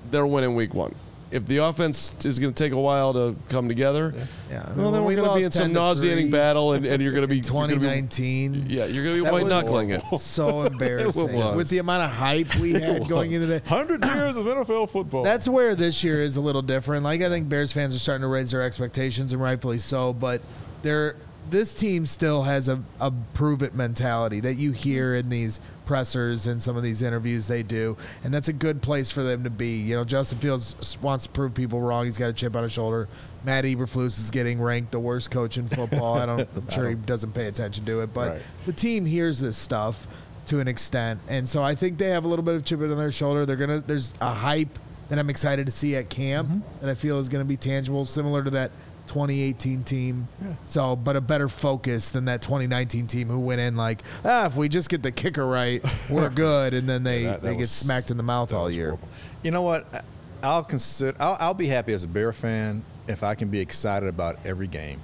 they're 0.10 0.28
winning 0.28 0.56
week 0.56 0.74
one. 0.74 0.96
If 1.32 1.48
the 1.48 1.58
offense 1.58 2.14
is 2.26 2.40
going 2.40 2.54
to 2.54 2.64
take 2.64 2.74
a 2.74 2.80
while 2.80 3.14
to 3.14 3.36
come 3.48 3.70
together, 3.70 4.14
yeah. 4.50 4.70
well, 4.76 4.92
then 4.92 5.06
we 5.06 5.16
we're 5.16 5.22
going 5.22 5.30
to 5.34 5.40
be 5.40 5.46
in 5.46 5.52
some 5.52 5.72
nauseating 5.72 6.26
3 6.26 6.32
battle, 6.32 6.74
and, 6.74 6.86
and 6.86 7.02
you're 7.02 7.14
going 7.14 7.22
to 7.22 7.28
be 7.28 7.38
you're 7.38 7.44
gonna 7.44 7.68
be- 7.68 7.78
2019. 7.78 8.66
yeah, 8.70 8.86
you're 8.86 9.04
going 9.04 9.16
to 9.16 9.22
be 9.22 9.24
That 9.24 9.34
white 9.34 9.48
knuckling 9.48 9.92
it. 9.92 10.04
So 10.20 10.62
embarrassing 10.64 11.34
was. 11.34 11.56
with 11.56 11.70
the 11.70 11.78
amount 11.78 12.04
of 12.04 12.12
hype 12.12 12.54
we 12.56 12.74
had 12.82 13.08
going 13.08 13.32
into 13.32 13.48
the. 13.48 13.62
Hundred 13.68 14.04
years 14.06 14.36
of 14.36 14.46
NFL 14.46 14.90
football. 14.90 15.24
That's 15.24 15.48
where 15.48 15.74
this 15.76 16.04
year 16.04 16.22
is 16.22 16.36
a 16.36 16.42
little 16.42 16.62
different. 16.62 17.04
Like 17.04 17.22
I 17.22 17.30
think 17.30 17.48
Bears 17.48 17.72
fans 17.72 17.96
are 17.96 18.00
starting 18.00 18.22
to 18.22 18.28
raise 18.28 18.52
their 18.52 18.62
expectations, 18.62 19.34
and 19.34 19.42
rightfully 19.42 19.78
so. 19.78 20.14
But 20.14 20.42
they're 20.82 21.16
this 21.50 21.74
team 21.74 22.06
still 22.06 22.44
has 22.44 22.70
a, 22.70 22.82
a 23.00 23.12
prove 23.34 23.62
it 23.62 23.74
mentality 23.76 24.40
that 24.42 24.56
you 24.56 24.72
hear 24.72 25.16
in 25.16 25.30
these 25.30 25.60
pressers 25.86 26.48
and 26.48 26.62
some 26.62 26.78
of 26.78 26.84
these 26.84 27.02
interviews 27.02 27.48
they 27.48 27.64
do, 27.64 27.98
and 28.24 28.34
that's 28.34 28.48
a 28.48 28.54
good 28.54 28.82
place 28.82 29.12
for 29.12 29.24
them 29.24 29.44
to 29.44 29.50
be. 29.50 29.78
You 29.78 29.96
know, 29.96 30.04
Justin 30.04 30.40
Fields 30.40 30.98
wants 31.02 31.26
to 31.26 31.30
prove 31.32 31.54
people 31.54 31.82
wrong. 31.82 32.06
He's 32.06 32.18
got 32.18 32.30
a 32.30 32.34
chip 32.34 32.56
on 32.56 32.64
his 32.64 32.72
shoulder. 32.72 33.08
Matt 33.44 33.66
Eberflus 33.66 34.20
is 34.20 34.32
getting 34.32 34.62
ranked 34.62 34.92
the 34.92 35.00
worst 35.00 35.32
coach 35.32 35.58
in 35.58 35.68
football. 35.68 36.18
I 36.18 36.26
don't, 36.26 36.48
I'm 36.56 36.70
sure 36.70 36.90
he 36.90 36.96
doesn't 36.96 37.34
pay 37.34 37.48
attention 37.48 37.86
to 37.86 38.02
it, 38.02 38.14
but 38.14 38.32
Right. 38.32 38.42
the 38.66 38.74
team 38.74 39.06
hears 39.06 39.40
this 39.40 39.58
stuff 39.58 40.08
to 40.48 40.60
an 40.60 40.68
extent, 40.68 41.20
and 41.28 41.48
so 41.48 41.64
I 41.64 41.76
think 41.76 41.98
they 41.98 42.10
have 42.10 42.26
a 42.26 42.28
little 42.28 42.44
bit 42.44 42.56
of 42.56 42.66
chip 42.66 42.82
on 42.82 42.98
their 42.98 43.12
shoulder. 43.12 43.46
They're 43.46 43.56
gonna. 43.56 43.80
There's 43.80 44.14
a 44.22 44.34
hype 44.34 44.80
that 45.12 45.20
I'm 45.20 45.30
excited 45.30 45.66
to 45.66 45.72
see 45.74 45.98
at 45.98 46.10
camp 46.10 46.48
mm-hmm. 46.48 46.60
that 46.80 46.90
I 46.90 46.96
feel 46.96 47.20
is 47.20 47.28
going 47.28 47.42
to 47.44 47.48
be 47.48 47.58
tangible, 47.58 48.06
similar 48.06 48.46
to 48.46 48.50
that 48.52 48.72
2018 49.12 49.84
team. 49.84 50.28
So, 50.66 50.96
but 50.96 51.18
a 51.18 51.22
better 51.22 51.50
focus 51.50 52.12
than 52.12 52.26
that 52.26 52.42
2019 52.42 53.08
team 53.08 53.28
who 53.28 53.40
went 53.40 53.60
in 53.60 53.76
like, 53.76 54.02
ah, 54.24 54.46
if 54.46 54.56
we 54.56 54.70
just 54.70 54.90
get 54.90 55.04
the 55.04 55.12
kicker 55.12 55.46
right, 55.46 55.84
we're 56.10 56.30
good, 56.48 56.74
and 56.74 56.88
then 56.90 57.04
they 57.04 57.24
That- 57.26 57.42
that 57.42 57.48
they 57.50 57.56
get 57.58 57.68
smacked 57.68 58.10
in 58.10 58.16
the 58.18 58.24
mouth 58.24 58.54
all 58.54 58.72
year. 58.72 58.92
horrible. 58.92 59.10
You 59.44 59.52
know 59.52 59.64
what? 59.64 60.06
I'll 60.42 60.64
consider. 60.64 61.16
I'll, 61.20 61.36
I'll 61.40 61.54
be 61.54 61.68
happy 61.68 61.92
as 61.94 62.04
a 62.04 62.08
Bear 62.08 62.32
fan 62.32 62.84
if 63.08 63.22
I 63.22 63.36
can 63.36 63.50
be 63.50 63.60
excited 63.60 64.08
about 64.08 64.40
every 64.46 64.68
game. 64.68 65.02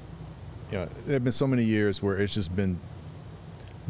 You 0.71 0.77
know, 0.79 0.85
there 1.05 1.13
have 1.15 1.23
been 1.25 1.31
so 1.33 1.45
many 1.47 1.63
years 1.65 2.01
where 2.01 2.17
it's 2.17 2.33
just 2.33 2.55
been 2.55 2.79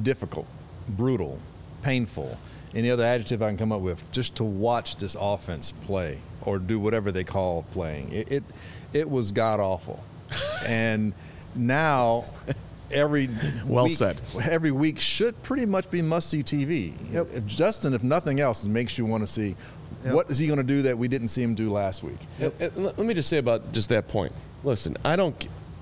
difficult, 0.02 0.48
brutal, 0.90 1.40
painful. 1.84 2.38
Any 2.74 2.90
other 2.90 3.04
adjective 3.04 3.42
I 3.44 3.50
can 3.50 3.58
come 3.58 3.72
up 3.72 3.82
with 3.82 4.10
just 4.12 4.36
to 4.38 4.44
watch 4.44 4.96
this 4.98 5.16
offense 5.20 5.72
play 5.86 6.20
or 6.42 6.60
do 6.60 6.80
whatever 6.80 7.12
they 7.12 7.24
call 7.24 7.64
playing. 7.72 8.12
It 8.12 8.32
it, 8.32 8.44
it 8.94 9.10
was 9.10 9.32
god 9.32 9.60
awful, 9.60 10.04
and 10.66 11.14
now. 11.56 12.26
Every 12.90 13.28
Well 13.66 13.84
week, 13.84 13.98
said. 13.98 14.22
Every 14.50 14.72
week 14.72 14.98
should 14.98 15.44
pretty 15.44 15.66
much 15.66 15.92
be 15.92 16.02
must 16.02 16.30
see 16.30 16.42
TV. 16.42 16.94
Yep. 17.12 17.28
If 17.34 17.46
Justin, 17.46 17.94
if 17.94 18.02
nothing 18.02 18.40
else, 18.40 18.64
makes 18.64 18.98
you 18.98 19.06
want 19.06 19.24
to 19.24 19.28
see 19.28 19.58
Yep. 20.06 20.14
what 20.14 20.32
is 20.32 20.38
he 20.38 20.48
going 20.48 20.56
to 20.58 20.64
do 20.64 20.84
that 20.84 20.98
we 20.98 21.10
didn't 21.10 21.28
see 21.28 21.44
him 21.44 21.54
do 21.54 21.70
last 21.70 22.02
week. 22.02 22.20
And- 22.40 22.54
and 22.62 22.78
let 22.78 22.98
let 22.98 23.06
me 23.06 23.14
just 23.14 23.28
say 23.28 23.40
about 23.40 23.74
just 23.74 23.90
that 23.90 24.08
point. 24.08 24.32
Listen, 24.64 24.96
I 25.04 25.18
don't. 25.18 25.36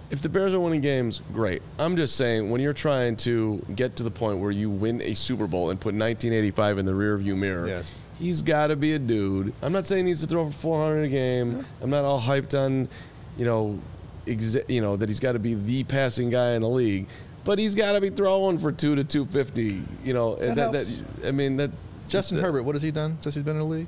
If 0.09 0.23
the 0.23 0.29
Bears 0.29 0.55
are 0.55 0.59
winning 0.59 0.81
games, 0.81 1.21
great. 1.31 1.61
I'm 1.77 1.95
just 1.95 2.15
saying 2.15 2.49
when 2.49 2.59
you're 2.59 2.73
trying 2.73 3.17
to 3.17 3.63
get 3.75 3.95
to 3.97 4.03
the 4.03 4.09
point 4.11 4.39
where 4.39 4.49
you 4.51 4.71
win 4.71 4.99
a 5.03 5.13
Super 5.13 5.45
Bowl 5.45 5.69
and 5.69 5.79
put 5.79 5.93
1985 5.93 6.79
in 6.79 6.85
the 6.87 6.91
rearview 6.93 7.37
mirror, 7.37 7.67
Yes. 7.67 7.93
He's 8.19 8.41
got 8.41 8.67
to 8.67 8.75
be 8.75 8.93
a 8.93 8.99
dude. 8.99 9.53
I'm 9.61 9.71
not 9.73 9.87
saying 9.87 10.05
he 10.05 10.11
needs 10.11 10.21
to 10.21 10.27
throw 10.27 10.45
for 10.47 10.51
400 10.51 11.01
a 11.03 11.07
game. 11.09 11.65
I'm 11.81 11.89
not 11.89 12.05
all 12.05 12.21
hyped 12.21 12.57
on, 12.59 12.87
you 13.37 13.45
know, 13.45 13.79
you 14.25 14.81
know 14.81 14.95
that 14.97 15.07
he's 15.07 15.19
got 15.19 15.33
to 15.33 15.39
be 15.39 15.53
the 15.53 15.83
passing 15.83 16.29
guy 16.29 16.53
in 16.53 16.61
the 16.61 16.69
league. 16.69 17.07
But 17.43 17.59
he's 17.59 17.75
got 17.75 17.91
to 17.91 18.01
be 18.01 18.09
throwing 18.09 18.57
for 18.57 18.71
two 18.71 18.95
to 18.95 19.03
250. 19.03 19.83
You 20.03 20.13
know, 20.13 20.35
That 20.35 20.55
that, 20.55 20.73
helps. 20.73 21.01
I 21.23 21.31
mean, 21.31 21.57
that 21.57 21.69
Justin 22.09 22.39
Herbert, 22.39 22.63
what 22.63 22.73
has 22.73 22.81
he 22.81 22.91
done 22.91 23.17
since 23.21 23.35
he's 23.35 23.43
been 23.43 23.55
in 23.55 23.59
the 23.59 23.65
league? 23.65 23.87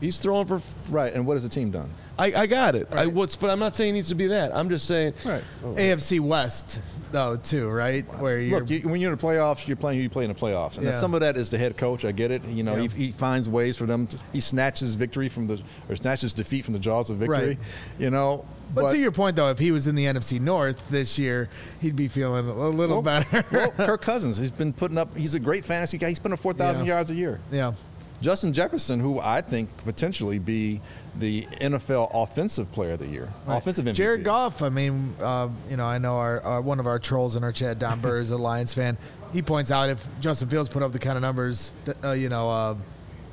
He's 0.00 0.18
throwing 0.18 0.46
for 0.46 0.60
Right, 0.88 1.12
and 1.12 1.26
what 1.26 1.34
has 1.34 1.42
the 1.42 1.48
team 1.48 1.70
done? 1.70 1.90
I, 2.20 2.42
I 2.42 2.46
got 2.46 2.74
it. 2.74 2.88
I 2.92 3.06
what's, 3.06 3.34
but 3.36 3.50
I'm 3.50 3.58
not 3.58 3.74
saying 3.74 3.90
it 3.90 3.92
needs 3.94 4.08
to 4.08 4.14
be 4.14 4.26
that. 4.28 4.54
I'm 4.54 4.68
just 4.68 4.86
saying. 4.86 5.14
Right. 5.24 5.42
Oh. 5.64 5.74
AFC 5.74 6.20
West 6.20 6.80
though 7.12 7.36
too, 7.36 7.68
right? 7.68 8.04
Where 8.20 8.38
you're 8.38 8.60
Look, 8.60 8.70
you, 8.70 8.80
when 8.88 9.00
you're 9.00 9.10
in 9.12 9.18
the 9.18 9.24
playoffs, 9.24 9.66
you're 9.66 9.76
playing. 9.76 10.00
You 10.00 10.08
play 10.10 10.24
in 10.24 10.32
the 10.32 10.38
playoffs, 10.38 10.76
and 10.76 10.84
Yeah. 10.86 10.92
some 11.00 11.14
of 11.14 11.20
that 11.20 11.36
is 11.36 11.50
the 11.50 11.58
head 11.58 11.76
coach. 11.76 12.04
I 12.04 12.12
get 12.12 12.30
it. 12.30 12.44
You 12.44 12.62
know, 12.62 12.76
Yeah. 12.76 12.88
he, 12.88 13.06
he 13.06 13.10
finds 13.10 13.48
ways 13.48 13.76
for 13.76 13.86
them. 13.86 14.06
To, 14.08 14.18
he 14.32 14.40
snatches 14.40 14.94
victory 14.94 15.28
from 15.28 15.46
the 15.46 15.60
or 15.88 15.96
snatches 15.96 16.34
defeat 16.34 16.64
from 16.64 16.74
the 16.74 16.78
jaws 16.80 17.10
of 17.10 17.16
victory. 17.16 17.36
Right. 17.48 17.58
You 17.98 18.10
know, 18.10 18.44
But, 18.74 18.92
to 18.92 18.98
your 18.98 19.10
point, 19.12 19.34
though, 19.34 19.50
if 19.50 19.58
he 19.58 19.72
was 19.72 19.86
in 19.88 19.94
the 19.96 20.04
NFC 20.06 20.38
North 20.40 20.88
this 20.90 21.18
year, 21.18 21.48
he'd 21.80 21.96
be 21.96 22.06
feeling 22.06 22.46
a 22.48 22.52
little 22.68 23.02
well, 23.02 23.02
better. 23.02 23.44
well, 23.50 23.70
Kirk 23.72 24.02
Cousins, 24.10 24.36
he's 24.38 24.50
been 24.52 24.72
putting 24.72 24.98
up. 24.98 25.16
He's 25.16 25.34
a 25.34 25.40
great 25.40 25.64
fantasy 25.64 25.98
guy. 25.98 26.10
He's 26.10 26.18
putting 26.20 26.34
up 26.34 26.40
four 26.40 26.52
thousand 26.52 26.84
Yeah. 26.84 26.94
yards 26.94 27.10
a 27.10 27.14
year. 27.14 27.40
yeah. 27.50 27.72
Justin 28.20 28.52
Jefferson, 28.52 29.00
who 29.00 29.18
I 29.18 29.40
think 29.40 29.74
could 29.76 29.86
potentially 29.86 30.38
be 30.38 30.80
the 31.18 31.46
NFL 31.60 32.10
Offensive 32.12 32.70
Player 32.72 32.92
of 32.92 32.98
the 32.98 33.08
Year, 33.08 33.32
offensive 33.46 33.84
MVP. 33.84 33.94
Jared 33.94 34.24
Goff. 34.24 34.62
I 34.62 34.68
mean, 34.68 35.14
uh, 35.20 35.48
you 35.68 35.76
know, 35.76 35.86
I 35.86 35.98
know 35.98 36.16
our, 36.16 36.40
our 36.42 36.60
one 36.60 36.80
of 36.80 36.86
our 36.86 36.98
trolls 36.98 37.36
in 37.36 37.44
our 37.44 37.52
chat, 37.52 37.78
Don 37.78 38.00
Burr, 38.00 38.20
is 38.20 38.30
a 38.30 38.38
Lions 38.38 38.74
fan. 38.74 38.98
He 39.32 39.42
points 39.42 39.70
out 39.70 39.88
if 39.88 40.06
Justin 40.20 40.48
Fields 40.48 40.68
put 40.68 40.82
up 40.82 40.92
the 40.92 40.98
kind 40.98 41.16
of 41.16 41.22
numbers, 41.22 41.72
uh, 42.04 42.12
you 42.12 42.28
know, 42.28 42.50
uh, 42.50 42.74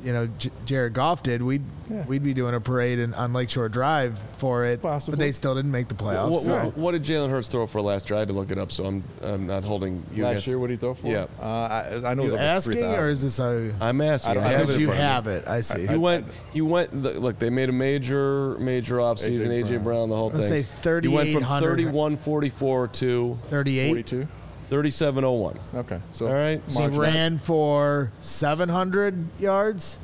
you 0.03 0.13
know, 0.13 0.27
J- 0.37 0.49
Jared 0.65 0.93
Goff 0.93 1.23
did, 1.23 1.41
we'd 1.41 1.63
Yeah. 1.89 2.05
we'd 2.05 2.23
be 2.23 2.33
doing 2.33 2.53
a 2.53 2.59
parade 2.59 2.99
in, 2.99 3.13
on 3.13 3.33
Lakeshore 3.33 3.69
Drive 3.69 4.19
for 4.37 4.63
it. 4.65 4.81
Possibly. 4.81 5.13
But 5.13 5.19
they 5.19 5.31
still 5.31 5.55
didn't 5.55 5.71
make 5.71 5.87
the 5.87 5.95
playoffs. 5.95 6.29
What, 6.29 6.41
so- 6.41 6.65
what, 6.65 6.77
what 6.77 6.91
did 6.91 7.03
Jalen 7.03 7.29
Hurts 7.29 7.47
throw 7.47 7.65
for 7.67 7.81
last 7.81 8.09
year? 8.09 8.17
I 8.17 8.19
had 8.19 8.27
to 8.27 8.33
look 8.33 8.51
it 8.51 8.57
up, 8.57 8.71
so 8.71 8.85
I'm 8.85 9.03
I'm 9.21 9.47
not 9.47 9.63
holding 9.63 10.03
you 10.13 10.23
Last 10.23 10.33
guys. 10.35 10.47
year, 10.47 10.59
what 10.59 10.67
did 10.67 10.73
he 10.75 10.79
throw 10.79 10.93
for? 10.93 11.07
Yeah. 11.07 11.25
uh, 11.41 11.43
I, 11.43 12.01
I 12.05 12.13
know 12.13 12.23
it 12.23 12.25
was 12.25 12.25
you 12.25 12.33
over 12.33 12.37
asking 12.37 12.73
3,000. 12.73 12.99
or 13.03 13.09
is 13.09 13.21
this 13.23 13.39
a? 13.39 13.73
I'm 13.81 14.01
asking. 14.01 14.31
I 14.31 14.33
don't 14.35 14.43
have 14.43 14.51
have 14.51 14.59
it 14.59 14.63
it 14.63 14.67
Because 14.67 14.77
you 14.81 14.87
front 14.87 14.99
of 14.99 15.25
me. 15.25 15.31
have 15.31 15.41
it. 15.43 15.47
I 15.47 15.61
see. 15.61 15.87
He 15.87 15.95
went. 15.97 16.25
He 16.53 16.61
went. 16.61 17.03
the- 17.03 17.19
Look, 17.19 17.39
they 17.39 17.49
made 17.49 17.69
a 17.69 17.73
major, 17.73 18.57
major 18.59 18.97
offseason. 18.97 19.47
AJ 19.47 19.63
AJ 19.63 19.69
Brown, 19.69 19.83
Brown. 19.83 20.09
the 20.09 20.15
whole 20.15 20.29
Let's 20.29 20.49
thing. 20.49 20.63
say 20.63 21.01
He 21.01 21.07
went 21.07 21.31
from 21.31 21.41
3,800. 21.43 21.69
31 21.69 22.17
44 22.17 22.87
to 22.89 23.39
38. 23.49 23.87
42. 23.87 24.27
37 24.70 25.24
01. 25.24 25.59
Okay, 25.76 25.99
so 26.13 26.28
All 26.28 26.34
right. 26.34 26.61
So 26.68 26.82
he 26.82 26.88
March 26.88 26.99
ran 26.99 27.38
for 27.38 28.11
700 28.22 29.39
yards. 29.39 29.99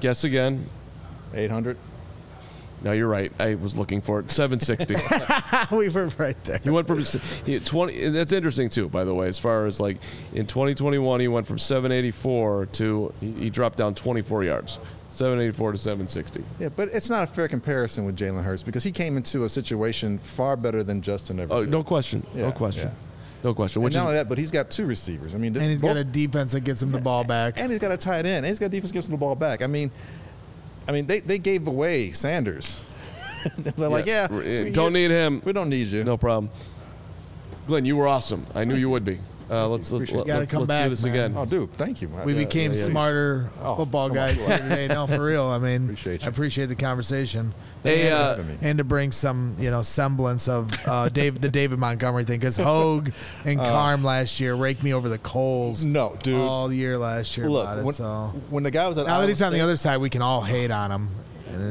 Guess 0.00 0.24
again. 0.24 0.68
800. 1.34 1.76
No, 2.84 2.92
you're 2.92 3.08
right. 3.08 3.32
I 3.40 3.54
was 3.54 3.76
looking 3.76 4.02
for 4.02 4.20
it. 4.20 4.30
760. 4.30 5.74
we 5.76 5.88
were 5.88 6.08
right 6.18 6.36
there. 6.44 6.60
he 6.62 6.68
went 6.68 6.86
from 6.86 7.02
he, 7.46 7.58
20. 7.58 8.04
and 8.04 8.14
That's 8.14 8.32
interesting 8.32 8.68
too, 8.68 8.90
by 8.90 9.04
the 9.04 9.14
way. 9.14 9.26
As 9.26 9.38
far 9.38 9.64
as 9.64 9.80
like 9.80 9.96
in 10.34 10.46
2021, 10.46 11.20
he 11.20 11.28
went 11.28 11.46
from 11.46 11.58
784 11.58 12.66
to 12.72 13.14
he, 13.20 13.32
he 13.32 13.50
dropped 13.50 13.78
down 13.78 13.94
24 13.94 14.44
yards, 14.44 14.78
784 15.08 15.72
to 15.72 15.78
760. 15.78 16.44
Yeah, 16.60 16.68
but 16.68 16.90
it's 16.90 17.08
not 17.08 17.24
a 17.24 17.26
fair 17.26 17.48
comparison 17.48 18.04
with 18.04 18.18
Jalen 18.18 18.44
Hurts 18.44 18.62
because 18.62 18.84
he 18.84 18.92
came 18.92 19.16
into 19.16 19.44
a 19.44 19.48
situation 19.48 20.18
far 20.18 20.54
better 20.54 20.82
than 20.82 21.00
Justin 21.00 21.40
ever. 21.40 21.54
Oh, 21.54 21.60
did. 21.62 21.70
no 21.70 21.82
question. 21.82 22.26
no 22.34 22.52
question. 22.52 22.88
yeah. 22.88 23.13
No 23.44 23.54
question. 23.54 23.80
And 23.80 23.84
Which 23.84 23.94
not 23.94 24.00
is 24.00 24.04
only 24.06 24.14
that, 24.16 24.28
but 24.28 24.38
he's 24.38 24.50
got 24.50 24.70
two 24.70 24.86
receivers. 24.86 25.34
I 25.34 25.38
mean, 25.38 25.54
And 25.54 25.66
he's 25.70 25.82
both- 25.82 25.90
got 25.90 25.96
a 25.98 26.04
defense 26.04 26.52
that 26.52 26.60
gets 26.62 26.82
him 26.82 26.90
the 26.90 27.00
ball 27.00 27.22
back. 27.24 27.60
and 27.60 27.70
he's 27.70 27.78
got 27.78 27.92
a 27.92 27.96
tight 27.96 28.20
end. 28.26 28.38
And 28.38 28.46
he's 28.46 28.58
got 28.58 28.70
defense 28.70 28.90
gives 28.90 29.06
him 29.06 29.12
the 29.12 29.18
ball 29.18 29.36
back. 29.36 29.62
I 29.62 29.66
mean, 29.66 29.90
I 30.88 30.92
mean, 30.92 31.06
they, 31.06 31.20
they 31.20 31.38
gave 31.38 31.66
away 31.68 32.10
Sanders. 32.10 32.80
They're 33.58 33.88
like, 33.90 34.06
yeah, 34.06 34.28
R- 34.30 34.70
don't 34.70 34.94
need 34.94 35.10
him. 35.10 35.42
We 35.44 35.52
don't 35.52 35.68
need 35.68 35.88
you. 35.88 36.02
No 36.04 36.16
problem. 36.16 36.50
Glynn, 37.66 37.84
you 37.84 37.96
were 37.96 38.08
awesome. 38.08 38.46
I 38.54 38.64
knew 38.64 38.74
you 38.76 38.88
would 38.90 39.04
be. 39.04 39.18
Uh, 39.54 39.68
let's 39.68 39.90
let's, 39.92 40.10
Appreciate 40.10 40.14
it. 40.14 40.18
let's, 40.18 40.26
Gotta 40.28 40.38
let's 40.40 40.50
come 40.50 40.66
do 40.84 40.90
this 40.90 41.04
man. 41.04 41.12
again. 41.14 41.34
Oh, 41.36 41.44
dude, 41.46 41.72
thank 41.74 42.02
you. 42.02 42.08
We 42.08 42.32
Yeah, 42.32 42.38
became 42.40 42.72
yeah, 42.72 42.78
yeah. 42.78 42.84
smarter 42.84 43.50
Oh, 43.62 43.76
football 43.76 44.08
come 44.08 44.16
guys 44.16 44.44
here 44.44 44.52
on. 44.54 44.60
today. 44.60 44.88
No, 44.88 45.06
for 45.06 45.22
real. 45.24 45.46
I 45.46 45.58
mean, 45.58 45.84
Appreciate 45.84 46.22
you. 46.22 46.26
I 46.26 46.28
appreciate 46.30 46.66
the 46.66 46.74
conversation. 46.76 47.54
Hey, 47.82 48.06
and, 48.10 48.14
uh, 48.14 48.42
and 48.62 48.78
to 48.78 48.84
bring 48.84 49.12
some, 49.12 49.56
you 49.58 49.70
know, 49.70 49.82
semblance 49.82 50.48
of 50.48 50.70
uh, 50.86 51.08
Dave, 51.10 51.40
the 51.40 51.48
David 51.48 51.78
Montgomery 51.78 52.24
thing, 52.24 52.40
because 52.40 52.56
Hoge 52.56 53.12
and 53.44 53.58
Carm 53.60 54.02
last 54.02 54.40
year 54.40 54.54
raked 54.54 54.82
me 54.82 54.92
over 54.94 55.08
the 55.08 55.18
coals 55.18 55.84
Uh, 55.84 55.88
No, 55.88 56.16
dude. 56.22 56.40
all 56.40 56.72
year 56.72 56.98
last 56.98 57.36
year 57.36 57.48
Look, 57.48 57.64
about 57.64 57.78
it. 57.78 57.84
when, 57.84 57.94
so 57.94 58.32
when 58.50 58.62
the 58.64 58.70
guy 58.70 58.88
was 58.88 58.98
at 58.98 59.06
now 59.06 59.14
that 59.18 59.20
Iowa 59.24 59.28
he's 59.28 59.42
on 59.42 59.52
the 59.52 59.60
other 59.60 59.76
side, 59.76 59.98
we 59.98 60.10
can 60.10 60.22
all 60.22 60.40
hate 60.42 60.70
on 60.70 60.90
him. 60.90 61.08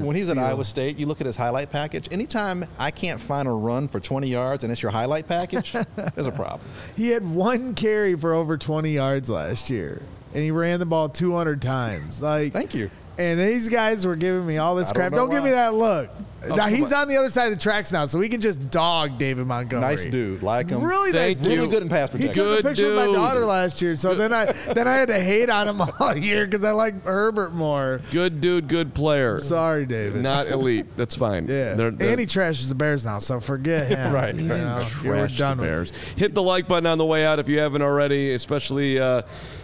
When 0.03 0.15
he's 0.15 0.29
at 0.29 0.38
feel- 0.38 0.45
Iowa 0.45 0.63
State, 0.63 0.97
you 0.97 1.05
look 1.05 1.21
at 1.21 1.27
his 1.27 1.36
highlight 1.36 1.71
package. 1.71 2.07
Anytime 2.11 2.65
I 2.77 2.91
can't 2.91 3.19
find 3.19 3.47
a 3.47 3.51
run 3.51 3.88
for 3.88 3.99
20 3.99 4.27
yards 4.27 4.63
and 4.63 4.71
it's 4.71 4.81
your 4.81 4.91
highlight 4.91 5.27
package, 5.27 5.71
there's 5.95 6.27
a 6.27 6.31
problem. 6.31 6.61
He 6.95 7.09
had 7.09 7.25
one 7.25 7.73
carry 7.75 8.15
for 8.15 8.34
over 8.34 8.57
20 8.57 8.89
yards 8.91 9.29
last 9.29 9.69
year, 9.69 10.01
and 10.34 10.43
he 10.43 10.51
ran 10.51 10.79
the 10.79 10.86
ball 10.86 11.09
200 11.09 11.61
times. 11.61 12.21
Like, 12.21 12.53
Thank 12.53 12.73
you. 12.73 12.89
And 13.17 13.39
these 13.39 13.69
guys 13.69 14.05
were 14.07 14.15
giving 14.15 14.45
me 14.45 14.57
all 14.57 14.75
this 14.75 14.89
I 14.89 14.93
don't 14.93 15.01
crap. 15.01 15.11
Don't 15.11 15.29
give 15.29 15.43
me 15.43 15.51
that 15.51 15.73
look. 15.75 16.09
Now 16.50 16.68
he's 16.68 16.91
on. 16.94 17.02
on 17.04 17.08
the 17.08 17.18
other 17.18 17.30
side 17.30 17.46
of 17.46 17.52
the 17.54 17.60
tracks 17.60 17.91
now, 17.91 18.06
so 18.06 18.20
we 18.20 18.30
can 18.30 18.41
just 18.41 18.70
dog 18.70 19.18
David 19.18 19.48
Montgomery. 19.48 19.89
Nice 19.89 20.06
dude, 20.06 20.44
like 20.44 20.70
him. 20.70 20.82
Really 20.84 21.12
Thank 21.12 21.38
nice. 21.39 21.48
you. 21.48 21.56
Really 21.56 21.68
good 21.68 21.84
in 21.84 21.89
pass 21.89 22.10
protection. 22.10 22.22
He 22.22 22.28
protection. 22.28 22.44
took 22.46 22.64
Good 22.64 22.66
a 22.66 22.70
picture 22.70 22.96
with 22.96 23.08
my 23.08 23.14
daughter 23.14 23.46
last 23.46 23.82
year, 23.82 23.96
so 23.96 24.16
then 24.16 24.34
I 24.34 24.46
then 24.74 24.88
I 24.88 24.94
had 24.94 25.08
to 25.10 25.20
hate 25.20 25.50
on 25.50 25.68
him 25.68 25.82
all 26.00 26.18
year 26.18 26.46
because 26.46 26.64
I 26.64 26.72
like 26.72 27.04
Herbert 27.06 27.54
more. 27.54 28.02
Good 28.12 28.41
dude, 28.41 28.68
good 28.68 28.94
player. 28.94 29.39
Sorry, 29.39 29.86
David. 29.86 30.22
Not 30.22 30.48
elite. 30.48 30.86
That's 30.98 31.16
fine. 31.16 31.44
yeah, 31.48 31.74
They're, 31.74 31.91
they're 31.91 32.12
and 32.12 32.20
he 32.20 32.26
trashes 32.26 32.70
the 32.70 32.76
Bears 32.76 33.06
now, 33.06 33.20
so 33.20 33.39
forget 33.39 33.88
him. 33.88 34.14
Right, 34.14 34.36
You 34.36 34.50
right. 34.52 34.60
know, 34.62 34.88
you're 35.04 35.28
done 35.28 35.58
the 35.58 35.62
with 35.64 35.70
Bears. 35.70 35.91
Hit 36.16 36.34
the 36.36 36.41
like 36.44 36.68
button 36.68 36.88
on 36.88 36.98
the 36.98 37.06
way 37.06 37.26
out 37.26 37.39
if 37.39 37.48
you 37.50 37.60
haven't 37.60 37.82
already, 37.82 38.34
especially 38.34 39.00
uh, 39.00 39.22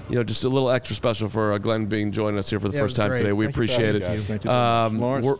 you 0.10 0.16
know 0.16 0.24
just 0.24 0.44
a 0.44 0.50
little 0.50 0.70
extra 0.70 0.96
special 0.96 1.30
for 1.30 1.54
uh, 1.54 1.58
Glynn 1.58 1.86
being 1.88 2.12
joining 2.12 2.38
us 2.40 2.50
here 2.50 2.60
for 2.60 2.68
the 2.68 2.76
Yeah, 2.76 2.82
first 2.84 2.96
time 2.96 3.10
great. 3.10 3.18
today. 3.20 3.34
We 3.34 3.46
Thank 3.46 3.56
appreciate 3.56 3.80
having 3.96 4.02
it. 4.02 4.10
me, 4.10 4.16
guys. 4.16 4.26
Thank 4.28 4.44
you 4.46 4.50
very 4.50 4.60
much. 4.60 4.92
Um, 4.92 5.00
Lawrence? 5.00 5.40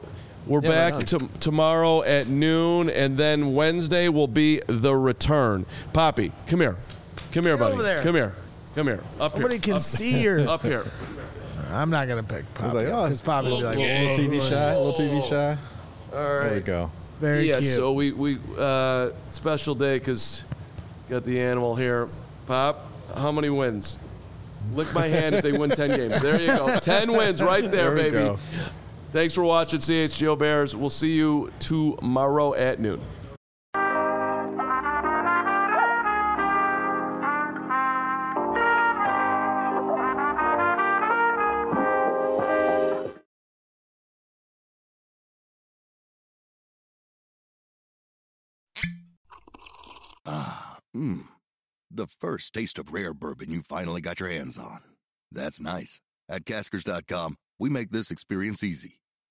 We're 0.50 0.60
we're 0.60 0.64
Yeah, 0.64 0.70
back 0.70 0.94
right 0.96 1.08
to, 1.08 1.30
tomorrow 1.40 2.02
at 2.04 2.28
noon, 2.28 2.90
and 2.90 3.18
then 3.18 3.54
Wednesday 3.54 4.10
will 4.10 4.28
be 4.28 4.62
the 4.68 4.94
return. 4.96 5.66
Poppy, 5.94 6.32
come 6.48 6.60
here, 6.60 6.76
come 7.32 7.46
here, 7.46 7.56
buddy. 7.56 7.74
over 7.74 7.84
there. 7.84 8.02
Come 8.04 8.16
here, 8.16 8.36
come 8.76 8.88
here. 8.88 9.02
Up 9.20 9.36
Nobody 9.38 9.56
here. 9.56 9.62
can 9.62 9.74
up, 9.76 9.82
see 9.82 10.22
your. 10.24 10.48
up 10.50 10.64
here. 10.64 10.86
I'm 11.72 11.92
not 11.92 12.08
gonna 12.08 12.24
pick 12.24 12.52
Poppy 12.56 12.76
like, 12.78 12.88
oh, 12.88 13.04
because 13.04 13.22
Poppy 13.22 13.50
would 13.52 13.60
be 13.60 13.64
like, 13.64 13.76
little 13.78 14.16
TV 14.40 14.50
shy, 14.50 14.76
little 14.76 14.94
TV 14.94 15.30
shy. 15.30 15.58
All 16.12 16.20
There 16.20 16.56
we 16.56 16.62
go. 16.62 16.92
very 17.20 17.48
yeah, 17.48 17.60
cute. 17.60 17.74
so 17.76 17.94
we 17.94 18.12
we 18.12 18.40
uh, 18.58 19.12
special 19.30 19.76
day 19.76 20.00
because 20.00 20.44
got 21.10 21.24
the 21.26 21.40
animal 21.40 21.76
here. 21.76 22.10
Pop, 22.48 22.88
how 23.16 23.32
many 23.32 23.50
wins? 23.50 23.98
Lick 24.74 24.92
my 24.94 25.08
hand 25.08 25.36
if 25.36 25.44
they 25.44 25.52
win 25.52 25.70
ten 25.70 25.90
games. 25.96 26.20
There 26.22 26.42
you 26.42 26.48
go, 26.48 26.68
ten 26.80 27.12
wins 27.14 27.42
right 27.44 27.70
there, 27.70 27.94
There 27.94 27.96
we 27.96 28.02
baby. 28.04 28.14
go. 28.14 28.40
Thanks 29.12 29.34
for 29.34 29.44
watching 29.44 29.80
CHGO 29.80 30.38
Bears. 30.38 30.76
We'll 30.76 30.92
see 30.92 31.12
you 31.14 31.52
tomorrow 31.60 32.54
at 32.54 32.80
noon. 32.80 33.02
Ah, 50.26 50.78
Mmm. 50.96 51.24
The 51.90 52.06
first 52.06 52.54
taste 52.54 52.78
of 52.78 52.94
rare 52.94 53.16
bourbon 53.16 53.50
you 53.52 53.64
finally 53.64 54.02
got 54.02 54.20
your 54.20 54.30
hands 54.30 54.60
on. 54.60 54.82
That's 55.32 55.60
nice. 55.60 56.00
At 56.30 56.46
Caskers.com, 56.46 57.38
we 57.58 57.70
make 57.72 57.90
this 57.90 58.12
experience 58.12 58.64
easy. 58.64 58.99